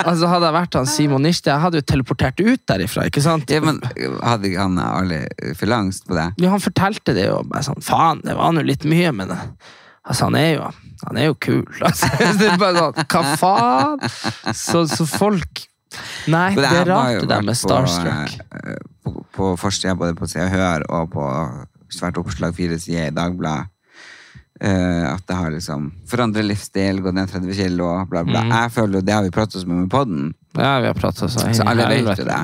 Altså, 0.01 0.25
hadde 0.31 0.47
jeg 0.47 0.55
vært 0.55 0.75
han 0.79 0.87
Simon 0.89 1.21
Nietzsche, 1.25 1.49
jeg 1.51 1.61
hadde 1.61 1.81
jo 1.81 1.85
teleportert 1.91 2.39
ut 2.41 2.63
derifra. 2.69 3.05
ikke 3.09 3.21
sant? 3.23 3.51
Ja, 3.53 3.61
men 3.63 3.81
hadde 4.23 4.49
ikke 4.49 4.65
han 4.65 4.79
Ali 4.81 5.19
forlangst 5.59 6.07
på 6.09 6.17
det? 6.17 6.27
Ja, 6.41 6.53
han 6.53 6.63
fortalte 6.63 7.15
det 7.17 7.27
jo. 7.27 7.41
Bare 7.51 7.65
sånn, 7.67 7.83
Faen, 7.85 8.23
det 8.25 8.37
var 8.37 8.55
nå 8.55 8.63
litt 8.65 8.85
mye, 8.89 9.11
men 9.15 9.33
altså, 9.33 10.29
han 10.29 10.37
er 10.39 10.49
jo, 10.55 10.71
han 11.07 11.17
er 11.17 11.29
jo 11.31 11.35
kul. 11.41 11.65
Altså, 11.87 12.09
det 12.39 12.47
er 12.51 12.61
bare 12.61 12.85
sånn, 12.85 13.03
Hva 13.11 13.35
faen? 13.41 14.07
Så, 14.53 14.85
så 14.91 15.07
folk 15.09 15.65
Nei, 16.31 16.53
det 16.55 16.69
er 16.69 16.87
rart 16.87 17.19
det 17.19 17.27
der 17.27 17.43
med 17.43 17.57
starstruck. 17.59 18.37
På, 18.47 18.61
eh, 18.61 18.79
på, 19.03 19.13
på 19.35 19.51
forsida 19.59 19.97
både 19.99 20.15
på 20.15 20.29
Se 20.31 20.39
og 20.39 20.53
Hør 20.53 20.85
og 20.87 21.11
på 21.11 21.27
svært 21.91 22.19
oppslag 22.21 22.55
fire 22.55 22.77
sider 22.79 23.09
i 23.09 23.15
Dagbladet. 23.15 23.71
Uh, 24.61 25.15
at 25.15 25.23
det 25.25 25.33
har 25.33 25.49
liksom 25.49 25.87
forandret 26.05 26.45
livsstil, 26.45 26.99
gått 27.01 27.15
ned 27.17 27.31
30 27.31 27.55
kilo, 27.57 27.87
bla, 28.11 28.21
bla. 28.21 28.43
Mm. 28.45 28.51
Jeg 28.53 28.73
føler 28.75 28.99
jo 28.99 29.05
det 29.07 29.15
har 29.15 29.23
vi 29.25 29.31
pratet 29.33 29.63
om 29.65 29.71
med 29.73 29.87
podden, 29.89 30.27
Ja, 30.53 30.75
vi 30.83 30.91
har 30.91 30.93
pratet 30.93 31.33
så 31.33 31.47
så 31.49 31.65
alle 31.65 31.87
vet 31.89 32.19
jo 32.19 32.27
det. 32.27 32.37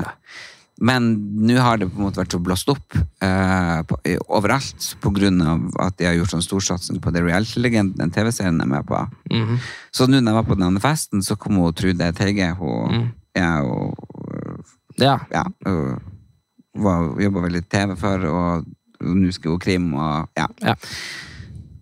Men 0.80 1.08
nå 1.42 1.56
har 1.58 1.78
det 1.80 1.88
på 1.90 1.98
en 1.98 2.06
måte 2.06 2.20
vært 2.20 2.34
så 2.36 2.38
blåst 2.42 2.68
opp 2.70 2.94
eh, 2.94 3.80
på, 3.88 3.96
overalt 4.30 4.84
av 5.02 5.64
at 5.88 5.96
de 5.98 6.06
har 6.06 6.14
gjort 6.14 6.30
sånn 6.36 6.44
storsatsing 6.44 7.00
på 7.02 7.10
The 7.14 7.22
Reality-legenden, 7.26 7.96
den 7.98 8.12
TV-serien 8.14 8.60
jeg 8.60 8.68
er 8.68 8.74
med 8.76 8.86
på. 8.86 9.00
Mhm. 9.32 9.58
Så 9.90 10.06
nå 10.06 10.20
når 10.20 10.30
jeg 10.30 10.38
var 10.38 10.48
på 10.52 10.58
denne 10.60 10.80
festen, 10.84 11.22
så 11.26 11.36
kom 11.36 11.58
hun 11.58 11.74
Trude 11.74 12.12
Teige, 12.14 12.52
hun 12.58 12.92
Mm. 12.94 13.08
er 13.34 13.62
jo 13.62 13.94
Ja. 14.98 15.18
ja, 15.30 15.44
var, 16.74 17.20
jobba 17.20 17.40
vel 17.46 17.56
i 17.56 17.62
TV 17.62 17.94
før, 17.96 18.26
og 18.30 18.66
nå 19.00 19.32
skal 19.32 19.54
hun 19.54 19.62
krim, 19.62 19.94
og 19.94 20.28
ja. 20.38 20.46
Ja. 20.62 20.74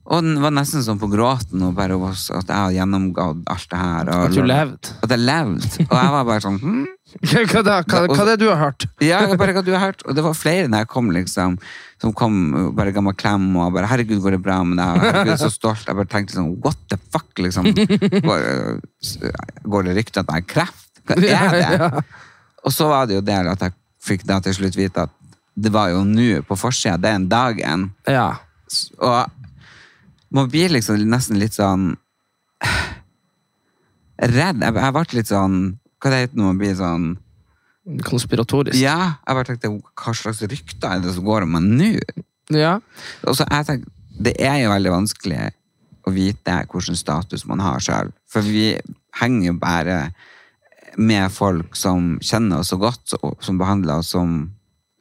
Og 0.07 0.23
den 0.23 0.39
var 0.41 0.53
nesten 0.55 0.85
sånn 0.87 1.01
på 1.03 1.09
gråten, 1.11 1.63
og 1.67 1.75
bare 1.75 1.97
at 1.97 2.47
jeg 2.47 2.55
har 2.57 2.75
gjennomgått 2.77 3.43
alt 3.51 3.71
det 3.73 3.79
her. 3.81 4.11
Og, 4.13 4.27
At 4.29 4.37
du 4.37 4.43
levde. 4.47 4.93
At 5.03 5.11
jeg 5.11 5.19
levde. 5.19 5.87
Og 5.89 5.97
jeg 5.99 6.13
var 6.15 6.25
bare 6.29 6.45
sånn 6.45 6.61
hm? 6.63 6.85
Hva, 7.51 7.63
da, 7.65 7.81
hva, 7.83 8.03
hva 8.11 8.23
er 8.23 8.29
det 8.33 8.37
du 8.43 8.47
har 8.51 8.59
hørt? 8.61 8.87
Ja, 9.05 9.21
bare 9.39 9.55
hva 9.57 9.63
du 9.65 9.73
har 9.75 9.83
hørt. 9.89 10.05
Og 10.07 10.17
det 10.17 10.25
var 10.25 10.37
flere 10.37 10.69
når 10.69 10.85
jeg 10.85 10.91
kom, 10.93 11.11
liksom, 11.15 11.57
som 12.03 12.13
kom 12.17 12.37
bare 12.77 12.93
ga 12.95 13.03
meg 13.05 13.17
klem, 13.21 13.49
og 13.57 13.73
bare 13.77 13.89
'herregud, 13.91 14.21
går 14.25 14.37
det 14.37 14.43
bra 14.45 14.59
med 14.67 14.81
deg?' 14.81 15.05
Herregud, 15.07 15.39
så 15.41 15.51
stolt. 15.53 15.87
Jeg 15.89 15.97
bare 15.97 16.13
tenkte 16.13 16.37
sånn 16.37 16.53
'what 16.61 16.79
the 16.93 16.99
fuck', 17.15 17.41
liksom. 17.41 17.71
Går, 18.27 18.47
går 19.65 19.89
det 19.89 19.97
rykter 20.01 20.25
at 20.25 20.33
jeg 20.33 20.43
har 20.43 20.49
kreft? 20.55 20.91
Hva 21.07 21.17
er 21.17 21.79
det? 21.79 22.05
Og 22.67 22.75
så 22.75 22.89
var 22.91 23.07
det 23.07 23.21
jo 23.21 23.25
det 23.25 23.39
at 23.47 23.63
jeg 23.63 23.77
fikk 24.03 24.27
da 24.27 24.41
til 24.43 24.55
slutt 24.57 24.77
vite 24.79 25.07
at 25.07 25.13
det 25.57 25.73
var 25.73 25.89
jo 25.95 26.03
nå 26.05 26.43
på 26.45 26.57
forsida 26.59 26.99
den 27.01 27.29
dagen. 27.33 27.91
Ja. 28.11 28.37
Og 29.01 29.31
man 30.37 30.51
blir 30.53 30.75
liksom 30.75 31.01
nesten 31.09 31.41
litt 31.41 31.57
sånn 31.57 31.95
redd. 34.37 34.61
Jeg, 34.61 34.75
jeg 34.75 34.97
ble 34.97 35.05
litt 35.17 35.31
sånn 35.33 35.59
Hva 36.07 36.13
det 36.13 36.21
heter 36.23 36.39
nå, 36.39 36.53
blir 36.55 36.77
sånn 36.79 37.17
Konspiratorisk. 38.07 38.79
Ja, 38.79 39.19
jeg 39.27 39.37
bare 39.39 39.47
tenkte 39.47 39.69
hva 39.75 40.13
slags 40.15 40.41
rykter 40.43 40.97
er 40.97 41.03
det 41.03 41.13
som 41.15 41.27
går 41.27 41.45
om 41.47 41.53
meg 41.55 41.67
nå? 41.67 41.91
Ja. 42.55 42.77
Og 43.27 43.37
så 43.39 43.47
jeg 43.47 43.67
tenkte, 43.67 43.93
Det 44.17 44.33
er 44.41 44.63
jo 44.63 44.71
veldig 44.73 44.93
vanskelig 44.95 45.39
å 46.07 46.13
vite 46.15 46.55
hvilken 46.71 46.99
status 46.99 47.45
man 47.47 47.61
har 47.61 47.83
sjøl. 47.83 48.11
For 48.31 48.43
vi 48.43 48.73
henger 49.21 49.51
jo 49.51 49.57
bare 49.61 49.99
med 50.97 51.31
folk 51.35 51.77
som 51.77 52.15
kjenner 52.25 52.63
oss 52.63 52.73
så 52.73 52.79
godt, 52.81 53.13
og 53.21 53.43
som 53.45 53.59
behandler 53.61 54.01
oss 54.01 54.15
som 54.15 54.39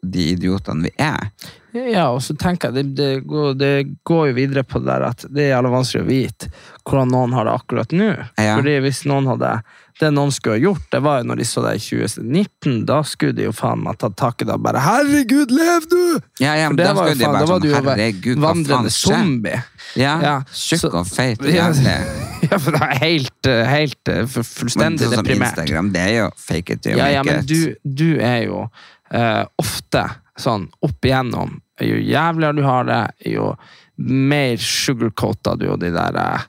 de 0.03 0.31
idiotene 0.33 0.89
vi 0.89 0.91
er. 1.01 1.29
Ja, 1.75 2.09
og 2.11 2.21
så 2.23 2.35
tenker 2.39 2.71
jeg, 2.71 2.75
det, 2.75 2.99
det, 2.99 3.23
går, 3.27 3.55
det 3.59 3.71
går 4.07 4.29
jo 4.29 4.35
videre 4.37 4.63
på 4.67 4.79
det 4.79 4.91
der 4.91 5.07
at 5.09 5.25
det 5.27 5.45
er 5.45 5.55
jævla 5.55 5.73
vanskelig 5.73 6.03
å 6.03 6.07
vite 6.07 6.51
hvordan 6.85 7.11
noen 7.11 7.33
har 7.35 7.47
det 7.47 7.55
akkurat 7.55 7.95
nå. 7.95 8.11
Ja. 8.39 8.55
Fordi 8.59 8.75
hvis 8.85 9.01
noen 9.09 9.27
hadde 9.31 9.57
Det 9.99 10.09
noen 10.11 10.31
skulle 10.35 10.57
ha 10.57 10.59
gjort, 10.59 10.81
det 10.91 10.99
var 11.05 11.21
jo 11.21 11.27
når 11.29 11.37
de 11.39 11.45
så 11.47 11.61
det 11.63 11.69
i 11.77 11.79
2019, 11.79 12.85
da 12.85 12.97
skulle 13.07 13.31
de 13.37 13.45
jo 13.45 13.53
faen 13.55 13.79
meg 13.85 13.95
tatt 14.01 14.17
tak 14.19 14.41
i 14.43 14.45
det 14.49 14.53
og 14.57 14.63
bare 14.65 14.81
'Herregud, 14.83 15.51
lev 15.55 15.85
du!' 15.87 16.19
Ja, 16.43 16.55
ja, 16.59 16.67
men 16.67 16.75
det 16.75 16.85
da 16.89 16.95
skulle 16.95 17.15
de 17.15 17.25
bare 17.25 17.47
sånn, 17.47 17.63
herregud, 17.71 18.35
hva 18.37 18.49
faen 18.51 18.65
vandrende 18.65 18.91
skjer? 18.91 19.15
zombie. 19.15 19.61
Ja, 19.95 20.19
Ja, 20.21 20.35
tjukk 20.51 20.79
så- 20.83 20.93
og 20.99 21.07
feit 21.07 21.39
og 21.39 21.47
Ja, 21.47 21.69
jævlig. 21.71 21.95
ja, 22.51 22.57
for 22.57 22.71
det 22.71 22.81
er 22.81 22.99
helt, 22.99 23.47
eh, 23.47 23.65
helt 23.65 24.03
fullstendig 24.03 24.27
fu- 24.27 24.43
Men 24.43 24.59
fullstendig 24.59 24.99
sånn 25.07 25.23
deprimert. 25.23 25.57
Instagram, 25.57 25.91
det 25.93 26.01
er 26.01 26.13
jo 26.25 26.29
fake 26.35 26.69
it 26.75 26.81
till 26.83 26.91
you 26.91 26.99
Ja, 26.99 27.07
ja, 27.07 27.23
make 27.23 27.35
men 27.35 27.39
it. 27.39 27.47
du, 27.47 27.75
du 27.85 28.19
er 28.19 28.43
jo 28.47 28.69
uh, 29.13 29.45
ofte 29.61 30.03
sånn 30.37 30.67
opp 30.83 30.99
igjennom. 31.01 31.61
Jo 31.79 31.95
jævligere 31.95 32.55
du 32.55 32.63
har 32.63 32.83
det, 32.83 33.31
jo 33.31 33.55
mer 33.97 34.57
sugarcoata 34.57 35.55
du 35.57 35.69
og 35.71 35.79
de 35.79 35.89
der 35.91 36.15
eh, 36.19 36.41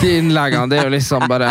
De 0.00 0.10
innleggene. 0.18 0.68
Det 0.70 0.78
er 0.78 0.84
jo 0.86 0.90
liksom 0.94 1.24
bare 1.30 1.48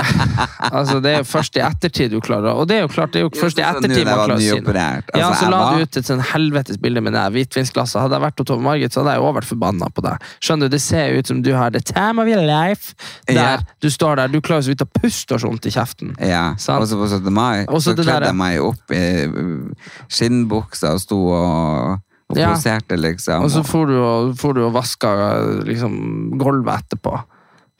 Altså, 0.71 1.01
det 1.03 1.11
er 1.11 1.17
jo 1.21 1.25
først 1.27 1.57
i 1.59 1.61
ettertid 1.63 2.13
du 2.13 2.21
klarer 2.23 2.55
Og 2.55 2.67
det 2.69 2.77
er 2.77 2.85
jo 2.85 2.89
klart, 2.91 3.11
det 3.11 3.19
er 3.19 3.25
jo 3.25 3.31
først 3.35 3.59
i 3.59 3.63
sånn 3.65 3.79
ettertid 3.81 4.07
man 4.07 4.13
klarer 4.21 4.33
å 4.33 4.37
si 4.39 4.47
noe. 4.47 4.61
nyoperert. 4.61 5.11
Ja, 5.11 5.27
Altså, 5.27 5.41
så 5.43 5.49
la 5.51 5.59
du 5.75 5.83
ut 5.83 5.99
et 5.99 6.07
sånn 6.09 6.23
helvetes 6.31 6.79
bilde 6.81 7.03
med 7.03 7.15
det 7.17 7.25
hvitvinsglasset. 7.35 7.99
Hadde 8.05 8.15
jeg 8.17 8.23
vært 8.23 8.39
hos 8.43 8.47
Tove 8.49 8.63
Margit, 8.63 8.95
så 8.95 9.03
hadde 9.03 9.17
jeg 9.17 9.23
også 9.25 9.37
vært 9.39 9.49
forbanna 9.51 9.89
på 9.97 10.05
deg. 10.07 10.25
Skjønner 10.47 10.71
du, 10.71 10.75
Det 10.77 10.81
ser 10.85 11.05
jo 11.11 11.19
ut 11.19 11.31
som 11.33 11.41
du 11.43 11.51
har 11.57 11.75
the 11.75 11.83
time 11.91 12.23
of 12.23 12.31
your 12.31 12.43
life. 12.47 12.95
Der, 13.27 13.35
Ja. 13.41 13.51
Du 13.83 13.89
står 13.91 14.15
der, 14.21 14.27
du 14.31 14.39
klarer 14.41 14.63
så 14.63 14.71
vidt 14.73 14.85
å 14.87 14.89
puste 15.01 15.35
og 15.35 15.43
sånt 15.43 15.67
i 15.67 15.75
kjeften. 15.75 16.15
Ja, 16.23 16.45
og 16.55 16.87
så 16.87 16.95
på 17.03 17.07
17. 17.11 17.31
mai 17.33 17.65
så 17.67 17.81
så 17.91 17.95
kledde 17.99 18.31
jeg 18.31 18.35
meg 18.39 18.59
opp 18.63 18.91
i 18.95 19.03
uh, 19.27 19.91
skinnbuksa 20.07 20.93
og 20.95 21.01
sto 21.03 21.19
og, 21.35 21.99
og 22.31 22.37
Ja. 22.39 22.53
poserte, 22.55 22.95
liksom. 22.99 23.43
Og 23.43 23.51
så 23.51 23.63
får 23.67 23.87
du 23.91 23.97
og, 23.99 24.35
får 24.39 24.53
du 24.55 24.65
og 24.65 24.73
vaska 24.73 25.11
liksom, 25.67 26.37
gulvet 26.39 26.83
etterpå. 26.87 27.19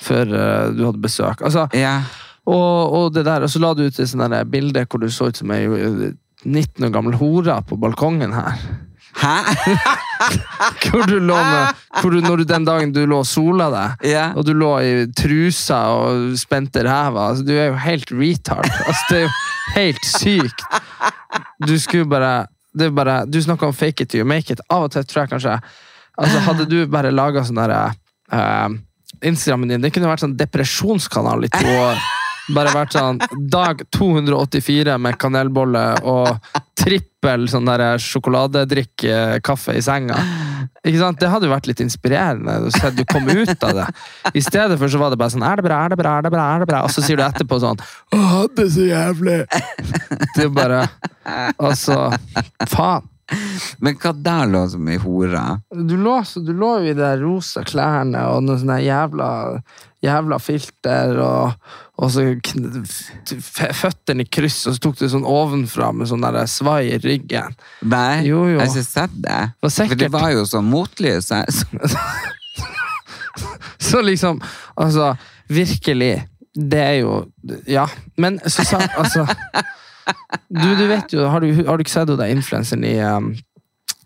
Før 0.01 0.29
eh, 0.29 0.69
du 0.77 0.85
hadde 0.85 1.01
besøk. 1.01 1.41
Altså, 1.41 1.67
ja. 1.73 1.99
og, 2.45 2.93
og 2.93 3.13
det 3.15 3.25
der, 3.25 3.47
og 3.47 3.51
så 3.51 3.61
la 3.63 3.73
du 3.73 3.87
ut 3.87 3.99
et 3.99 4.51
bilde 4.51 4.85
hvor 4.85 5.01
du 5.01 5.09
så 5.09 5.31
ut 5.31 5.37
som 5.37 5.51
ei 5.51 5.63
eh, 5.65 6.11
19 6.45 6.85
år 6.85 6.93
gammel 6.93 7.17
hore 7.17 7.61
på 7.65 7.77
balkongen 7.81 8.33
her. 8.33 8.59
Hæ? 9.17 9.37
Hvor 10.87 11.07
du 11.09 11.17
lå 11.19 11.35
med, 11.35 11.77
hvor 12.01 12.13
du, 12.13 12.19
når 12.21 12.41
du 12.41 12.43
den 12.49 12.65
dagen 12.65 12.91
du 12.93 12.99
lå 13.09 13.21
og 13.23 13.27
sola 13.27 13.67
deg, 13.73 14.05
yeah. 14.09 14.35
og 14.37 14.45
du 14.45 14.53
lå 14.57 14.71
i 14.85 14.91
trusa 15.17 15.79
og 15.93 16.37
spente 16.37 16.83
ræva 16.85 17.29
altså, 17.31 17.45
Du 17.47 17.53
er 17.55 17.71
jo 17.71 17.79
helt 17.81 18.11
retard. 18.13 18.69
Altså, 18.85 19.03
det 19.09 19.17
er 19.17 19.25
jo 19.25 19.31
helt 19.75 20.05
sykt. 20.05 20.65
Du 21.65 21.73
skulle 21.81 22.09
bare, 22.09 22.47
det 22.77 22.91
bare 22.93 23.23
Du 23.25 23.41
snakka 23.41 23.69
om 23.69 23.73
fake 23.73 24.05
it 24.05 24.15
you 24.15 24.25
make 24.25 24.53
it. 24.53 24.61
Av 24.69 24.87
og 24.87 24.93
til 24.93 25.05
tror 25.05 25.23
jeg 25.23 25.33
kanskje 25.35 25.55
altså, 26.17 26.43
Hadde 26.49 26.69
du 26.69 26.79
bare 26.91 27.13
laga 27.13 27.45
sånn 27.45 27.61
derre 27.61 27.81
eh, 28.33 28.77
Instagrammen 29.25 29.69
din 29.71 29.81
Det 29.81 29.91
kunne 29.95 30.09
vært 30.11 30.23
sånn 30.25 30.37
depresjonskanal 30.37 31.45
i 31.47 31.51
to 31.53 31.65
år. 31.65 31.99
Bare 32.55 32.71
vært 32.71 32.93
sånn 32.95 33.17
dag 33.51 33.81
284 33.91 34.93
med 35.03 35.17
kanelbolle 35.19 35.81
og 36.07 36.29
trippel 36.79 37.47
sånn 37.51 37.67
der 37.67 37.97
sjokoladedrikk 37.99 39.03
eh, 39.03 39.33
kaffe 39.43 39.75
i 39.75 39.81
senga. 39.83 40.15
Ikke 40.87 41.01
sant? 41.01 41.19
Det 41.19 41.27
hadde 41.27 41.49
jo 41.49 41.51
vært 41.51 41.67
litt 41.67 41.81
inspirerende 41.83 42.71
Så 42.71 42.89
du 42.95 43.01
kom 43.09 43.27
ut 43.27 43.63
av 43.65 43.73
det. 43.75 43.85
I 44.37 44.41
stedet 44.43 44.77
for 44.79 44.87
så 44.91 44.99
var 45.01 45.11
det 45.11 45.19
bare 45.19 45.33
sånn 45.33 45.43
Er 45.43 45.59
det 45.59 45.65
bra, 45.67 45.81
er 45.85 45.91
det 45.91 45.97
bra, 45.99 46.13
er 46.19 46.25
det 46.27 46.31
bra? 46.31 46.45
er 46.55 46.63
det 46.63 46.67
bra? 46.69 46.79
Og 46.87 46.93
så 46.93 47.03
sier 47.03 47.19
du 47.19 47.23
etterpå 47.25 47.59
sånn 47.61 47.81
Å, 48.15 48.45
det 48.55 48.65
er 48.65 48.71
så 48.73 48.87
jævlig! 48.87 49.37
Det 50.37 50.45
er 50.47 50.53
bare 50.55 50.81
Altså, 51.59 51.97
faen. 52.71 53.03
Men 53.83 53.97
hva 53.99 54.13
der 54.23 54.47
lå 54.47 54.61
som 54.71 54.87
ei 54.87 54.97
hore? 55.01 55.41
Du 55.73 55.95
lå, 55.99 56.15
du 56.45 56.53
lå 56.55 56.69
jo 56.83 56.91
i 56.93 56.95
de 56.97 57.09
rosa 57.21 57.63
klærne 57.67 58.21
og 58.31 58.45
noen 58.45 58.61
sånne 58.61 58.77
jævla, 58.85 59.27
jævla 60.05 60.37
filter, 60.39 61.17
og, 61.19 61.73
og 61.99 62.13
så 62.13 62.23
føttene 63.81 64.23
i 64.23 64.29
kryss, 64.31 64.61
og 64.69 64.77
så 64.77 64.83
tok 64.87 64.99
du 65.01 65.07
sånn 65.11 65.27
ovenfra 65.27 65.91
med 65.91 66.07
sånn 66.11 66.23
der 66.23 66.39
svai 66.47 66.85
i 66.93 67.01
ryggen. 67.03 67.57
Nei, 67.83 68.23
Jo, 68.29 68.45
jo. 68.47 68.57
jeg 68.57 68.63
har 68.63 68.71
ikke 68.71 68.87
sett 68.87 69.19
det. 69.27 69.41
For 69.65 69.99
det 69.99 70.11
var 70.13 70.31
jo 70.35 70.45
sånn 70.47 70.69
motlys. 70.71 71.31
Så 73.77 74.01
liksom, 74.01 74.41
altså, 74.75 75.15
virkelig. 75.47 76.27
Det 76.57 76.79
er 76.81 76.95
jo 77.03 77.11
Ja, 77.69 77.83
men 78.17 78.39
så 78.49 78.63
sa 78.65 78.79
Altså 78.97 79.27
Du, 80.49 80.67
du 80.79 80.85
vet 80.87 81.13
jo 81.13 81.25
Har 81.27 81.43
du, 81.43 81.49
har 81.67 81.77
du 81.77 81.83
ikke 81.83 81.91
sett 81.91 82.11
den 82.11 82.37
influenseren 82.37 82.83
i 82.87 82.95
um, 83.03 83.33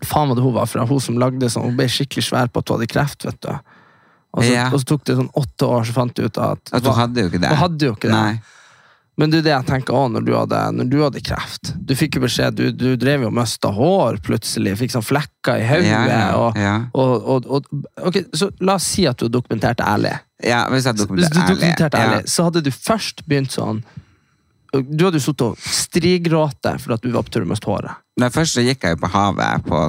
Faen 0.06 0.30
hva 0.30 0.34
det 0.38 0.42
hun 0.44 0.56
var 0.56 0.66
fra? 0.70 0.86
Hun 0.88 1.02
som 1.02 1.20
lagde 1.20 1.50
sånn 1.52 1.68
Hun 1.68 1.76
ble 1.78 1.86
skikkelig 1.90 2.24
svær 2.26 2.50
på 2.50 2.62
at 2.62 2.72
hun 2.72 2.80
hadde 2.80 2.90
kreft, 2.90 3.26
vet 3.28 3.38
du. 3.44 3.52
Og 4.32 4.42
så, 4.42 4.50
Ja. 4.50 4.64
og 4.72 4.80
så 4.80 4.88
tok 4.94 5.04
det 5.06 5.18
sånn 5.18 5.30
åtte 5.38 5.68
år, 5.68 5.86
så 5.86 5.94
fant 5.94 6.16
du 6.16 6.24
ut 6.24 6.40
at 6.40 6.72
At 6.72 6.88
hun 6.88 6.96
hadde 6.98 7.26
jo 7.26 7.30
ikke 7.30 7.42
det. 7.42 7.52
Hun 7.52 7.62
hadde 7.62 7.88
jo 7.90 7.94
ikke 7.94 8.10
det. 8.10 8.16
Nei. 8.16 8.58
Men 9.20 9.28
det 9.28 9.42
er 9.42 9.44
det 9.44 9.52
jeg 9.52 9.66
tenker 9.68 9.94
òg, 9.94 10.06
når 10.14 10.24
du 10.24 10.30
hadde, 10.32 10.58
når 10.72 10.86
du 10.88 10.94
hadde 11.02 11.20
kreft. 11.20 11.74
Du 11.76 11.92
fikk 11.98 12.16
jo 12.16 12.22
beskjed, 12.24 12.56
du, 12.56 12.70
du 12.72 12.94
drev 12.96 13.26
jo 13.26 13.28
og 13.28 13.34
mista 13.36 13.68
hår 13.76 14.22
plutselig, 14.24 14.72
fikk 14.80 14.94
sånn 14.94 15.04
flekker 15.04 15.60
i 15.60 15.66
hodet. 15.68 15.90
Ja, 15.90 16.06
ja, 16.08 16.46
ja. 16.56 16.72
og, 16.96 17.28
og, 17.34 17.50
og, 17.58 17.68
ok, 18.08 18.22
så 18.32 18.48
la 18.64 18.78
oss 18.80 18.88
si 18.94 19.04
at 19.10 19.20
du 19.20 19.28
dokumenterte 19.28 19.84
ærlig. 19.84 20.14
Ja, 20.42 20.64
hvis 20.72 20.88
jeg 20.88 20.96
Hvis 20.96 21.04
dokumenterer 21.04 21.34
du 21.34 21.52
dokumenterte 21.52 22.00
ærlig, 22.00 22.22
så 22.32 22.48
hadde 22.48 22.64
du 22.64 22.72
først 22.72 23.20
begynt 23.28 23.52
sånn 23.52 23.84
Du 24.72 25.04
hadde 25.04 25.18
jo 25.20 25.24
sittet 25.26 25.42
og 25.44 25.58
strigråte 25.60 26.78
for 26.80 26.94
at 26.94 27.02
du 27.04 27.10
var 27.12 27.26
på 27.26 27.32
tur 27.34 27.44
med 27.44 27.60
håret. 27.60 27.98
Men 28.16 28.32
først 28.32 28.56
så 28.56 28.64
gikk 28.64 28.84
jeg 28.86 28.96
jo 28.96 29.00
på 29.02 29.10
havet 29.12 29.66
på 29.66 29.80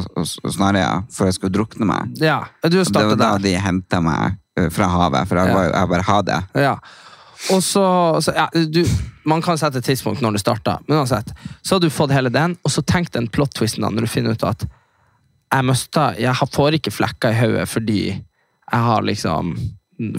Snarøya 0.51 1.05
for 1.11 1.29
jeg 1.29 1.37
skulle 1.37 1.53
drukne 1.55 1.87
meg. 1.87 2.11
Ja, 2.19 2.41
du 2.63 2.77
Det 2.83 2.91
var 2.93 3.15
da 3.15 3.31
der. 3.37 3.39
de 3.45 3.53
henta 3.63 4.01
meg 4.03 4.37
eh, 4.59 4.69
fra 4.69 4.87
havet, 4.91 5.27
for 5.27 5.39
jeg, 5.39 5.47
Ja. 5.47 5.55
var, 5.55 5.69
jeg 5.71 5.89
bare 5.93 6.07
ha 6.09 6.21
det. 6.21 6.39
Ja. 6.55 6.73
Og 7.51 7.63
så, 7.63 7.83
så 8.23 8.33
ja, 8.35 8.47
du, 8.53 8.83
Man 9.25 9.41
kan 9.41 9.57
sette 9.57 9.79
et 9.79 9.85
tidspunkt 9.87 10.21
når 10.21 10.35
det 10.35 10.39
starta, 10.43 10.79
men 10.87 10.97
uansett. 10.97 11.31
Så 11.61 11.75
har 11.75 11.79
du 11.79 11.89
fått 11.89 12.11
hele 12.11 12.29
den, 12.29 12.57
og 12.63 12.71
så 12.71 12.83
tenk 12.83 13.11
den 13.11 13.27
plot-twisten 13.31 13.83
da, 13.83 13.89
når 13.89 14.01
du 14.07 14.11
finner 14.11 14.35
ut 14.35 14.43
at 14.43 14.65
jeg 15.53 15.63
møste, 15.63 16.15
Jeg 16.19 16.35
får 16.51 16.73
ikke 16.79 16.91
flekker 16.91 17.31
i 17.31 17.39
hodet 17.39 17.69
fordi 17.69 17.99
jeg 18.09 18.81
har 18.89 19.01
liksom 19.05 19.55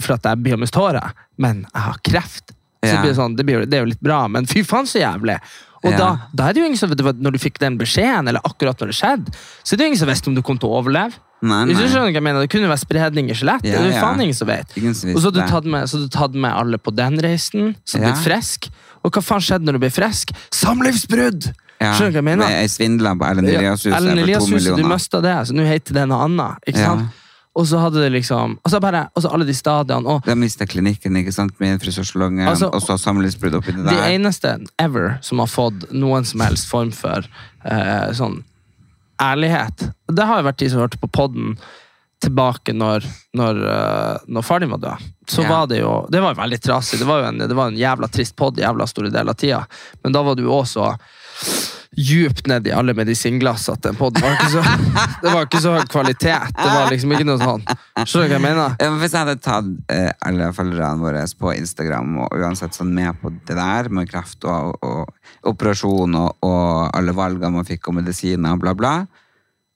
For 0.01 0.15
at 0.15 0.23
jeg 0.25 0.41
blir 0.41 0.57
mist 0.57 0.73
håret, 0.75 1.13
men 1.37 1.65
jeg 1.73 1.81
har 1.83 1.97
kreft. 2.01 2.54
Så 2.91 3.01
blir 3.01 3.11
det, 3.11 3.17
sånn, 3.17 3.35
det, 3.35 3.45
blir, 3.45 3.65
det 3.65 3.73
er 3.79 3.85
jo 3.85 3.91
litt 3.93 4.01
bra, 4.01 4.27
men 4.27 4.45
fy 4.45 4.63
faen 4.63 4.85
så 4.89 4.99
jævlig! 5.01 5.39
Og 5.85 5.91
Ja. 5.91 5.97
da, 5.97 6.07
da 6.33 6.47
er 6.49 6.53
det 6.53 6.61
jo 6.63 6.65
ingen 6.65 6.77
som 6.79 6.89
vet 6.89 7.19
Når 7.21 7.31
du 7.35 7.37
fikk 7.37 7.59
den 7.61 7.77
beskjeden, 7.77 8.27
eller 8.27 8.41
akkurat 8.43 8.79
når 8.81 8.87
det 8.89 8.95
skjedde, 8.97 9.33
så 9.63 9.73
er 9.73 9.77
det 9.77 9.83
jo 9.85 9.89
ingen 9.91 9.99
som 9.99 10.09
visste 10.09 10.27
om 10.31 10.35
du 10.35 10.41
kom 10.41 10.57
til 10.57 10.69
å 10.69 10.79
overleve. 10.81 11.13
Nei, 11.45 11.65
Hvis 11.67 11.77
du 11.77 11.83
nei. 11.83 11.89
skjønner 11.91 12.09
hva 12.09 12.13
jeg 12.15 12.23
mener, 12.25 12.41
Det 12.41 12.49
kunne 12.49 12.69
være 12.71 12.81
spredning 12.81 13.29
i 13.29 13.35
skjelettet. 13.37 13.67
Ja, 13.69 13.77
det 13.77 13.85
er 13.85 13.91
jo 13.91 13.97
ja. 13.99 14.01
faen 14.01 14.21
ingen 14.23 14.33
som 14.33 14.47
vet. 14.47 14.71
Ingen 14.79 14.95
som 14.95 15.09
Og 15.13 15.19
så 15.21 15.29
hadde 15.29 15.43
du 15.45 15.51
tatt 15.51 15.65
med, 15.65 15.83
så 15.91 15.97
har 15.99 16.07
du 16.07 16.09
tatt 16.15 16.33
med 16.33 16.51
alle 16.51 16.77
på 16.79 16.95
den 16.95 17.19
reisen, 17.21 17.75
så 17.85 17.99
Ja. 18.01 18.07
blitt 18.09 18.23
frisk. 18.23 18.69
Og 19.03 19.11
hva 19.11 19.21
faen 19.21 19.43
skjedde 19.45 19.65
når 19.67 19.73
du 19.77 19.79
ble 19.85 19.91
frisk? 19.93 20.31
Samlivsbrudd! 20.49 21.51
Ja, 21.81 21.91
Skjønner 21.93 22.11
du 22.11 22.15
hva 22.15 22.21
jeg 22.23 22.23
mener? 22.23 22.49
Jeg 22.49 22.69
svindla 22.71 23.11
på 23.19 23.27
Ellen 23.29 23.45
Elias-huset 23.51 24.09
Elias-huset, 24.15 24.77
du 24.79 24.83
mista 24.87 25.21
det, 25.21 25.35
så 25.49 25.53
nå 25.53 25.65
heter 25.67 25.93
det 25.99 26.05
noe 26.09 26.23
annet. 26.25 26.57
Ikke 26.71 26.79
Ja. 26.79 26.85
sant? 26.95 27.09
Og 27.55 27.63
så 27.69 27.79
hadde 27.79 28.01
det 28.03 28.11
liksom 28.11 28.57
Og 28.65 28.71
så 28.71 28.81
bare, 28.83 29.05
og 29.15 29.21
så 29.23 29.29
alle 29.31 29.45
de 29.47 29.53
stadiene. 29.55 30.05
Og 30.11 30.25
De 30.25 30.35
mista 30.35 30.65
klinikken 30.67 31.15
ikke 31.21 31.31
sant, 31.33 31.53
med 31.59 31.79
frisørsalongen, 31.79 32.47
Altså, 32.51 32.67
og 32.73 32.81
så 32.83 32.97
samlivsbrudd 32.99 33.55
oppi 33.61 33.71
det 33.71 33.85
de 33.85 33.95
der. 33.95 34.09
eneste 34.17 34.57
ever 34.77 35.17
som 35.23 35.39
har 35.39 35.47
fått 35.47 35.87
noen 35.95 36.25
som 36.27 36.41
helst 36.43 36.67
form 36.67 36.91
for 36.91 37.23
eh, 37.63 38.11
sånn 38.17 38.41
ærlighet 39.21 39.85
Det 40.11 40.25
har 40.27 40.41
jo 40.41 40.47
vært 40.49 40.59
de 40.59 40.69
som 40.73 40.81
hørte 40.83 40.99
på 40.99 41.07
podden 41.07 41.55
tilbake 42.25 42.73
når, 42.75 43.03
når, 43.37 43.57
eh, 43.71 44.17
når 44.27 44.43
far 44.43 44.59
din 44.59 44.71
var 44.71 44.79
død. 44.83 45.07
Så 45.29 45.43
Ja. 45.43 45.49
var 45.49 45.67
det 45.67 45.79
jo 45.79 46.07
Det 46.09 46.21
var 46.21 46.33
jo 46.33 46.41
veldig 46.41 46.59
trasig. 46.63 46.99
Det 46.99 47.05
var 47.07 47.21
jo 47.21 47.27
en, 47.27 47.37
det 47.37 47.55
var 47.55 47.67
en 47.71 47.77
jævla 47.77 48.07
trist 48.11 48.35
podd 48.35 48.57
jævla 48.57 48.87
store 48.87 49.11
deler 49.11 49.29
av 49.31 49.35
tida. 49.39 49.65
Men 50.03 50.11
da 50.13 50.21
var 50.23 50.35
du 50.35 50.43
også 50.47 50.97
djupt 51.95 52.47
ned 52.51 52.67
i 52.67 52.73
alle 52.75 52.95
medisinglass 52.97 53.67
at 53.71 53.83
den 53.85 53.97
poden 53.99 54.23
var 54.23 54.35
ikke 54.35 54.51
så 54.53 54.63
Det 55.23 55.31
var 55.31 55.47
ikke 55.47 55.61
så 55.63 55.73
høy 55.75 55.85
kvalitet. 55.89 56.53
Det 56.55 56.67
var 56.69 56.89
liksom 56.91 57.13
ikke 57.15 57.27
noe 57.27 57.41
sånn 57.41 57.63
Skjønner 57.65 58.27
du 58.27 58.33
hva 58.33 58.37
jeg 58.37 58.43
mener? 58.43 58.77
Ja, 58.79 58.89
men 58.91 59.01
Hvis 59.01 59.15
jeg 59.15 59.25
hadde 59.25 59.43
tatt 59.43 59.69
eh, 59.93 60.11
alle 60.27 60.51
følgerne 60.55 61.01
våre 61.01 61.25
på 61.39 61.53
Instagram 61.55 62.17
og 62.25 62.39
uansett 62.39 62.77
sånn 62.77 62.93
med 62.95 63.17
på 63.21 63.31
det 63.47 63.57
der 63.57 63.89
med 63.93 64.09
kreft 64.11 64.45
og, 64.49 64.75
og 64.85 65.51
operasjon 65.51 66.17
og, 66.19 66.35
og 66.45 66.95
alle 66.95 67.15
valgene 67.15 67.53
man 67.59 67.67
fikk 67.67 67.89
og 67.89 67.99
medisiner 67.99 68.55
og 68.55 68.63
bla, 68.63 68.75
bla, 68.77 68.95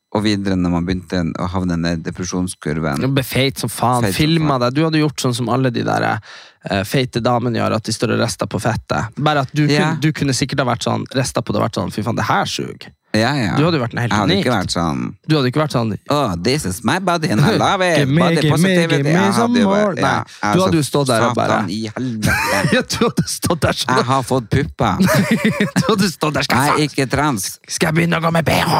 og 0.10 0.24
videre 0.26 0.58
når 0.58 0.72
man 0.74 0.86
begynte 0.88 1.22
å 1.38 1.48
havne 1.54 1.78
ned 1.78 2.02
depresjonskurven 2.06 3.04
Du 3.04 3.10
ble 3.14 3.24
feit 3.26 3.62
som 3.62 3.70
faen. 3.70 4.08
Feit 4.08 4.18
Filma 4.18 4.58
deg. 4.64 4.74
Du 4.74 4.82
hadde 4.88 5.02
gjort 5.04 5.22
sånn 5.22 5.36
som 5.38 5.52
alle 5.54 5.70
de 5.74 5.84
der 5.86 6.08
uh, 6.10 6.82
feite 6.88 7.22
damene 7.22 7.62
gjør, 7.62 7.78
at 7.78 7.86
de 7.86 7.94
står 7.94 8.16
og 8.16 8.24
rister 8.24 8.50
på 8.50 8.62
fettet. 8.64 9.20
Bare 9.22 9.46
at 9.46 9.54
du, 9.54 9.68
yeah. 9.68 9.92
kunne, 9.94 10.02
du 10.02 10.10
kunne 10.18 10.38
sikkert 10.38 10.64
ha 10.64 10.70
vært 10.72 10.88
sånn 10.88 11.06
rista 11.14 11.46
på 11.46 11.54
det 11.54 11.62
og 11.62 11.68
vært 11.68 11.82
sånn 11.82 11.94
Fy 11.94 12.06
faen, 12.06 12.18
det 12.18 12.26
her 12.30 12.50
suger. 12.50 12.90
Ja, 13.14 13.32
ja. 13.34 13.56
Du 13.58 13.64
hadde 13.66 13.80
jo 13.80 13.82
vært 13.82 13.94
helt 13.98 14.12
Jeg 14.14 14.20
hadde 14.20 14.36
ikke 14.38 14.52
vært 14.54 14.74
sånn 14.74 15.00
Du 15.26 15.34
hadde 15.36 15.50
ikke 15.50 15.62
vært 15.64 15.74
sånn 15.74 15.94
Oh, 16.14 16.36
this 16.46 16.66
is 16.70 16.84
my 16.86 17.00
body 17.00 17.32
and 17.34 17.42
I 17.42 17.56
love 17.64 17.82
it. 17.82 17.98
Give 18.04 18.10
me, 18.14 18.22
Body 18.22 18.36
give 18.36 18.44
me, 18.46 18.52
positivity. 18.52 18.98
give 18.98 19.06
me 19.08 19.14
Jeg 19.16 19.34
hadde 19.40 19.60
jo 19.64 19.70
vært- 19.72 19.98
ja, 19.98 20.12
Nei, 20.12 20.36
jeg 20.44 20.54
du 20.60 20.62
hadde 20.64 20.78
jo 20.78 20.84
stått 20.86 21.08
der 21.10 21.26
og 21.26 21.34
bare- 21.40 21.50
Satan 21.50 21.70
i 21.74 21.80
helvete. 21.96 22.36
Ja, 22.76 22.82
du 22.86 22.98
hadde 23.08 23.26
stått 23.34 23.62
der 23.66 23.74
sånn. 23.80 23.96
Jeg 23.98 24.06
har 24.12 24.24
fått 24.30 24.50
pupper. 24.54 25.02
Du 25.80 25.84
hadde 25.90 26.10
stått 26.14 26.34
der 26.38 26.46
skal 26.46 26.66
Jeg 26.68 26.76
er 26.76 26.86
ikke 26.90 27.08
trans. 27.10 27.48
skal 27.68 27.90
jeg 27.90 27.96
begynne 27.98 28.20
å 28.22 28.26
gå 28.28 28.32
med 28.38 28.46
bh? 28.46 28.78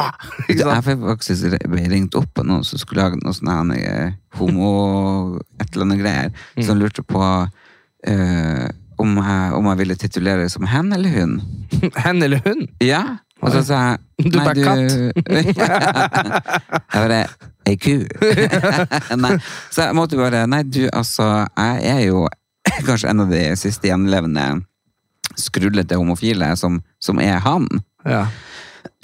Jeg 0.54 0.84
fikk 0.86 1.02
faktisk 1.10 1.58
ringt 1.90 2.14
opp 2.20 2.38
av 2.38 2.46
noen 2.46 2.64
som 2.64 2.78
skulle 2.78 3.02
lage 3.08 3.18
noe 3.24 3.34
sånn 3.34 3.74
homo 4.38 5.40
et 5.58 5.74
eller 5.74 5.84
annet 5.88 5.98
greier, 6.04 6.30
Mm. 6.56 6.64
som 6.66 6.78
lurte 6.78 7.02
på 7.02 7.18
uh, 7.20 8.68
om, 9.00 9.16
jeg, 9.16 9.52
om 9.56 9.66
jeg 9.70 9.78
ville 9.80 9.96
titulere 9.96 10.48
som 10.52 10.66
hen 10.68 10.92
eller 10.92 11.10
hun. 11.10 11.34
Hen 11.96 12.22
eller 12.22 12.40
hun? 12.44 12.66
Ja. 12.84 13.02
Og 13.40 13.52
så 13.54 13.62
sa 13.64 13.80
jeg 13.84 13.98
Du 14.30 14.36
er 14.36 14.44
bare 14.44 14.60
jeg 16.90 16.96
bare 16.96 17.20
Ei 17.68 17.76
ku. 17.76 17.94
nei. 19.22 19.34
Så 19.70 19.84
jeg 19.84 19.96
måtte 19.96 20.18
bare 20.20 20.46
Nei, 20.48 20.62
du, 20.64 20.82
altså, 20.92 21.46
jeg 21.56 21.86
er 21.92 22.02
jo 22.08 22.26
kanskje 22.86 23.10
en 23.12 23.24
av 23.24 23.32
de 23.32 23.42
siste 23.58 23.88
gjenlevende 23.88 24.46
skrullete 25.38 25.96
homofile 25.98 26.50
som, 26.58 26.80
som 27.02 27.20
er 27.22 27.38
han. 27.44 27.68
Ja. 28.08 28.26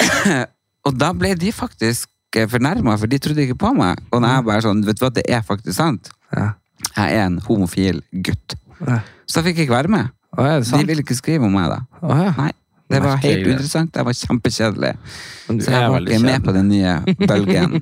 Og 0.86 0.96
da 0.98 1.12
ble 1.16 1.34
de 1.38 1.52
faktisk 1.54 2.08
fornærma, 2.50 2.96
for 3.00 3.08
de 3.10 3.20
trodde 3.22 3.44
ikke 3.44 3.58
på 3.60 3.72
meg. 3.76 4.00
Og 4.12 4.20
når 4.22 4.34
jeg 4.34 4.46
bare 4.48 4.64
sånn, 4.66 4.82
vet 4.86 4.98
du 4.98 5.04
hva, 5.06 5.12
det 5.14 5.24
er 5.32 5.44
faktisk 5.46 5.78
sant. 5.78 6.10
Ja. 6.34 6.50
Jeg 6.92 7.16
er 7.16 7.24
en 7.24 7.38
homofil 7.46 8.02
gutt. 8.26 8.56
Ja. 8.82 9.00
Så 9.24 9.40
da 9.40 9.46
fikk 9.46 9.60
jeg 9.60 9.68
ikke 9.68 9.78
være 9.78 9.92
med. 9.92 10.12
Å, 10.36 10.44
er 10.44 10.64
De 10.66 10.82
ville 10.84 11.04
ikke 11.04 11.16
skrive 11.16 11.48
om 11.48 11.54
meg 11.56 11.70
da. 11.72 11.80
Å. 12.02 12.18
Nei, 12.36 12.50
det 12.88 13.00
var 13.02 13.16
helt 13.16 13.24
interessant, 13.24 13.48
uinteressant. 13.48 13.92
Det 13.94 14.04
var 14.06 14.12
kjempekjedelig. 14.12 14.92
Men 15.48 15.60
Så 15.60 15.70
jeg 15.74 15.90
var 15.90 16.00
ikke 16.06 16.22
med 16.22 16.44
på 16.44 16.52
den 16.54 16.68
nye 16.68 16.92
bølgen. 17.30 17.74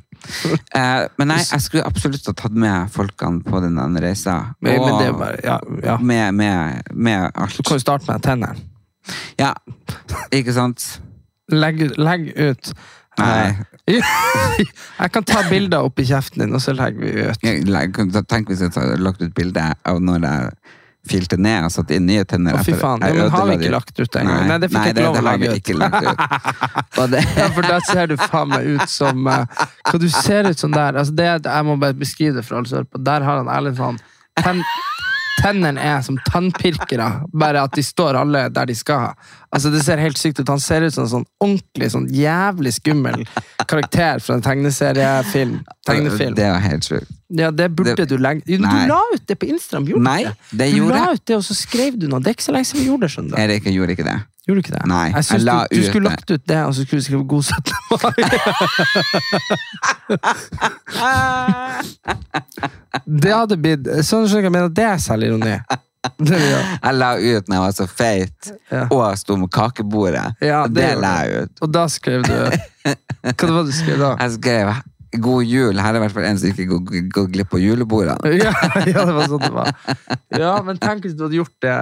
eh, 0.75 1.03
men 1.19 1.29
nei, 1.29 1.41
jeg 1.45 1.61
skulle 1.65 1.85
absolutt 1.85 2.31
ha 2.31 2.35
tatt 2.41 2.57
med 2.57 2.93
folkene 2.95 3.45
på 3.45 3.61
den 3.65 3.99
reisa. 4.01 4.37
Men, 4.65 4.81
men 4.81 4.95
Og 5.11 5.19
bare, 5.21 5.41
ja, 5.45 5.59
ja. 5.85 5.99
med, 6.01 6.35
med, 6.35 6.89
med 6.95 7.31
alt. 7.35 7.57
Du 7.59 7.63
kan 7.63 7.77
jo 7.81 7.85
starte 7.85 8.09
med 8.09 8.25
tennene. 8.25 8.55
Ja, 9.39 9.53
ikke 10.33 10.55
sant? 10.57 10.87
Legg, 11.53 11.83
legg 12.01 12.31
ut 12.41 12.73
Nei. 13.21 13.53
Eh, 13.53 13.65
Jeg 14.99 15.11
kan 15.13 15.27
ta 15.29 15.43
bilder 15.51 15.85
oppi 15.87 16.07
kjeften 16.09 16.41
din, 16.47 16.55
og 16.57 16.63
så 16.65 16.73
legger 16.75 17.05
vi 17.05 17.29
ut. 17.29 18.25
Tenk 18.31 18.49
hvis 18.49 18.63
jeg 18.65 18.73
hadde 18.75 18.97
lagt 19.05 19.21
ut 19.23 19.35
bilde 19.37 19.67
av 19.85 20.01
når 20.03 20.25
jeg 20.25 20.55
filte 21.09 21.37
ned 21.41 21.67
og 21.67 21.73
satt 21.75 21.91
inn 21.95 22.07
nye 22.09 22.25
tenner. 22.29 22.57
Å, 22.59 22.65
fy 22.65 22.75
faen. 22.79 23.03
Ja, 23.05 23.13
men 23.17 23.33
har 23.35 23.49
vi 23.51 23.57
ikke 23.59 23.73
lagt 23.75 23.99
ut 23.99 24.19
engang? 24.21 24.47
Nei, 24.49 24.59
det 24.63 24.71
fikk 24.73 24.89
jeg 24.89 24.95
ikke 24.95 25.05
lov 25.05 25.19
å 25.19 25.21
det 25.21 25.29
har 25.29 25.43
vi 25.43 25.51
ut. 25.53 25.75
lagt 25.83 26.09
ut. 26.09 26.25
Ja, 27.35 27.49
for 27.53 27.67
da 27.67 27.79
ser 27.85 28.09
du 28.11 28.17
faen 28.21 28.51
meg 28.53 28.67
ut 28.77 28.91
som 28.91 29.27
uh, 29.29 29.45
Hva 29.89 29.99
du 30.01 30.07
ser 30.13 30.49
ut 30.49 30.61
som 30.61 30.73
der 30.73 30.97
altså 31.01 31.13
det, 31.17 31.27
Jeg 31.45 31.67
må 31.67 31.77
bare 31.81 31.97
beskrive 31.99 32.39
det 32.39 32.45
for 32.47 32.61
alle 32.61 32.85
på. 32.89 33.01
Der 33.05 33.27
har 33.27 33.43
han 33.43 33.51
Erlend 33.53 33.79
sånn 33.81 33.99
ten, 34.41 34.63
Tennene 35.45 35.81
er 35.85 36.01
som 36.07 36.17
tannpirkere, 36.31 37.09
bare 37.37 37.65
at 37.67 37.75
de 37.77 37.83
står 37.85 38.17
alle 38.17 38.47
der 38.55 38.71
de 38.71 38.75
skal. 38.79 39.13
Altså 39.55 39.71
Det 39.71 39.83
ser 39.85 40.01
helt 40.01 40.17
sykt 40.19 40.41
ut. 40.41 40.49
Han 40.49 40.63
ser 40.63 40.87
ut 40.87 40.95
som 40.95 41.05
en 41.05 41.11
sånn 41.13 41.27
ordentlig, 41.45 41.91
sånn 41.93 42.07
jævlig 42.11 42.73
skummel 42.79 43.27
karakter 43.69 44.23
fra 44.25 44.39
en 44.39 44.43
tegneseriefilm. 44.47 45.61
Tegnefilm. 45.87 46.35
det 46.35 46.49
var 46.51 46.65
helt 46.65 46.89
sjukt. 46.89 47.13
Ja, 47.35 47.51
det 47.51 47.69
burde 47.77 47.97
det- 47.97 48.09
du 48.09 48.17
legge 48.17 48.43
Du 48.47 48.59
Nei. 48.59 48.87
Du 48.87 48.89
la 48.89 49.01
ut 49.15 49.27
det 49.27 49.39
på 49.39 49.47
Instagram, 49.49 49.87
gjorde 49.89 50.03
Nei, 50.03 50.23
det? 50.25 50.31
ikke? 50.31 50.57
det 50.59 50.71
du 50.71 50.77
gjorde 50.79 50.95
la 50.95 51.13
ut 51.13 51.25
det, 51.27 51.37
og 51.37 51.43
så 51.43 51.55
skrev 51.55 51.99
du 51.99 52.07
noe. 52.09 52.21
Det 52.21 52.29
er 52.29 52.35
ikke 52.35 52.49
så 52.49 52.53
lenge 52.53 52.65
siden 52.71 52.81
vi 52.81 52.89
gjorde 52.91 53.01
det. 53.01 53.11
skjønner 53.11 53.37
du. 53.37 53.43
Erik 53.43 53.65
jeg 53.65 53.75
gjorde 53.75 53.91
ikke 53.97 54.05
det. 54.05 54.19
Gjorde 54.45 54.61
du 54.61 54.63
ikke 54.67 54.75
det? 54.77 54.83
Nei, 54.91 55.07
jeg 55.15 55.25
jeg 55.31 55.41
la 55.41 55.55
du, 55.65 55.73
du 55.73 55.81
ut 55.81 55.87
skulle 55.89 56.11
lagt 56.11 56.31
ut 56.31 56.43
det, 56.51 56.59
og 56.69 56.75
så 56.77 56.85
skulle 56.85 57.01
du 57.01 57.05
skrive 57.07 57.25
'God 57.25 57.43
17. 57.43 57.73
mai'. 57.97 58.29
det 63.23 63.33
hadde 63.33 63.57
blitt 63.61 63.89
Sånn 64.07 64.29
skjønner 64.29 64.51
jeg, 64.61 64.71
at 64.71 64.77
det 64.79 64.87
er 64.91 65.03
selvironi. 65.03 65.57
Det 66.21 66.37
jeg. 66.37 66.65
La 67.01 67.15
ut 67.17 67.47
når 67.49 67.55
jeg 67.57 67.63
var 67.65 67.73
så 67.79 67.87
feit, 67.89 68.51
Ja. 68.69 68.83
og 68.93 69.05
sto 69.17 69.37
med 69.41 69.49
kakebordet. 69.55 70.35
Ja, 70.45 70.67
det 70.69 70.75
det, 70.77 70.91
la 71.01 71.13
jeg 71.25 71.47
ut. 71.47 71.63
Og 71.65 71.71
da 71.73 71.87
skrev 71.89 72.27
du 72.27 72.35
Hva 72.35 73.33
det 73.41 73.55
var 73.55 73.65
du 73.65 73.73
skrev 73.73 73.97
da? 74.03 74.11
Jeg 74.21 74.35
skrev 74.37 74.75
'God 75.15 75.45
jul'. 75.49 75.81
Her 75.81 75.95
er 75.95 75.97
i 75.97 76.03
hvert 76.05 76.13
fall 76.13 76.25
en 76.29 76.39
som 76.43 76.49
ikke 76.51 76.67
går, 76.69 77.09
går 77.15 77.27
glipp 77.33 77.55
av 77.55 77.61
julebordet. 77.63 78.19
Ja, 78.45 78.53
ja, 78.85 79.05
det 79.07 79.15
var 79.15 79.29
sånn 79.31 79.41
det 79.47 79.53
var. 79.55 79.73
Ja, 80.37 80.53
men 80.67 80.77
tenk 80.83 81.07
hvis 81.07 81.15
du 81.17 81.25
hadde 81.25 81.39
gjort 81.39 81.57
det 81.63 81.79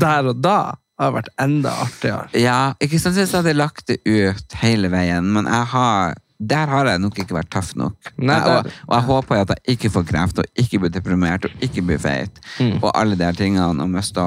der 0.00 0.30
og 0.30 0.40
da. 0.40 0.58
Det 0.94 1.02
hadde 1.02 1.16
vært 1.16 1.32
enda 1.42 1.70
artigere. 1.82 2.28
Ja, 2.38 2.58
ikke 2.82 3.00
sant 3.02 3.16
hvis 3.18 3.32
jeg 3.32 3.40
hadde 3.40 3.56
lagt 3.56 3.88
det 3.90 3.98
ut 4.06 4.54
hele 4.60 4.90
veien, 4.92 5.26
men 5.34 5.48
jeg 5.50 5.70
har 5.72 6.14
der 6.44 6.66
har 6.68 6.88
jeg 6.90 7.00
nok 7.00 7.18
ikke 7.22 7.36
vært 7.36 7.50
tøff 7.54 7.70
nok. 7.78 8.10
Nei, 8.18 8.36
og, 8.50 8.66
og 8.88 8.94
jeg 8.96 9.06
håper 9.06 9.40
at 9.40 9.52
jeg 9.54 9.76
ikke 9.76 9.90
får 9.94 10.06
kreft, 10.08 10.40
og 10.42 10.60
ikke 10.60 10.80
blir 10.82 10.92
deprimert, 10.92 11.46
og 11.46 11.62
ikke 11.62 11.84
blir 11.86 12.00
feit. 12.02 12.40
Mm. 12.58 12.80
Og 12.82 12.90
alle 12.90 13.16
de 13.18 13.30
tingene, 13.38 13.84
og 13.84 13.92
miste 13.92 14.24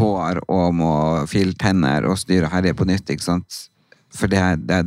hår, 0.00 0.40
og 0.48 0.74
må 0.74 0.94
file 1.30 1.54
tenner, 1.60 2.08
og 2.08 2.18
styre 2.18 2.48
og 2.48 2.54
herje 2.56 2.74
på 2.74 2.88
nytt, 2.88 3.12
ikke 3.12 3.26
sant? 3.26 3.60
For 4.16 4.30
det, 4.32 4.42
det, 4.66 4.80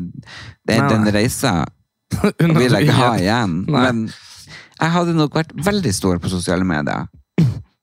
det, 0.67 0.81
den 0.89 1.07
reisa 1.13 1.61
vil 2.41 2.73
jeg 2.73 2.89
ikke 2.89 2.99
ha 2.99 3.13
igjen. 3.21 3.59
Nei. 3.69 3.85
Men 3.85 4.03
jeg 4.79 4.95
hadde 4.97 5.15
nok 5.17 5.37
vært 5.37 5.53
veldig 5.55 5.93
stor 5.95 6.19
på 6.19 6.33
sosiale 6.33 6.67
medier. 6.67 7.05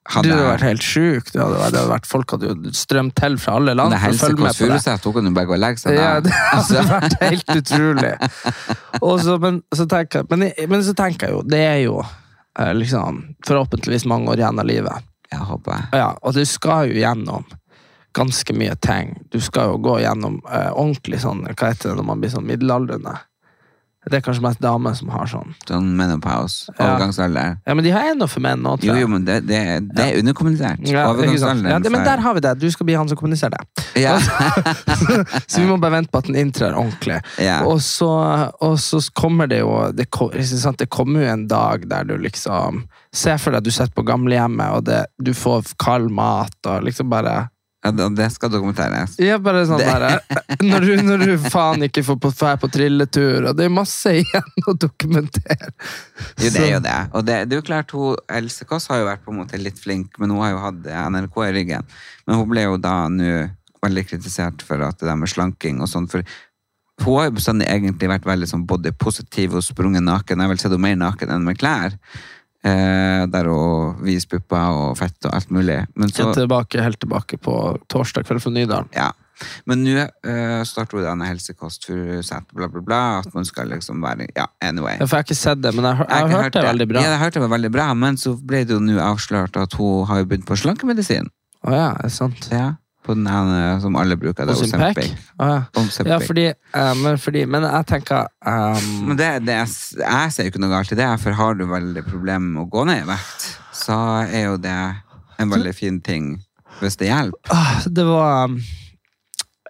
Hadde 0.08 0.28
Du 0.30 0.32
hadde 0.32 0.46
vært 0.48 0.62
helt 0.64 0.82
sjuk. 0.82 1.26
Det 1.30 1.40
det 1.44 1.58
hadde 1.60 1.82
vært, 1.90 2.06
folk 2.08 2.32
hadde 2.32 2.48
jo 2.48 2.70
strømt 2.72 3.14
til 3.20 3.36
fra 3.38 3.58
alle 3.60 3.74
land 3.76 3.92
det 3.92 3.98
helse 4.00 4.24
å 4.24 4.38
med 4.40 4.56
på 4.56 4.64
det. 4.64 4.78
Furuseth, 4.80 5.04
hun 5.28 5.34
bare 5.36 5.46
gå 5.50 5.52
og 5.58 5.60
legge 5.60 5.82
seg 5.82 5.94
Ja, 5.98 6.20
det 6.24 6.32
hadde 6.54 6.84
vært 6.88 7.16
helt 7.20 7.52
utrolig. 7.60 8.14
Så, 9.20 9.36
men, 9.44 9.62
så 9.76 9.86
jeg- 9.92 10.24
men, 10.32 10.46
men 10.72 10.82
så 10.88 10.94
tenker 10.96 11.28
jeg 11.28 11.36
jo, 11.36 11.42
det 11.42 11.60
er 11.68 11.78
jo 11.84 12.00
eh, 12.58 12.72
liksom 12.74 13.22
forhåpentligvis 13.46 14.06
mange 14.10 14.32
år 14.32 14.40
igjen 14.40 14.58
av 14.64 14.66
livet. 14.72 15.04
Jeg 15.30 15.46
håper 15.46 15.76
jeg. 15.76 15.88
Ja, 16.00 16.08
og 16.22 16.34
du 16.34 16.44
skal 16.48 16.88
jo 16.90 16.96
gjennom 16.98 17.44
ganske 18.16 18.56
mye 18.56 18.74
ting. 18.82 19.12
Du 19.30 19.38
skal 19.38 19.68
jo 19.70 19.76
gå 19.84 20.00
gjennom 20.02 20.40
eh, 20.50 20.72
ordentlig 20.72 21.20
sånn, 21.22 21.44
hva 21.52 21.68
heter 21.70 21.92
det 21.92 22.00
når 22.00 22.08
man 22.08 22.24
blir 22.24 22.32
sånn 22.32 22.48
middelaldrende? 22.48 23.18
Det 24.08 24.16
er 24.16 24.22
kanskje 24.24 24.40
mest 24.46 24.60
damer 24.64 24.94
som 24.96 25.10
har 25.12 25.28
sånn. 25.28 25.50
Sånn 25.68 25.90
menopause, 25.96 26.72
Ja. 26.78 26.86
overgangsalder. 26.86 27.58
Ja, 27.66 27.74
men 27.74 27.84
de 27.84 27.90
har 27.92 28.06
ennå 28.14 28.28
for 28.32 28.40
menn 28.40 28.62
tror 28.64 28.80
Jo, 28.82 28.94
jo, 28.94 29.08
men 29.12 29.26
det, 29.26 29.42
det, 29.46 29.58
det 29.92 30.06
er 30.06 30.18
underkommunisert. 30.22 30.80
Ja. 30.88 31.10
Overgangsalderen. 31.12 31.68
ja, 31.70 31.78
det, 31.78 31.92
men 31.92 32.00
er- 32.00 32.04
der 32.04 32.22
har 32.24 32.34
vi 32.34 32.40
det. 32.40 32.54
Du 32.58 32.70
skal 32.70 32.86
bli 32.88 32.94
han 32.96 33.08
som 33.08 33.18
kommuniserer 33.20 33.50
det. 33.58 33.84
ja. 34.00 34.16
så 35.46 35.60
vi 35.60 35.66
må 35.66 35.76
bare 35.76 35.98
vente 35.98 36.10
på 36.10 36.18
at 36.22 36.30
den 36.30 36.36
inntrer 36.40 36.72
ordentlig. 36.72 37.20
Ja. 37.38 37.60
Og, 37.68 37.82
så, 37.84 38.08
og 38.60 38.78
så 38.80 39.02
kommer 39.12 39.46
det 39.50 39.60
jo 39.60 39.92
det, 39.92 40.08
sant? 40.48 40.78
det 40.78 40.88
kommer 40.88 41.20
jo 41.26 41.32
en 41.34 41.46
dag 41.50 41.88
der 41.90 42.04
du 42.08 42.16
liksom 42.18 42.86
Se 43.12 43.32
for 43.42 43.50
deg 43.50 43.58
at 43.58 43.64
du 43.66 43.72
sitter 43.74 43.90
på 43.96 44.04
gamlehjemmet, 44.06 44.70
og 44.70 44.84
det, 44.86 45.00
du 45.18 45.32
får 45.34 45.72
kald 45.82 46.12
mat, 46.14 46.54
og 46.70 46.84
liksom 46.86 47.08
bare 47.10 47.48
Ja, 47.80 47.90
det- 47.96 48.26
skal 48.34 48.50
dokumenteres. 48.52 49.14
Ja, 49.18 49.38
bare 49.40 49.62
sånn 49.64 49.80
der, 49.80 50.18
når, 50.60 50.84
du, 50.84 50.90
når 51.06 51.22
du 51.24 51.30
faen 51.48 51.86
ikke 51.86 52.02
får 52.04 52.18
på, 52.20 52.30
på 52.60 52.68
trilletur, 52.74 53.46
og 53.48 53.56
det 53.56 53.64
er 53.64 53.72
masse 53.72 54.12
igjen 54.20 54.66
å 54.68 54.74
dokumentere. 54.76 55.70
Jo, 56.42 56.50
det 56.50 56.60
er 56.60 56.74
jo 56.74 56.82
det. 56.84 56.98
Og 57.16 57.24
det, 57.24 57.38
det 57.48 57.56
er 57.56 57.62
jo 57.62 57.66
klart, 57.70 57.94
hun, 57.96 58.18
Else 58.28 58.68
Kåss 58.68 58.90
har 58.92 59.00
jo 59.00 59.08
vært 59.08 59.24
på 59.24 59.32
en 59.32 59.40
måte 59.40 59.60
litt 59.60 59.80
flink, 59.80 60.20
men 60.20 60.34
hun 60.34 60.42
har 60.44 60.52
jo 60.52 60.60
hatt 60.66 60.90
NRK 61.16 61.40
i 61.46 61.54
ryggen. 61.56 61.88
Men 62.28 62.42
hun 62.42 62.52
ble 62.52 62.66
jo 62.68 62.76
da 62.84 62.94
nå 63.08 63.32
veldig 63.80 64.04
kritisert 64.10 64.60
for 64.68 64.84
at 64.84 65.00
det 65.00 65.08
der 65.08 65.16
med 65.16 65.32
slanking 65.32 65.80
og 65.80 65.88
sånn, 65.88 66.04
for 66.12 66.20
hun 67.00 67.16
har 67.16 67.30
jo 67.30 67.36
bestandig 67.38 67.64
egentlig 67.72 68.10
vært 68.12 68.28
veldig 68.28 68.48
sånn 68.50 68.66
body 68.68 68.92
positiv 69.00 69.56
og 69.56 69.64
sprunget 69.64 70.04
naken. 70.04 70.36
Jeg 70.36 70.44
har 70.44 70.52
vel 70.52 70.60
sett 70.60 70.74
henne 70.74 70.84
mer 70.84 71.00
naken 71.00 71.32
enn 71.32 71.46
med 71.48 71.56
klær. 71.56 71.96
Eh, 72.62 73.22
der 73.32 73.46
og 73.48 74.02
vise 74.04 74.28
pupper 74.28 74.74
og 74.76 74.98
fett 75.00 75.16
og 75.24 75.32
alt 75.32 75.48
mulig. 75.50 75.78
Men 75.96 76.10
så, 76.12 76.26
tilbake, 76.36 76.82
helt 76.84 77.00
tilbake 77.00 77.38
på 77.40 77.54
torsdag 77.88 78.26
kveld 78.28 78.42
fra 78.44 78.50
Nydalen. 78.52 78.88
ja. 78.96 79.10
Men 79.64 79.80
nå 79.80 79.94
eh, 79.96 80.62
starter 80.68 80.98
hun 80.98 81.06
denne 81.06 81.24
helsekost 81.24 81.86
Furuseth, 81.88 82.50
bla, 82.52 82.66
bla, 82.68 82.82
bla. 82.84 82.98
At 83.22 83.32
man 83.32 83.46
skal 83.48 83.70
liksom 83.72 84.02
være 84.04 84.26
Ja, 84.36 84.44
anyway. 84.60 84.98
Ja, 85.00 85.06
For 85.08 85.16
jeg 85.16 85.22
har 85.22 85.24
ikke 85.30 85.36
sett 85.38 85.62
det, 85.64 85.72
men 85.74 85.86
jeg, 85.88 85.96
har- 85.96 86.06
jeg 86.10 86.18
Jeg 86.26 86.30
har 86.34 86.42
hørt 86.42 86.52
det 86.52 86.64
veldig 86.66 86.86
bra. 86.90 87.00
Ja, 87.00 87.10
jeg 87.14 87.20
hørte 87.22 87.38
det 87.40 87.42
var 87.46 87.52
veldig 87.56 87.70
bra, 87.72 87.86
men 87.94 88.18
så 88.20 88.34
ble 88.36 88.60
det 88.68 88.74
jo 88.76 88.80
nå 88.84 88.98
avslørt 89.00 89.56
at 89.56 89.72
hun 89.80 90.04
har 90.10 90.24
begynt 90.28 90.44
på 90.44 90.58
slankemedisin. 90.60 91.30
Å 91.64 91.72
ja, 91.72 91.88
er 92.04 92.12
sant? 92.12 92.50
Ja. 92.52 92.74
På 93.10 93.14
den 93.18 93.26
ene 93.26 93.60
som 93.82 93.96
alle 93.98 94.14
bruker. 94.20 94.46
Det 94.46 94.54
Ozempic? 94.54 95.10
Ozempic. 95.42 96.10
Ja. 96.12 96.18
Fordi, 96.22 96.46
eh, 96.54 96.90
men, 97.02 97.18
fordi 97.18 97.42
Men 97.50 97.66
jeg 97.66 97.86
tenker 97.90 98.28
um, 98.46 98.90
Men 99.10 99.18
det, 99.18 99.30
det 99.48 99.56
jeg 99.58 100.32
ser 100.36 100.46
jo 100.46 100.52
ikke 100.54 100.62
noe 100.62 100.70
galt 100.76 100.92
i 100.94 100.98
det, 101.00 101.08
for 101.22 101.34
har 101.40 101.58
du 101.58 101.64
veldig 101.70 102.04
problemer 102.06 102.46
med 102.54 102.62
å 102.64 102.68
gå 102.70 102.84
ned 102.88 103.02
i 103.02 103.08
vekt, 103.10 103.48
så 103.74 103.96
er 104.28 104.44
jo 104.52 104.56
det 104.62 104.76
en 105.40 105.50
veldig 105.50 105.72
fin 105.74 105.98
ting 106.04 106.36
hvis 106.80 106.96
det 107.00 107.08
hjelper. 107.10 107.50
ah, 107.52 107.82
Det 107.90 108.04
var 108.08 108.46
um, 108.48 108.54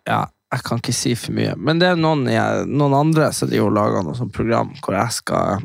Ja, 0.06 0.20
jeg 0.52 0.64
kan 0.66 0.80
ikke 0.82 0.94
si 0.94 1.14
for 1.18 1.34
mye. 1.34 1.54
Men 1.58 1.78
det 1.80 1.88
er 1.92 1.98
noen, 1.98 2.24
jeg, 2.30 2.66
noen 2.70 2.94
andre 2.98 3.30
som 3.34 3.48
driver 3.50 3.70
og 3.70 3.76
lager 3.78 4.06
noe 4.06 4.18
sånt 4.18 4.34
program 4.36 4.72
hvor 4.82 4.96
jeg 4.98 5.16
skal 5.16 5.64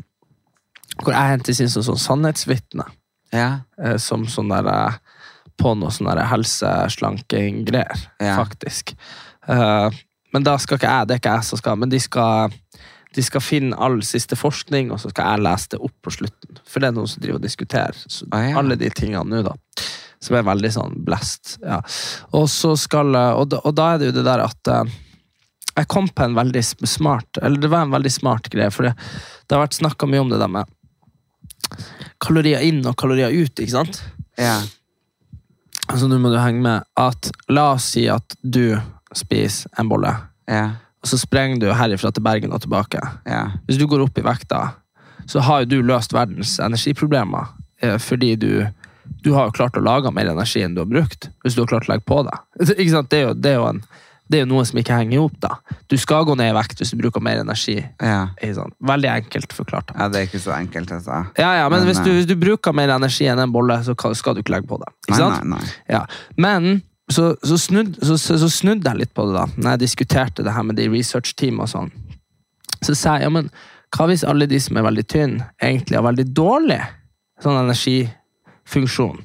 Hvor 1.02 1.12
jeg 1.12 1.34
hentes 1.36 1.60
inn 1.60 1.70
som 1.72 1.84
sånn 1.86 2.00
sannhetsvitne. 2.00 2.86
Ja. 3.34 3.48
eh, 3.82 3.96
Som 4.00 4.24
sånn 4.30 4.48
der 4.54 4.70
eh, 4.72 4.98
På 5.58 5.72
noe 5.78 5.90
sånn 5.94 6.10
helseslanking-greier, 6.30 8.06
Ja. 8.20 8.36
faktisk. 8.36 8.94
Uh, 9.48 9.90
Men 10.34 10.42
da 10.44 10.56
skal 10.58 10.76
ikke 10.76 10.90
jeg, 10.90 11.06
det 11.08 11.14
er 11.14 11.20
ikke 11.22 11.34
jeg 11.38 11.44
som 11.48 11.58
skal, 11.58 11.76
men 11.80 11.88
de 11.88 11.98
skal 12.02 12.50
de 13.16 13.22
skal 13.24 13.40
finne 13.40 13.76
all 13.80 14.02
siste 14.04 14.36
forskning, 14.36 14.90
og 14.92 14.98
så 15.00 15.08
skal 15.08 15.30
jeg 15.30 15.44
lese 15.46 15.68
det 15.72 15.78
opp 15.80 15.94
på 16.04 16.10
slutten. 16.12 16.58
For 16.68 16.80
det 16.82 16.88
er 16.90 16.92
noen 16.98 17.08
som 17.08 17.22
driver 17.22 17.38
og 17.38 17.46
diskuterer 17.46 17.96
Ah, 18.34 18.42
ja. 18.50 18.58
alle 18.58 18.76
de 18.76 18.90
tingene 18.90 19.24
nå, 19.24 19.40
da. 19.46 19.54
Som 20.20 20.36
er 20.36 20.42
veldig 20.44 20.72
sånn 20.74 20.98
blest. 21.06 21.54
Ja. 21.62 21.78
Og, 22.36 22.44
så 22.52 22.74
skal, 22.76 23.14
og, 23.16 23.48
da, 23.48 23.62
og 23.64 23.72
da 23.78 23.94
er 23.94 23.98
det 24.02 24.10
jo 24.10 24.16
det 24.18 24.24
der 24.26 24.42
at 24.44 24.68
uh, 24.68 24.84
jeg 25.78 25.88
kom 25.88 26.08
på 26.08 26.24
en 26.26 26.34
veldig 26.36 26.62
smart 26.88 27.38
Eller 27.40 27.60
det 27.60 27.68
var 27.72 27.82
en 27.86 27.90
veldig 27.96 28.12
smart 28.12 28.50
greie, 28.52 28.68
for 28.70 28.82
det, 28.90 28.92
det 29.48 29.56
har 29.56 29.64
vært 29.64 29.78
snakka 29.80 30.06
mye 30.10 30.20
om 30.26 30.28
det 30.34 30.42
der 30.42 30.52
med 30.52 30.66
kalorier 32.20 32.60
inn 32.66 32.84
og 32.86 32.96
kalorier 33.00 33.32
ut, 33.32 33.54
ikke 33.56 33.72
sant? 33.72 34.02
ja. 34.36 34.60
Altså 35.86 36.08
Nå 36.10 36.18
må 36.20 36.32
du 36.32 36.38
henge 36.40 36.62
med 36.64 36.86
at 36.98 37.30
La 37.52 37.68
oss 37.76 37.86
si 37.94 38.06
at 38.10 38.34
du 38.42 38.76
spiser 39.16 39.70
en 39.80 39.88
bolle, 39.88 40.10
Ja. 40.50 40.64
og 41.02 41.08
så 41.08 41.18
sprenger 41.20 41.60
du 41.62 41.68
herifra 41.72 42.10
til 42.12 42.22
Bergen 42.26 42.52
og 42.52 42.60
tilbake. 42.64 43.00
Ja. 43.26 43.44
Hvis 43.66 43.78
du 43.78 43.86
går 43.86 44.02
opp 44.04 44.18
i 44.18 44.24
vekta, 44.26 44.72
så 45.26 45.40
har 45.46 45.62
jo 45.62 45.70
du 45.70 45.82
løst 45.86 46.12
verdens 46.12 46.58
energiproblemer. 46.62 47.46
eh, 47.82 47.98
Fordi 47.98 48.34
du, 48.36 48.66
du 49.22 49.32
har 49.34 49.46
jo 49.46 49.52
klart 49.56 49.76
å 49.78 49.82
lage 49.84 50.10
mer 50.12 50.26
energi 50.32 50.62
enn 50.62 50.74
du 50.74 50.80
har 50.82 50.90
brukt. 50.90 51.30
Hvis 51.44 51.54
du 51.54 51.62
har 51.62 51.66
klart 51.70 51.88
å 51.88 51.92
legge 51.94 52.04
på 52.06 52.22
deg. 52.26 52.38
Ikke 52.76 52.90
sant? 52.90 53.10
Det, 53.10 53.18
er 53.18 53.28
jo, 53.28 53.34
det, 53.34 53.50
er 53.50 53.56
jo 53.60 53.66
en, 53.70 53.82
det 54.26 54.40
er 54.40 54.42
jo 54.42 54.48
noe 54.50 54.64
som 54.66 54.78
ikke 54.80 54.96
henger 54.96 55.22
hop. 55.22 55.36
da. 55.42 55.52
Du 55.90 55.94
skal 56.00 56.26
gå 56.26 56.34
ned 56.38 56.50
i 56.50 56.56
vekt 56.56 56.80
hvis 56.82 56.90
du 56.94 56.98
bruker 56.98 57.22
mer 57.22 57.42
energi. 57.44 57.76
Ja. 58.02 58.26
Veldig 58.90 59.10
enkelt 59.12 59.54
forklart. 59.54 59.92
da. 59.92 60.00
ja, 60.00 60.08
det 60.10 60.20
er 60.20 60.28
ikke 60.30 60.42
så 60.42 60.56
enkelt, 60.56 60.90
altså. 60.98 61.22
Ja, 61.38 61.52
ja, 61.60 61.68
men, 61.68 61.84
Men, 61.84 61.86
hvis, 61.92 62.02
du, 62.02 62.10
eh, 62.10 62.18
hvis 62.18 62.28
du 62.30 62.34
bruker 62.40 62.74
mer 62.74 62.90
energi 62.96 63.28
enn 63.30 63.42
en 63.42 63.54
bolle, 63.54 63.78
så 63.86 63.94
skal 63.94 64.34
du 64.34 64.42
ikke 64.42 64.56
legge 64.56 64.70
på 64.70 64.80
deg. 64.82 64.92
Ikke 65.06 65.14
Nei, 65.14 65.22
sant? 65.22 65.46
nei, 65.46 65.60
nei. 65.60 65.94
Ja, 65.94 66.02
men 66.36 66.82
så, 67.12 67.36
så, 67.42 67.58
snudd, 67.58 67.94
så, 68.02 68.18
så, 68.18 68.38
så 68.42 68.50
snudde 68.50 68.90
jeg 68.90 69.04
litt 69.04 69.14
på 69.14 69.28
det 69.28 69.38
da, 69.38 69.46
når 69.54 69.76
jeg 69.76 69.84
diskuterte 69.84 70.42
det 70.42 70.54
her 70.56 70.66
med 70.66 70.78
de 70.80 70.88
research-team 70.90 71.62
og 71.62 71.70
sånn. 71.70 71.92
Så 72.82 72.96
sa 72.98 73.16
jeg, 73.20 73.28
ja, 73.28 73.32
men 73.32 73.50
hva 73.94 74.08
hvis 74.10 74.26
alle 74.26 74.48
de 74.50 74.58
som 74.60 74.76
er 74.76 74.86
veldig 74.88 75.06
tynne, 75.08 75.46
egentlig 75.62 75.98
har 75.98 76.06
veldig 76.06 76.26
dårlig 76.34 76.82
sånn 77.44 77.60
energifunksjon? 77.62 79.22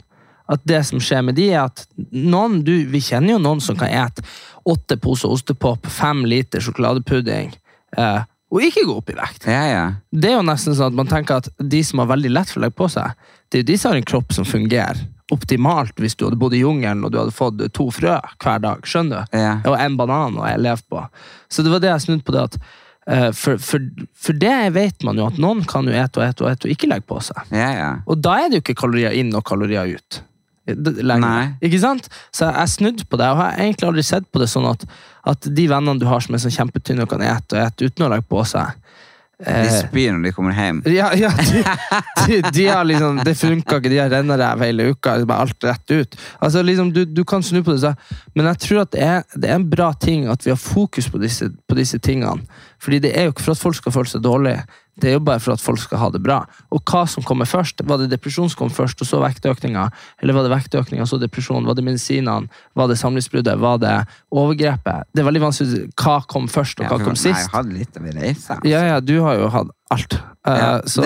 At 0.51 0.63
det 0.67 0.81
som 0.87 1.01
skjer 1.01 1.23
med 1.25 1.37
de 1.39 1.47
er 1.53 1.63
at 1.63 1.85
noen, 2.11 2.59
du, 2.67 2.73
vi 2.91 3.01
kjenner 3.03 3.35
jo 3.35 3.41
noen 3.41 3.61
som 3.63 3.77
kan 3.79 3.91
ete 3.91 4.23
åtte 4.69 4.97
poser 5.01 5.31
ostepop, 5.31 5.87
fem 5.89 6.25
liter 6.29 6.63
sjokoladepudding, 6.63 7.53
eh, 7.97 8.21
og 8.51 8.65
ikke 8.67 8.83
gå 8.87 8.97
opp 8.99 9.09
i 9.13 9.15
vekt. 9.15 9.47
Ja, 9.47 9.63
ja. 9.69 9.83
Det 10.11 10.33
er 10.33 10.37
jo 10.37 10.47
nesten 10.47 10.75
sånn 10.75 10.91
at 10.91 10.97
man 10.97 11.09
tenker 11.09 11.39
at 11.39 11.47
de 11.57 11.79
som 11.87 12.03
har 12.03 12.11
veldig 12.11 12.33
lett 12.33 12.51
for 12.51 12.59
å 12.59 12.65
legge 12.65 12.77
på 12.81 12.89
seg, 12.91 13.15
det 13.47 13.57
er 13.57 13.63
jo 13.63 13.69
de 13.71 13.77
som 13.79 13.91
har 13.91 13.99
en 14.01 14.11
kropp 14.11 14.35
som 14.35 14.47
fungerer 14.47 14.99
optimalt 15.31 15.99
hvis 16.01 16.17
du 16.19 16.25
hadde 16.25 16.39
bodd 16.39 16.55
i 16.55 16.61
jungelen 16.61 17.05
og 17.07 17.13
du 17.13 17.19
hadde 17.21 17.35
fått 17.35 17.61
to 17.75 17.87
frø 17.95 18.17
hver 18.43 18.63
dag. 18.63 18.85
Skjønner 18.87 19.23
du? 19.23 19.37
Ja. 19.39 19.57
Og 19.69 19.77
en 19.79 19.97
banan 19.99 20.37
og 20.39 20.47
jeg 20.47 20.63
levde 20.63 20.87
på. 20.91 21.03
Så 21.51 21.63
det 21.63 21.73
var 21.73 21.83
det 21.83 21.91
jeg 21.93 22.05
snudde 22.05 22.27
på 22.27 22.35
det 22.35 22.41
at 22.49 22.57
eh, 23.07 23.29
for, 23.37 23.61
for, 23.63 23.87
for 24.27 24.41
det 24.41 24.57
vet 24.75 25.07
man 25.07 25.21
jo 25.21 25.29
at 25.31 25.39
noen 25.41 25.63
kan 25.67 25.87
jo 25.87 25.95
ete 25.95 26.19
og 26.21 26.27
ete 26.27 26.45
og 26.45 26.51
ete 26.51 26.67
og 26.67 26.75
ikke 26.75 26.91
legge 26.91 27.07
på 27.07 27.21
seg. 27.23 27.55
Ja, 27.55 27.69
ja. 27.77 27.91
Og 28.03 28.19
da 28.23 28.37
er 28.41 28.51
det 28.51 28.59
jo 28.59 28.65
ikke 28.65 28.81
kalorier 28.83 29.15
inn 29.15 29.31
og 29.37 29.45
kalorier 29.47 29.95
ut. 29.95 30.21
Lenger. 30.75 31.21
Nei. 31.23 31.47
Ikke 31.67 31.79
sant? 31.81 32.07
Så 32.33 32.47
jeg, 32.49 32.69
snudde 32.75 33.05
på 33.09 33.17
det, 33.21 33.29
og 33.31 33.37
har 33.41 33.57
egentlig 33.59 33.87
aldri 33.89 34.03
sett 34.07 34.27
på 34.31 34.41
det 34.41 34.49
sånn 34.51 34.67
at, 34.69 34.85
at 35.27 35.47
de 35.55 35.65
vennene 35.71 35.99
du 36.01 36.05
har 36.09 36.23
som 36.23 36.35
er 36.37 36.43
så 36.43 36.51
kjempetynne 36.53 37.03
og 37.05 37.11
kan 37.13 37.21
ete 37.25 37.57
og 37.57 37.65
ete 37.65 37.89
uten 37.91 38.05
å 38.07 38.11
legge 38.13 38.27
på 38.31 38.43
seg 38.47 38.77
De 39.41 39.53
eh, 39.57 39.71
spyr 39.81 40.11
når 40.13 40.27
de 40.27 40.31
kommer 40.37 40.53
hjem. 40.53 40.81
ja, 40.99 41.07
ja 41.17 41.31
de, 41.33 41.63
de, 42.27 42.41
de 42.53 42.65
har 42.69 42.85
liksom, 42.85 43.21
det 43.25 43.33
funka 43.39 43.79
ikke, 43.81 43.89
de 43.89 43.97
har 44.03 44.11
renneræv 44.13 44.61
hele 44.67 44.89
uka. 44.93 45.15
bare 45.25 45.47
Alt 45.47 45.65
rett 45.65 45.93
ut. 45.95 46.17
Altså 46.39 46.61
liksom, 46.61 46.91
du, 46.93 47.03
du 47.09 47.23
kan 47.25 47.41
snu 47.43 47.63
på 47.65 47.73
det, 47.73 47.81
så- 47.81 47.95
men 48.35 48.45
jeg 48.51 48.59
tror 48.67 48.83
at 48.83 48.91
det 48.93 49.01
er, 49.01 49.23
det 49.33 49.49
er 49.49 49.57
en 49.57 49.69
bra 49.69 49.91
ting 49.97 50.27
at 50.29 50.45
vi 50.45 50.53
har 50.53 50.61
fokus 50.61 51.09
på 51.09 51.17
disse, 51.23 51.49
på 51.67 51.75
disse 51.79 51.97
tingene. 51.99 52.45
Fordi 52.81 52.99
det 53.01 53.15
er 53.17 53.27
jo 53.27 53.33
ikke 53.33 53.47
for 53.47 53.55
at 53.57 53.63
folk 53.65 53.75
skal 53.81 53.91
føle 53.97 54.09
seg 54.13 54.21
dårlig, 54.25 54.55
det 54.99 55.07
er 55.09 55.13
jo 55.15 55.21
bare 55.23 55.39
for 55.39 55.55
at 55.55 55.61
folk 55.63 55.79
skal 55.79 56.01
ha 56.01 56.09
det 56.13 56.19
bra. 56.21 56.41
Og 56.75 56.81
hva 56.91 57.05
som 57.09 57.23
kommer 57.23 57.47
først? 57.49 57.79
Var 57.87 58.01
det 58.01 58.09
depresjon 58.11 58.49
som 58.51 58.59
kom 58.65 58.73
først, 58.73 58.99
og 59.01 59.07
så 59.07 59.21
vektøkninga? 59.23 59.85
Eller 60.21 60.35
var 60.35 60.43
det 60.45 60.51
vektøkninga, 60.51 61.05
så 61.07 61.17
depresjon? 61.21 61.65
Var 61.65 61.77
det 61.79 61.85
medisinene? 61.87 62.51
Var 62.77 62.91
det 62.91 62.97
samlivsbruddet? 62.99 63.55
Var 63.61 63.79
det 63.81 63.93
overgrepet? 64.35 65.07
Det 65.15 65.23
er 65.23 65.29
veldig 65.29 65.43
vanskelig 65.45 65.85
hva 66.01 66.17
kom 66.29 66.49
først, 66.51 66.83
og 66.83 66.91
hva 66.91 66.99
kom 67.01 67.15
sist. 67.15 67.39
jeg 67.39 67.53
hadde 67.55 67.77
litt 67.77 67.97
en 67.97 68.11
reise. 68.19 68.59
Ja, 68.67 68.83
ja, 68.91 68.99
du 68.99 69.15
har 69.23 69.39
jo 69.39 69.47
hatt 69.55 69.71
alt. 69.95 70.19
Uh, 70.47 70.51
Ja. 70.57 70.69
så, 70.89 71.05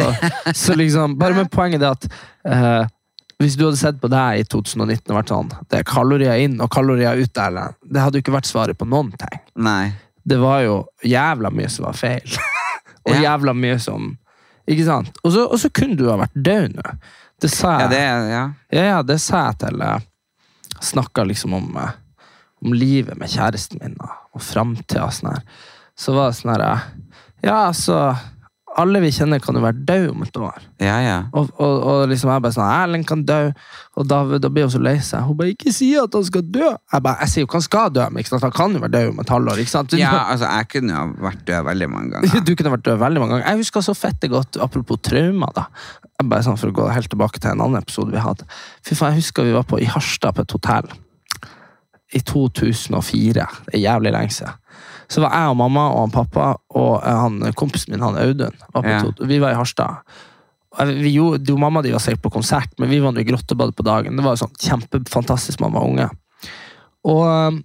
så 0.55 0.75
liksom, 0.79 1.17
bare 1.19 1.35
med 1.37 1.51
poenget 1.51 1.81
det 1.83 1.89
at 1.91 2.05
uh, 2.47 2.87
hvis 3.43 3.57
du 3.59 3.65
hadde 3.67 3.77
sett 3.79 3.97
på 4.01 4.07
deg 4.11 4.41
i 4.41 4.47
2019 4.47 5.11
og 5.11 5.17
vært 5.17 5.31
sånn 5.33 5.49
Det 5.67 5.81
er 5.81 5.87
kalorier 5.87 6.39
inn 6.45 6.55
og 6.63 6.69
kalorier 6.71 7.19
ut, 7.19 7.37
Erlend. 7.37 7.75
Det 7.83 7.99
hadde 8.01 8.17
jo 8.19 8.23
ikke 8.23 8.35
vært 8.37 8.47
svaret 8.47 8.79
på 8.79 8.87
noen 8.87 9.11
ting. 9.19 9.41
Nei. 9.59 9.91
Det 10.25 10.37
var 10.41 10.63
jo 10.63 10.77
jævla 11.05 11.51
mye 11.53 11.69
som 11.69 11.85
var 11.85 11.97
feil. 11.99 12.37
Og 13.05 13.21
jævla 13.21 13.53
mye 13.57 13.79
som 13.81 14.13
Ikke 14.65 14.85
sant? 14.87 15.17
Og 15.23 15.33
så, 15.35 15.69
kunne 15.69 15.97
du 15.97 16.07
ha 16.09 16.17
vært 16.17 16.33
død 16.33 16.77
nå. 16.79 16.93
Det 17.41 17.51
sa 17.53 17.75
Ja, 17.83 17.89
jeg 17.93 18.29
ja. 18.31 18.43
ja, 18.73 18.85
ja, 18.89 19.01
det 19.05 19.19
sa 19.21 19.47
jeg 19.49 19.59
til 19.61 19.83
uh, 19.85 19.99
Snakka 20.81 21.23
liksom 21.23 21.53
om, 21.55 21.67
eh, 21.79 21.91
om 22.65 22.73
livet 22.75 23.17
med 23.17 23.29
kjæresten 23.31 23.79
min 23.81 23.93
og, 24.01 24.11
og 24.35 24.43
framtida 24.43 25.05
og 25.05 25.13
sånn 25.15 25.29
her. 25.31 25.43
Så 25.95 26.15
var 26.15 26.31
det 26.31 26.39
sånn 26.39 26.51
her 26.51 26.63
eh, 26.65 26.87
Ja, 27.45 27.59
altså 27.69 27.99
Alle 28.75 28.99
vi 28.99 29.11
kjenner, 29.15 29.39
kan 29.39 29.55
jo 29.55 29.61
være 29.63 29.85
døde 29.87 30.11
om 30.11 30.23
et 30.25 30.37
år. 30.37 30.63
ja, 30.83 30.95
ja. 30.99 31.17
Og, 31.31 31.47
og, 31.55 31.83
og 31.87 32.09
liksom 32.11 32.31
jeg 32.33 32.43
bare 32.43 32.55
sånn 32.55 32.67
Erlend 32.67 33.07
kan 33.07 33.21
dø. 33.23 33.37
Og 33.95 34.07
da, 34.09 34.17
da 34.41 34.49
blir 34.51 34.67
hun 34.67 34.73
så 34.73 34.81
lei 34.83 34.97
seg. 34.99 35.23
Hun 35.23 35.37
bare 35.39 35.53
'Ikke 35.53 35.71
si 35.71 35.93
at 35.95 36.11
han 36.13 36.25
skal 36.27 36.43
dø'. 36.43 36.73
Jeg 36.91 37.03
bare, 37.05 37.15
jeg 37.21 37.31
sier 37.31 37.45
jo 37.45 37.47
ikke 37.47 37.61
han 37.61 37.67
skal 37.69 37.93
dø, 37.95 38.07
men 38.11 38.27
han 38.31 38.51
kan 38.51 38.75
jo 38.75 38.81
være 38.83 38.95
død 38.97 39.13
om 39.13 39.19
et 39.23 39.31
halvår. 39.35 39.61
ikke 39.63 39.71
sant? 39.71 39.95
Ja, 39.95 40.11
altså, 40.31 40.49
jeg 40.51 40.67
kunne 40.73 40.97
jo 40.97 41.05
vært 41.23 41.45
død 41.47 41.63
veldig 41.69 41.89
mange 41.89 42.11
ganger. 42.11 42.43
du 42.47 42.55
kunne 42.55 42.75
vært 42.75 42.85
død 42.85 42.99
veldig 43.05 43.23
mange 43.23 43.33
ganger. 43.35 43.47
Jeg 43.47 43.63
husker 43.63 43.81
så 43.81 43.95
fette 43.95 44.27
godt, 44.27 44.59
apropos 44.59 44.99
traumer, 44.99 45.55
da. 45.55 45.69
Jeg 46.19 46.29
bare 46.29 46.43
sånn 46.43 46.59
For 46.59 46.71
å 46.71 46.75
gå 46.75 46.91
helt 46.91 47.09
tilbake 47.11 47.39
til 47.39 47.51
en 47.51 47.61
annen 47.61 47.79
episode 47.79 48.11
vi 48.11 48.19
hadde. 48.19 48.43
Fy 48.83 48.95
faen, 48.95 49.15
Jeg 49.15 49.23
husker 49.23 49.43
vi 49.47 49.55
var 49.55 49.63
på 49.63 49.79
i 49.79 49.87
Harstad 49.87 50.35
på 50.35 50.43
et 50.43 50.51
hotell 50.51 50.91
i 52.15 52.19
2004. 52.19 53.47
Det 53.65 53.73
er 53.75 53.83
jævlig 53.83 54.11
lenge 54.15 54.31
siden. 54.31 54.53
Så 55.11 55.21
var 55.21 55.33
jeg 55.37 55.51
og 55.53 55.57
mamma 55.59 55.83
og 55.93 55.99
han 56.05 56.13
pappa 56.15 56.45
og 56.75 56.93
eh, 57.03 57.19
han, 57.23 57.39
kompisen 57.57 57.93
min, 57.93 58.01
han 58.05 58.17
Audun, 58.17 58.55
Ja. 58.83 59.01
vi 59.21 59.39
var 59.43 59.51
i 59.53 59.59
Harstad. 59.59 60.01
Vi 60.75 61.13
gjorde, 61.13 61.39
du 61.45 61.53
og 61.53 61.59
mamma 61.63 61.81
de 61.85 61.93
var 61.93 62.01
sikkert 62.03 62.25
på 62.25 62.33
konsert, 62.35 62.73
men 62.79 62.89
vi 62.91 62.99
var 62.99 63.15
i 63.17 63.23
grottebadet 63.23 63.75
på 63.77 63.85
dagen. 63.87 64.17
Det 64.17 64.25
var 64.25 64.35
sånn 64.35 64.51
kjempefantastisk 64.59 65.61
mamma 65.63 65.79
og 65.79 65.93
unge. 65.93 66.09
Og 67.07 67.21
eh, 67.29 67.61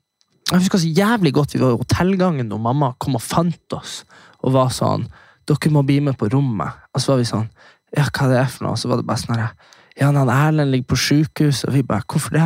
jeg 0.50 0.60
husker 0.64 0.82
så 0.82 0.92
jævlig 1.00 1.32
godt 1.34 1.54
vi 1.54 1.60
var 1.62 1.74
i 1.74 1.80
hotellgangen 1.80 2.48
når 2.50 2.62
mamma 2.62 2.92
kom 3.02 3.14
og 3.18 3.22
fant 3.22 3.74
oss 3.76 4.00
og 4.42 4.54
var 4.56 4.72
sånn 4.74 5.08
Dere 5.50 5.70
må 5.74 5.80
bli 5.82 5.96
med 6.04 6.14
på 6.20 6.28
rommet. 6.30 6.76
Og 6.94 7.02
så 7.02 7.12
var 7.14 7.20
vi 7.22 7.26
sånn 7.28 7.48
Ja, 7.96 8.04
hva 8.06 8.26
det 8.30 8.36
er 8.38 8.50
for 8.52 8.64
noe? 8.66 8.74
Og 8.76 8.78
så 8.78 8.90
var 8.90 9.00
det 9.00 9.06
bare 9.08 9.18
sånn 9.22 9.40
Ja, 9.40 10.10
han 10.12 10.18
Erlend 10.30 10.70
ligger 10.70 10.92
på 10.92 10.98
sjukehus, 11.00 11.64
og 11.66 11.74
vi 11.74 11.82
bare 11.86 12.06
Hvorfor 12.06 12.36
det? 12.36 12.44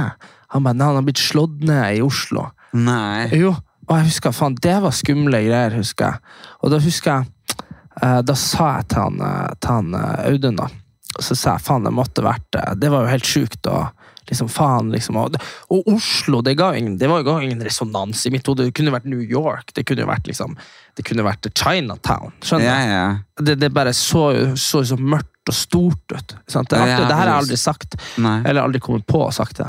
Han 0.55 0.64
bare 0.64 0.78
Nei, 0.78 0.86
han 0.88 0.99
har 1.01 1.05
blitt 1.07 1.20
slått 1.20 1.61
ned 1.66 1.99
i 1.99 2.03
Oslo. 2.05 2.47
Nei. 2.72 3.26
Jo, 3.36 3.53
og 3.87 3.99
jeg 3.99 4.09
husker, 4.11 4.35
faen, 4.35 4.57
det 4.62 4.76
var 4.85 4.95
skumle 4.97 5.41
greier, 5.45 5.76
husker 5.78 6.14
jeg. 6.14 6.39
Og 6.62 6.72
da 6.72 6.80
husker 6.82 7.11
jeg, 7.12 7.59
eh, 8.01 8.20
da 8.26 8.39
sa 8.39 8.70
jeg 8.78 8.89
til 8.93 9.05
han, 9.05 9.20
eh, 9.26 9.53
til 9.59 9.76
han 9.76 9.99
eh, 9.99 10.24
Audun 10.30 10.62
da, 10.62 10.70
så 11.18 11.35
sa 11.35 11.57
jeg, 11.57 11.66
faen, 11.66 11.87
det 11.87 11.95
måtte 11.95 12.24
vært, 12.24 12.62
det 12.80 12.91
var 12.93 13.05
jo 13.05 13.12
helt 13.12 13.28
sjukt, 13.28 13.68
og 13.70 14.09
liksom, 14.30 14.49
faen, 14.53 14.91
liksom, 14.95 15.18
og, 15.20 15.37
og 15.74 15.93
Oslo, 15.95 16.41
det 16.45 16.57
ga 16.59 16.72
ingen, 16.78 16.97
det 17.01 17.11
var 17.11 17.26
jo 17.26 17.37
ingen 17.41 17.62
resonans 17.64 18.24
i 18.26 18.32
mitt 18.35 18.49
hode, 18.49 18.66
det 18.66 18.76
kunne 18.76 18.95
vært 18.95 19.11
New 19.11 19.22
York, 19.22 19.74
det 19.76 19.87
kunne 19.89 20.07
jo 20.07 20.11
vært 20.11 20.30
liksom, 20.30 20.57
det 20.97 21.07
kunne 21.07 21.26
vært 21.26 21.51
Chinatown, 21.53 22.35
skjønner 22.41 22.64
du? 22.64 22.72
Ja, 22.72 22.97
ja. 22.97 23.07
Det, 23.45 23.59
det 23.61 23.72
bare 23.74 23.93
så 23.97 24.30
så, 24.57 24.85
så 24.87 24.99
mørkt 24.99 25.34
og 25.51 25.57
stort 25.57 26.14
ut. 26.14 26.36
Sant? 26.49 26.70
Det, 26.70 26.78
Ja, 26.78 27.01
det 27.05 27.14
her 27.14 27.22
har 27.22 27.32
jeg 27.32 27.42
aldri 27.45 27.59
sagt. 27.61 27.97
Nei. 28.22 28.38
Eller 28.45 28.64
aldri 28.64 28.80
kommet 28.82 29.07
på 29.07 29.24
å 29.26 29.32
sagt 29.34 29.61
det. 29.61 29.68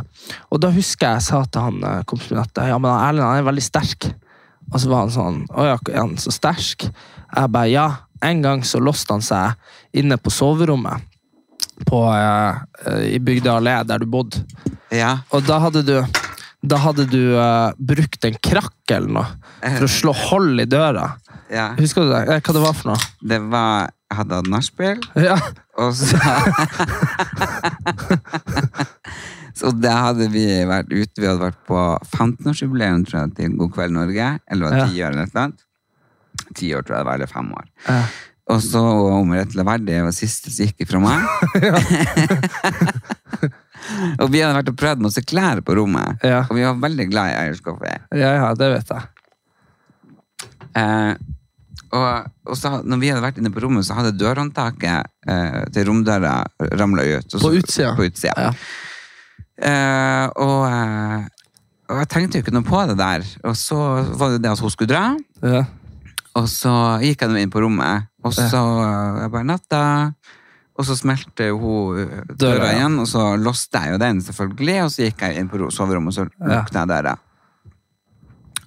Og 0.50 0.62
da 0.64 0.72
husker 0.76 1.10
jeg 1.10 1.20
jeg 1.20 1.28
sa 1.28 1.42
til 1.46 1.68
han 1.68 1.82
eh, 1.84 2.04
kompisen 2.08 2.38
min 2.38 2.46
at 2.46 2.64
ja, 2.70 2.78
men 2.82 2.92
Erlend 2.94 3.28
han 3.28 3.42
er 3.42 3.50
veldig 3.50 3.66
sterk. 3.66 4.10
Og 4.72 4.80
så 4.82 4.90
var 4.90 5.04
han 5.04 5.12
sånn 5.14 5.44
Å 5.54 5.66
ja, 5.68 5.76
er 5.92 6.00
han 6.00 6.16
så 6.18 6.34
sterk? 6.34 6.88
Jeg 6.88 7.52
bare 7.54 7.70
ja. 7.70 7.90
En 8.26 8.40
gang 8.42 8.64
så 8.66 8.80
låste 8.82 9.14
han 9.14 9.22
seg 9.22 10.00
inne 10.00 10.18
på 10.18 10.32
soverommet 10.34 11.04
på, 11.86 12.00
eh, 12.08 12.62
eh, 12.88 13.02
i 13.16 13.20
Bygdøy 13.20 13.52
allé, 13.52 13.76
der 13.84 14.00
du 14.00 14.08
bodde. 14.08 14.40
Ja. 14.96 15.18
Og 15.36 15.44
da 15.46 15.60
hadde 15.60 15.84
du 15.84 15.98
da 16.66 16.80
hadde 16.82 17.06
du 17.06 17.36
uh, 17.38 17.76
brukt 17.78 18.26
en 18.26 18.38
krakk 18.42 18.90
eller 18.90 19.12
noe 19.20 19.26
for 19.62 19.86
å 19.86 19.92
slå 19.92 20.14
hold 20.18 20.64
i 20.64 20.66
døra. 20.66 21.12
ja. 21.54 21.68
Husker 21.78 22.08
du 22.08 22.14
det? 22.14 22.40
Hva 22.42 22.56
det 22.56 22.64
var 22.64 22.74
for 22.74 22.94
noe? 22.94 23.10
Det 23.22 23.38
var 23.52 23.92
hadde 24.18 24.36
hatt 24.40 24.50
nachspiel, 24.52 25.00
Ja. 25.20 25.36
og 25.78 25.94
så 25.98 26.18
Så 29.56 29.70
da 29.80 29.94
hadde 30.10 30.26
vi 30.34 30.42
vært 30.68 30.90
ute. 30.92 31.22
Vi 31.22 31.28
hadde 31.30 31.40
vært 31.46 31.62
på 31.68 31.80
15-årsjubileum 32.12 33.06
tror 33.08 33.22
jeg, 33.22 33.30
til 33.38 33.54
God 33.56 33.72
kveld 33.78 33.94
Norge. 33.96 34.26
Eller 34.52 34.66
var 34.68 34.74
det 34.76 34.82
Ja. 34.82 34.88
ti 34.92 35.00
år 35.06 35.10
eller 35.14 35.24
noe 35.24 35.32
sånt. 35.32 35.58
Ti 36.60 36.68
år, 36.76 36.82
tror 36.84 36.96
jeg 36.98 37.04
det 37.06 37.08
var, 37.08 37.16
eller 37.16 37.32
fem 37.32 37.48
år. 37.56 37.66
Ja. 37.88 38.02
Og 38.52 38.60
så 38.62 38.82
om 39.16 39.32
rett 39.34 39.52
til 39.56 39.64
verdig, 39.66 39.88
det 39.96 40.04
var 40.04 40.12
siste 40.14 40.52
som 40.52 40.66
gikk 40.68 40.84
fra 40.90 41.00
meg. 41.00 41.24
og 44.22 44.28
vi 44.34 44.42
hadde 44.44 44.58
vært 44.60 44.70
og 44.74 44.78
prøvd 44.84 45.00
masse 45.08 45.24
klær 45.26 45.58
på 45.66 45.72
rommet. 45.80 46.20
Ja. 46.28 46.42
Og 46.50 46.54
vi 46.60 46.64
var 46.68 46.76
veldig 46.84 47.08
glad 47.14 47.28
i 47.32 47.40
Irish 47.48 47.64
coffee. 47.66 47.96
ja, 48.12 48.32
ja, 48.42 48.48
det 48.60 48.68
vet 48.76 48.90
jeg. 48.92 49.04
Eh, 50.76 51.14
og, 51.96 52.32
og 52.50 52.58
så, 52.60 52.72
når 52.84 53.00
vi 53.02 53.12
hadde 53.12 53.24
vært 53.24 53.40
inne 53.42 53.52
på 53.54 53.64
rommet, 53.64 53.86
så 53.88 53.96
hadde 53.98 54.16
dørhåndtaket 54.20 55.08
eh, 55.32 55.62
til 55.76 55.88
romdøra 55.90 56.36
ramla 56.80 57.06
ut. 57.16 57.38
Og 57.38 57.48
På 57.48 57.54
utsida? 57.56 57.94
På 57.98 58.06
utsida. 58.08 58.50
Ja. 58.50 58.52
Eh, 59.56 60.28
og, 60.44 60.66
eh, 60.68 61.26
og 61.92 62.02
jeg 62.02 62.12
tenkte 62.12 62.40
jo 62.40 62.46
ikke 62.46 62.56
noe 62.56 62.68
på 62.68 62.84
det 62.92 62.98
der. 63.00 63.26
Og 63.48 63.58
så 63.60 63.80
var 64.20 64.36
det 64.36 64.44
det 64.44 64.52
at 64.52 64.64
hun 64.64 64.74
skulle 64.74 64.92
dra. 64.92 65.06
Ja. 65.46 65.66
Og 66.36 66.50
så 66.52 66.72
gikk 67.04 67.24
jeg 67.24 67.32
nå 67.32 67.40
inn 67.40 67.54
på 67.54 67.62
rommet, 67.64 68.10
og 68.26 68.34
så 68.36 68.60
eh, 68.60 69.22
jeg 69.24 69.32
bare 69.38 69.48
natta. 69.48 69.84
Og 70.76 70.84
så 70.84 70.98
smelte 71.00 71.54
hun 71.56 72.02
eh, 72.02 72.18
døra, 72.34 72.58
Døra, 72.58 72.72
igjen, 72.76 72.98
og 73.00 73.08
så 73.08 73.30
låste 73.40 73.80
jeg 73.80 73.96
jo 73.96 74.02
den, 74.02 74.20
selvfølgelig. 74.26 74.80
Og 74.84 74.92
så 74.92 75.08
gikk 75.08 75.24
jeg 75.24 75.40
inn 75.40 75.52
på 75.52 75.70
soverommet, 75.72 76.12
og 76.12 76.18
så 76.18 76.50
lukta 76.52 76.84
jeg 76.84 76.92
døra. 76.92 77.16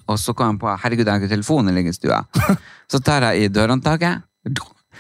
Og 0.09 0.19
så 0.21 0.35
kom 0.37 0.55
jeg 0.55 0.63
på 0.63 0.75
herregud, 0.83 1.05
jeg 1.05 1.13
har 1.13 1.23
ikke 1.23 1.35
telefonen 1.35 1.77
ligger 1.77 1.93
i 1.93 1.97
stua. 1.97 2.23
Så 2.93 3.01
tar 3.05 3.27
jeg 3.29 3.45
i 3.45 3.49
dørhåndtaket. 3.53 4.23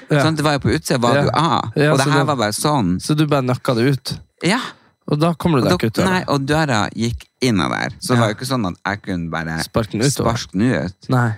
Ja. 0.08 0.22
Sånn, 0.22 0.36
det 0.36 0.44
var 0.44 0.58
jo 0.58 0.64
på 0.66 0.72
utsida, 0.74 0.98
var 1.00 1.16
ja. 1.16 1.22
du 1.24 1.30
av. 1.32 1.70
Ja, 1.72 1.92
og 1.92 2.00
det 2.00 2.08
her 2.10 2.20
det- 2.20 2.26
var 2.28 2.36
bare 2.42 2.56
sånn. 2.56 2.98
Så 3.00 3.16
du 3.16 3.24
bare 3.26 3.46
nøkka 3.48 3.74
det 3.78 3.86
ut? 3.88 4.12
Ja. 4.44 4.60
Og 5.08 5.16
da 5.20 5.32
kommer 5.40 5.62
du 5.62 5.68
deg 5.68 5.78
ikke 5.78 5.88
ut 5.88 6.00
av 6.04 6.10
nei, 6.10 6.20
og 6.28 6.44
døra 6.44 6.82
gikk 6.92 7.24
innover. 7.40 7.94
Så 7.96 8.12
det 8.12 8.20
var 8.20 8.28
jo 8.28 8.36
ikke 8.36 8.50
sånn 8.50 8.68
at 8.68 8.76
jeg 8.84 9.00
kunne 9.06 9.32
bare 9.32 9.56
Sparke 9.64 9.96
den 9.96 10.04
ut. 10.04 10.12
Spark 10.12 10.52
den 10.52 10.66
ut. 10.68 11.08
Nei. 11.08 11.30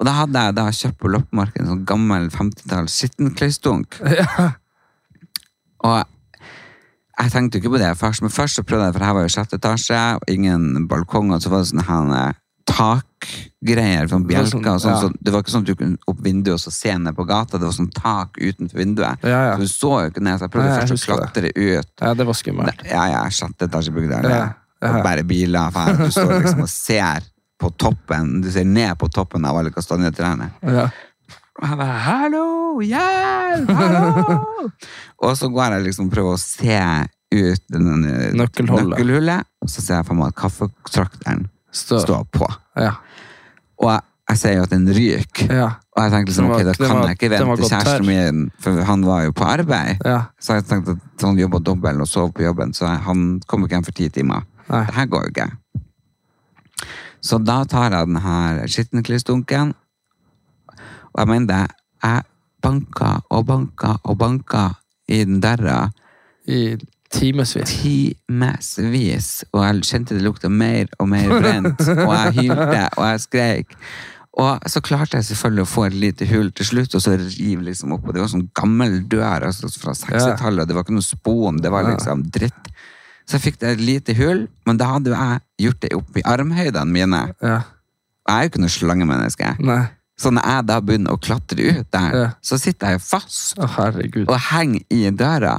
Og 0.00 0.08
da 0.08 0.16
hadde 0.16 0.42
jeg 0.42 0.56
da 0.58 0.64
kjøpt 0.74 0.98
på 0.98 1.12
loppemarkedet 1.14 1.62
en 1.62 1.70
sånn 1.70 1.84
gammel 1.86 2.26
50-talls 2.34 2.96
skittenkløysdunk. 2.98 4.00
Ja. 4.10 4.48
Og 5.86 6.00
jeg 7.22 7.30
tenkte 7.30 7.58
jo 7.58 7.62
ikke 7.62 7.74
på 7.76 7.82
det 7.82 7.92
først, 8.00 8.24
men 8.24 8.32
først 8.34 8.58
så 8.58 8.64
prøvde 8.66 8.88
jeg, 8.88 8.96
for 8.96 9.06
her 9.06 9.14
var 9.14 9.26
jo 9.26 9.32
sjette 9.34 9.58
etasje, 9.60 10.00
ingen 10.32 10.88
balkong, 10.90 11.30
og 11.34 11.44
så 11.44 11.52
var 11.52 11.62
det 11.62 11.70
sånn 11.70 11.84
her 11.86 12.14
eh, 12.18 12.38
takgreier, 12.72 14.08
sånn 14.10 14.24
var 14.26 14.46
sånn, 14.48 14.62
bjelker 14.62 14.78
sånn, 14.82 14.94
ja. 14.94 15.00
så 15.02 15.10
det 15.20 15.34
var 15.34 15.44
ikke 15.44 15.54
sånn 15.54 15.66
at 15.66 15.70
du 15.70 15.76
kunne 15.78 16.10
opp 16.10 16.22
vinduet 16.24 16.54
og 16.56 16.62
så 16.64 16.72
se 16.74 16.94
ned 16.98 17.16
på 17.18 17.26
gata, 17.28 17.60
det 17.60 17.68
var 17.68 17.76
sånn 17.76 17.90
tak 17.94 18.40
utenfor 18.40 18.80
vinduet. 18.82 19.22
Ja, 19.28 19.42
ja. 19.50 19.52
Så 19.56 19.66
du 19.66 19.72
så 19.74 19.92
jo 20.04 20.12
ikke 20.12 20.24
ned, 20.24 20.40
så 20.40 20.48
jeg 20.48 20.54
prøvde 20.56 20.80
først 20.80 20.96
å 20.96 21.12
klatre 21.12 21.44
det. 21.46 21.52
ut. 21.56 21.92
ja, 22.00 22.14
det 22.18 22.26
var 22.28 22.38
skummelt. 22.40 22.84
Ja, 22.88 23.04
ja, 23.12 23.22
sjette 23.30 23.68
etasje 23.70 23.94
bygd 23.94 24.12
der, 24.16 24.28
Ja, 24.30 24.42
ja. 24.42 24.50
Og 24.82 25.04
bare 25.04 25.22
biler, 25.22 25.70
for 25.70 26.00
du 26.00 26.10
står 26.10 26.32
liksom 26.42 26.64
og 26.64 26.70
ser 26.72 27.28
på 27.62 27.70
toppen, 27.78 28.40
du 28.42 28.50
ser 28.50 28.66
ned 28.66 28.96
på 28.98 29.06
toppen 29.14 29.44
av 29.46 29.60
alle 29.60 29.70
kastanjetrærne. 29.70 30.48
Ja. 30.66 30.88
Og 31.60 31.68
jeg 31.68 31.78
bare, 31.78 31.98
hallo, 32.08 32.46
hjelp, 32.82 33.70
hallo! 33.78 34.70
og 35.28 35.36
så 35.38 35.50
går 35.52 35.76
jeg 35.76 35.84
liksom 35.86 36.08
og 36.08 36.14
prøver 36.16 36.34
å 36.34 36.40
se 36.40 36.78
ut 37.32 37.76
eh, 37.76 38.34
Nøkkelhullet. 38.34 38.88
nøkkelhullet, 38.96 39.48
og 39.62 39.70
så 39.70 39.84
ser 39.84 40.00
jeg 40.00 40.08
for 40.08 40.18
meg 40.18 40.32
at 40.32 40.38
kaffetrakteren 40.42 41.46
Stå. 41.72 42.00
står 42.02 42.26
på. 42.34 42.48
Ja. 42.76 42.92
Og 43.82 43.90
jeg, 43.90 44.00
jeg 44.30 44.38
ser 44.38 44.52
jo 44.56 44.62
at 44.62 44.70
den 44.70 44.86
ryker. 44.88 45.54
Ja. 45.54 45.70
Og 45.96 46.02
jeg 46.04 46.12
tenkte 46.12 46.30
liksom, 46.32 46.48
var- 46.48 46.54
ok, 46.56 46.64
da 46.64 46.72
kan 46.74 46.96
var- 46.96 47.06
jeg 47.08 47.16
ikke 47.18 47.30
vente 47.30 47.56
til 47.56 47.68
kjæresten 47.70 48.06
min, 48.06 48.50
for 48.60 48.82
han 48.88 49.04
var 49.06 49.22
jo 49.26 49.32
på 49.32 49.44
arbeid. 49.44 49.96
Ja. 50.04 50.20
Så 50.40 50.54
jeg 50.54 50.64
tenkte 50.70 50.90
at 50.96 51.26
han 51.26 51.38
jobba 51.38 51.58
dobbelt 51.58 52.00
og 52.00 52.08
sov 52.08 52.32
på 52.32 52.42
jobben, 52.42 52.72
så 52.74 52.86
han 52.86 53.40
kom 53.46 53.62
ikke 53.64 53.74
hjem 53.76 53.84
for 53.84 53.92
ti 53.92 54.08
timer. 54.08 54.42
Nei. 54.70 54.84
Det 54.86 54.94
her 54.94 55.06
går 55.06 55.22
jo 55.26 55.28
ikke. 55.34 55.50
Så 57.22 57.38
da 57.44 57.64
tar 57.64 57.90
jeg 57.94 58.06
den 58.06 58.16
her 58.24 58.66
skittenklissdunken, 58.66 59.74
og 61.12 61.18
jeg 61.18 61.28
mener 61.28 61.46
det, 61.46 61.76
jeg 62.02 62.22
banka 62.62 63.10
og 63.30 63.46
banka 63.46 63.92
og 64.04 64.18
banka 64.18 64.68
i 65.08 65.24
den 65.24 65.40
døra 65.40 65.90
I 66.48 66.76
timevis. 67.12 67.52
timevis, 67.68 69.28
og 69.52 69.64
jeg 69.66 69.84
kjente 69.88 70.16
det 70.16 70.24
lukta 70.24 70.50
mer 70.52 70.90
og 70.98 71.10
mer 71.12 71.28
brent, 71.34 71.84
og 72.06 72.12
jeg 72.16 72.34
hylte, 72.40 72.88
og 72.96 73.04
jeg 73.06 73.22
skreik. 73.26 73.76
Og 74.42 74.64
så 74.72 74.80
klarte 74.80 75.18
jeg 75.20 75.28
selvfølgelig 75.28 75.66
å 75.66 75.68
få 75.68 75.84
et 75.90 75.96
lite 76.06 76.26
hull 76.30 76.48
til 76.56 76.68
slutt, 76.70 76.94
og 76.96 77.04
så 77.04 77.18
rive 77.20 77.66
liksom 77.66 77.92
opp, 77.98 78.06
og 78.08 78.16
det 78.16 78.22
var 78.22 78.32
sånn 78.32 78.48
gammel 78.56 79.02
dør 79.12 79.48
altså 79.50 79.68
fra 79.76 79.92
60-tallet, 79.98 80.68
det 80.68 80.76
var 80.76 80.86
ikke 80.86 80.96
noe 80.96 81.04
spon, 81.04 81.60
det 81.60 81.72
var 81.72 81.90
liksom 81.90 82.24
dritt. 82.32 82.72
Så 83.28 83.36
jeg 83.36 83.44
fikk 83.44 83.60
det 83.60 83.74
et 83.76 83.82
lite 83.84 84.16
hull, 84.18 84.46
men 84.66 84.80
da 84.80 84.88
hadde 84.94 85.12
jeg 85.12 85.66
gjort 85.66 85.82
det 85.84 85.92
opp 85.98 86.16
i 86.18 86.24
armhøydene 86.26 86.96
mine. 86.96 87.20
Ja. 87.44 87.60
Og 88.22 88.32
jeg 88.32 88.38
er 88.38 88.46
jo 88.46 88.52
ikke 88.52 88.62
noe 88.64 88.72
slangemenneske. 88.72 89.52
Nei. 89.62 89.82
Så 90.22 90.30
når 90.30 90.46
jeg 90.46 90.66
da 90.68 90.76
begynner 90.84 91.16
å 91.16 91.20
klatre 91.22 91.64
ut 91.80 91.88
der, 91.90 92.12
Ja. 92.14 92.28
så 92.44 92.58
sitter 92.60 92.94
jeg 92.94 93.02
fast 93.02 93.58
oh, 93.58 93.78
og 94.28 94.36
henger 94.52 94.84
i 94.94 95.10
døra. 95.10 95.56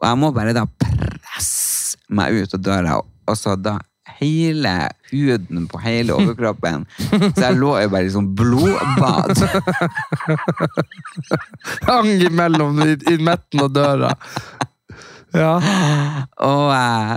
Og 0.00 0.04
jeg 0.08 0.20
må 0.20 0.32
bare 0.36 0.52
da 0.56 0.66
presse 0.66 1.96
meg 2.12 2.42
ut 2.42 2.54
av 2.58 2.60
døra, 2.60 2.98
og 3.00 3.38
så 3.38 3.56
da 3.56 3.78
hele 4.18 4.72
huden 5.10 5.66
på 5.70 5.78
hele 5.80 6.12
overkroppen. 6.14 6.84
Så 7.36 7.40
jeg 7.40 7.56
lå 7.58 7.70
jo 7.80 7.90
bare 7.92 8.06
i 8.06 8.12
sånn 8.12 8.28
blodbad. 8.36 9.38
Hang 11.88 12.10
imellom 12.10 12.82
i, 12.84 12.96
i 13.12 13.16
midten 13.22 13.62
av 13.64 13.70
døra. 13.74 14.10
Ja. 15.32 15.54
Og, 16.44 16.66
eh, 16.76 17.14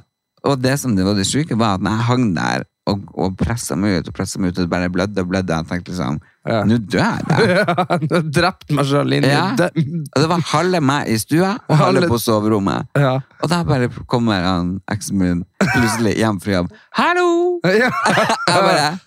og 0.48 0.62
det 0.64 0.78
som 0.80 0.96
det 0.96 1.06
var 1.08 1.18
det 1.18 1.28
syke, 1.28 1.58
var 1.60 1.76
at 1.78 1.84
når 1.86 1.98
jeg 1.98 2.08
hang 2.10 2.30
der 2.38 2.66
og, 2.90 3.04
og 3.18 3.36
pressa 3.40 3.76
meg 3.80 4.00
ut, 4.00 4.12
og 4.12 4.16
presset 4.16 4.42
meg 4.42 4.54
ut, 4.54 4.64
og 4.64 4.72
bare 4.72 4.92
blødde 4.94 5.26
og 5.26 5.32
blødde, 5.34 5.58
jeg 5.58 5.70
tenkte 5.72 5.92
liksom 5.94 6.22
Ja. 6.46 6.60
Nå 6.70 6.78
dør 6.78 7.02
jeg. 7.02 7.22
ja 7.58 8.20
Drept 8.38 8.70
meg 8.78 8.86
sjøl 8.86 9.16
inn 9.18 9.26
i 9.26 9.32
Ja. 9.32 9.46
det. 9.58 9.72
Det 10.14 10.28
var 10.30 10.44
halve 10.52 10.82
meg 10.86 11.10
i 11.10 11.18
stua 11.22 11.56
og 11.66 11.74
halve 11.80 12.04
Halve- 12.04 12.12
på 12.12 12.20
soverommet. 12.22 12.86
Ja. 13.02 13.16
Og 13.42 13.50
da 13.50 13.64
bare 13.66 13.90
kommer 14.12 14.46
han 14.46 14.76
eksen 14.94 15.18
min 15.22 15.42
plutselig 15.64 16.14
hjem 16.20 16.38
fra 16.44 16.52
jobb. 16.60 16.70
'Hallo!' 16.94 17.60
Ja. 17.66 17.90
Jeg 18.48 18.62
bare 18.70 19.00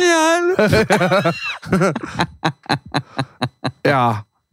Hjelp! 0.00 0.56
ja. 3.92 4.04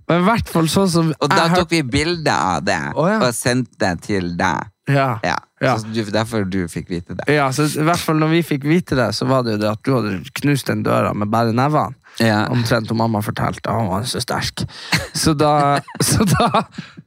Men 0.10 0.24
i 0.24 0.26
hvert 0.26 0.50
fall 0.50 0.68
sånn 0.72 0.90
som 0.92 1.12
Og 1.22 1.30
da 1.32 1.46
tok 1.54 1.70
vi 1.72 1.84
bilde 1.86 2.34
av 2.34 2.64
det 2.66 2.80
oh, 2.98 3.12
og 3.22 3.30
sendte 3.38 3.78
det 3.84 3.94
til 4.08 4.32
deg. 4.40 4.68
Ja. 4.90 5.20
Ja. 5.24 5.38
Ja. 5.62 5.76
Du, 5.78 6.00
derfor 6.16 6.46
du 6.48 6.62
fikk 6.72 6.90
vite 6.90 7.14
det. 7.20 7.26
Ja, 7.36 7.50
så 7.54 7.66
i 7.68 7.84
hvert 7.86 8.00
fall 8.02 8.18
når 8.22 8.32
vi 8.32 8.44
fikk 8.48 8.64
vite 8.66 8.96
det, 8.98 9.10
så 9.14 9.28
var 9.30 9.44
det 9.46 9.58
jo 9.58 9.62
det 9.62 9.70
at 9.74 9.82
du 9.86 9.92
hadde 9.98 10.14
knust 10.40 10.70
den 10.72 10.82
døra 10.88 11.12
med 11.14 11.30
bare 11.30 11.52
nevene. 11.54 11.94
Ja. 12.20 12.46
Omtrent, 12.52 12.90
om 12.92 12.98
mamma 13.00 13.22
fortalte 13.24 13.72
han 13.72 13.88
var 13.92 14.04
så 14.10 14.20
sterk. 14.24 14.64
Så 15.16 15.36
da 15.38 15.52
Så, 16.10 16.26
da, 16.28 16.64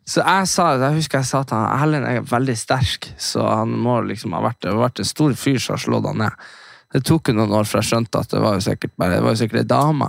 så 0.08 0.22
jeg 0.22 0.46
sa 0.48 0.66
Jeg 0.78 0.94
husker 1.00 1.18
jeg 1.20 1.28
sa 1.28 1.40
til 1.48 1.58
han 1.58 1.82
Erlend 1.82 2.06
er 2.08 2.22
veldig 2.28 2.54
sterk, 2.60 3.08
så 3.20 3.44
han 3.48 3.72
må 3.82 3.98
liksom 4.06 4.36
ha 4.36 4.40
vært, 4.46 4.68
vært 4.78 5.02
en 5.02 5.08
stor 5.08 5.34
fyr 5.36 5.58
som 5.60 5.74
har 5.76 5.82
slått 5.84 6.06
han 6.12 6.22
ned. 6.22 6.46
Det 6.92 7.00
tok 7.08 7.30
jo 7.32 7.34
noen 7.38 7.54
år 7.56 7.64
før 7.68 7.80
jeg 7.80 7.88
skjønte 7.88 8.20
at 8.20 8.32
det 8.34 8.40
var 8.44 8.58
jo 8.58 8.64
sikkert 8.66 8.92
bare 9.00 9.14
Det 9.16 9.22
var 9.24 9.32
jo 9.32 9.40
sikkert 9.40 9.62
ei 9.62 9.68
dame. 9.72 10.08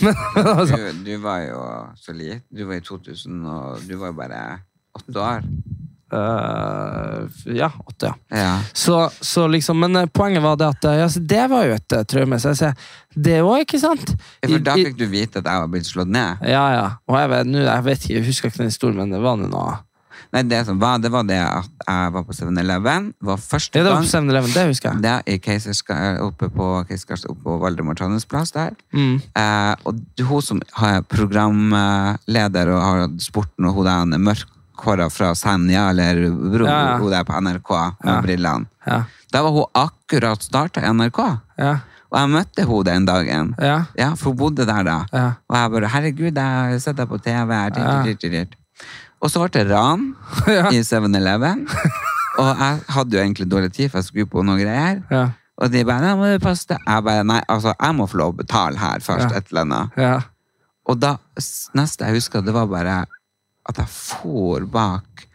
Altså, 0.56 0.78
Du, 0.80 1.02
du 1.04 1.14
var 1.20 1.42
jo 1.44 1.62
så 2.00 2.14
liten. 2.16 2.40
Du 2.48 2.64
var 2.70 2.80
i 2.80 2.84
2000, 2.88 3.42
og 3.52 3.82
du 3.88 3.94
var 4.00 4.14
jo 4.14 4.16
bare 4.22 4.42
åtte 4.96 5.20
år. 5.20 5.44
øh, 6.12 6.91
ja, 7.44 7.70
åtte, 7.84 8.12
ja. 8.12 8.38
Ja. 8.38 8.52
Så, 8.72 9.10
så 9.20 9.46
liksom, 9.48 9.80
men 9.80 9.96
eh, 9.96 10.06
poenget 10.06 10.42
var 10.42 10.56
det 10.60 10.68
at 10.72 10.84
eh, 10.84 10.98
ja, 11.02 11.08
det 11.34 11.44
var 11.52 11.68
jo 11.68 11.76
et 11.76 11.96
eh, 11.96 12.04
traume. 12.08 12.40
Så 12.40 12.52
jeg 12.52 12.60
sier, 12.62 12.90
det 13.14 13.38
òg, 13.42 13.62
ikke 13.66 13.80
sant? 13.82 14.14
For 14.44 14.66
da 14.66 14.76
fikk 14.78 14.98
du 15.00 15.06
vite 15.12 15.42
at 15.42 15.48
jeg 15.48 15.64
var 15.64 15.72
blitt 15.72 15.88
slått 15.88 16.12
ned. 16.12 16.44
Ja, 16.48 16.66
ja. 16.74 16.84
Og 17.10 17.18
jeg 17.20 17.32
vet, 17.34 17.56
jeg 17.62 17.88
vet 17.88 18.04
ikke, 18.04 18.18
jeg 18.18 18.28
husker 18.28 18.52
ikke 18.52 18.62
den 18.64 18.72
historien, 18.72 19.00
men 19.02 19.14
det 19.14 19.22
var 19.24 19.40
noe. 19.40 19.80
Nei, 20.32 20.42
det 20.48 20.62
som 20.64 20.78
var, 20.80 21.00
det 21.02 21.10
var 21.12 21.26
det 21.28 21.40
at 21.44 21.82
jeg 21.84 22.12
var 22.14 22.22
på 22.24 22.32
7-Eleven. 22.32 23.10
Var 23.20 23.40
første 23.42 23.78
Ja, 23.78 23.84
det 23.84 23.92
var 23.92 24.00
på 24.00 24.08
7-Eleven, 24.08 24.54
det 24.54 24.62
husker 24.70 24.88
jeg. 24.88 25.02
det 25.04 25.10
er 25.12 25.26
i 25.28 25.36
Keiserska, 25.44 25.98
oppe 26.24 26.48
på 26.52 26.68
Keiserska, 26.88 27.18
oppe 27.28 27.44
på 27.44 27.56
Valdemar 27.60 27.98
Trondheims 27.98 28.24
plass 28.28 28.54
der. 28.56 28.72
Mm. 28.96 29.18
Eh, 29.20 29.74
og 29.84 30.00
hun 30.30 30.46
som 30.46 30.62
har 30.78 31.02
programleder 31.04 32.72
og 32.72 32.80
har 32.80 33.04
sporten, 33.20 33.68
og 33.68 33.76
hun 33.76 33.90
der 33.90 34.08
mørkhåra 34.76 35.10
fra 35.12 35.34
Senja, 35.34 35.90
eller 35.90 36.30
bro, 36.30 36.66
Ja, 36.66 36.96
hun 36.98 37.10
der 37.10 37.24
på 37.24 37.32
NRK 37.40 37.70
med 38.04 38.14
Ja. 38.14 38.20
brillene. 38.22 38.66
Ja, 38.86 39.04
Da 39.32 39.42
var 39.42 39.50
hun 39.50 39.64
akkurat 39.74 40.42
starta 40.42 40.80
i 40.82 40.88
NRK. 40.92 41.38
ja, 41.58 41.78
Og 42.12 42.18
jeg 42.18 42.28
møtte 42.28 42.64
hun 42.66 42.84
den 42.84 43.04
dagen. 43.06 43.54
ja. 43.58 43.84
Ja, 43.96 44.14
for 44.14 44.30
hun 44.30 44.36
bodde 44.36 44.66
der 44.66 44.82
da. 44.82 45.04
Ja. 45.12 45.32
Og 45.48 45.56
jeg 45.56 45.70
bare 45.70 45.88
'herregud, 45.88 46.34
jeg 46.34 46.44
har 46.72 46.78
sett 46.78 46.96
deg 46.96 47.08
på 47.08 47.18
TV'. 47.18 47.50
her. 47.50 48.46
Og 49.22 49.30
så 49.30 49.38
ble 49.38 49.48
det 49.64 49.70
ran 49.70 50.14
i 50.72 50.82
7-Eleven. 50.82 51.66
Og 52.38 52.56
jeg 52.58 52.80
hadde 52.88 53.10
jo 53.16 53.18
egentlig 53.22 53.48
dårlig 53.48 53.72
tid, 53.72 53.90
for 53.90 53.98
jeg 53.98 54.04
skulle 54.04 54.26
på 54.26 54.42
noen 54.44 54.58
greier. 54.60 55.02
Ja, 55.10 55.28
Og 55.58 55.70
de 55.70 55.84
bare 55.84 56.00
'nei, 56.00 56.14
må 56.16 56.38
du 56.38 56.38
passe 56.44 56.66
deg'. 56.66 56.78
Jeg 56.86 57.04
bare 57.04 57.22
'nei, 57.24 57.40
altså, 57.48 57.74
jeg 57.80 57.94
må 57.94 58.06
få 58.08 58.14
lov 58.18 58.32
å 58.34 58.36
betale 58.36 58.76
her 58.76 58.98
først', 58.98 59.30
Ja. 59.30 59.36
et 59.36 59.46
eller 59.50 59.60
annet. 59.62 60.24
Og 60.86 60.98
da, 61.00 61.16
neste 61.74 62.04
jeg 62.04 62.14
husker, 62.14 62.40
det 62.44 62.52
var 62.52 62.66
bare 62.66 63.06
at 63.68 63.76
jeg 63.78 63.88
for 63.88 64.66
bak 64.66 65.26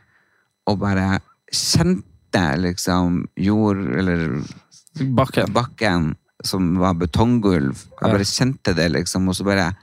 og 0.67 0.79
bare 0.79 1.19
kjente 1.53 2.43
liksom 2.59 3.25
jord, 3.39 3.77
eller 3.97 4.41
Bakken. 5.15 5.51
bakken 5.53 6.07
som 6.45 6.75
var 6.81 6.93
betonggulv. 6.99 7.85
Jeg 8.01 8.11
bare 8.11 8.25
kjente 8.27 8.73
det, 8.75 8.89
liksom. 8.91 9.27
Og 9.29 9.35
så 9.37 9.45
bare 9.47 9.73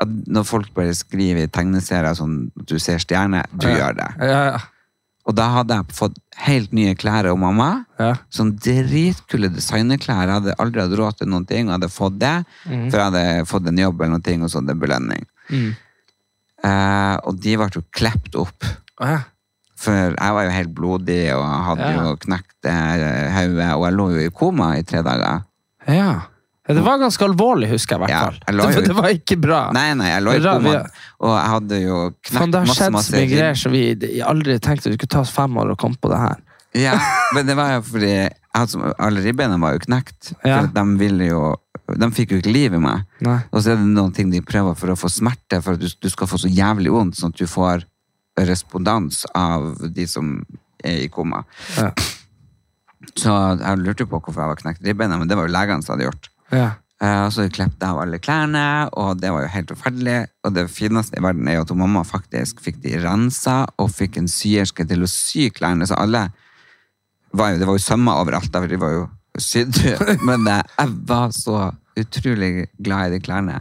Når 0.00 0.44
folk 0.48 0.70
bare 0.72 0.94
skriver 0.96 1.42
i 1.44 1.48
tegneserier 1.52 2.14
sånn 2.16 2.50
at 2.58 2.66
du 2.70 2.78
ser 2.80 2.96
stjerner, 3.02 3.44
du 3.52 3.66
Ja. 3.68 3.74
gjør 3.76 3.96
det. 3.98 4.06
Ja, 4.20 4.44
ja. 4.52 4.58
Og 5.28 5.34
da 5.36 5.48
hadde 5.52 5.74
jeg 5.76 5.92
fått 5.92 6.16
helt 6.38 6.72
nye 6.72 6.94
klær 6.94 7.26
av 7.28 7.36
mamma. 7.38 7.84
Ja. 7.98 8.14
Sånn 8.32 8.54
dritkule 8.56 9.50
designerklær. 9.52 10.24
Jeg 10.24 10.32
hadde 10.40 10.54
aldri 10.58 10.80
hatt 10.80 10.96
råd 10.98 11.18
til 11.18 11.28
noen 11.28 11.44
ting, 11.46 11.68
og 11.68 11.74
hadde 11.78 11.90
fått 11.92 12.18
det. 12.18 12.46
For 12.64 12.96
jeg 12.96 13.12
hadde 13.12 13.46
fått 13.46 13.68
en 13.68 13.76
jobb 13.76 14.00
eller 14.00 14.10
noen 14.16 14.22
ting, 14.24 14.42
og 14.42 14.48
så 14.48 14.62
hadde 14.62 14.72
jeg 14.72 14.80
belønning. 14.80 15.26
Mm. 15.50 15.76
Eh, 16.64 17.16
og 17.24 17.38
de 17.40 17.54
ble 17.56 17.68
jo 17.74 17.82
klept 17.96 18.34
opp. 18.40 18.66
Å, 19.00 19.06
ja. 19.14 19.20
For 19.80 19.96
jeg 19.96 20.34
var 20.36 20.44
jo 20.44 20.50
helt 20.52 20.74
blodig, 20.76 21.20
og 21.32 21.44
hadde 21.70 21.86
Ja. 21.88 22.02
jo 22.04 22.16
knekt 22.20 22.68
eh, 22.68 23.30
hodet, 23.32 23.70
og 23.78 23.86
jeg 23.86 23.96
lå 23.96 24.08
jo 24.12 24.26
i 24.26 24.32
koma 24.36 24.74
i 24.76 24.82
tre 24.84 25.00
dager. 25.06 25.46
ja. 25.88 25.94
ja. 26.02 26.10
Det 26.70 26.84
var 26.86 27.00
ganske 27.00 27.24
alvorlig, 27.26 27.66
husker 27.72 27.96
jeg 27.98 28.04
i 28.06 28.12
hvert 28.14 28.44
fall. 28.46 28.58
Det, 28.70 28.82
det 28.86 28.94
var 28.94 29.08
ikke 29.10 29.36
bra. 29.42 29.56
Nei, 29.74 29.88
nei, 29.98 30.10
jeg 30.12 30.22
lå 30.22 30.34
i 30.36 30.42
koma, 30.44 30.60
vi- 30.60 31.00
og 31.26 31.32
jeg 31.34 31.48
hadde 31.50 31.78
jo 31.82 31.96
knekt 32.28 32.52
det 32.52 32.60
har 32.60 32.68
masse, 32.68 32.76
skjedd 32.76 32.86
så 32.86 32.94
masse 32.94 33.14
mye 33.16 33.26
greier 33.32 33.56
som 33.58 33.72
vi 33.74 34.20
aldri 34.22 34.54
tenkte 34.62 34.92
det 34.92 35.00
skulle 35.00 35.10
ta 35.16 35.22
oss 35.24 35.32
fem 35.34 35.56
år 35.58 35.72
å 35.72 35.76
komme 35.80 35.98
på 35.98 36.12
det 36.12 36.20
her. 36.22 36.36
Ja, 36.78 36.92
men 37.34 37.48
det 37.48 37.56
var 37.58 37.72
jo 37.72 37.80
fordi 37.88 38.12
altså, 38.54 38.92
alle 39.02 39.24
ribbeina 39.24 39.58
var 39.58 39.74
jo 39.74 39.82
knekt. 39.88 40.30
Ja. 40.46 40.60
For 40.60 40.70
de 40.76 40.84
ville 41.00 41.26
jo 41.32 41.40
De 41.98 42.10
fikk 42.14 42.32
jo 42.34 42.38
ikke 42.42 42.52
liv 42.52 42.74
i 42.76 42.82
meg. 42.82 43.06
Nei. 43.24 43.38
Og 43.50 43.62
så 43.64 43.72
er 43.72 43.80
det 43.80 43.88
noen 43.90 44.12
ting 44.14 44.30
de 44.30 44.40
prøver 44.44 44.76
for 44.78 44.92
å 44.92 44.98
få 44.98 45.08
smerte, 45.10 45.62
for 45.64 45.74
at 45.74 45.80
du, 45.82 45.88
du 45.88 46.10
skal 46.12 46.28
få 46.30 46.38
så 46.38 46.50
jævlig 46.50 46.92
vondt, 46.94 47.16
sånn 47.18 47.32
at 47.34 47.40
du 47.40 47.46
får 47.50 47.86
respondans 48.40 49.24
av 49.36 49.74
de 49.94 50.06
som 50.08 50.36
er 50.84 51.02
i 51.04 51.08
koma. 51.12 51.42
Ja. 51.76 51.90
Så 53.16 53.32
jeg 53.60 53.80
lurte 53.80 54.06
på 54.08 54.20
hvorfor 54.20 54.42
jeg 54.44 54.52
var 54.52 54.60
knekt 54.60 54.84
ribbeina, 54.86 55.18
men 55.18 55.28
det 55.28 55.36
var 55.38 55.48
jo 55.48 55.54
legene 55.54 55.84
som 55.84 55.94
hadde 55.96 56.06
gjort. 56.08 56.30
Ja. 56.52 56.68
Eh, 57.00 57.22
Og 57.26 57.32
så 57.32 57.46
klippet 57.48 57.80
jeg 57.80 57.88
av 57.88 58.00
alle 58.02 58.18
klærne, 58.20 58.64
og 59.00 59.20
det 59.20 59.30
var 59.32 59.46
jo 59.46 59.52
helt 59.54 59.72
forferdelig. 59.72 60.18
Og 60.44 60.54
det 60.56 60.66
fineste 60.72 61.16
i 61.16 61.24
verden 61.24 61.48
er 61.48 61.58
jo 61.58 61.64
at 61.64 61.72
mamma 61.80 62.02
faktisk 62.04 62.60
fikk 62.64 62.82
de 62.84 62.98
rensa, 63.00 63.62
og 63.80 63.92
fikk 63.96 64.20
en 64.20 64.28
syerske 64.28 64.84
til 64.88 65.04
å 65.06 65.08
sy 65.10 65.48
klærne. 65.56 65.88
Så 65.88 65.96
alle 65.96 66.26
var 67.32 67.52
jo, 67.54 67.58
Det 67.62 67.66
var 67.68 67.78
jo 67.78 67.84
sømmer 67.84 68.20
overalt, 68.20 68.52
de 68.52 68.76
var 68.80 68.92
jo 68.96 69.06
sydd. 69.38 69.76
Men 70.28 70.46
eh, 70.50 70.62
jeg 70.78 70.96
var 71.08 71.32
så 71.32 71.70
utrolig 71.98 72.68
glad 72.78 73.08
i 73.10 73.18
de 73.18 73.20
klærne. 73.24 73.60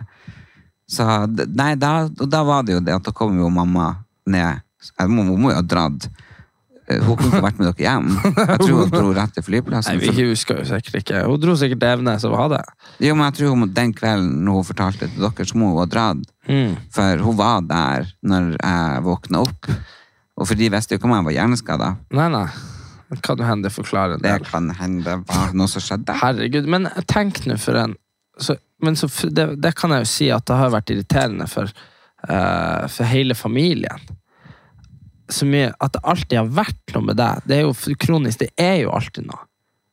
Så 0.89 1.05
nei, 1.53 1.75
da, 1.77 2.07
da 2.09 2.41
var 2.47 2.63
det 2.65 2.77
jo 2.79 2.81
det 2.81 2.95
at 2.97 3.05
da 3.05 3.13
kom 3.15 3.37
jo 3.39 3.49
mamma 3.53 3.91
ned. 4.29 4.61
Hun 4.99 5.19
må 5.37 5.51
jo 5.51 5.57
ha 5.59 5.61
dratt. 5.65 6.07
Eh, 6.89 6.97
Hun 7.05 7.17
kunne 7.19 7.29
ikke 7.35 7.43
vært 7.45 7.59
med 7.59 7.67
dere 7.69 7.83
hjem. 7.85 8.07
Jeg 8.39 8.57
tror 8.63 8.79
hun 8.79 8.93
dro 8.93 9.11
rett 9.13 9.35
til 9.35 9.45
flyplassen. 9.45 9.99
Nei, 9.99 10.09
vi 10.09 10.25
husker 10.31 10.61
jo 10.61 10.65
sikkert 10.65 10.97
ikke. 11.03 11.19
Hun 11.29 11.37
dro 11.43 11.53
sikkert 11.59 11.81
til 11.83 11.91
Evenes 11.91 12.25
og 12.25 12.33
hadde. 12.39 12.63
jo, 13.05 13.13
men 13.13 13.27
jeg 13.29 13.37
tror 13.37 13.53
hun, 13.53 13.67
den 13.77 13.93
kvelden 13.93 14.31
når 14.47 14.57
hun 14.61 14.67
fortalte 14.71 15.05
det 15.05 15.11
til 15.13 15.27
dere, 15.27 15.45
så 15.51 15.59
må 15.61 15.69
hun 15.73 15.81
ha 15.83 15.85
dratt. 15.93 16.25
Mm. 16.49 16.73
For 16.95 17.21
hun 17.27 17.37
var 17.37 17.61
der 17.69 18.09
når 18.25 18.49
jeg 18.57 19.05
våkna 19.05 19.43
opp. 19.45 19.69
Og 20.39 20.47
for 20.49 20.55
de 20.57 20.71
visste 20.73 20.95
jo 20.95 21.01
ikke 21.01 21.09
om 21.11 21.17
jeg 21.19 21.27
var 21.29 21.37
hjerneskada. 21.37 21.91
Nei, 22.17 22.27
nei. 22.33 22.45
Det 23.09 23.21
kan 23.25 23.37
jo 23.41 23.45
hende 23.45 23.65
det 23.65 23.73
forklarer 23.73 24.17
en 24.17 24.21
Det 24.25 24.35
kan 24.49 24.69
hende 24.77 25.01
det 25.05 25.15
var 25.29 25.53
noe 25.57 25.69
som 25.69 25.81
skjedde. 25.81 26.13
Herregud, 26.23 26.67
men 26.69 26.89
tenk 27.09 27.43
nå 27.49 27.57
for 27.61 27.77
en 27.81 27.95
så, 28.39 28.55
Men 28.81 28.95
så, 28.95 29.09
det, 29.29 29.45
det 29.59 29.73
kan 29.75 29.91
jeg 29.91 30.05
jo 30.05 30.09
si 30.09 30.29
at 30.31 30.45
det 30.47 30.55
har 30.55 30.71
vært 30.71 30.93
irriterende 30.93 31.47
for, 31.51 31.71
uh, 32.29 32.87
for 32.87 33.09
hele 33.09 33.35
familien. 33.35 33.99
Så 35.29 35.45
mye 35.45 35.73
At 35.77 35.93
det 35.93 36.01
alltid 36.03 36.37
har 36.39 36.53
vært 36.63 36.95
noe 36.95 37.05
med 37.11 37.19
deg. 37.19 37.43
Det 37.45 37.57
er 37.57 37.67
jo 37.67 37.95
kronisk, 37.99 38.39
det 38.39 38.53
er 38.57 38.79
jo 38.85 38.93
alltid 38.95 39.27
noe. 39.27 39.43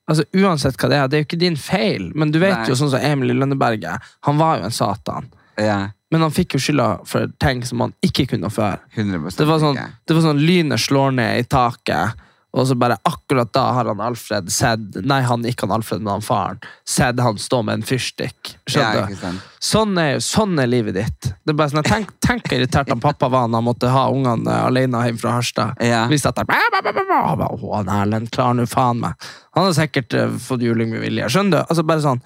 Altså 0.07 0.23
Uansett 0.39 0.79
hva 0.79 0.89
det 0.91 0.99
er, 1.01 1.09
det 1.11 1.19
er 1.19 1.25
jo 1.25 1.27
ikke 1.27 1.43
din 1.43 1.59
feil. 1.59 2.11
Men 2.15 2.31
du 2.33 2.39
vet 2.39 2.55
Nei. 2.61 2.69
jo 2.71 2.79
sånn 2.79 2.93
som 2.95 3.03
Emil 3.03 3.35
i 3.35 3.37
Lønneberget. 3.37 4.15
Han 4.29 4.39
var 4.39 4.61
jo 4.61 4.69
en 4.69 4.75
satan. 4.75 5.29
Ja, 5.59 5.91
Men 6.13 6.23
han 6.23 6.31
fikk 6.31 6.55
jo 6.55 6.61
skylda 6.63 6.87
for 7.09 7.31
ting 7.43 7.65
som 7.67 7.81
han 7.83 7.95
ikke 8.05 8.29
kunne 8.31 8.51
før. 8.53 8.79
100 8.95 9.33
Det 9.41 9.47
var 9.49 9.59
sånn, 9.59 9.79
det 10.07 10.15
var 10.15 10.23
sånn 10.29 10.43
lynet 10.45 10.83
slår 10.85 11.17
ned 11.17 11.41
i 11.41 11.47
taket, 11.51 12.21
og 12.57 12.65
så 12.71 12.75
bare 12.81 12.97
akkurat 13.05 13.51
da 13.53 13.63
har 13.77 13.85
han 13.91 14.01
Alfred 14.01 14.47
sett 14.53 14.95
Nei, 15.05 15.19
han 15.29 15.43
ikke 15.45 15.67
han 15.67 15.75
Alfred, 15.77 16.01
men 16.01 16.15
han 16.15 16.25
faren. 16.25 16.61
Sett 16.89 17.21
han 17.21 17.37
stå 17.41 17.59
med 17.67 17.75
en 17.81 17.85
fyrstikk. 17.85 18.55
Skjønner 18.65 19.11
du? 19.13 19.43
Sånn 19.61 19.93
er, 20.01 20.23
sånn 20.25 20.57
er 20.63 20.71
livet 20.71 20.97
ditt. 20.97 21.29
Det 21.45 21.53
er 21.53 21.59
bare 21.59 21.75
sånn, 21.75 21.85
Tenk, 21.85 22.15
tenk 22.25 22.49
irritert 22.57 22.89
han 22.89 23.03
pappa 23.03 23.29
var 23.29 23.45
han 23.45 23.59
måtte 23.67 23.91
ha 23.93 24.07
ungene 24.09 24.57
alene 24.71 25.03
hjemme 25.05 25.21
fra 25.21 25.35
Harstad. 25.37 25.77
Ja. 25.85 26.07
Vi 26.09 26.17
satt 26.23 26.41
han, 26.41 26.49
«Bæ, 26.49 26.57
bæ, 26.73 26.81
bæ, 26.87 26.95
bæ, 26.97 27.05
bæ». 27.11 27.51
Han 27.77 27.93
Erlend 27.99 28.31
klarer 28.33 28.57
nå 28.63 28.67
faen 28.71 29.03
meg. 29.05 29.29
Han 29.57 29.69
har 29.69 29.77
sikkert 29.77 30.17
uh, 30.17 30.31
fått 30.41 30.65
juling 30.65 30.91
med 30.95 31.05
vilje. 31.05 31.29
Skjønner 31.37 31.59
du? 31.59 31.67
Altså 31.67 31.85
bare 31.85 32.05
sånn, 32.05 32.23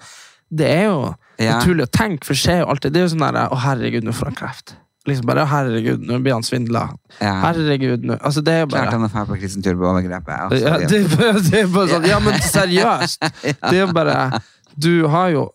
Det 0.51 0.67
er 0.67 0.85
jo 0.89 1.15
Ja. 1.41 1.57
utrolig 1.59 1.87
å 1.87 1.91
tenke, 1.91 2.23
for 2.27 2.37
skjer 2.37 2.59
jo 2.61 2.71
alltid. 2.71 2.93
Det 2.93 2.99
er 3.01 3.05
jo 3.07 3.11
sånn 3.15 3.23
der, 3.27 3.47
Å, 3.51 3.57
herregud, 3.65 4.03
nå 4.07 4.13
får 4.13 4.31
han 4.31 4.35
kreft. 4.35 4.75
Liksom 5.09 5.25
bare, 5.25 5.47
herregud, 5.49 6.03
nå 6.05 6.19
blir 6.21 6.35
han 6.35 6.43
svindla. 6.45 6.83
Ja. 7.17 7.31
Herregud, 7.47 8.03
nå. 8.05 8.19
Altså, 8.21 8.43
det 8.45 8.53
er 8.53 8.59
jo 8.61 8.67
Klart 8.69 8.83
bare 8.85 8.91
han 8.99 9.05
er 9.07 9.09
ferdig 9.09 9.31
på 9.33 9.37
kristentur 9.41 9.79
på 9.79 9.87
overgrepet. 9.89 10.35
Altså, 10.45 10.59
ja, 10.61 10.77
det, 10.77 10.99
er 10.99 11.15
bare- 11.15 11.41
det 11.47 11.61
er 11.63 11.71
bare 11.73 11.87
sånn, 11.95 12.05
ja, 12.11 12.19
men 12.21 12.37
seriøst! 12.45 13.25
Det 13.71 13.79
er 13.81 13.93
bare 13.97 14.17
Du 14.75 15.07
har 15.07 15.29
jo 15.29 15.49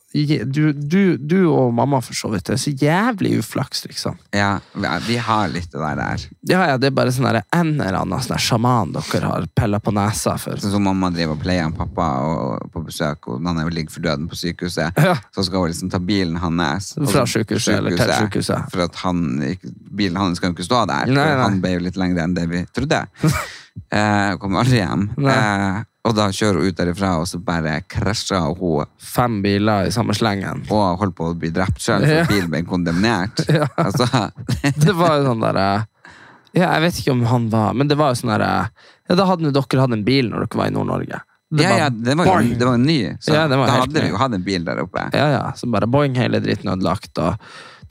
du, 0.45 0.73
du, 0.73 1.17
du 1.17 1.47
og 1.47 1.75
mamma, 1.75 2.01
for 2.01 2.17
så 2.17 2.31
vidt, 2.33 2.47
det 2.49 2.55
er 2.55 2.61
så 2.61 2.71
jævlig 2.71 3.35
uflaks, 3.39 3.85
liksom. 3.85 4.17
ja, 4.33 4.59
vi 5.07 5.19
har 5.21 5.51
litt 5.53 5.69
det 5.73 5.83
der 5.83 5.99
der. 6.01 6.25
Ja, 6.49 6.62
ja, 6.71 6.79
det 6.81 6.89
er 6.89 6.95
bare 6.97 7.12
sånn 7.12 7.29
en 7.29 7.75
eller 7.75 7.99
annen 8.01 8.25
sånn 8.25 8.41
sjaman 8.41 8.95
dere 8.97 9.29
har 9.29 9.49
pella 9.53 9.81
på 9.83 9.93
nesa 9.97 10.37
for. 10.41 10.57
Sånn 10.62 10.73
som 10.79 10.87
mamma 10.89 11.11
driver 11.12 11.37
og 11.37 11.43
pleier 11.43 11.69
pappa 11.77 12.09
og, 12.25 12.71
på 12.73 12.87
besøk, 12.87 13.29
og 13.29 13.45
han 13.45 13.61
er 13.61 13.69
jo 13.69 13.75
ligger 13.77 13.97
for 13.99 14.07
døden 14.07 14.31
på 14.31 14.41
sykehuset. 14.41 14.97
Ja. 15.05 15.19
Så 15.37 15.45
skal 15.49 15.67
hun 15.67 15.75
liksom 15.75 15.93
ta 15.93 16.01
bilen 16.01 16.41
hans 16.41 16.95
Fra 16.97 17.27
sykehuset, 17.29 17.29
sykehuset, 17.29 17.77
eller 17.77 18.01
til 18.01 18.14
sykehuset. 18.14 18.73
For 18.73 18.87
at 18.87 18.99
han, 19.05 19.23
bilen 20.01 20.17
hans 20.21 20.41
skal 20.41 20.53
jo 20.53 20.57
ikke 20.57 20.69
stå 20.71 20.87
der. 20.89 21.12
Nei, 21.12 21.29
nei. 21.29 21.45
Han 21.45 21.61
ble 21.61 21.77
jo 21.77 21.87
litt 21.91 22.01
lengre 22.01 22.25
enn 22.25 22.37
det 22.37 22.49
vi 22.53 22.64
trodde. 22.73 23.05
eh, 23.93 24.37
kom 24.41 24.57
aldri 24.57 24.81
hjem. 24.81 25.09
Eh, 25.27 25.83
og 26.07 26.14
da 26.14 26.29
kjører 26.31 26.61
hun 26.62 26.68
ut 26.70 26.77
derifra, 26.79 27.09
og 27.18 27.27
så 27.27 27.41
bare 27.43 27.81
krasjer 27.91 28.53
hun 28.61 28.87
Fem 29.03 29.41
biler 29.43 29.89
i 29.89 29.95
samme 29.95 30.14
slengen. 30.14 30.62
og 30.70 30.99
holdt 31.01 31.16
på 31.18 31.33
å 31.33 31.35
bli 31.39 31.51
drept 31.51 31.81
sjøl, 31.83 32.05
for 32.07 32.14
Ja. 32.20 32.24
bilen 32.31 32.51
ble 32.51 32.62
kondemnert. 32.62 33.43
Ja. 33.59 33.66
Altså, 33.77 34.07
Det 34.87 34.95
var 34.95 35.18
jo 35.18 35.24
sånn 35.33 35.43
der 35.43 35.57
eh, 35.57 35.85
Ja, 36.57 36.72
jeg 36.79 36.83
vet 36.87 37.01
ikke 37.03 37.12
om 37.12 37.24
han 37.29 37.49
var 37.53 37.74
Men 37.74 37.89
det 37.91 37.97
var 37.99 38.14
jo 38.14 38.20
sånn 38.22 38.33
der 38.33 38.45
eh, 38.47 38.68
Ja, 39.11 39.14
da 39.18 39.27
hadde 39.29 39.51
dere 39.53 39.81
hatt 39.83 39.93
en 39.99 40.05
bil 40.07 40.31
når 40.31 40.47
dere 40.47 40.59
var 40.62 40.70
i 40.70 40.74
Nord-Norge. 40.74 41.20
Ja, 41.57 41.77
ja, 41.79 41.89
det 41.91 42.16
var 42.18 42.27
jo 42.43 42.55
det 42.59 42.66
var 42.66 42.79
ny. 42.83 42.99
Så 43.22 43.35
Ja, 43.35 43.45
det 43.47 43.55
var 43.59 43.68
da 43.70 43.77
hadde 43.85 44.03
vi 44.03 44.09
jo 44.11 44.16
hatt 44.18 44.35
en 44.35 44.43
bil 44.47 44.64
der 44.66 44.81
oppe. 44.83 45.05
Ja, 45.14 45.27
ja, 45.31 45.43
så 45.55 45.68
bare 45.70 45.87
boing, 45.87 46.16
hele 46.18 46.41
dritten 46.43 46.72
ødelagt. 46.72 47.12
Og 47.22 47.39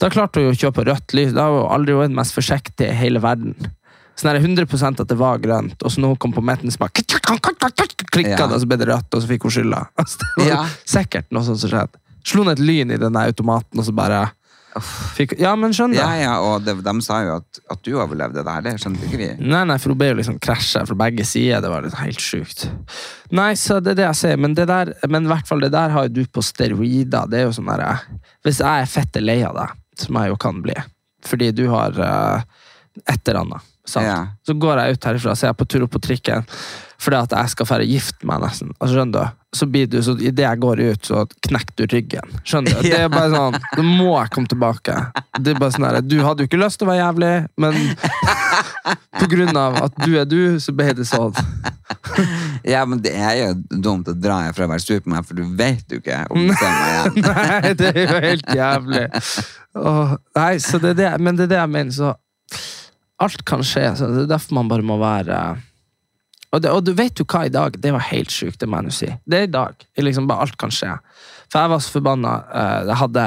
da 0.02 0.10
klarte 0.12 0.42
hun 0.42 0.50
jo 0.50 0.52
å 0.52 0.58
kjøre 0.60 0.76
på 0.76 0.84
rødt 0.90 1.14
lys. 1.16 1.32
Da 1.32 1.46
var 1.48 1.62
hun 1.64 1.72
aldri 1.78 1.94
vært 1.96 2.12
mest 2.18 2.36
forsiktig 2.36 2.90
i 2.90 2.98
hele 2.98 3.22
verden. 3.24 3.54
Sånn 4.16 4.30
er 4.30 4.38
det 4.38 4.46
100 4.48 5.00
at 5.02 5.08
det 5.10 5.18
var 5.20 5.38
grønt, 5.42 5.76
og 5.84 5.92
så 5.92 6.00
når 6.00 6.14
hun 6.14 6.20
kom 6.24 6.32
på 6.32 6.44
midten, 6.44 6.72
så 6.72 6.80
bare 6.80 6.94
klikka 6.96 8.30
Ja. 8.30 8.46
det, 8.46 8.54
og 8.56 8.60
så 8.62 8.66
ble 8.70 8.78
det 8.80 8.88
rødt, 8.88 9.12
og 9.12 9.22
så 9.22 9.28
fikk 9.28 9.42
hun 9.44 9.52
skylda. 9.52 9.82
Altså, 10.00 10.18
det 10.38 10.44
var 10.46 10.48
Ja. 10.48 10.64
sikkert 10.88 11.30
noe 11.30 11.44
sånt 11.44 11.60
som 11.60 11.70
skjedde. 11.70 12.00
Slo 12.26 12.42
ned 12.44 12.58
et 12.58 12.64
lyn 12.64 12.90
i 12.90 12.96
den 12.98 13.14
automaten, 13.20 13.78
og 13.78 13.84
så 13.84 13.92
bare 13.94 14.24
fikk 15.16 15.38
Ja, 15.40 15.54
men 15.56 15.72
skjønner 15.72 15.96
Ja, 15.96 16.08
ja, 16.20 16.32
og 16.40 16.64
det, 16.66 16.74
de 16.84 16.94
sa 17.04 17.20
jo 17.24 17.36
at, 17.38 17.60
at 17.72 17.82
du 17.86 17.92
overlevde 17.96 18.42
det 18.44 18.52
her, 18.52 18.64
det 18.64 18.74
skjønte 18.80 19.06
ikke 19.06 19.20
vi. 19.20 19.28
Nei, 19.46 19.62
nei, 19.68 19.76
for 19.80 19.92
hun 19.94 20.00
ble 20.00 20.10
jo 20.10 20.18
liksom 20.18 20.40
krasja 20.42 20.82
fra 20.88 20.96
begge 21.06 21.24
sider. 21.24 21.60
Det 21.64 21.70
var 21.72 21.84
litt 21.86 21.96
helt 22.00 22.20
sjukt. 22.20 22.66
Nei, 23.36 23.52
så 23.56 23.78
det 23.80 23.94
er 23.94 24.00
det 24.02 24.06
jeg 24.08 24.20
sier. 24.20 24.36
Men 24.42 24.56
det 24.58 24.66
der, 24.68 24.92
men 25.08 25.24
i 25.28 25.32
hvert 25.32 25.48
fall 25.48 25.60
det 25.64 25.72
der 25.72 25.94
har 25.94 26.08
jo 26.08 26.16
du 26.18 26.26
på 26.28 26.44
steroider. 26.44 27.28
Det 27.30 27.40
er 27.40 27.48
jo 27.48 27.54
sånn 27.56 27.70
der, 27.72 28.04
Hvis 28.44 28.60
jeg 28.64 28.82
er 28.82 28.90
fette 28.90 29.22
lei 29.24 29.38
av 29.48 29.56
deg, 29.56 29.72
som 29.96 30.18
jeg 30.20 30.32
jo 30.34 30.36
kan 30.36 30.60
bli, 30.64 30.76
fordi 31.24 31.52
du 31.56 31.66
har 31.72 31.96
uh, 31.96 32.42
et 33.08 33.28
eller 33.28 33.40
annet? 33.44 33.72
Ja. 33.94 34.18
så 34.46 34.56
går 34.58 34.82
jeg 34.82 34.96
ut 34.96 35.08
herifra, 35.08 35.36
så 35.36 35.46
er 35.46 35.52
jeg 35.52 35.58
på 35.60 35.68
tur 35.70 35.86
opp 35.86 35.94
på 35.94 36.02
trikken 36.02 36.46
fordi 36.96 37.18
at 37.18 37.34
jeg 37.36 37.52
skal 37.52 37.68
fære 37.68 37.86
gifte 37.90 38.26
meg, 38.28 38.40
nesten. 38.40 38.70
Altså, 38.78 38.94
skjønner 38.96 39.26
du? 39.26 39.42
Så 39.56 39.66
blir 39.68 39.88
du, 39.92 39.98
så 40.04 40.14
idet 40.16 40.44
jeg 40.46 40.60
går 40.62 40.80
ut, 40.80 41.04
så 41.04 41.24
knekker 41.44 41.76
du 41.76 41.92
ryggen. 41.92 42.38
Skjønner 42.44 42.78
du? 42.78 42.86
Det 42.90 43.00
er 43.04 43.10
bare 43.12 43.32
sånn, 43.34 43.58
Nå 43.76 43.84
må 43.84 44.08
jeg 44.14 44.32
komme 44.32 44.50
tilbake. 44.50 44.96
Det 45.36 45.52
er 45.52 45.60
bare 45.60 45.74
sånn 45.76 45.86
her, 45.88 46.00
Du 46.04 46.16
hadde 46.24 46.44
jo 46.44 46.50
ikke 46.50 46.60
lyst 46.60 46.80
til 46.80 46.88
å 46.88 46.92
være 46.94 47.02
jævlig, 47.02 47.32
men 47.60 47.76
på 49.20 49.28
grunn 49.32 49.60
av 49.60 49.78
at 49.84 50.00
du 50.04 50.16
er 50.16 50.28
du, 50.28 50.40
så 50.62 50.74
ble 50.76 50.92
det 50.96 51.08
sånn. 51.08 51.36
Ja, 52.66 52.80
men 52.88 52.98
det 53.04 53.12
er 53.12 53.34
jo 53.36 53.80
dumt 53.84 54.08
å 54.08 54.14
dra 54.16 54.38
herfra 54.46 54.64
og 54.64 54.70
være 54.72 54.82
sur 54.82 55.02
på 55.04 55.10
meg, 55.12 55.26
for 55.28 55.38
du 55.38 55.44
vet 55.58 55.92
jo 55.92 55.98
ikke 56.00 56.22
om 56.32 56.46
du 56.48 56.54
ser 56.56 56.72
meg 56.72 56.86
igjen. 56.88 57.26
Nei, 57.26 57.72
det 57.78 57.90
er 57.92 57.98
jo 58.00 58.20
helt 58.24 58.54
jævlig. 58.56 59.04
Åh, 59.76 60.14
nei, 60.38 60.52
så 60.64 60.80
det 60.82 60.94
er 60.94 60.98
det, 61.02 61.10
men 61.22 61.36
det 61.36 61.44
er 61.46 61.52
det 61.52 61.60
jeg 61.60 61.72
mener, 61.76 61.94
så 61.94 62.14
Alt 63.22 63.44
kan 63.48 63.62
skje, 63.64 63.86
så 63.96 64.10
det 64.12 64.26
er 64.26 64.34
derfor 64.34 64.58
man 64.58 64.68
bare 64.68 64.84
må 64.84 64.98
være 65.00 65.38
og, 66.52 66.60
det, 66.62 66.70
og 66.70 66.82
du 66.86 66.92
vet 66.96 67.18
jo 67.18 67.24
hva 67.28 67.42
i 67.46 67.52
dag? 67.52 67.74
Det 67.82 67.90
var 67.92 68.04
helt 68.10 68.30
sjukt, 68.32 68.58
det 68.60 68.68
må 68.70 68.78
jeg 68.78 68.86
nå 68.86 68.92
si. 68.94 69.08
Det 69.28 69.38
er 69.38 69.48
i 69.48 69.50
dag. 69.52 69.74
Det 69.80 70.00
er 70.00 70.06
liksom 70.06 70.28
bare 70.30 70.44
Alt 70.46 70.54
kan 70.60 70.70
skje. 70.72 70.92
For 71.52 71.58
jeg 71.60 71.72
var 71.72 71.82
så 71.82 71.90
forbanna. 71.96 72.34
eh, 72.60 72.84
Jeg 72.86 72.98
hadde 73.02 73.24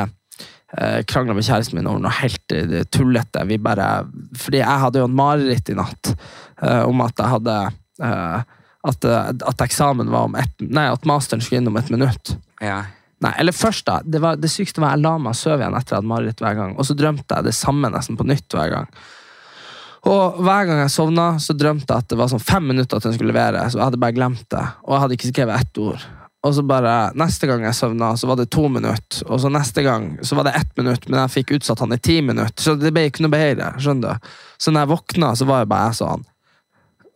uh, 0.79 1.01
krangla 1.09 1.35
med 1.37 1.45
kjæresten 1.45 1.77
min 1.77 1.89
over 1.91 2.01
noe 2.05 2.13
helt 2.21 2.55
eh, 2.55 2.85
tullete. 2.89 3.43
Vi 3.49 3.57
bare, 3.61 3.89
fordi 4.39 4.61
jeg 4.63 4.83
hadde 4.85 5.03
jo 5.03 5.09
en 5.09 5.17
mareritt 5.19 5.69
i 5.69 5.77
natt 5.77 6.13
eh, 6.15 6.81
om 6.87 7.03
at 7.05 7.19
jeg 7.21 7.33
hadde 7.35 7.57
eh, 8.07 8.55
at, 8.89 9.09
eh, 9.11 9.29
at 9.51 9.65
eksamen 9.67 10.09
var 10.15 10.29
om 10.31 10.39
ett 10.39 10.63
Nei, 10.63 10.87
at 10.89 11.05
masteren 11.09 11.43
skulle 11.43 11.61
inn 11.61 11.69
om 11.69 11.77
et 11.77 11.91
minutt. 11.93 12.33
Ja. 12.63 12.79
Nei, 13.19 13.35
eller 13.43 13.53
først 13.53 13.85
da, 13.91 13.99
det, 14.07 14.23
var, 14.23 14.39
det 14.39 14.49
sykeste 14.49 14.81
var 14.81 14.95
jeg 14.95 15.03
la 15.03 15.17
meg 15.19 15.35
sov 15.37 15.59
igjen 15.59 15.75
etter 15.75 15.91
at 15.91 15.91
jeg 15.91 16.01
hadde 16.01 16.13
mareritt 16.15 16.43
hver 16.43 16.55
gang, 16.63 16.77
og 16.79 16.87
så 16.87 16.95
drømte 16.97 17.35
jeg 17.35 17.51
det 17.51 17.57
samme 17.57 17.91
nesten 17.91 18.17
på 18.17 18.25
nytt 18.31 18.55
hver 18.55 18.71
gang. 18.77 18.87
Og 20.09 20.39
hver 20.41 20.69
gang 20.69 20.79
jeg 20.83 20.93
sovna, 20.93 21.31
så 21.41 21.53
drømte 21.57 21.93
jeg 21.93 22.05
at 22.05 22.07
det 22.09 22.17
var 22.17 22.31
sånn 22.31 22.41
fem 22.41 22.65
minutter 22.71 22.97
til 22.97 23.11
den 23.11 23.17
skulle 23.17 23.33
levere, 23.33 23.65
så 23.69 23.77
jeg 23.77 23.85
hadde 23.85 23.99
bare 24.01 24.15
glemt 24.15 24.47
det, 24.49 24.63
og 24.85 24.95
jeg 24.95 25.03
hadde 25.03 25.19
ikke 25.19 25.33
skrevet 25.33 25.67
ett 25.67 25.81
ord. 25.83 26.07
Og 26.47 26.53
så 26.55 26.63
bare, 26.63 26.93
neste 27.19 27.49
gang 27.49 27.65
jeg 27.67 27.75
sovna, 27.75 28.13
så 28.17 28.29
var 28.29 28.39
det 28.39 28.47
to 28.55 28.63
minutter, 28.71 29.21
og 29.27 29.41
så 29.43 29.51
neste 29.51 29.83
gang 29.83 30.13
så 30.25 30.37
var 30.39 30.47
det 30.47 30.55
ett 30.55 30.71
minutt, 30.79 31.05
men 31.09 31.19
jeg 31.19 31.33
fikk 31.35 31.57
utsatt 31.59 31.83
han 31.83 31.93
i 31.93 31.99
ti 31.99 32.21
minutter, 32.25 32.63
så 32.63 32.77
det 32.79 32.93
ble 32.95 33.09
ikke 33.09 33.25
noe 33.25 33.35
bedre, 33.35 33.73
skjønner 33.77 34.15
du? 34.15 34.35
Så 34.57 34.71
når 34.71 34.85
jeg 34.85 34.91
våkna, 34.95 35.33
så 35.35 35.49
var 35.49 35.65
jeg 35.65 35.71
bare 35.75 35.95
sånn, 35.99 36.25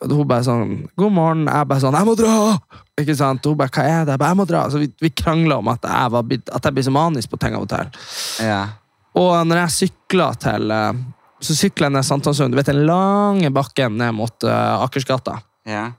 og 0.03 0.11
hun 0.17 0.27
bare 0.27 0.43
sånn 0.43 0.71
'God 0.99 1.13
morgen.' 1.15 1.47
Jeg 1.47 1.67
bare 1.67 1.79
sånn 1.79 1.95
'Jeg 1.95 2.07
må 2.07 2.15
dra!' 2.19 2.59
Ikke 2.99 3.15
sant? 3.15 3.45
Og 3.45 3.53
hun 3.53 3.57
bare 3.57 3.69
'Hva 3.69 3.83
er 3.87 4.05
det?' 4.05 4.11
Jeg 4.11 4.19
bare 4.19 4.29
'Jeg 4.29 4.37
må 4.37 4.45
dra'. 4.45 4.71
Så 4.71 4.79
vi, 4.79 4.91
vi 4.99 5.09
krangla 5.09 5.57
om 5.57 5.67
at 5.67 5.81
jeg, 5.81 6.11
var, 6.11 6.23
at 6.55 6.63
jeg 6.63 6.73
blir 6.73 6.83
så 6.83 6.91
manisk 6.91 7.29
på 7.29 7.39
ting 7.39 7.55
av 7.55 7.61
og 7.61 7.69
til. 7.69 7.87
Ja. 8.43 8.67
Og 9.15 9.47
når 9.47 9.63
jeg 9.63 9.77
sykla 9.79 10.33
til 10.35 10.71
eh, 10.71 10.93
Så 11.43 11.55
sykla 11.57 11.89
jeg 11.89 11.97
ned 11.97 12.07
Sankthanshaugen. 12.07 12.53
Du 12.53 12.59
vet 12.59 12.71
den 12.71 12.85
lange 12.87 13.51
bakken 13.53 13.97
ned 13.99 14.15
mot 14.15 14.47
uh, 14.47 14.83
Akersgata. 14.85 15.39
Ja. 15.67 15.89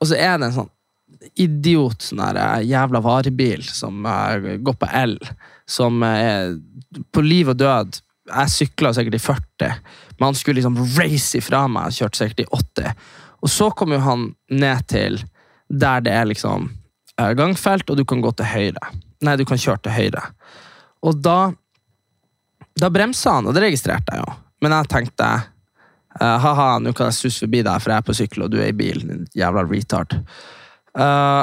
Og 0.00 0.10
så 0.10 0.18
er 0.20 0.36
det 0.36 0.50
en 0.50 0.56
sånn 0.58 0.72
idiot, 1.40 2.02
sånn 2.04 2.20
der 2.20 2.38
eh, 2.42 2.66
jævla 2.68 3.00
varebil 3.00 3.62
som 3.64 4.04
uh, 4.04 4.36
går 4.60 4.76
på 4.76 4.88
L, 5.00 5.14
som 5.64 6.02
uh, 6.04 6.10
er 6.12 6.58
på 7.14 7.24
liv 7.24 7.48
og 7.54 7.56
død. 7.62 8.00
Jeg 8.28 8.52
sykla 8.52 8.92
sikkert 8.96 9.16
i 9.16 9.22
40, 9.22 9.80
men 10.18 10.26
han 10.28 10.36
skulle 10.36 10.60
liksom 10.60 10.76
race 10.98 11.40
ifra 11.40 11.64
meg. 11.70 11.88
Jeg 11.88 12.02
kjørte 12.02 12.20
sikkert 12.20 12.44
i 12.44 12.48
80. 12.60 13.08
Og 13.44 13.52
så 13.52 13.70
kom 13.76 13.96
jo 13.96 14.02
han 14.04 14.30
ned 14.52 14.86
til 14.92 15.20
der 15.72 16.04
det 16.04 16.12
er 16.12 16.28
liksom 16.28 16.68
gangfelt, 17.38 17.88
og 17.88 17.96
du 17.96 18.04
kan 18.08 18.20
gå 18.24 18.32
til 18.36 18.48
høyre. 18.48 18.88
Nei, 19.24 19.36
du 19.38 19.44
kan 19.48 19.60
kjøre 19.60 19.84
til 19.84 19.94
høyre. 19.94 20.22
Og 21.04 21.20
da 21.24 21.52
da 22.80 22.90
bremsa 22.90 23.38
han, 23.38 23.48
og 23.48 23.54
det 23.54 23.66
registrerte 23.68 24.16
jeg 24.16 24.24
jo. 24.24 24.36
Men 24.64 24.74
jeg 24.76 24.90
tenkte 24.90 25.30
eh, 25.30 26.38
ha-ha, 26.44 26.68
nå 26.82 26.94
kan 26.96 27.10
jeg 27.10 27.18
susse 27.20 27.44
forbi 27.44 27.62
deg, 27.66 27.82
for 27.82 27.94
jeg 27.94 28.02
er 28.02 28.06
på 28.08 28.16
sykkel, 28.18 28.46
og 28.46 28.54
du 28.54 28.58
er 28.60 28.72
i 28.72 28.76
bil. 28.76 29.02
din 29.06 29.26
Jævla 29.36 29.66
retard. 29.68 30.16
Uh, 30.94 31.42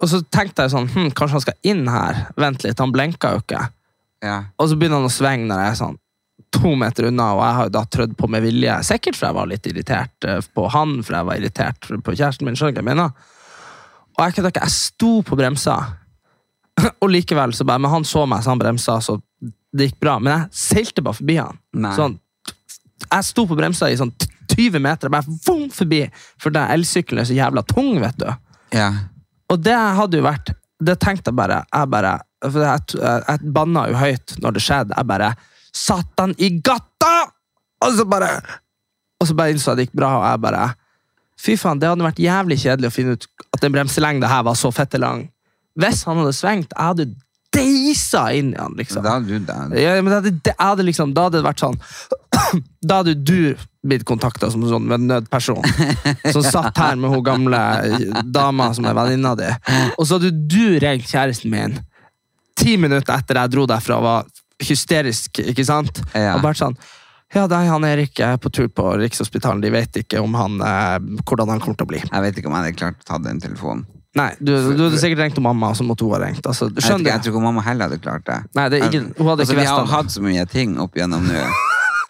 og 0.00 0.08
så 0.08 0.22
tenkte 0.32 0.64
jeg 0.64 0.72
sånn 0.72 0.86
hm, 0.88 1.10
Kanskje 1.12 1.36
han 1.36 1.42
skal 1.44 1.68
inn 1.68 1.82
her? 1.92 2.22
Vent 2.40 2.62
litt, 2.64 2.78
han 2.80 2.94
blenka 2.94 3.34
jo 3.34 3.42
ikke. 3.42 3.66
Ja. 4.24 4.38
Og 4.56 4.70
så 4.70 4.78
begynner 4.78 5.02
han 5.02 5.10
å 5.10 5.12
svinge 5.12 5.48
når 5.48 5.60
jeg 5.60 5.74
er 5.74 5.80
sånn 5.82 5.98
to 6.50 6.72
meter 6.74 7.06
unna, 7.10 7.28
og 7.36 7.42
jeg 7.44 7.56
har 7.56 7.68
jo 7.68 7.72
da 7.76 7.82
trødd 7.94 8.16
på 8.18 8.28
med 8.32 8.42
vilje. 8.44 8.74
Sikkert 8.88 9.18
for 9.18 9.28
jeg 9.28 9.36
var 9.36 9.48
litt 9.50 9.68
irritert 9.70 10.26
eh, 10.26 10.40
på 10.56 10.66
han, 10.72 10.96
for 11.06 11.18
jeg 11.18 11.28
var 11.28 11.38
irritert 11.38 11.88
på 11.90 12.14
kjæresten 12.16 12.48
min. 12.48 12.56
skjønner 12.58 12.80
jeg 12.80 12.88
mener? 12.88 13.12
Og 14.16 14.22
jeg 14.24 14.36
kødder 14.36 14.52
ikke, 14.52 14.64
jeg 14.66 14.74
sto 14.74 15.12
på 15.26 15.38
bremsa, 15.38 15.76
og 17.02 17.08
likevel 17.12 17.54
så 17.56 17.66
bare 17.68 17.82
Men 17.82 17.92
han 17.92 18.08
så 18.08 18.24
meg, 18.26 18.42
så 18.42 18.54
han 18.54 18.62
bremsa, 18.62 18.98
så 19.04 19.18
det 19.76 19.90
gikk 19.90 20.00
bra. 20.02 20.18
Men 20.18 20.34
jeg 20.34 20.60
seilte 20.62 21.04
bare 21.04 21.18
forbi 21.18 21.38
han. 21.40 21.60
Sånn, 21.96 22.18
jeg 23.06 23.26
sto 23.26 23.46
på 23.48 23.58
bremsa 23.58 23.90
i 23.90 23.98
sånn 23.98 24.12
20 24.50 24.82
meter, 24.82 25.12
bare 25.12 25.38
vom 25.46 25.68
forbi, 25.72 26.02
for 26.40 26.52
den 26.54 26.72
elsykkelen 26.74 27.22
er 27.22 27.28
så 27.28 27.36
jævla 27.36 27.62
tung, 27.70 27.94
vet 28.02 28.18
du. 28.18 28.26
Ja. 28.74 28.90
Og 29.50 29.62
det 29.62 29.74
hadde 29.74 30.20
jo 30.20 30.22
vært 30.22 30.52
Det 30.78 30.94
tenkte 31.02 31.32
jeg 31.32 31.34
bare 31.34 31.56
Jeg 31.66 31.88
bare 31.90 32.12
For 32.44 32.62
jeg, 32.62 32.84
jeg, 32.94 33.22
jeg 33.26 33.50
banna 33.56 33.82
jo 33.90 33.96
høyt 33.98 34.34
når 34.38 34.54
det 34.54 34.62
skjedde. 34.62 34.94
Jeg 34.94 35.08
bare 35.10 35.30
Satan 35.74 36.34
i 36.38 36.52
gata! 36.62 37.16
Og 37.82 37.96
så 37.98 38.06
bare 38.06 38.28
Og 39.18 39.26
så 39.26 39.34
bare 39.34 39.56
innså 39.56 39.72
jeg 39.72 39.80
det 39.80 39.86
gikk 39.88 39.98
bra, 39.98 40.12
og 40.20 40.24
jeg 40.28 40.42
bare 40.46 40.62
Fy 41.40 41.56
faen, 41.56 41.80
det 41.80 41.88
hadde 41.88 42.04
vært 42.04 42.22
jævlig 42.22 42.60
kjedelig 42.60 42.90
å 42.90 42.94
finne 42.94 43.16
ut 43.16 43.26
at 43.56 43.62
den 43.64 43.72
bremselengda 43.74 44.28
her 44.28 44.42
var 44.44 44.58
så 44.60 44.68
fette 44.76 44.98
lang. 45.00 45.22
Hvis 45.80 46.02
han 46.04 46.18
hadde 46.20 46.34
svengt, 46.36 46.74
jeg 46.74 46.84
hadde 46.84 47.06
deisa 47.54 48.28
inn 48.36 48.52
i 48.54 48.58
han, 48.58 48.74
liksom. 48.78 49.02
Da 49.02 49.18
du 49.20 49.38
det. 49.38 49.58
Ja, 49.80 49.96
men 50.02 50.10
det 50.10 50.18
hadde, 50.20 50.30
det 50.44 50.54
hadde 50.58 50.86
liksom, 50.86 51.14
da 51.14 51.26
hadde 51.26 51.40
det 51.40 51.46
vært 51.48 51.64
sånn 51.64 51.78
Da 52.88 53.00
hadde 53.00 53.16
du 53.18 53.56
blitt 53.86 54.04
kontakta 54.08 54.50
som 54.52 54.62
sånn 54.68 54.90
en 54.92 55.06
nødperson. 55.08 55.64
Som 56.34 56.44
satt 56.44 56.76
her 56.78 56.98
med 57.00 57.12
hun 57.14 57.22
gamle 57.24 57.60
dama 58.28 58.70
som 58.76 58.84
er 58.88 58.96
venninna 58.96 59.32
di. 59.38 59.48
Og 59.96 60.04
så 60.04 60.18
hadde 60.18 60.34
du 60.36 60.76
ringt 60.82 61.08
kjæresten 61.08 61.52
min 61.52 61.78
ti 62.60 62.76
minutter 62.76 63.16
etter 63.16 63.40
jeg 63.40 63.52
dro 63.54 63.66
derfra 63.68 63.98
og 64.00 64.04
var 64.04 64.26
hysterisk, 64.60 65.40
ikke 65.40 65.64
sant? 65.64 66.02
Ja. 66.12 66.34
Og 66.36 66.44
bare 66.44 66.58
sånn 66.58 66.76
Ja, 67.30 67.44
nei, 67.46 67.62
han 67.70 67.86
Erik 67.86 68.18
er 68.26 68.40
på 68.42 68.50
tur 68.50 68.66
på 68.74 68.88
Rikshospitalet. 68.98 69.62
De 69.62 69.70
vet 69.70 70.00
ikke 70.00 70.18
om 70.18 70.32
han, 70.34 70.56
eh, 70.66 70.96
hvordan 71.22 71.52
han 71.52 71.60
kommer 71.62 71.78
til 71.78 71.86
å 71.86 71.90
bli. 71.92 72.00
Jeg 72.02 72.24
vet 72.24 72.40
ikke 72.40 72.50
om 72.50 72.56
jeg 72.56 72.64
hadde 72.64 72.80
klart 72.80 73.04
å 73.04 73.06
ta 73.06 73.18
den 73.22 73.38
telefonen. 73.38 73.84
Nei, 74.18 74.30
du, 74.42 74.50
du 74.74 74.80
hadde 74.88 74.98
sikkert 74.98 75.20
ringt 75.22 75.36
mamma, 75.44 75.68
så 75.78 75.84
måtte 75.86 76.02
hun 76.02 76.16
ha 76.16 76.18
ringt. 76.24 76.42
Altså, 76.42 76.66
Jeg, 76.66 76.82
vet 76.82 77.02
ikke, 77.04 77.10
jeg 77.12 77.22
tror 77.22 77.34
ikke 77.36 77.42
mamma 77.44 77.62
heller 77.62 77.86
hadde 77.90 78.00
klart 78.02 78.24
det. 78.26 78.38
Nei, 78.58 78.64
det 78.72 78.80
ikke, 78.88 79.02
hun 79.20 79.28
hadde 79.30 79.44
altså, 79.44 79.54
ikke 79.54 79.60
vi 79.62 79.66
har 79.70 79.92
hatt 79.92 80.10
så 80.16 80.22
mye 80.24 80.46
ting 80.50 80.72
opp 80.82 80.96
igjennom 80.98 81.28
nå. 81.30 81.44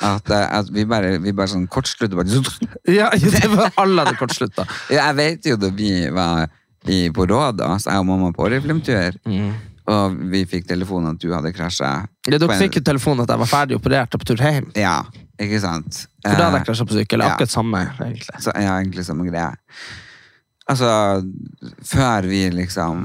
At, 0.01 0.31
eh, 0.33 0.47
at 0.57 0.69
vi 0.73 0.87
bare, 0.89 1.19
vi 1.21 1.35
bare 1.37 1.51
sånn 1.53 1.67
kortslutter. 1.69 2.17
Bare, 2.17 2.41
Ja, 3.01 3.11
det 3.13 3.51
var 3.53 3.69
alle 3.83 4.07
hadde 4.07 4.17
kortslutta. 4.17 4.65
jeg 4.97 5.17
vet 5.19 5.45
jo 5.51 5.59
da 5.61 5.69
vi 5.77 5.91
var 6.17 6.47
i, 6.89 7.11
på 7.13 7.27
Råd, 7.29 7.61
så 7.85 7.91
jeg 7.93 8.01
og 8.01 8.07
mamma 8.09 8.31
på 8.33 8.47
oriflimtur, 8.47 9.19
og 9.93 10.15
vi 10.33 10.41
fikk 10.49 10.65
telefonen 10.71 11.13
at 11.13 11.21
du 11.21 11.29
hadde 11.35 11.53
krasja. 11.53 11.91
Ja, 12.25 12.39
dere 12.41 12.57
fikk 12.63 12.79
jo 12.81 12.83
telefonen 12.87 13.27
at 13.27 13.35
jeg 13.35 13.43
var 13.45 13.51
ferdig 13.53 13.77
operert 13.77 14.17
og 14.17 14.23
på 14.25 14.31
tur 14.33 14.41
hjem. 14.41 14.71
Ja, 14.79 15.03
ikke 15.37 15.61
sant? 15.61 16.07
For 16.25 16.33
da 16.33 16.47
hadde 16.49 16.49
Eh, 16.49 16.61
jeg 16.63 16.69
krasja 16.71 16.87
på 16.89 16.97
sykkel. 16.97 17.21
ja. 17.27 17.35
Akkurat 17.35 17.53
samme, 17.53 17.83
egentlig. 18.01 18.41
Så 18.41 18.57
ja, 18.57 18.79
egentlig 18.81 19.05
samme 19.05 19.29
greie. 19.29 19.53
Altså, 20.71 20.91
før 21.91 22.29
vi 22.31 22.45
liksom 22.55 23.03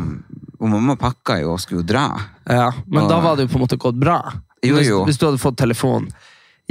Og 0.61 0.69
mamma 0.71 0.95
pakka 0.99 1.39
jo 1.41 1.55
og 1.55 1.59
skulle 1.63 1.81
jo 1.83 1.87
dra. 1.89 2.05
Ja, 2.47 2.69
men 2.87 3.03
Og- 3.03 3.09
da 3.11 3.19
var 3.23 3.35
det 3.35 3.47
jo 3.47 3.53
på 3.53 3.59
en 3.59 3.65
måte 3.67 3.77
gått 3.81 3.99
bra. 3.99 4.19
Jo, 4.63 4.79
jo. 4.81 5.03
hvis 5.05 5.17
du 5.19 5.25
hadde 5.27 5.41
fått 5.41 5.57
telefon. 5.59 6.07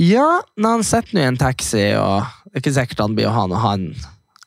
Ja, 0.01 0.41
når 0.59 0.79
han 0.79 0.83
sitter 0.83 1.15
nå 1.15 1.21
i 1.21 1.29
en 1.29 1.37
taxi, 1.39 1.85
og 1.95 2.25
det 2.51 2.57
er 2.57 2.63
ikke 2.65 2.73
sikkert 2.75 3.03
han 3.05 3.15
blir 3.15 3.29
å 3.31 3.35
ha 3.37 3.45
noe 3.47 3.61
han. 3.63 3.85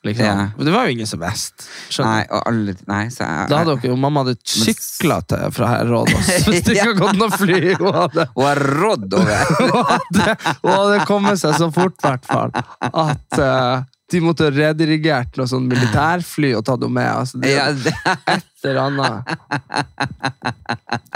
Liksom. 0.08 0.26
Ja. 0.26 0.50
Men 0.58 0.66
Det 0.66 0.72
var 0.74 0.86
jo 0.88 0.92
ingen 0.96 1.08
som 1.10 1.20
visste. 1.20 1.66
Nei, 2.04 2.22
og 2.32 2.44
alle 2.48 2.76
Nei, 2.88 3.08
så 3.12 3.26
jeg, 3.26 3.50
Da 3.50 3.58
hadde 3.62 3.74
dere 3.82 3.90
jo 3.92 3.96
mamma 4.00 4.24
hadde 4.24 4.36
sykla 4.46 5.18
til 5.28 5.52
fra 5.52 5.68
her 5.72 5.86
Rådås. 5.90 6.30
Hvis 6.48 6.64
det 6.64 6.76
ikke 6.76 6.86
hadde 6.86 7.02
gått 7.02 7.20
noe 7.20 7.32
fly. 7.34 7.76
Hun 7.82 7.94
hadde, 7.98 8.28
Hun 8.36 8.46
har 8.46 8.62
rådd 8.82 9.14
over 9.20 9.54
hun 9.58 9.74
hadde, 9.76 10.38
hun 10.64 10.72
hadde 10.72 11.06
kommet 11.10 11.40
seg 11.42 11.56
så 11.60 11.70
fort, 11.74 11.98
i 11.98 12.08
hvert 12.08 12.26
fall, 12.30 12.52
at 12.88 13.40
eh, 13.40 13.84
de 14.12 14.22
måtte 14.24 14.48
ha 14.48 14.52
redirigert 14.54 15.36
noe 15.40 15.50
sånn 15.52 15.66
militærfly 15.68 16.54
og 16.56 16.64
tatt 16.68 16.80
henne 16.86 16.96
med. 16.96 17.10
Altså, 17.12 17.42
det, 17.44 17.52
ja, 17.58 17.66
det, 17.76 17.94
Et 18.38 18.70
eller 18.72 18.82
annet. 18.88 19.18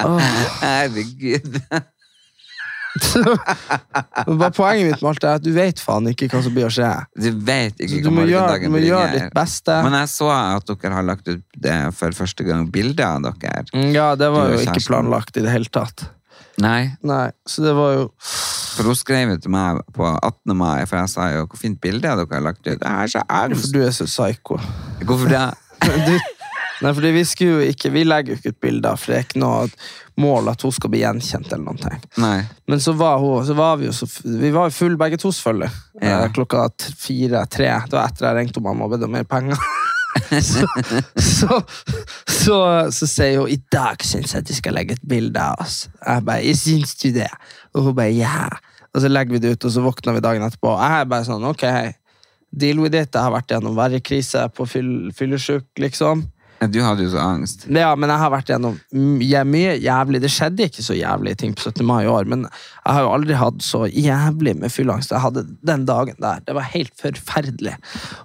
Oh. 0.02 0.18
Herregud. 0.64 1.60
Bare 4.28 4.52
Poenget 4.52 4.88
mitt 4.88 5.02
med 5.04 5.10
alt 5.12 5.24
er 5.24 5.38
at 5.40 5.44
du 5.46 5.52
vet 5.56 5.80
faen 5.80 6.10
ikke 6.12 6.28
hva 6.32 6.42
som 6.44 6.56
blir 6.56 6.68
å 6.68 6.72
skje. 6.74 6.90
Du 7.16 7.30
vet 7.46 7.78
ikke 7.80 8.02
du 8.02 8.08
hva 8.10 8.14
må 8.16 8.26
gjøre, 8.26 8.42
morgendagen 8.42 8.72
du 8.72 8.74
må 8.76 8.82
gjøre 8.84 9.12
ditt 9.16 9.36
beste. 9.36 9.78
Men 9.86 9.98
jeg 10.02 10.12
så 10.16 10.32
at 10.34 10.72
dere 10.74 10.96
har 10.98 11.08
lagt 11.08 11.30
ut 11.30 11.44
det 11.68 11.78
for 11.98 12.18
første 12.18 12.48
gang 12.48 12.66
bilde 12.74 13.06
av 13.08 13.30
dere. 13.42 13.64
Mm, 13.76 13.92
Ja, 13.96 14.10
det 14.20 14.32
var 14.34 14.52
jo 14.52 14.60
ikke 14.66 14.84
planlagt 14.90 15.38
i 15.40 15.46
det 15.46 15.54
hele 15.54 15.72
tatt. 15.72 16.08
Nei, 16.60 16.92
Nei, 17.08 17.32
så 17.48 17.64
det 17.64 17.76
var 17.78 17.94
jo 17.96 18.10
for 18.72 18.88
hun 18.88 18.96
skrev 18.96 19.34
jo 19.34 19.40
til 19.44 19.52
meg 19.52 19.82
på 19.96 20.06
18. 20.08 20.54
mai, 20.56 20.86
for 20.88 21.02
jeg 21.02 21.12
sa 21.12 21.26
jo 21.34 21.48
hvor 21.50 21.60
fint 21.60 21.80
bilde 21.84 22.08
dere 22.08 22.24
har 22.32 22.46
lagt 22.46 22.62
ut. 22.64 22.80
Det 22.80 22.88
er 22.88 23.10
så 23.12 23.24
For 23.28 23.74
du 23.74 23.82
er 23.84 23.92
så 23.96 24.08
psycho. 24.08 24.60
Hvorfor 25.04 25.32
det? 25.32 25.50
Du, 25.82 26.14
nei, 26.86 26.92
fordi 26.94 27.10
vi 27.16 27.22
skulle 27.26 27.64
jo 27.64 27.72
ikke 27.74 27.90
Vi 27.90 28.04
legger 28.06 28.36
jo 28.36 28.38
ikke 28.38 28.52
ut 28.54 28.60
bilder, 28.62 29.00
for 29.02 29.12
det 29.12 29.16
er 29.18 29.24
ikke 29.26 29.42
noe 29.42 29.64
mål 30.22 30.52
at 30.52 30.62
hun 30.62 30.74
skal 30.76 30.92
bli 30.94 31.02
gjenkjent. 31.02 31.50
eller 31.52 31.66
noen 31.66 31.82
ting. 31.82 32.04
Nei. 32.22 32.44
Men 32.70 32.84
så 32.84 32.94
var, 32.98 33.18
hun, 33.22 33.42
så 33.46 33.56
var 33.58 33.80
vi 33.82 33.90
jo 33.90 33.94
så 33.98 34.08
Vi 34.24 34.54
var 34.54 34.70
jo 34.70 34.76
full 34.78 34.98
begge 35.02 35.18
to, 35.22 35.34
selvfølgelig. 35.34 35.72
Ja. 36.00 36.22
Eh, 36.22 36.28
Klokka 36.36 36.68
fire-tre. 37.02 37.72
Det 37.90 37.98
var 37.98 38.12
etter 38.12 38.30
jeg 38.30 38.38
ringte 38.40 38.64
mamma 38.64 38.86
og 38.86 38.94
bedt 38.94 39.08
om 39.10 39.14
mer 39.18 39.26
penger. 39.30 39.58
Så, 40.52 40.68
så, 41.16 41.62
så, 42.28 42.58
så 42.92 43.08
sier 43.08 43.40
hun 43.42 43.52
i 43.52 43.60
dag 43.72 44.04
syns 44.06 44.36
jeg 44.36 44.48
de 44.48 44.58
skal 44.58 44.76
legge 44.78 44.98
et 44.98 45.08
bilde 45.08 45.40
av 45.40 45.64
oss. 45.64 45.86
Jeg 46.02 46.28
bare 46.28 46.44
jeg 46.46 46.60
syns 46.60 46.96
du 47.00 47.10
det? 47.16 47.32
Og 47.76 47.90
hun 47.90 47.98
bare 47.98 48.14
ja. 48.16 48.50
Og 48.92 49.04
så 49.04 49.12
legger 49.12 49.38
vi 49.38 49.44
det 49.44 49.56
ut, 49.56 49.66
og 49.68 49.72
så 49.72 49.84
våkner 49.86 50.18
vi 50.18 50.24
dagen 50.24 50.44
etterpå. 50.44 50.74
Og 50.74 50.84
jeg 50.84 51.00
er 51.00 51.10
bare 51.14 51.28
sånn 51.28 51.48
ok, 51.48 51.66
deal 52.52 52.84
with 52.84 52.98
it. 52.98 53.14
Jeg 53.14 53.24
har 53.24 53.34
vært 53.34 53.56
gjennom 53.56 53.78
verre 53.78 54.02
krise 54.04 54.44
på 54.56 54.68
fyll, 54.68 54.94
fyllesyk, 55.16 55.70
liksom. 55.80 56.26
Du 56.70 56.78
hadde 56.86 57.08
jo 57.08 57.10
så 57.10 57.22
angst. 57.24 57.64
Ja, 57.74 57.90
men 57.98 58.12
jeg 58.12 58.22
har 58.22 58.30
vært 58.30 58.50
gjennom 58.52 58.76
mye 58.94 59.72
jævlig 59.82 60.20
Det 60.22 60.30
skjedde 60.30 60.68
ikke 60.70 60.84
så 60.86 60.94
jævlige 60.94 61.40
ting 61.42 61.56
på 61.58 61.72
17. 61.72 61.82
mai 61.88 62.04
i 62.04 62.12
år, 62.12 62.28
men 62.30 62.44
jeg 62.46 62.94
har 62.94 63.02
jo 63.02 63.14
aldri 63.16 63.38
hatt 63.40 63.64
så 63.66 63.88
jævlig 63.90 64.54
med 64.62 64.74
fylleangst 64.74 65.14
jeg 65.16 65.24
hadde 65.24 65.48
den 65.66 65.88
dagen 65.90 66.20
der. 66.22 66.44
Det 66.46 66.54
var 66.54 66.70
helt 66.76 66.94
forferdelig. 67.02 67.74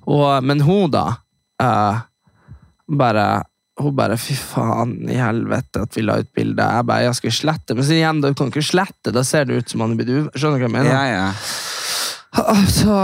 Og, 0.04 0.28
men 0.44 0.60
hun, 0.66 0.90
da 0.92 1.14
eh, 1.62 2.00
Bare 2.86 3.26
hun 3.76 3.92
bare 3.92 4.16
'fy 4.16 4.32
faen 4.40 4.92
i 5.10 5.18
helvete 5.20 5.82
at 5.84 5.96
vi 5.96 6.04
la 6.06 6.14
ut 6.22 6.28
bilde'. 6.32 6.64
Jeg 6.76 6.86
bare 6.86 7.02
'jeg 7.02 7.14
skal 7.18 7.30
slette'? 7.30 7.74
Men 7.74 7.84
så 7.84 7.92
igjen, 7.92 8.22
du 8.22 8.32
kan 8.32 8.48
ikke 8.48 8.62
slette, 8.62 9.12
da 9.12 9.22
ser 9.22 9.44
det 9.44 9.56
ut 9.58 9.68
som 9.68 9.80
han 9.80 9.92
er 9.92 9.96
blitt 9.96 10.08
uv... 10.08 10.30
Skjønner 10.32 10.56
du 10.56 10.64
hva 10.64 10.70
jeg 10.70 10.76
mener? 10.76 10.90
Ja, 10.90 11.04
ja. 11.12 11.32
Så 12.78 12.94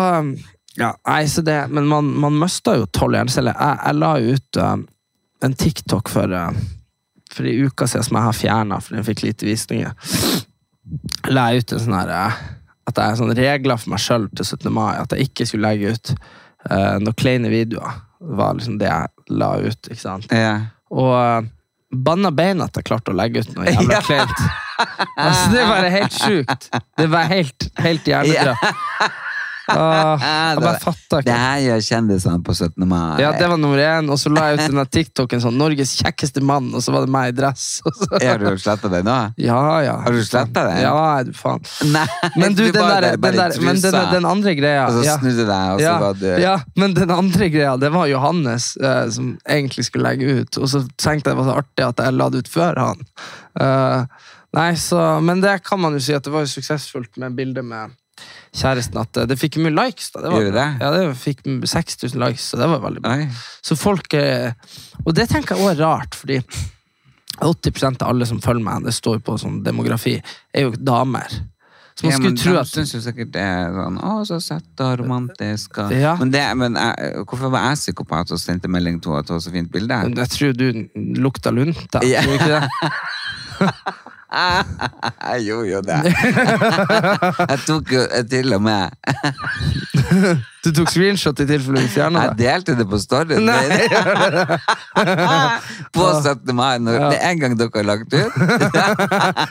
ja, 0.76 0.94
nei, 1.06 1.28
så 1.28 1.42
det, 1.44 1.68
Men 1.68 1.86
man, 1.86 2.04
man 2.04 2.38
mista 2.38 2.76
jo 2.76 2.86
tolv 2.86 3.18
hjerneceller. 3.18 3.56
Jeg, 3.58 3.78
jeg 3.84 3.98
la 4.00 4.12
ut 4.20 4.60
uh, 4.60 4.76
en 5.44 5.54
TikTok 5.54 6.08
for, 6.08 6.32
uh, 6.32 6.52
for 7.32 7.48
en 7.48 7.66
uke 7.68 7.88
siden 7.88 8.06
som 8.06 8.16
jeg 8.16 8.28
har 8.28 8.38
fjerna 8.38 8.80
fordi 8.80 9.00
den 9.00 9.08
fikk 9.08 9.24
lite 9.26 9.48
visninger. 9.48 9.92
La 11.32 11.50
jeg 11.52 11.62
ut 11.62 11.74
en 11.76 11.84
sånn 11.84 11.98
her 11.98 12.14
uh, 12.16 12.38
At 12.88 12.96
jeg 12.96 13.04
har 13.04 13.20
sånne 13.20 13.36
regler 13.38 13.78
for 13.80 13.92
meg 13.92 14.02
sjøl 14.02 14.30
til 14.32 14.48
17. 14.48 14.72
mai. 14.72 14.96
At 14.96 15.12
jeg 15.12 15.28
ikke 15.28 15.46
skulle 15.50 15.68
legge 15.68 15.92
ut 15.92 16.14
uh, 16.16 16.96
noen 17.02 17.18
kleine 17.20 17.52
videoer. 17.52 18.00
Var 18.22 18.54
liksom 18.54 18.78
det 18.78 18.86
jeg 18.86 19.34
la 19.42 19.50
ut. 19.58 19.90
ikke 19.90 20.00
sant? 20.00 20.30
ja. 20.30 20.54
Og 20.92 21.10
uh, 21.16 21.50
banna 21.92 22.30
beina 22.32 22.68
at 22.68 22.76
jeg 22.78 22.86
klarte 22.88 23.12
å 23.12 23.16
legge 23.16 23.42
ut 23.42 23.54
noe 23.56 23.72
jævla 23.72 24.00
kleint. 24.06 24.44
Altså, 24.82 25.50
det 25.52 25.64
var 25.68 25.88
helt 25.94 26.14
sjukt. 26.16 26.68
Det 26.98 27.06
var 27.12 27.28
helt, 27.30 27.68
helt 27.78 28.08
hjernedrømt. 28.08 29.20
Åh, 29.70 30.22
jeg 30.22 30.58
bare 30.64 30.80
fatta 30.82 31.20
Det 31.20 31.26
ikke. 31.30 31.36
her 31.38 31.58
gjør 31.66 31.82
kjendisene 31.86 32.42
på 32.42 32.54
17. 32.56 32.86
mai. 32.88 33.20
Ja, 33.22 33.30
det 33.38 33.46
var 33.52 33.60
nummer 33.62 33.78
én, 33.78 34.08
og 34.10 34.18
så 34.18 34.32
la 34.34 34.48
jeg 34.50 34.58
ut 34.58 34.64
denne 34.72 34.84
TikToken 34.90 35.42
sånn 35.44 35.54
'Norges 35.60 35.92
kjekkeste 36.00 36.42
mann', 36.42 36.72
og 36.74 36.82
så 36.82 36.94
var 36.96 37.06
det 37.06 37.12
meg 37.14 37.28
i 37.30 37.36
dress. 37.38 37.66
Og 37.86 37.94
så, 38.00 38.08
Har 38.26 38.38
du 38.42 38.58
sletta 38.58 38.90
det 38.90 39.02
nå? 39.06 39.16
ja, 39.38 39.60
ja. 39.86 39.96
Har 40.02 40.12
du 40.16 40.22
sletta 40.26 40.64
det? 40.66 40.80
Ja, 40.82 41.22
du 41.22 41.32
faen. 41.36 41.62
Nei, 41.92 42.06
Men 42.36 42.54
du, 42.58 42.64
den, 42.70 42.80
bare- 42.82 43.00
der, 43.12 43.16
bare 43.22 43.32
den, 43.32 43.40
der, 43.52 43.60
men 43.62 43.80
den, 43.80 43.92
trusa, 43.92 44.10
den 44.12 44.24
andre 44.26 44.54
greia 44.58 44.86
Og 44.88 44.98
så 44.98 45.04
ja. 45.06 45.16
snudde 45.20 45.46
deg, 45.46 45.70
og 45.76 45.80
så 45.80 45.94
var 46.06 46.14
du 46.18 46.26
ja, 46.42 46.56
men 46.76 46.94
den 46.94 47.10
andre 47.14 47.48
greia, 47.52 47.76
det 47.78 47.92
var 47.94 48.06
Johannes 48.10 48.76
eh, 48.76 49.06
som 49.14 49.38
egentlig 49.48 49.84
skulle 49.86 50.08
legge 50.10 50.40
ut. 50.42 50.58
Og 50.58 50.68
så 50.68 50.82
tenkte 50.98 51.30
jeg 51.30 51.36
det 51.36 51.40
var 51.44 51.50
så 51.52 51.58
artig 51.62 51.86
at 51.86 52.02
jeg 52.02 52.12
la 52.18 52.28
det 52.32 52.42
ut 52.44 52.48
før 52.52 52.78
han. 52.82 53.02
Eh, 53.60 54.04
nei, 54.58 54.70
så, 54.80 55.20
Men 55.22 55.40
det 55.40 55.62
kan 55.64 55.80
man 55.80 55.92
jo 55.96 56.00
si 56.02 56.14
at 56.16 56.24
det 56.24 56.32
var 56.34 56.44
jo 56.46 56.50
suksessfullt 56.54 57.16
med 57.22 57.36
bildet 57.38 57.64
med 57.64 57.94
kjæresten. 58.52 59.00
At 59.02 59.16
eh, 59.22 59.28
det 59.30 59.38
fikk 59.40 59.58
mye 59.62 59.74
likes. 59.74 60.10
da. 60.14 60.24
Det 60.24 60.32
var, 60.32 60.44
Gjorde 60.44 60.58
det? 60.58 60.68
Ja, 60.82 60.90
det 60.96 61.16
fikk 61.20 61.44
6000 61.46 62.20
likes, 62.22 62.48
så 62.52 62.60
det 62.60 62.68
var 62.72 62.82
veldig 62.84 63.04
bra. 63.04 63.16
Så 63.64 63.78
folk 63.80 64.14
eh, 64.18 64.52
Og 65.04 65.14
det 65.16 65.28
tenker 65.32 65.56
jeg 65.56 65.64
også 65.64 65.74
er 65.76 65.82
rart, 65.84 66.18
fordi 66.18 66.40
80% 67.42 68.02
av 68.04 68.12
alle 68.12 68.28
som 68.28 68.42
følger 68.44 68.62
meg, 68.64 68.84
det 68.86 68.92
står 68.94 69.22
på 69.24 69.38
sånn 69.40 69.62
demografi, 69.64 70.18
er 70.52 70.68
jo 70.68 70.74
damer. 70.76 71.32
Så 71.92 72.06
man 72.06 72.12
Ja, 72.12 72.16
skulle 72.16 72.30
men 72.30 72.36
tro 72.40 72.52
de 72.54 72.60
at 72.60 72.70
syns 72.70 72.94
jo 72.94 73.00
sikkert 73.04 73.32
det 73.34 73.42
er 73.44 73.74
sånn 73.76 73.98
Å, 74.00 74.12
så 74.24 74.38
søtt 74.40 74.80
og 74.80 74.94
romantisk. 75.02 75.76
Og... 75.82 75.92
Ja. 75.92 76.14
Men, 76.20 76.30
det, 76.32 76.44
men 76.56 76.78
jeg, 76.78 77.24
hvorfor 77.28 77.52
var 77.52 77.66
jeg 77.68 77.80
psykopat 77.82 78.32
og 78.32 78.40
sendte 78.40 78.70
melding 78.72 79.00
til 79.02 79.12
henne 79.12 79.24
at 79.26 79.32
hun 79.32 79.36
var 79.36 79.44
så 79.44 79.52
fint 79.52 79.72
bilde? 79.72 79.98
Jeg 80.16 80.32
tror 80.36 80.54
du 80.56 80.64
lukta 81.20 81.52
lunta. 81.52 82.00
Ja. 82.08 82.24
Tror 82.24 82.32
du 82.32 82.40
ikke 82.40 82.54
det? 82.54 83.92
Jeg 85.32 85.44
gjorde 85.46 85.68
jo 85.68 85.80
det. 85.84 85.96
jeg 87.52 87.58
tok 87.66 87.90
jo 87.92 88.02
til 88.30 88.54
og 88.56 88.62
med 88.64 88.90
Du 90.64 90.70
tok 90.72 90.88
screenshot 90.92 91.40
i 91.42 91.46
tilfelle 91.48 91.82
du 91.84 91.88
fjerna 91.92 92.22
Jeg 92.24 92.36
det? 92.38 92.46
delte 92.46 92.76
det 92.78 92.86
på 92.88 92.98
storyen. 93.02 93.44
Nei. 93.44 93.66
på 95.96 96.06
17. 96.22 96.54
mai. 96.56 96.78
Når, 96.78 96.92
Ja. 97.00 97.08
Det 97.12 97.18
er 97.20 97.30
en 97.34 97.40
gang 97.42 97.56
dere 97.58 97.70
har 97.74 97.88
lagt 97.88 98.14
ut, 98.14 98.32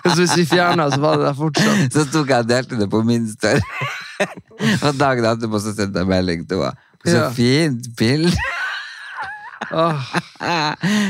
Så 0.05 0.15
hvis 0.21 0.35
vi 0.39 0.45
fjerna, 0.53 0.89
så 0.93 0.99
var 1.03 1.17
det 1.19 1.25
der 1.29 1.37
fortsatt. 1.37 1.93
så 1.93 2.05
tok 2.13 2.29
jeg 2.33 2.45
og 2.45 2.49
delte 2.49 2.79
det 2.79 2.89
på 2.89 3.03
min 3.05 3.27
story. 3.31 3.61
og 4.85 4.95
dagen 4.99 5.25
etterpå 5.25 5.59
så 5.61 5.75
sendte 5.75 5.99
jeg 6.03 6.07
melding 6.09 6.47
til 6.49 6.57
henne. 6.63 6.77
Så 7.05 7.17
Ja. 7.17 7.29
fint 7.33 7.87
bilde. 7.97 8.33
Åh. 9.71 10.13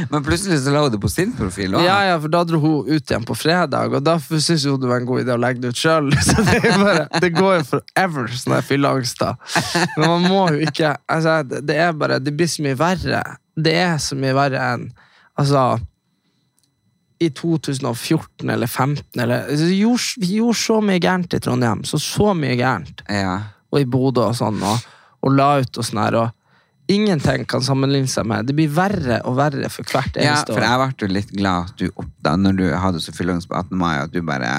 Men 0.10 0.24
plutselig 0.24 0.60
så 0.64 0.74
la 0.74 0.84
hun 0.84 0.94
det 0.94 1.00
på 1.02 1.10
sin 1.10 1.34
profil. 1.38 1.76
også. 1.76 1.86
Ja, 1.86 1.98
ja, 2.12 2.18
for 2.22 2.34
da 2.34 2.44
dro 2.48 2.60
hun 2.62 2.90
ut 2.90 3.12
igjen 3.12 3.26
på 3.28 3.36
fredag, 3.38 3.94
og 3.96 4.04
da 4.06 4.18
syntes 4.22 4.66
hun 4.70 4.80
det 4.82 4.90
var 4.92 5.02
en 5.02 5.10
god 5.10 5.24
idé 5.24 5.36
å 5.36 5.42
legge 5.42 5.64
det 5.64 5.74
ut 5.74 5.82
sjøl. 5.82 6.12
Så 6.28 6.46
det, 6.48 6.62
bare, 6.82 7.06
det 7.24 7.32
går 7.38 7.56
jo 7.60 7.68
forever, 7.76 8.28
sånn 8.32 8.58
sånne 8.62 8.62
her 8.62 9.08
da. 9.22 9.32
Men 9.98 10.08
man 10.08 10.28
må 10.28 10.42
jo 10.56 10.66
ikke 10.68 10.96
altså, 11.10 11.42
det, 11.48 11.64
det 11.70 11.78
er 11.82 11.96
bare 11.98 12.20
Det 12.22 12.34
blir 12.36 12.50
så 12.50 12.66
mye 12.66 12.78
verre. 12.80 13.22
Det 13.56 13.78
er 13.78 13.96
så 14.02 14.18
mye 14.20 14.36
verre 14.38 14.68
enn 14.74 14.92
Altså 15.40 15.80
i 17.22 17.30
2014 17.38 18.50
eller 18.50 18.68
2015 18.68 19.22
eller, 19.22 19.44
altså, 19.46 19.66
vi, 19.70 19.78
gjorde, 19.84 20.22
vi 20.22 20.30
gjorde 20.40 20.58
så 20.58 20.78
mye 20.82 21.02
gærent 21.02 21.36
i 21.38 21.40
Trondheim. 21.40 21.84
Så 21.86 22.00
så 22.02 22.34
mye 22.38 22.56
gærent. 22.58 23.04
Ja. 23.10 23.36
Og 23.72 23.84
i 23.84 23.86
Bodø 23.86 24.26
og 24.32 24.38
sånn. 24.38 24.58
Og, 24.66 24.88
og 25.22 25.36
la 25.38 25.52
ut 25.62 25.78
og 25.78 25.86
sånn 25.86 26.02
her. 26.02 26.18
Og 26.18 26.41
ingenting 26.94 27.46
kan 27.50 27.64
sammenligne 27.66 28.10
seg 28.12 28.28
med. 28.30 28.48
Det 28.50 28.56
blir 28.58 28.72
verre 28.76 29.22
og 29.30 29.36
verre 29.40 29.70
for 29.74 29.88
hvert 29.88 30.18
eneste 30.20 30.52
Ja, 30.52 30.56
for 30.56 30.62
år. 30.62 30.68
jeg 30.68 30.80
ble 30.82 31.08
jo 31.08 31.14
litt 31.16 31.32
glad 31.36 31.70
at 31.72 31.78
du 31.82 31.86
oppdaget 31.96 32.44
når 32.46 32.58
du 32.60 32.66
hadde 32.86 33.02
så 33.04 33.14
fylleangst 33.16 33.50
på 33.52 33.58
18. 33.60 33.78
mai, 33.78 33.96
at 34.04 34.12
du 34.14 34.22
bare 34.28 34.52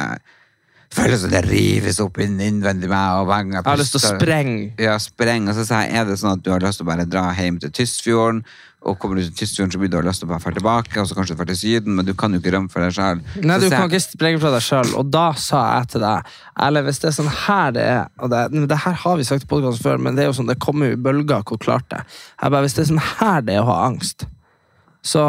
føler 0.92 1.16
som 1.16 1.30
det 1.32 1.44
rives 1.48 2.00
opp 2.04 2.18
inn 2.20 2.40
innvendig 2.40 2.90
meg. 2.92 3.22
Og 3.22 3.30
gang 3.30 3.52
Jeg 3.56 3.64
har 3.64 3.80
lyst 3.80 3.96
til 3.96 4.02
å 4.02 4.10
sprenge. 4.18 4.72
Ja, 4.82 4.98
spreng. 5.00 5.48
Og 5.48 5.56
så 5.56 5.64
sa 5.68 5.82
jeg, 5.86 5.94
er 6.02 6.04
det 6.10 6.18
sånn 6.20 6.34
at 6.36 6.42
du 6.44 6.50
har 6.52 6.60
lyst 6.60 6.82
til 6.82 6.86
å 6.86 6.90
bare 6.92 7.06
dra 7.08 7.30
hjem 7.38 7.58
til 7.62 7.72
Tysfjorden, 7.72 8.42
og 8.82 8.96
kommer 8.98 9.18
du 9.18 9.22
til 9.28 9.34
Tysfjorden, 9.42 9.70
så 9.70 9.78
blir 9.78 9.90
du 9.92 9.96
ha 9.98 10.02
lyst 10.02 10.22
til 10.22 10.26
å 10.26 10.32
bare 10.32 10.42
dra 10.42 10.52
tilbake, 10.58 10.96
og 10.98 11.06
så 11.06 11.14
kanskje 11.14 11.36
du 11.36 11.38
drar 11.40 11.50
til 11.52 11.58
Syden, 11.60 11.94
men 11.98 12.06
du 12.06 12.12
kan 12.18 12.34
jo 12.34 12.40
ikke 12.42 12.54
rømme 12.56 12.72
for 12.72 12.82
deg 12.82 12.96
sjøl. 12.96 13.20
Nei, 13.46 13.58
du 13.62 13.68
kan 13.70 13.86
ikke 13.86 14.02
sprenge 14.02 14.40
fra 14.42 14.50
deg 14.54 14.64
sjøl. 14.66 14.90
Og 14.98 15.12
da 15.12 15.28
sa 15.38 15.62
jeg 15.76 15.92
til 15.94 16.02
deg 16.02 16.32
Eller 16.66 16.86
hvis 16.86 16.98
det 17.02 17.08
er 17.12 17.16
sånn 17.16 17.30
her 17.44 17.76
det 17.76 17.84
er 17.86 18.02
og 18.18 18.32
det, 18.32 18.42
det 18.70 18.80
her 18.84 18.98
har 19.04 19.20
vi 19.20 19.26
sagt 19.28 19.46
i 19.46 19.50
podkasten 19.50 19.86
før, 19.86 20.02
men 20.02 20.18
det 20.18 20.24
er 20.24 20.30
jo 20.32 20.36
sånn, 20.40 20.50
det 20.50 20.58
kommer 20.62 20.90
jo 20.90 20.98
i 20.98 21.02
bølger 21.06 21.46
hvor 21.46 21.62
klart 21.62 21.86
det. 21.94 22.02
Jeg 22.42 22.54
bare, 22.54 22.66
Hvis 22.66 22.76
det 22.78 22.84
er 22.84 22.90
sånn 22.90 23.06
her 23.20 23.46
det 23.46 23.56
er 23.56 23.62
å 23.62 23.70
ha 23.70 23.78
angst, 23.86 24.26
så 25.06 25.26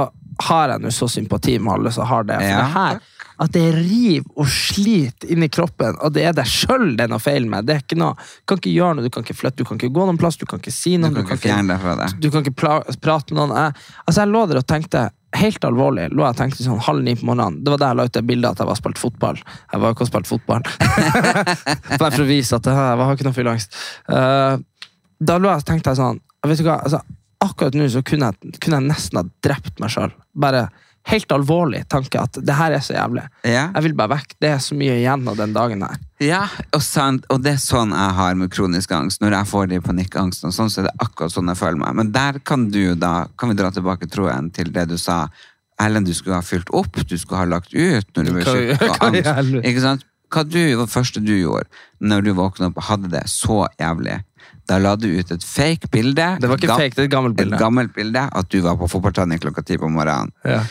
har 0.47 0.73
jeg 0.73 0.81
nå 0.81 0.91
så 0.93 1.07
sympati 1.11 1.59
med 1.61 1.75
alle 1.75 1.93
som 1.93 2.09
har 2.09 2.25
det. 2.25 2.39
For 2.41 2.49
Ja, 2.49 2.61
det 2.63 2.73
her, 2.73 3.01
at 3.41 3.53
det 3.55 3.63
river 3.75 4.27
og 4.37 4.47
sliter 4.51 5.31
inni 5.33 5.49
kroppen, 5.49 5.97
og 6.03 6.13
det 6.13 6.27
er 6.29 6.35
deg 6.37 6.49
sjøl 6.49 6.93
det 6.97 7.07
er 7.07 7.11
noe 7.13 7.23
feil 7.23 7.47
med. 7.49 7.65
Det 7.65 7.75
er 7.75 7.81
ikke 7.85 7.97
noe, 7.99 8.13
Du 8.15 8.53
kan 8.53 8.61
ikke 8.61 8.73
gjøre 8.75 8.97
noe, 8.97 9.07
du 9.07 9.09
kan 9.13 9.25
ikke 9.25 9.37
flytte, 9.39 9.57
du 9.63 9.65
kan 9.67 9.79
ikke 9.79 9.93
gå 9.95 10.05
noen 10.05 10.19
plass, 10.21 10.37
du 10.37 10.45
kan 10.49 10.61
ikke 10.61 10.73
si 10.75 10.95
Du 10.97 11.03
noe. 11.05 11.13
kan 11.15 11.25
ikke 11.25 11.41
fjerne 11.47 11.73
deg 11.73 11.81
fra 11.81 11.95
det. 11.99 12.09
Du 12.21 12.29
kan 12.33 12.45
ikke 12.45 12.55
prate 13.01 13.33
med 13.33 13.41
noen. 13.41 13.55
Jeg, 13.57 13.75
altså 14.05 14.21
jeg 14.21 14.33
lå 14.33 14.45
der 14.51 14.61
og 14.61 14.67
tenkte, 14.69 15.03
helt 15.33 15.65
alvorlig, 15.65 16.09
lå 16.13 16.21
jeg 16.21 16.35
og 16.35 16.37
tenkte 16.37 16.61
sånn 16.65 16.83
halv 16.85 17.01
ni 17.05 17.15
på 17.17 17.25
morgenen. 17.25 17.63
Det 17.65 17.73
var 17.73 17.81
der 17.81 17.93
jeg 17.93 17.97
la 17.97 18.05
ut 18.05 18.13
det 18.19 18.25
bildet 18.29 18.51
at 18.51 18.61
jeg 18.61 18.69
var 18.69 18.77
spilt 18.77 19.01
fotball. 19.01 19.41
Jeg 19.73 19.81
var 19.81 19.95
ikke 19.95 20.05
og 20.05 20.11
spilt 20.11 20.29
fotball. 20.29 20.67
Bare 22.01 22.11
for 22.13 22.21
å 22.21 22.29
vise 22.29 22.59
at 22.59 22.69
jeg 22.69 22.77
har 22.77 23.15
ikke 23.15 23.25
noe 23.27 23.37
fylleangst. 23.37 23.81
Uh, 24.05 24.61
da 25.23 25.39
lå 25.41 25.49
jeg 25.49 25.63
og 25.63 25.67
tenkte 25.71 25.93
jeg 25.93 26.01
sånn, 26.03 26.21
vet 26.45 26.61
du 26.61 26.67
hva, 26.67 26.77
altså, 26.85 27.01
akkurat 27.43 27.75
nå 27.77 27.87
så 27.91 28.03
kunne 28.05 28.29
jeg, 28.31 28.55
kunne 28.61 28.79
jeg 28.79 28.89
nesten 28.91 29.19
ha 29.19 29.25
drept 29.45 29.81
meg 29.83 29.93
selv. 29.95 30.15
Bare 30.37 30.67
helt 31.11 31.31
alvorlig 31.35 31.81
tanke 31.91 32.15
at 32.21 32.37
det 32.47 32.55
her 32.55 32.71
er 32.77 32.83
så 32.83 32.93
jævlig. 32.95 33.23
Ja. 33.43 33.65
Jeg 33.75 33.83
vil 33.89 33.95
bare 33.99 34.13
vekk. 34.15 34.35
Det 34.39 34.49
er 34.55 34.61
så 34.63 34.75
mye 34.79 34.95
igjen 35.01 35.25
av 35.27 35.35
den 35.37 35.53
dagen 35.55 35.81
her. 35.83 35.97
Ja, 36.23 36.43
og, 36.71 36.81
sant, 36.85 37.25
og 37.33 37.41
det 37.43 37.57
er 37.57 37.61
sånn 37.63 37.91
jeg 37.91 38.15
har 38.19 38.37
med 38.39 38.51
kronisk 38.55 38.91
angst. 38.95 39.19
Når 39.21 39.35
jeg 39.35 39.49
får 39.51 39.67
de 39.73 39.81
panikkangsten, 39.83 40.47
og 40.53 40.55
sånn, 40.55 40.71
så 40.71 40.83
er 40.83 40.87
det 40.87 40.95
akkurat 41.03 41.35
sånn 41.35 41.51
jeg 41.51 41.59
føler 41.59 41.81
meg. 41.83 41.97
Men 41.99 42.13
der 42.15 42.39
kan 42.47 42.69
du 42.71 42.95
da, 42.95 43.27
kan 43.37 43.51
vi 43.51 43.59
dra 43.59 43.71
tilbake 43.75 44.07
troen 44.11 44.47
til 44.55 44.71
det 44.71 44.87
du 44.93 44.97
sa. 44.97 45.25
Ellen, 45.81 46.05
du 46.07 46.13
skulle 46.15 46.37
ha 46.39 46.45
fylt 46.45 46.69
opp, 46.71 47.01
du 47.09 47.17
skulle 47.17 47.41
ha 47.43 47.49
lagt 47.49 47.73
ut 47.73 48.07
når 48.15 48.23
du 48.29 48.33
ble 48.37 48.43
syk 48.47 48.83
av 48.87 49.07
angst. 49.09 49.57
Ikke 49.65 49.81
sant? 49.83 50.05
Hva 50.33 50.41
du, 50.47 50.61
var 50.79 50.87
det 50.87 50.93
første 50.95 51.21
du 51.21 51.33
gjorde 51.35 51.67
når 52.01 52.23
du 52.25 52.31
våknet 52.37 52.71
opp 52.71 52.79
og 52.79 52.87
hadde 52.87 53.11
det 53.11 53.25
så 53.29 53.65
jævlig? 53.81 54.21
Da 54.69 54.77
la 54.79 54.93
du 54.95 55.09
ut 55.11 55.31
et 55.35 55.43
fake 55.43 55.89
bilde. 55.91 56.25
Det 56.39 56.47
var 56.49 56.57
ikke 56.61 56.69
ga- 56.71 56.77
fake, 56.79 56.95
det 56.95 57.03
er 57.03 57.09
et 57.09 57.11
gammelt 57.11 57.35
bilde. 57.35 57.57
Et 57.57 57.61
gammelt 57.61 57.91
bilde, 57.93 58.23
at 58.31 58.49
du 58.49 58.61
var 58.63 58.77
på 58.79 58.87
fotballtrening 58.89 59.41
klokka 59.43 59.61
ti 59.67 59.75
på 59.81 59.89
morgenen. 59.91 60.31
Ja. 60.47 60.61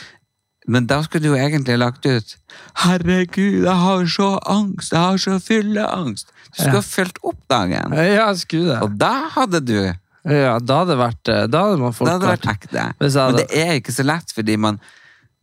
Men 0.69 0.87
da 0.87 1.01
skulle 1.03 1.25
du 1.27 1.33
jo 1.33 1.39
egentlig 1.41 1.75
lagt 1.81 2.07
ut 2.07 2.37
Herregud, 2.85 3.65
jeg 3.65 3.75
har 3.83 4.05
så 4.07 4.29
angst, 4.47 4.93
jeg 4.95 5.01
har 5.03 5.19
så 5.19 5.39
fylleangst. 5.43 6.29
Du 6.53 6.61
skulle 6.61 6.79
ha 6.79 6.85
fylt 6.87 7.19
opp 7.27 7.41
dagen. 7.51 7.97
Ja, 7.97 8.05
jeg 8.29 8.43
skulle 8.45 8.69
det. 8.77 8.81
Og 8.87 8.95
da 9.01 9.13
hadde 9.35 9.61
du 9.67 9.79
Ja, 9.83 10.59
da 10.63 10.77
hadde 10.85 10.95
vært 11.01 11.31
eh, 11.33 11.47
Da 11.51 11.65
hadde 11.67 11.81
man 11.83 11.93
folk 11.97 12.07
Da 12.07 12.15
hadde 12.15 12.29
det 12.29 12.35
vært 12.37 12.51
ekte. 12.53 12.85
Men 13.01 13.41
det 13.41 13.49
er 13.65 13.73
ikke 13.81 13.95
så 13.97 14.05
lett, 14.07 14.31
fordi 14.37 14.57
man, 14.57 14.79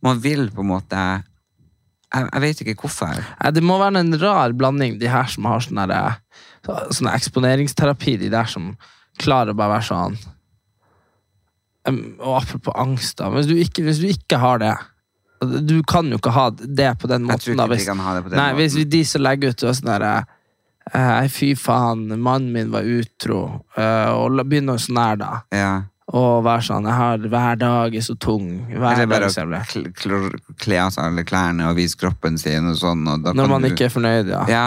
man 0.02 0.22
vil 0.24 0.48
på 0.54 0.64
en 0.64 0.70
måte 0.72 1.02
jeg, 2.10 2.26
jeg 2.32 2.42
vet 2.42 2.60
ikke 2.64 2.80
hvorfor. 2.88 3.20
Det 3.54 3.62
må 3.62 3.76
være 3.78 4.00
en 4.00 4.16
rar 4.18 4.50
blanding, 4.58 4.96
de 4.98 5.06
her 5.12 5.28
som 5.30 5.44
har 5.46 5.60
sånn 5.62 5.78
så- 6.66 6.88
sånn 6.96 7.10
eksponeringsterapi, 7.12 8.16
de 8.18 8.28
der 8.32 8.48
som 8.50 8.72
klarer 9.20 9.52
å 9.52 9.56
bare 9.56 9.76
være 9.76 9.86
sånn 9.86 10.16
Og 12.20 12.34
apropos 12.42 12.74
angst, 12.76 13.16
da. 13.18 13.28
Hvis 13.30 13.46
du 13.48 13.54
ikke, 13.56 13.82
hvis 13.86 14.00
du 14.02 14.08
ikke 14.10 14.38
har 14.42 14.58
det 14.58 14.74
Du 15.40 15.82
kan 15.88 16.10
jo 16.12 16.18
ikke 16.20 16.32
ha 16.36 16.50
det 16.52 16.90
på 17.00 17.08
den 17.08 17.22
måten. 17.24 17.38
Jeg 17.38 17.40
tror 17.40 17.54
ikke 17.54 17.62
da, 17.62 17.68
hvis, 17.74 17.80
vi 17.86 17.90
kan 17.90 17.98
ha 18.04 18.14
det 18.18 18.22
på 18.26 18.30
den 18.32 18.38
nei, 18.42 18.50
hvis 18.58 18.74
de 18.92 19.00
som 19.08 19.22
legger 19.24 19.54
ut 19.54 19.64
sånn 19.64 19.88
der 19.88 20.04
eh, 20.92 21.28
Fy 21.32 21.54
faen, 21.56 22.02
mannen 22.20 22.52
min 22.52 22.70
var 22.74 22.82
utro. 22.84 23.64
eh, 23.76 24.10
og 24.12 24.36
begynner 24.44 24.76
sånn 24.82 25.00
her, 25.00 25.16
da. 25.16 25.30
Ja. 25.54 25.70
Og 26.10 26.42
være 26.44 26.64
sånn 26.66 26.84
jeg 26.90 26.98
har, 26.98 27.18
Hver 27.32 27.56
dag 27.60 27.94
er 27.96 28.04
så 28.04 28.16
tung. 28.18 28.48
Hver 28.68 28.92
Eller 28.98 29.06
bare 29.06 29.28
å 29.30 29.64
kl- 29.70 29.92
kl- 29.94 30.40
kle 30.58 30.78
av 30.82 30.90
seg 30.92 31.04
alle 31.06 31.24
klærne 31.24 31.68
og 31.70 31.76
vise 31.78 31.96
kroppen 31.96 32.36
sin 32.38 32.66
og 32.68 32.76
sånn. 32.76 33.06
Og 33.08 33.20
Når 33.30 33.34
kan 33.44 33.50
man 33.56 33.62
du, 33.62 33.68
ikke 33.70 33.86
er 33.86 33.94
fornøyd, 33.94 34.32
ja. 34.34 34.44
Ja, 34.50 34.64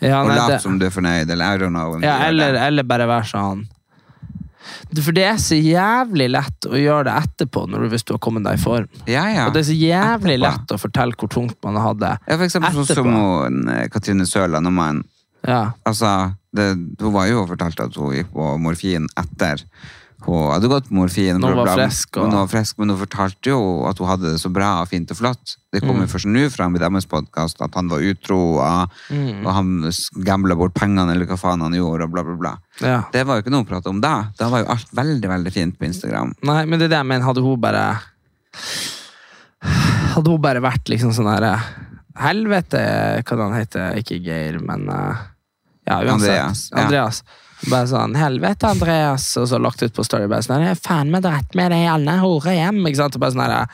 ja 0.00 0.20
og 0.22 0.28
nei, 0.30 0.36
late 0.38 0.52
det- 0.52 0.62
som 0.62 0.78
du 0.78 0.86
er 0.86 0.94
fornøyd, 0.94 1.28
eller 1.30 1.44
I 1.44 1.58
don't 1.58 1.74
know. 1.74 1.98
Ja, 2.00 2.20
eller, 2.28 2.54
eller 2.54 2.82
bare 2.84 3.06
være 3.10 3.26
sånn 3.34 3.66
For 5.02 5.12
det 5.16 5.24
er 5.28 5.36
så 5.42 5.56
jævlig 5.58 6.28
lett 6.32 6.68
å 6.68 6.76
gjøre 6.78 7.04
det 7.08 7.14
etterpå, 7.24 7.66
når 7.70 7.84
du, 7.84 7.88
hvis 7.94 8.04
du 8.08 8.14
har 8.14 8.20
kommet 8.24 8.44
deg 8.46 8.58
i 8.58 8.62
form. 8.62 8.88
Ja, 9.06 9.26
ja. 9.32 9.46
Og 9.48 9.54
det 9.54 9.62
er 9.64 9.68
så 9.70 9.76
jævlig 9.78 10.36
Etterpå. 10.38 10.44
lett 10.46 10.74
å 10.74 10.80
fortelle 10.82 11.18
hvor 11.18 11.28
tungt 11.34 11.56
man 11.64 11.76
hadde. 11.82 12.14
Ja, 12.26 12.36
for 12.36 12.46
eksempel 12.48 12.72
sånn 12.74 12.84
Etterpå. 12.88 13.04
som 13.04 13.14
hun, 13.14 13.68
eh, 13.74 13.88
Katrine 13.92 14.26
Søland 14.26 14.64
når 14.68 14.76
man 14.80 15.04
Ja. 15.46 15.72
Altså, 15.86 16.34
det, 16.52 16.74
hun 17.00 17.12
var 17.14 17.28
jo 17.30 17.42
og 17.44 17.48
fortalte 17.52 17.84
at 17.86 17.94
hun 17.96 18.12
gikk 18.16 18.32
på 18.34 18.58
morfin 18.58 19.06
etter 19.16 19.62
hun 20.26 20.50
hadde 20.50 20.68
gått 20.68 20.88
morfin. 20.90 21.38
Hun 21.42 21.54
var 21.56 21.68
frisk, 21.76 22.16
og- 22.16 22.24
hun 22.26 22.34
var 22.40 22.48
frisk, 22.50 22.78
men 22.78 22.88
hun 22.90 22.98
fortalte 22.98 23.46
jo 23.52 23.86
at 23.86 23.98
hun 23.98 24.08
hadde 24.08 24.32
det 24.32 24.40
så 24.42 24.50
bra 24.52 24.80
og 24.82 24.88
fint 24.88 25.10
og 25.10 25.16
flott. 25.16 25.56
Det 25.72 25.80
kom 25.80 25.96
jo 25.96 26.02
Mm. 26.06 26.08
først 26.10 26.26
nå 26.26 26.50
fram 26.50 26.74
i 26.74 26.78
deres 26.78 27.06
podkast 27.06 27.62
at 27.62 27.74
han 27.74 27.88
var 27.88 28.00
utro, 28.00 28.58
og, 28.58 28.90
og 29.10 29.52
han 29.54 29.92
gambla 30.24 30.56
bort 30.56 30.74
pengene, 30.74 31.12
eller 31.14 31.26
hva 31.26 31.38
faen 31.38 31.60
han 31.62 31.72
gjorde, 31.72 32.02
og 32.04 32.10
bla, 32.10 32.22
bla, 32.24 32.36
bla. 32.36 32.56
ja. 32.80 33.04
Det 33.12 33.24
var 33.26 33.36
jo 33.36 33.42
ikke 33.42 33.50
noe 33.54 33.62
å 33.64 33.68
prate 33.68 33.86
om 33.88 34.00
da. 34.00 34.30
Da 34.36 34.48
var 34.48 34.64
jo 34.64 34.70
alt 34.70 34.90
veldig, 34.92 35.28
veldig 35.28 35.52
fint 35.52 35.78
på 35.78 35.86
Instagram. 35.86 36.34
Nei, 36.42 36.64
men 36.64 36.78
det 36.78 36.86
er 36.86 36.96
det 36.96 36.98
jeg 36.98 37.06
mener. 37.06 37.24
Hadde 37.24 37.42
hun 37.42 37.60
bare 37.60 38.00
Hadde 40.14 40.30
hun 40.32 40.40
bare 40.42 40.60
vært 40.64 40.88
liksom 40.90 41.12
sånn 41.14 41.28
her 41.30 41.44
eh, 41.52 41.66
Helvete, 42.18 43.22
hva 43.22 43.44
han 43.50 43.54
heter 43.60 43.98
Ikke 44.00 44.18
Geir, 44.22 44.58
men 44.64 44.86
Ja, 44.88 46.00
uansett. 46.02 46.34
Andreas, 46.34 46.70
ja. 46.74 46.82
Andreas. 46.82 47.22
Bare 47.66 47.88
sånn 47.90 48.14
'Helvete, 48.14 48.70
Andreas', 48.70 49.32
og 49.40 49.48
så 49.50 49.58
lagt 49.58 49.82
ut 49.82 49.94
på 49.94 50.04
Story. 50.06 50.28
Bare 50.30 50.46
sånn 50.46 50.76
faen 50.78 51.10
meg 51.10 51.24
dratt 51.26 51.54
med 51.58 51.72
deg 51.74 51.88
alle 51.90 52.18
horer 52.22 52.54
hjem'. 52.54 52.86
Ikke 52.86 53.02
sant? 53.02 53.18
Og 53.18 53.20
bare 53.20 53.34
sånn 53.34 53.66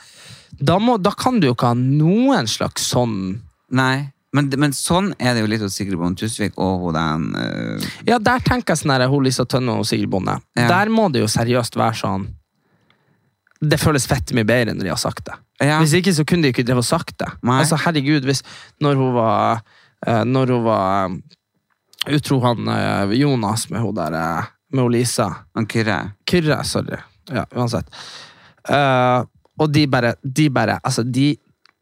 da, 0.61 0.79
må, 0.79 0.97
da 1.03 1.11
kan 1.11 1.41
du 1.41 1.49
jo 1.49 1.55
ikke 1.57 1.73
ha 1.73 1.79
noen 1.79 2.47
slags 2.51 2.87
sånn 2.93 3.41
Nei, 3.75 4.15
men, 4.35 4.51
men 4.61 4.75
sånn 4.77 5.13
er 5.19 5.35
det 5.35 5.45
jo 5.45 5.51
litt 5.51 5.63
hos 5.65 5.77
Sigrid 5.79 5.99
Bonde 5.99 6.21
Tusvik 6.21 6.57
og 6.61 6.85
hun 6.85 6.97
den 6.97 7.27
eh, 7.39 7.87
Ja, 8.11 8.21
der 8.23 8.43
tenker 8.45 8.75
jeg 8.75 8.83
sånn 8.83 9.07
hun 9.11 9.25
Lisa 9.25 9.47
Tønne 9.49 9.79
og 9.81 9.87
Sigrid 9.89 10.11
Bonde. 10.13 10.37
Ja. 10.59 10.69
Der 10.71 10.93
må 10.93 11.09
det 11.15 11.23
jo 11.23 11.31
seriøst 11.31 11.79
være 11.79 11.99
sånn 11.99 12.27
Det 13.63 13.81
føles 13.81 14.07
fett 14.11 14.35
mye 14.37 14.47
bedre 14.47 14.75
når 14.75 14.89
de 14.89 14.93
har 14.93 15.01
sagt 15.01 15.25
det. 15.31 15.39
Ja. 15.63 15.79
Hvis 15.83 15.95
ikke 15.97 16.15
så 16.15 16.27
kunne 16.29 16.47
de 16.47 16.53
ikke 16.53 16.67
drevet 16.67 16.83
og 16.83 16.89
sagt 16.89 17.17
det. 17.23 17.31
Nei. 17.47 17.61
Altså, 17.63 17.79
herregud, 17.81 18.27
hvis 18.29 18.43
Når 18.83 18.99
hun 19.01 19.15
var 19.17 19.63
eh, 20.07 20.25
Når 20.27 20.55
hun 20.55 20.67
var 20.67 21.17
utro 22.13 22.41
han 22.45 22.69
eh, 22.69 23.13
Jonas 23.21 23.69
med 23.71 23.81
hun 23.81 23.95
der 23.97 24.13
eh, 24.19 24.45
Med 24.73 24.83
hun 24.85 24.93
Lisa. 24.93 25.29
han 25.55 25.67
Kyrre. 25.67 25.99
Kyrre, 26.31 26.65
sorry. 26.65 26.99
Ja, 27.33 27.47
uansett. 27.57 27.87
Eh, 28.69 29.23
og 29.61 29.71
de 29.73 29.87
bare, 29.87 30.15
de 30.23 30.49
bare 30.51 30.81
Altså, 30.83 31.03
de 31.07 31.37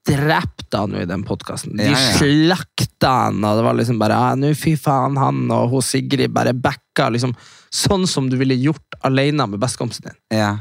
drepte 0.06 0.76
han 0.76 0.92
jo 0.96 1.00
i 1.02 1.06
den 1.08 1.22
podkasten. 1.24 1.76
De 1.78 1.84
Ja, 1.86 1.94
ja. 1.94 2.12
slakta 2.18 3.08
han, 3.28 3.44
og 3.44 3.56
det 3.60 3.64
var 3.64 3.74
liksom 3.78 3.98
bare 4.02 4.16
ah, 4.18 4.32
nå 4.38 4.50
fy 4.58 4.74
faen, 4.76 5.16
han 5.16 5.44
og 5.54 5.70
hun 5.70 5.82
Sigrid 5.86 6.32
bare 6.34 6.52
backa 6.58 7.06
liksom 7.14 7.34
sånn 7.72 8.06
som 8.10 8.26
du 8.28 8.34
ville 8.36 8.54
gjort 8.58 8.98
alene 9.06 9.46
med 9.48 9.62
bestekompisen 9.62 10.08
din. 10.10 10.18
Ja. 10.38 10.56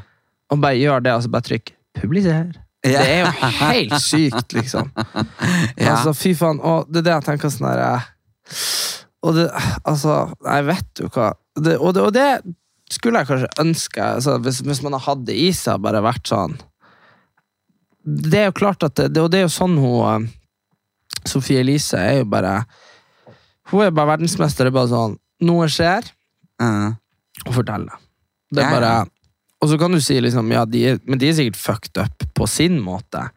Og 0.54 0.62
bare 0.62 0.78
gjør 0.78 1.02
det, 1.04 1.16
og 1.18 1.24
så 1.26 1.30
bare 1.34 1.48
trykk 1.50 1.74
'publiser'. 1.98 2.54
Ja. 2.86 3.02
Det 3.02 3.10
er 3.10 3.20
jo 3.20 3.50
helt 3.60 3.98
sykt, 4.02 4.54
liksom. 4.54 4.92
Ja. 5.78 5.96
Altså, 5.98 6.14
fy 6.14 6.34
faen. 6.38 6.60
Og 6.62 6.86
det 6.90 7.02
er 7.02 7.10
det 7.10 7.14
jeg 7.18 7.26
tenker 7.28 7.50
sånn 7.54 7.68
her 7.70 7.82
eh, 7.96 8.08
Og 9.22 9.36
det, 9.38 9.46
altså 9.86 10.32
Jeg 10.46 10.66
vet 10.66 11.02
jo 11.04 11.12
hva 11.14 11.32
det, 11.60 11.76
og, 11.78 11.94
det, 11.94 12.04
og 12.08 12.14
det 12.16 12.56
skulle 12.92 13.22
jeg 13.22 13.28
kanskje 13.28 13.50
ønske 13.62 14.04
altså, 14.04 14.38
hvis, 14.44 14.62
hvis 14.66 14.82
man 14.86 14.96
har 14.96 15.04
hatt 15.06 15.26
det 15.28 15.36
i 15.36 15.50
seg, 15.56 15.82
bare 15.84 16.04
vært 16.04 16.32
sånn 16.32 16.56
Det 18.04 18.40
er 18.40 18.50
jo 18.50 18.60
klart 18.62 18.86
at 18.88 18.96
det, 19.00 19.20
Og 19.20 19.32
det 19.32 19.42
er 19.42 19.48
jo 19.48 19.54
sånn 19.54 19.78
hun 19.80 19.98
eh, 20.08 20.30
Sofie 21.28 21.62
Elise 21.62 22.00
er 22.00 22.22
jo 22.22 22.30
bare 22.32 22.64
Hun 23.70 23.84
er 23.86 23.92
bare 23.94 24.16
verdensmester. 24.16 24.66
Det 24.66 24.72
er 24.72 24.80
bare 24.80 24.92
sånn 24.92 25.18
Noe 25.42 25.66
skjer, 25.74 26.06
uh. 26.62 26.94
og 27.48 27.54
fortell 27.56 27.88
det. 27.90 27.96
Er 28.62 28.70
bare 28.70 28.92
Og 29.62 29.72
så 29.72 29.78
kan 29.82 29.94
du 29.94 30.02
si 30.04 30.20
liksom 30.22 30.52
Ja, 30.54 30.66
de 30.70 30.84
er, 30.92 31.00
men 31.06 31.22
de 31.22 31.30
er 31.30 31.38
sikkert 31.38 31.60
fucked 31.60 32.02
up 32.02 32.26
på 32.38 32.48
sin 32.50 32.80
måte. 32.82 33.28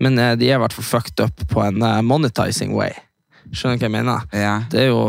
Men 0.00 0.18
eh, 0.18 0.34
de 0.40 0.48
er 0.48 0.58
i 0.58 0.62
hvert 0.62 0.74
fall 0.76 0.88
fucked 0.88 1.20
up 1.24 1.44
på 1.52 1.64
en 1.64 1.82
eh, 1.84 2.00
monetizing 2.06 2.72
way. 2.76 2.94
Skjønner 3.52 3.76
du 3.76 3.82
hva 3.82 3.88
jeg 3.88 3.96
mener? 3.98 4.28
ja. 4.36 4.54
Det 4.72 4.86
er 4.86 4.90
jo 4.90 5.02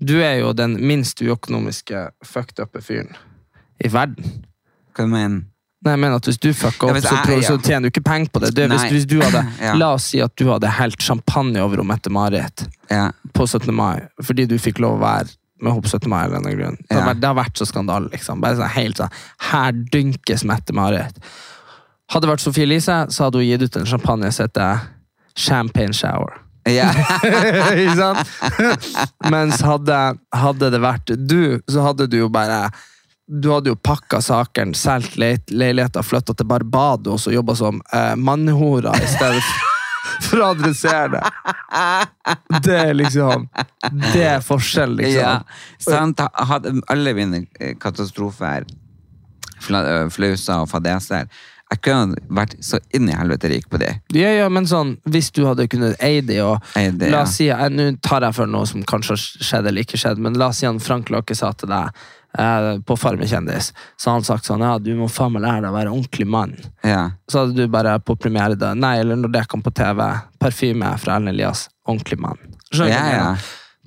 Du 0.00 0.14
er 0.24 0.38
jo 0.40 0.52
den 0.56 0.78
minst 0.86 1.20
uøkonomiske 1.20 2.08
fucked 2.24 2.60
up 2.62 2.76
fyren 2.82 3.14
i 3.84 3.88
verden. 3.92 4.44
Hva 4.96 5.04
du 5.06 5.12
mener 5.12 5.42
Nei, 5.80 5.94
jeg 5.94 6.00
mener 6.02 6.16
at 6.20 6.26
Hvis 6.28 6.36
du 6.40 6.50
fucker 6.52 6.90
opp, 6.90 6.96
ja, 6.98 7.00
jeg- 7.00 7.42
så, 7.42 7.56
så 7.56 7.62
tjener 7.64 7.88
du 7.88 7.88
ikke 7.88 8.02
penger 8.04 8.28
på 8.34 8.40
det. 8.42 8.50
det 8.54 8.66
hvis, 8.68 8.82
hvis 8.92 9.06
du 9.08 9.14
hadde, 9.22 9.40
Ja. 9.64 9.74
La 9.80 9.94
oss 9.94 10.10
si 10.10 10.20
at 10.20 10.34
du 10.36 10.44
hadde 10.50 10.68
helt 10.76 11.00
champagne 11.00 11.56
over 11.62 11.80
Mette-Marit 11.82 12.66
Ja. 12.90 13.10
på 13.32 13.46
17. 13.48 13.72
mai 13.74 14.02
fordi 14.22 14.44
du 14.46 14.58
fikk 14.58 14.78
lov 14.78 14.98
å 14.98 15.00
være 15.00 15.30
med 15.62 15.72
henne 15.72 15.82
på 15.82 15.88
17. 15.88 16.08
mai. 16.08 16.24
eller 16.26 16.56
grunn. 16.56 16.76
Det, 16.88 16.96
har 16.98 17.06
vært, 17.14 17.20
det 17.20 17.28
har 17.28 17.34
vært 17.36 17.56
så 17.56 17.66
skandale. 17.66 18.10
Liksom. 18.12 18.40
Bare 18.40 18.56
sånn, 18.56 18.68
helt 18.74 18.96
sånn, 18.96 19.10
Her 19.38 19.72
dynkes 19.72 20.44
Mette-Marit. 20.44 21.16
Hadde 22.10 22.26
det 22.26 22.30
vært 22.34 22.40
Sofie 22.44 22.64
Elise, 22.64 23.06
så 23.08 23.24
hadde 23.24 23.38
hun 23.40 23.46
gitt 23.48 23.62
ut 23.62 23.76
en 23.76 23.86
champagne 23.86 24.30
som 24.32 24.46
heter 24.48 24.80
Champagne 25.36 25.92
Shower. 25.94 26.40
Ja. 26.68 26.90
Ikke 27.80 27.96
sant? 27.96 28.28
Mens 29.32 29.62
hadde, 29.64 29.98
hadde 30.36 30.70
det 30.74 30.80
vært 30.82 31.12
du, 31.16 31.60
så 31.70 31.86
hadde 31.88 32.06
du 32.12 32.18
jo 32.20 32.28
bare 32.32 32.66
Du 33.30 33.48
hadde 33.54 33.70
jo 33.72 33.76
pakka 33.78 34.18
sakene, 34.24 34.74
solgt 34.76 35.14
le 35.20 35.36
leiligheter, 35.54 36.02
flytta 36.04 36.34
til 36.36 36.48
Barbados 36.50 37.28
og 37.30 37.36
jobba 37.36 37.54
som 37.58 37.78
eh, 37.94 38.16
mannhora 38.18 38.92
i 38.98 39.06
stedet 39.06 39.42
for, 40.26 40.40
å 40.42 40.48
adressere 40.50 41.08
det. 41.14 41.22
Det 42.66 42.76
er 42.80 42.92
liksom 42.98 43.46
Det 44.12 44.24
er 44.34 44.42
forskjell, 44.44 44.96
liksom. 44.98 45.22
Ja, 45.22 45.36
sant? 45.86 46.20
Hadde 46.50 46.74
alle 46.90 47.14
mine 47.16 47.44
eh, 47.60 47.76
katastrofer, 47.80 48.66
fla- 49.62 50.08
flauser 50.10 50.64
og 50.64 50.68
fadeser 50.74 51.30
Jeg 51.70 51.82
kunne 51.86 52.18
vært 52.34 52.56
så 52.66 52.80
inn 52.96 53.06
i 53.06 53.14
helvete 53.14 53.48
rik 53.52 53.68
på 53.70 53.78
de. 53.78 53.92
Ja, 54.16 54.32
ja, 54.34 54.48
men 54.50 54.66
sånn, 54.66 54.96
hvis 55.06 55.28
du 55.36 55.44
hadde 55.46 55.68
kunnet 55.70 56.00
eie 56.02 56.22
det, 56.26 56.40
og 56.42 56.64
Eie 56.78 56.90
det, 56.90 57.12
la 57.12 57.22
oss 57.22 57.36
si, 57.38 57.46
eh, 57.52 57.68
nå 57.70 57.92
tar 58.02 58.26
jeg 58.26 58.34
for 58.40 58.50
noe 58.50 58.66
som 58.66 58.82
kanskje 58.82 59.14
har 59.14 59.22
skjedd 59.50 59.68
eller 59.70 59.86
ikke 59.86 60.00
skjedd, 60.00 60.18
men 60.18 60.38
la 60.40 60.48
oss 60.50 60.58
si 60.62 60.66
han 60.66 60.80
Frank 60.82 61.12
Løkke 61.14 61.36
sa 61.38 61.52
til 61.54 61.70
deg 61.70 61.92
eh, 62.42 62.70
på 62.82 62.96
Farmen 62.98 63.30
kjendis, 63.30 63.70
så 63.94 64.16
han 64.16 64.26
sagt 64.26 64.50
sånn, 64.50 64.64
ja, 64.66 64.72
du 64.82 64.90
må 64.98 65.06
faen 65.06 65.36
meg 65.36 65.44
lære 65.46 65.62
deg 65.62 65.70
å 65.70 65.76
være 65.76 65.92
ordentlig 65.94 66.26
mann. 66.26 66.56
Ja. 66.82 67.04
Så 67.30 67.44
hadde 67.44 67.54
du 67.54 67.70
bare 67.70 67.94
på 68.02 68.18
premiere 68.18 68.58
da, 68.58 68.72
nei, 68.74 68.96
eller 69.04 69.20
når 69.22 69.36
det 69.38 69.46
kom 69.52 69.62
på 69.62 69.70
TV, 69.78 70.02
parfyme 70.42 70.90
fra 70.98 71.20
Ellen 71.20 71.30
Elias, 71.36 71.68
ordentlig 71.86 72.18
mann. 72.24 72.42
Skjønner 72.72 72.90
du 72.90 72.96
Ja, 72.96 73.06
ja. 73.14 73.30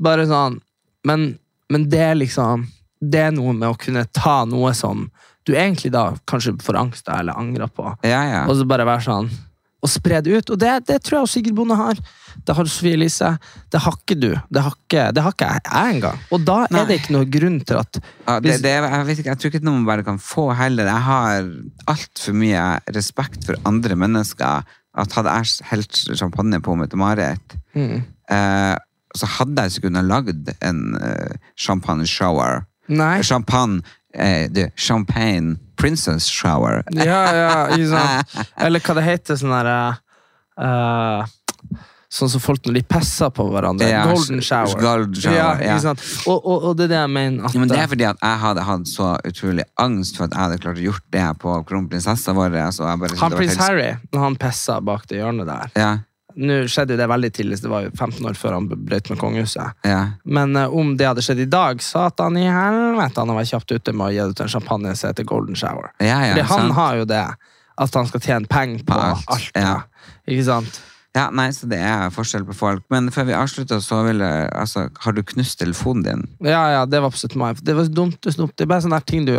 Bare 0.03 0.23
sånn, 0.31 0.61
men, 1.07 1.33
men 1.71 1.89
det 1.91 1.99
er 2.01 2.15
liksom, 2.15 2.63
det 3.03 3.27
er 3.27 3.35
noe 3.35 3.51
med 3.51 3.73
å 3.73 3.77
kunne 3.79 4.07
ta 4.15 4.45
noe 4.47 4.71
som 4.77 5.09
du 5.45 5.53
egentlig 5.55 5.91
da 5.93 6.13
kanskje 6.29 6.55
får 6.63 6.77
angst 6.79 7.09
av 7.09 7.19
eller 7.23 7.37
angrer 7.39 7.67
på, 7.67 7.87
Ja, 8.07 8.21
ja. 8.29 8.43
og 8.47 8.55
så 8.59 8.65
bare 8.69 8.85
være 8.87 9.03
sånn 9.07 9.31
og 9.83 9.89
spre 9.91 10.21
det 10.23 10.31
ut. 10.31 10.49
Og 10.53 10.59
det, 10.61 10.69
det 10.87 10.95
tror 11.03 11.17
jeg 11.17 11.25
også 11.25 11.33
Sigrid 11.41 11.55
Bonde 11.57 11.75
har. 11.75 11.97
Det 12.47 12.53
har 12.55 12.67
Sofie 12.71 12.93
Elise. 12.95 13.33
Det 13.67 13.81
har 13.83 13.97
ikke 13.97 14.15
du. 14.15 14.29
Det 14.47 14.61
har 14.63 14.71
ikke, 14.77 15.01
det 15.11 15.23
har 15.25 15.33
ikke 15.35 15.49
jeg, 15.49 15.63
jeg 15.67 15.95
engang. 15.97 16.21
Og 16.31 16.45
da 16.47 16.55
Nei. 16.71 16.79
er 16.79 16.87
det 16.87 16.95
ikke 17.01 17.15
noe 17.17 17.27
grunn 17.27 17.57
til 17.67 17.81
at 17.81 17.99
Ja, 17.99 18.37
det, 18.39 18.53
det, 18.63 18.71
jeg, 18.71 19.01
vet 19.09 19.19
ikke, 19.19 19.33
jeg 19.33 19.41
tror 19.41 19.51
ikke 19.51 19.59
det 19.59 19.67
noe 19.67 19.81
man 19.81 19.89
bare 19.89 20.05
kan 20.07 20.21
få 20.23 20.45
heller. 20.55 20.87
Jeg 20.87 21.03
har 21.09 21.49
altfor 21.91 22.37
mye 22.39 22.63
respekt 22.95 23.43
for 23.49 23.59
andre 23.67 23.97
mennesker. 23.99 24.63
At 25.03 25.17
hadde 25.19 25.35
jeg 25.35 25.67
helt 25.73 25.99
champagne 26.15 26.61
på 26.63 26.77
meg 26.79 26.91
til 26.93 27.01
Marit, 27.03 27.57
Mm. 27.75 28.03
eh, 28.31 28.75
så 29.19 29.27
hadde 29.35 29.65
jeg 29.67 29.71
ikke 29.75 29.89
kunnet 29.89 30.07
lagd 30.07 30.53
en 30.63 30.79
eh, 30.95 31.35
champagne 31.59 32.07
shower. 32.07 32.63
Nei. 32.87 33.17
Champagne, 33.25 33.81
eh, 34.13 34.49
du, 34.51 34.65
champagne 34.75 35.57
princess 35.79 36.29
shower. 36.31 36.83
Ja, 36.95 37.21
ja, 37.35 37.53
ikke 37.75 37.89
sant. 37.91 38.35
Eller 38.63 38.83
hva 38.83 38.97
det 38.99 39.05
heter, 39.07 39.39
sånn 39.39 39.53
derre 39.53 39.77
uh, 40.61 41.31
Sånn 42.13 42.29
som 42.29 42.41
folk 42.43 42.61
når 42.67 42.75
de 42.77 42.81
pisser 42.85 43.31
på 43.33 43.47
hverandre. 43.49 43.87
Ja, 43.89 44.03
golden 44.05 44.37
shower. 44.45 44.77
golden 44.77 45.17
shower, 45.17 45.57
ja, 45.57 45.71
ikke 45.73 45.79
sant? 45.81 46.03
Og, 46.29 46.37
og, 46.37 46.67
og 46.69 46.75
det 46.77 46.85
er 46.85 46.91
det 46.91 46.99
jeg 46.99 47.11
mener. 47.15 47.47
At, 47.47 47.55
Ja, 47.55 47.61
men 47.63 47.71
det 47.71 47.79
er 47.81 47.87
fordi 47.89 48.05
at 48.05 48.21
jeg 48.21 48.41
hadde 48.43 48.65
hatt 48.67 48.91
så 48.91 49.07
utrolig 49.25 49.65
angst 49.81 50.19
for 50.19 50.27
at 50.27 50.35
jeg 50.35 50.43
hadde 50.43 50.59
klart 50.61 50.77
å 50.77 50.85
gjort 50.85 51.07
det 51.15 51.25
på 51.41 51.55
kronprinsessa 51.71 52.35
vår. 52.37 52.59
Så 52.77 52.85
jeg 52.85 53.01
bare, 53.01 53.17
han 53.17 53.33
prins 53.33 53.57
Harry, 53.57 53.87
når 54.13 54.25
han 54.27 54.37
pissa 54.45 54.77
bak 54.85 55.09
det 55.09 55.23
hjørnet 55.23 55.49
der 55.49 55.73
Ja, 55.73 55.89
Nå 56.35 56.55
skjedde 56.71 56.95
jo 56.95 56.99
det 57.01 57.07
veldig 57.11 57.31
tidlig, 57.35 57.57
så 57.59 57.67
det 57.67 57.71
var 57.73 57.83
jo 57.85 57.91
15 57.93 58.25
år 58.29 58.37
før 58.39 58.55
han 58.57 58.69
brøt 58.71 59.09
med 59.11 59.19
kongehuset. 59.21 59.75
ja. 59.85 59.99
Men 60.25 60.55
uh, 60.57 60.67
om 60.73 60.95
det 60.97 61.05
hadde 61.07 61.21
skjedd 61.25 61.43
i 61.43 61.49
dag, 61.49 61.81
satan 61.83 62.37
i 62.41 62.47
helvete, 62.49 63.19
han 63.21 63.29
har 63.29 63.37
vært 63.41 63.51
kjapt 63.53 63.71
ute 63.75 63.93
med 63.93 64.07
å 64.07 64.13
gi 64.15 64.23
ut 64.31 64.41
en 64.45 64.53
champagne 64.55 64.95
som 64.95 65.11
heter 65.11 65.27
Golden 65.29 65.55
Shower. 65.59 65.91
Ja, 65.99 66.21
ja, 66.25 66.33
Fordi 66.33 66.47
han 66.49 66.65
sant. 66.67 66.77
har 66.79 66.95
jo 67.01 67.05
det, 67.05 67.21
at 67.85 67.99
han 67.99 68.09
skal 68.09 68.25
tjene 68.25 68.49
penger 68.49 68.81
på, 68.87 68.93
På 68.93 68.99
alt. 69.11 69.29
alt, 69.35 69.51
ja. 69.55 69.75
Ikke 70.25 70.47
sant? 70.49 70.81
Ja, 71.13 71.27
nei, 71.29 71.51
så 71.53 71.67
det 71.69 71.77
er 71.77 72.09
forskjell 72.09 72.41
på 72.47 72.55
folk. 72.57 72.81
Men 72.89 73.11
før 73.13 73.27
vi 73.27 73.35
avslutter, 73.37 73.77
så 73.85 73.99
vil 74.07 74.23
jeg 74.25 74.47
Altså, 74.49 74.87
har 75.03 75.13
du 75.13 75.21
knust 75.21 75.59
telefonen 75.59 76.01
din? 76.07 76.23
Ja, 76.41 76.63
ja, 76.73 76.85
det 76.89 77.03
var 77.05 77.11
17. 77.13 77.37
mai. 77.37 77.51
Det 77.53 77.75
var 77.77 77.85
dumt 77.85 78.25
snopt. 78.33 78.55
Det 78.57 78.65
er 78.65 78.71
bare 78.71 78.81
sånne 78.81 78.97
ting 79.05 79.27
du 79.29 79.35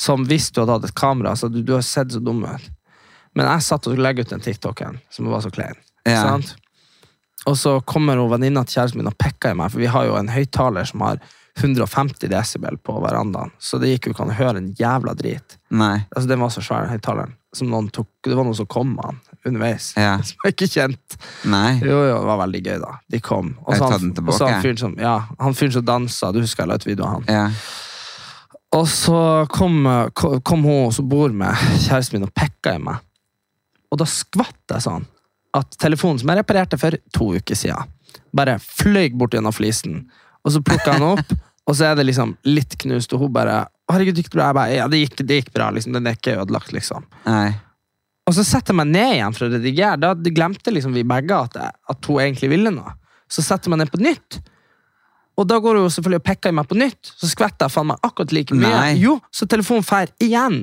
Som 0.00 0.24
hvis 0.24 0.48
du 0.50 0.62
hadde 0.62 0.78
hatt 0.78 0.88
et 0.88 0.94
kamera, 0.96 1.34
så 1.36 1.50
du, 1.52 1.60
du 1.62 1.74
har 1.76 1.84
sett 1.84 2.14
så 2.16 2.22
dum 2.24 2.40
ut. 2.48 2.70
Men 3.36 3.46
jeg 3.46 3.66
satt 3.68 3.86
og 3.86 4.00
legge 4.00 4.24
ut 4.24 4.32
den 4.32 4.40
TikToken 4.40 4.96
som 5.12 5.28
var 5.28 5.44
så 5.44 5.52
klein. 5.52 5.76
Ja. 6.08 6.22
Sant? 6.22 6.54
Og 7.48 7.56
så 7.56 7.78
kommer 7.88 8.20
hun 8.20 8.30
venninna 8.30 8.64
til 8.68 8.78
kjæresten 8.78 9.00
min 9.00 9.10
og 9.10 9.16
pekker 9.20 9.54
i 9.54 9.58
meg, 9.58 9.72
for 9.72 9.80
vi 9.80 9.88
har 9.90 10.08
jo 10.08 10.16
en 10.18 10.32
høyttaler 10.32 10.88
som 10.88 11.04
har 11.06 11.20
150 11.60 12.28
desibel 12.30 12.78
på 12.78 12.94
verandaen, 13.02 13.50
så 13.58 13.78
det 13.80 13.90
gikk 13.94 14.08
jo 14.08 14.14
ikke 14.14 14.24
an 14.24 14.32
å 14.32 14.38
høre 14.38 14.60
en 14.60 14.70
jævla 14.78 15.14
drit. 15.18 15.58
Nei. 15.72 15.96
Altså, 16.14 16.28
Den 16.30 16.40
var 16.40 16.52
så 16.54 16.62
svær, 16.64 16.86
den 16.86 16.94
høyttaleren. 16.94 17.36
Det 17.50 18.36
var 18.36 18.46
noen 18.46 18.56
som 18.56 18.68
kom 18.70 18.94
med 18.94 19.08
han 19.08 19.20
underveis. 19.48 19.90
Ja. 19.98 20.18
Som 20.26 20.44
jeg 20.44 20.54
ikke 20.54 20.68
kjent. 20.70 21.16
Nei. 21.50 21.80
Jo, 21.82 21.96
jo, 22.06 22.16
det 22.20 22.28
var 22.28 22.40
veldig 22.44 22.60
gøy, 22.62 22.74
da. 22.82 22.90
De 23.10 23.20
kom. 23.24 23.54
Og 23.64 23.76
så 23.76 23.88
han, 23.90 24.10
han 24.14 24.62
fyren 24.62 24.80
som, 24.80 24.96
ja, 25.00 25.14
fyr 25.56 25.72
som 25.74 25.86
dansa, 25.88 26.30
du 26.36 26.42
husker 26.42 26.62
jeg 26.62 26.70
la 26.70 26.76
ut 26.76 26.86
video 26.86 27.06
av 27.08 27.16
han. 27.16 27.30
Ja. 27.32 27.46
Og 28.78 28.84
så 28.86 29.20
kom, 29.50 29.80
kom, 30.14 30.36
kom 30.46 30.66
hun 30.68 30.92
som 30.94 31.08
bor 31.10 31.32
med 31.34 31.56
kjæresten 31.88 32.18
min 32.18 32.28
og 32.28 32.34
pekka 32.36 32.76
i 32.76 32.82
meg. 32.84 33.00
Og 33.90 33.98
da 33.98 34.06
skvatt 34.06 34.76
jeg 34.76 34.84
sånn 34.86 35.08
at 35.56 35.78
telefonen 35.82 36.20
som 36.20 36.30
jeg 36.30 36.40
reparerte 36.40 36.78
for 36.80 36.96
to 37.16 37.32
uker 37.38 37.58
siden, 37.58 37.90
bare 38.36 38.58
fløy 38.62 39.10
bort 39.18 39.34
gjennom 39.34 39.54
flisen. 39.54 40.04
Og 40.46 40.54
så 40.54 40.62
plukka 40.64 40.94
han 40.96 41.06
opp, 41.12 41.32
og 41.66 41.76
så 41.76 41.90
er 41.90 41.98
det 41.98 42.06
liksom 42.08 42.36
litt 42.48 42.78
knust, 42.84 43.14
og 43.16 43.26
hun 43.26 43.34
bare 43.36 43.64
Herregud, 43.90 44.20
gikk 44.20 44.28
det 44.30 44.36
bra? 44.36 44.44
Jeg 44.46 44.54
bare, 44.54 44.74
ja, 44.76 44.84
det 44.86 44.98
gikk, 45.00 45.14
det 45.26 45.36
gikk 45.40 45.48
bra. 45.50 45.64
liksom, 45.74 45.96
Den 45.96 46.04
er 46.06 46.14
ikke 46.14 46.36
ødelagt, 46.38 46.70
liksom. 46.70 47.08
Nei. 47.24 47.48
Og 48.30 48.36
så 48.36 48.44
setter 48.46 48.70
jeg 48.70 48.78
meg 48.78 48.92
ned 48.92 49.14
igjen 49.16 49.34
for 49.34 49.48
å 49.48 49.50
redigere. 49.50 49.98
Da 49.98 50.12
glemte 50.14 50.70
liksom 50.70 50.94
vi 50.94 51.02
begge 51.10 51.34
at, 51.34 51.56
jeg, 51.58 51.74
at 51.90 52.06
hun 52.06 52.20
egentlig 52.22 52.52
ville 52.52 52.70
noe. 52.70 52.92
Så 53.26 53.42
setter 53.42 53.66
jeg 53.66 53.74
meg 53.74 53.80
ned 53.82 53.90
på 53.90 53.98
nytt. 53.98 54.38
Og 55.40 55.48
da 55.50 55.58
går 55.62 55.80
hun 55.80 55.90
selvfølgelig 55.90 56.20
og 56.20 56.26
pekker 56.28 56.54
i 56.54 56.56
meg 56.60 56.68
på 56.70 56.78
nytt. 56.78 57.10
Så 57.18 57.32
skvetter 57.32 57.66
jeg 57.66 57.74
faen 57.74 57.90
meg 57.90 58.06
akkurat 58.06 58.36
like 58.36 58.54
mye. 58.54 58.70
Nei. 58.70 58.94
Jo, 59.02 59.16
så 59.34 59.50
telefonen 59.50 59.86
fer 59.86 60.14
igjen. 60.22 60.60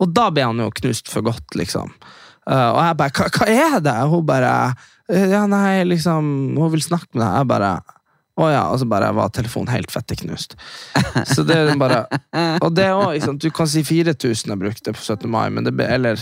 Og 0.00 0.16
da 0.16 0.30
ble 0.32 0.48
han 0.48 0.64
jo 0.64 0.70
knust 0.80 1.12
for 1.12 1.26
godt, 1.26 1.56
liksom. 1.58 1.92
Uh, 2.46 2.70
og 2.74 2.80
jeg 2.84 2.96
bare 2.96 3.10
hva, 3.10 3.28
'Hva 3.30 3.46
er 3.48 3.80
det?' 3.80 3.98
Og 4.04 4.10
hun 4.10 4.26
bare 4.26 4.74
«Eh, 5.08 5.28
'Ja, 5.30 5.46
nei, 5.46 5.84
liksom 5.84 6.56
Hun 6.56 6.70
vil 6.72 6.82
snakke 6.82 7.08
med 7.14 7.22
deg.' 7.24 7.38
Jeg 7.38 7.46
bare 7.48 7.80
å 8.34 8.48
ja, 8.50 8.64
og 8.66 8.80
så 8.80 8.86
bare 8.90 9.12
var 9.14 9.28
telefonen 9.30 9.70
helt 9.70 9.92
fette 9.94 10.16
knust. 10.18 10.56
Så 11.30 11.44
det 11.46 11.54
er 11.54 11.76
bare 11.78 12.00
Og 12.62 12.74
det 12.74 12.88
også, 12.90 13.28
sant, 13.28 13.40
Du 13.40 13.50
kan 13.54 13.68
si 13.70 13.82
4000 13.86 14.50
jeg 14.50 14.58
brukte 14.58 14.92
på 14.92 14.98
17. 15.00 15.30
mai, 15.30 15.48
men 15.50 15.62
det 15.64 15.74
ble, 15.76 15.86
eller 15.86 16.18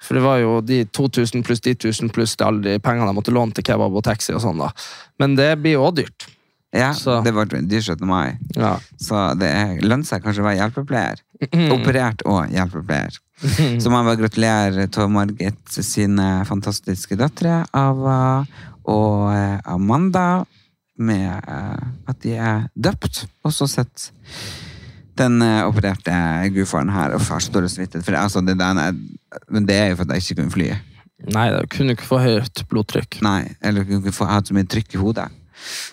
For 0.00 0.16
det 0.16 0.22
var 0.24 0.38
jo 0.40 0.60
de 0.64 0.84
2000 0.86 1.44
pluss 1.44 1.60
de 1.60 1.74
1000 1.74 2.08
pluss 2.16 2.34
de 2.36 2.46
alle 2.46 2.62
de 2.64 2.78
pengene 2.80 3.10
jeg 3.12 3.18
måtte 3.18 3.34
låne 3.36 3.52
til 3.52 3.62
kebab 3.68 3.92
og 3.92 4.02
taxi 4.06 4.32
og 4.32 4.40
sånn, 4.40 4.56
da. 4.56 4.70
Men 5.20 5.34
det 5.36 5.50
blir 5.60 5.76
jo 5.76 5.82
også 5.90 5.98
dyrt. 6.00 6.26
Ja, 6.72 6.92
Så. 6.94 7.18
det 7.22 7.34
var 7.34 7.44
dyrt 7.44 7.68
17. 7.68 8.06
mai. 8.08 8.38
Ja. 8.56 8.78
Så 8.96 9.38
det 9.38 9.50
er- 9.52 9.80
lønner 9.84 10.06
seg 10.06 10.22
kanskje 10.24 10.40
å 10.40 10.48
være 10.48 10.56
hjelpepleier. 10.62 11.20
Operert 11.74 12.22
og 12.24 12.48
hjelpepleier. 12.48 13.18
Så 13.80 13.88
må 13.92 14.02
vil 14.08 14.18
gratulere 14.24 14.86
Tove 14.92 15.08
Margit 15.14 15.76
sine 15.84 16.42
fantastiske 16.48 17.16
døtre, 17.16 17.62
Ava 17.72 18.16
og 18.90 19.30
eh, 19.32 19.58
Amanda, 19.70 20.44
med 21.00 21.28
eh, 21.30 21.86
at 22.10 22.18
de 22.24 22.34
er 22.36 22.66
døpt. 22.76 23.22
Og 23.46 23.54
så 23.56 23.68
sett 23.70 24.08
den 25.20 25.40
eh, 25.44 25.62
opererte 25.68 26.12
gudfaren 26.54 26.92
her. 26.92 27.14
og 27.16 27.22
far 27.24 27.40
står 27.44 27.66
og 27.68 27.72
dårlig. 27.72 28.04
For 28.04 28.16
altså, 28.20 28.40
det, 28.44 28.56
er- 28.60 28.96
men 29.52 29.66
det 29.68 29.76
er 29.76 29.88
jo 29.92 29.96
for 30.00 30.08
at 30.08 30.16
jeg 30.18 30.26
ikke 30.30 30.42
kunne 30.42 30.54
fly. 30.56 30.70
Nei, 31.34 31.46
da 31.52 31.60
kunne 31.68 31.92
ikke 31.96 32.06
få 32.08 32.18
høyt 32.24 32.62
blodtrykk. 32.70 33.18
Nei, 33.24 33.42
eller 33.60 33.84
kunne 33.84 34.00
ikke 34.04 34.16
få 34.16 34.28
hatt 34.30 34.48
så 34.48 34.54
mye 34.56 34.68
trykk 34.68 34.96
i 34.96 35.00
hodet. 35.02 35.26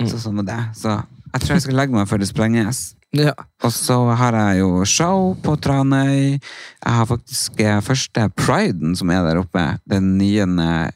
Så 0.07 0.19
sånn 0.23 0.37
med 0.39 0.47
det. 0.47 0.59
Så 0.79 0.93
jeg 1.33 1.41
tror 1.43 1.55
jeg 1.57 1.65
skal 1.65 1.75
legge 1.81 1.95
meg 1.97 2.07
før 2.07 2.21
det 2.23 2.29
sprenges. 2.29 2.85
Ja. 3.15 3.33
Og 3.65 3.71
så 3.73 3.95
har 4.19 4.35
jeg 4.37 4.59
jo 4.59 4.83
show 4.85 5.31
på 5.41 5.55
Tranøy. 5.57 6.37
Jeg 6.37 6.93
har 6.93 7.07
faktisk 7.09 7.57
eh, 7.63 7.79
første 7.81 8.27
priden 8.37 8.93
som 8.95 9.09
er 9.09 9.23
der 9.25 9.39
oppe, 9.41 9.63
den 9.89 10.11
9. 10.19 10.45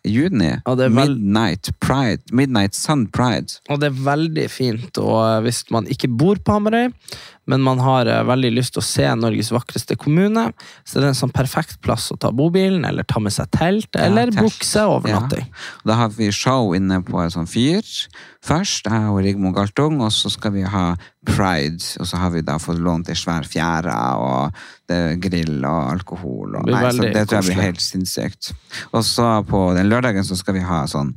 juni. 0.06 0.52
Er 0.62 0.76
vel- 0.78 0.94
Midnight 0.94 1.72
Pride. 1.82 2.22
Midnight 2.32 2.76
Sun 2.78 3.08
Pride. 3.08 3.58
Og 3.70 3.82
det 3.82 3.90
er 3.90 3.98
veldig 4.06 4.48
fint, 4.54 4.98
og 5.02 5.18
eh, 5.26 5.42
hvis 5.48 5.64
man 5.74 5.90
ikke 5.90 6.08
bor 6.14 6.38
på 6.38 6.54
Hamarøy, 6.60 6.92
men 7.50 7.64
man 7.66 7.82
har 7.82 8.06
eh, 8.08 8.22
veldig 8.30 8.52
lyst 8.54 8.76
til 8.78 8.84
å 8.84 8.86
se 8.86 9.10
Norges 9.18 9.50
vakreste 9.52 9.98
kommune, 10.00 10.52
så 10.86 11.00
det 11.02 11.08
er 11.10 11.16
en 11.16 11.18
sånn 11.24 11.34
perfekt 11.34 11.80
plass 11.82 12.12
å 12.14 12.20
ta 12.22 12.30
bobilen, 12.32 12.86
eller 12.88 13.04
ta 13.10 13.20
med 13.20 13.34
seg 13.34 13.50
telt, 13.58 13.90
eller 13.98 14.30
ja, 14.30 14.46
bukse 14.46 14.86
overnatting. 14.86 15.50
Ja. 15.50 15.66
Da 15.90 15.98
har 16.04 16.14
vi 16.14 16.30
show 16.32 16.76
inne 16.78 17.02
på 17.04 17.26
et 17.26 17.34
sånt 17.34 17.50
fyr 17.52 17.82
først, 18.46 18.88
jeg 18.90 19.10
og 19.12 19.20
Rigmor 19.26 19.54
Galtung, 19.58 20.00
og 20.02 20.14
så 20.14 20.30
skal 20.34 20.54
vi 20.56 20.64
ha 20.66 20.94
pride, 21.30 21.82
og 22.02 22.08
så 22.10 22.18
har 22.18 22.32
vi 22.34 22.42
da 22.46 22.51
fått 22.60 22.82
lånt 22.84 23.10
ei 23.10 23.15
svær 23.15 23.48
fjære, 23.48 23.95
og 24.19 24.64
det 24.91 24.99
grill 25.23 25.64
og 25.64 25.91
alkohol. 25.94 26.57
Og, 26.60 26.65
Det 26.68 26.76
nei, 26.76 26.91
så 26.91 27.07
det 27.07 27.26
tror 27.30 27.40
jeg 27.40 27.49
blir 27.52 27.68
helt 27.69 27.84
sinnssykt. 27.86 28.52
Og 28.91 29.06
så 29.07 29.30
på 29.48 29.65
den 29.78 29.88
lørdagen 29.91 30.28
så 30.28 30.36
skal 30.36 30.60
vi 30.60 30.65
ha 30.68 30.84
sånn 30.90 31.14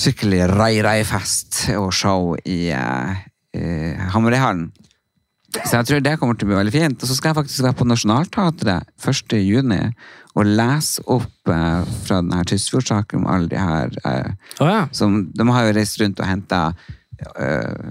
skikkelig 0.00 0.46
rai-rai-fest 0.54 1.66
og 1.76 1.90
show 1.92 2.36
i 2.48 2.70
uh, 2.72 4.06
Hamarøyhallen. 4.14 4.70
Så 5.50 5.80
jeg 5.80 5.86
tror 5.88 6.02
det 6.04 6.16
kommer 6.20 6.38
til 6.38 6.46
å 6.46 6.52
bli 6.52 6.58
veldig 6.60 6.72
fint. 6.74 7.02
Og 7.02 7.10
så 7.10 7.16
skal 7.16 7.32
jeg 7.32 7.40
faktisk 7.40 7.64
være 7.66 7.78
på 7.80 7.86
Nationaltheatret 7.90 8.86
1. 9.02 9.36
juni 9.42 9.80
og 10.38 10.46
lese 10.46 11.02
opp 11.10 11.50
eh, 11.50 11.90
fra 12.04 12.20
denne 12.22 12.44
Tysfjord-saken 12.46 13.22
om 13.22 13.28
alle 13.30 13.50
de 13.50 13.58
her 13.58 13.96
eh, 14.06 14.30
oh, 14.60 14.68
ja. 14.70 14.84
som, 14.94 15.24
De 15.34 15.46
har 15.50 15.66
jo 15.66 15.74
reist 15.74 15.98
rundt 16.02 16.22
og 16.22 16.30
henta 16.30 16.60
eh, 17.34 17.90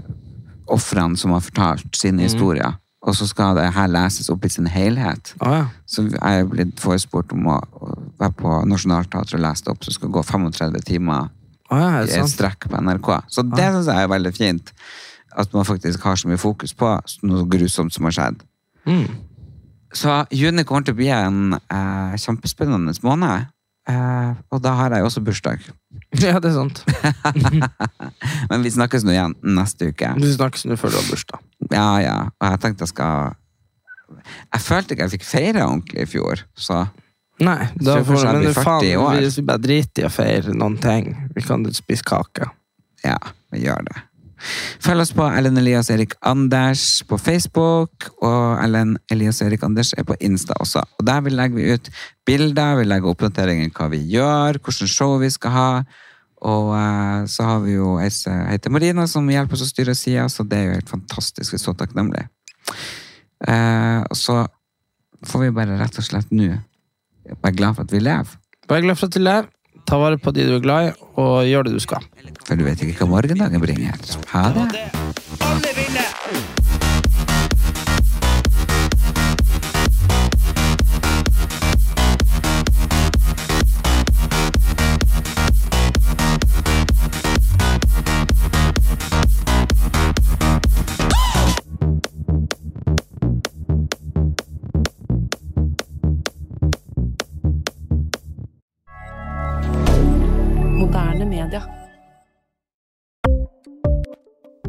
ofrene 0.73 1.17
som 1.19 1.33
har 1.35 1.43
fortalt 1.45 1.97
sine 1.97 2.25
historier. 2.25 2.77
Og 3.07 3.15
så 3.15 3.27
skal 3.29 3.55
det 3.55 3.69
her 3.73 3.87
leses 3.87 4.27
opp 4.29 4.43
i 4.45 4.51
sin 4.51 4.67
helhet. 4.67 5.33
Ah, 5.39 5.53
ja. 5.55 5.65
Så 5.87 6.03
jeg 6.09 6.19
er 6.19 6.47
blitt 6.49 6.81
forespurt 6.83 7.31
om 7.35 7.47
å, 7.47 7.59
å 7.79 7.93
være 8.19 8.35
på 8.41 8.57
Nationaltheatret 8.67 9.37
og 9.37 9.45
lese 9.45 9.65
det 9.65 9.71
opp, 9.73 9.83
så 9.83 9.93
det 9.93 9.99
skal 9.99 10.11
gå 10.17 10.23
35 10.27 10.81
timer 10.89 11.29
ah, 11.71 11.79
ja, 11.79 12.01
i 12.03 12.09
det 12.09 12.19
et 12.19 12.33
strekk 12.33 12.67
på 12.67 12.81
NRK. 12.83 13.13
Så 13.31 13.45
det 13.47 13.69
syns 13.71 13.87
jeg 13.87 14.03
er 14.03 14.11
veldig 14.11 14.33
fint. 14.35 14.73
At 15.39 15.55
man 15.55 15.67
faktisk 15.67 16.03
har 16.03 16.19
så 16.19 16.27
mye 16.27 16.41
fokus 16.41 16.75
på 16.75 16.91
noe 17.29 17.47
grusomt 17.47 17.95
som 17.95 18.09
har 18.09 18.17
skjedd. 18.17 18.43
Mm. 18.89 19.07
Så 19.95 20.19
juni 20.35 20.65
kommer 20.67 20.85
til 20.85 20.97
å 20.97 20.99
bli 20.99 21.09
en 21.13 21.55
eh, 21.55 22.17
kjempespennende 22.19 22.93
måned. 23.05 23.47
Eh, 23.89 24.31
og 24.53 24.61
da 24.61 24.73
har 24.77 24.93
jeg 24.95 25.05
også 25.07 25.23
bursdag. 25.25 25.63
Ja, 26.19 26.39
det 26.41 26.49
er 26.49 26.55
sant. 26.55 26.79
Men 28.49 28.63
vi 28.65 28.71
snakkes 28.73 29.03
nå 29.05 29.13
igjen 29.13 29.35
neste 29.45 29.91
uke. 29.91 30.09
Vi 30.17 30.31
snakkes 30.33 30.65
nå 30.65 30.77
før 30.81 30.93
du 30.93 30.97
har 30.97 31.05
bursdag. 31.09 31.43
Ja, 31.69 31.89
ja. 32.01 32.15
Og 32.41 32.49
jeg 32.49 32.61
tenkte 32.63 32.85
jeg 32.87 32.93
skal 32.95 33.35
Jeg 34.55 34.63
følte 34.65 34.95
ikke 34.95 35.05
jeg 35.05 35.13
fikk 35.19 35.27
feire 35.29 35.67
ordentlig 35.67 36.05
i 36.05 36.09
fjor, 36.09 36.43
så 36.57 36.87
Nei, 37.39 37.69
da 37.79 37.99
får, 38.03 38.25
men 38.33 38.43
du, 38.43 38.49
faen, 38.57 38.87
år. 38.99 39.21
vi 39.23 39.43
bare 39.47 39.61
driter 39.63 40.03
i 40.03 40.07
å 40.09 40.11
feire 40.11 40.51
noen 40.51 40.75
ting, 40.81 41.13
vi 41.31 41.43
kan 41.45 41.63
spise 41.71 42.03
kake. 42.03 42.49
ja, 43.05 43.15
vi 43.53 43.61
gjør 43.63 43.85
det. 43.87 44.01
Følg 44.83 45.03
oss 45.03 45.13
på 45.15 45.25
Ellen 45.27 45.57
Elias 45.59 45.89
Erik 45.93 46.15
Anders 46.25 47.03
på 47.07 47.17
Facebook, 47.21 48.09
og 48.23 48.59
Ellen 48.63 48.97
Elias 49.11 49.41
Erik 49.45 49.63
Anders 49.67 49.93
er 49.97 50.07
på 50.07 50.17
Insta 50.23 50.57
også. 50.59 50.83
Og 50.99 51.07
Der 51.07 51.21
vil 51.25 51.35
legger 51.39 51.55
vi 51.55 51.73
ut 51.73 51.89
bilder, 52.25 52.77
vi 52.79 52.87
legger 52.87 53.11
oppdateringer 53.11 53.73
hva 53.75 53.89
vi 53.91 54.03
gjør, 54.13 54.59
hvilket 54.59 54.91
show 54.91 55.17
vi 55.21 55.29
skal 55.33 55.55
ha. 55.55 55.71
Og 56.39 56.71
uh, 56.71 57.27
så 57.27 57.43
har 57.43 57.59
vi 57.65 57.75
jo 57.75 57.97
ei 57.99 58.07
som 58.15 58.45
heter 58.47 58.71
Marina, 58.71 59.07
som 59.11 59.27
hjelper 59.27 59.57
oss 59.57 59.65
å 59.65 59.69
styre 59.73 59.95
sida, 59.97 60.29
så 60.31 60.45
det 60.47 60.59
er 60.59 60.69
jo 60.69 60.77
helt 60.77 60.93
fantastisk. 60.93 61.53
Vi 61.53 61.59
så 61.59 61.75
takknemlige. 61.75 62.29
Uh, 63.43 64.07
og 64.07 64.15
så 64.19 64.41
får 65.27 65.45
vi 65.45 65.55
bare 65.55 65.79
rett 65.79 65.99
og 65.99 66.05
slett 66.05 66.31
nå 66.31 66.53
være 67.29 67.55
glad 67.55 67.75
for 67.75 67.85
at 67.85 67.93
vi 67.93 67.99
lever. 68.01 68.37
Bare 68.69 68.85
glad 68.85 68.99
for 68.99 69.09
at 69.09 69.15
du 69.15 69.21
lever, 69.21 69.49
ta 69.89 69.97
vare 69.97 70.19
på 70.21 70.33
de 70.35 70.45
du 70.45 70.55
er 70.59 70.63
glad 70.63 70.89
i, 70.89 70.93
og 71.21 71.49
gjør 71.49 71.67
det 71.67 71.73
du 71.77 71.81
skal. 71.83 72.05
For 72.45 72.59
du 72.59 72.65
vet 72.67 72.85
ikke 72.85 73.01
hva 73.01 73.09
morgendagen 73.15 73.63
bringer. 73.63 73.97
Ha 74.35 74.45
det. 74.55 74.85
Alle 75.49 75.75
vinner! 75.77 76.08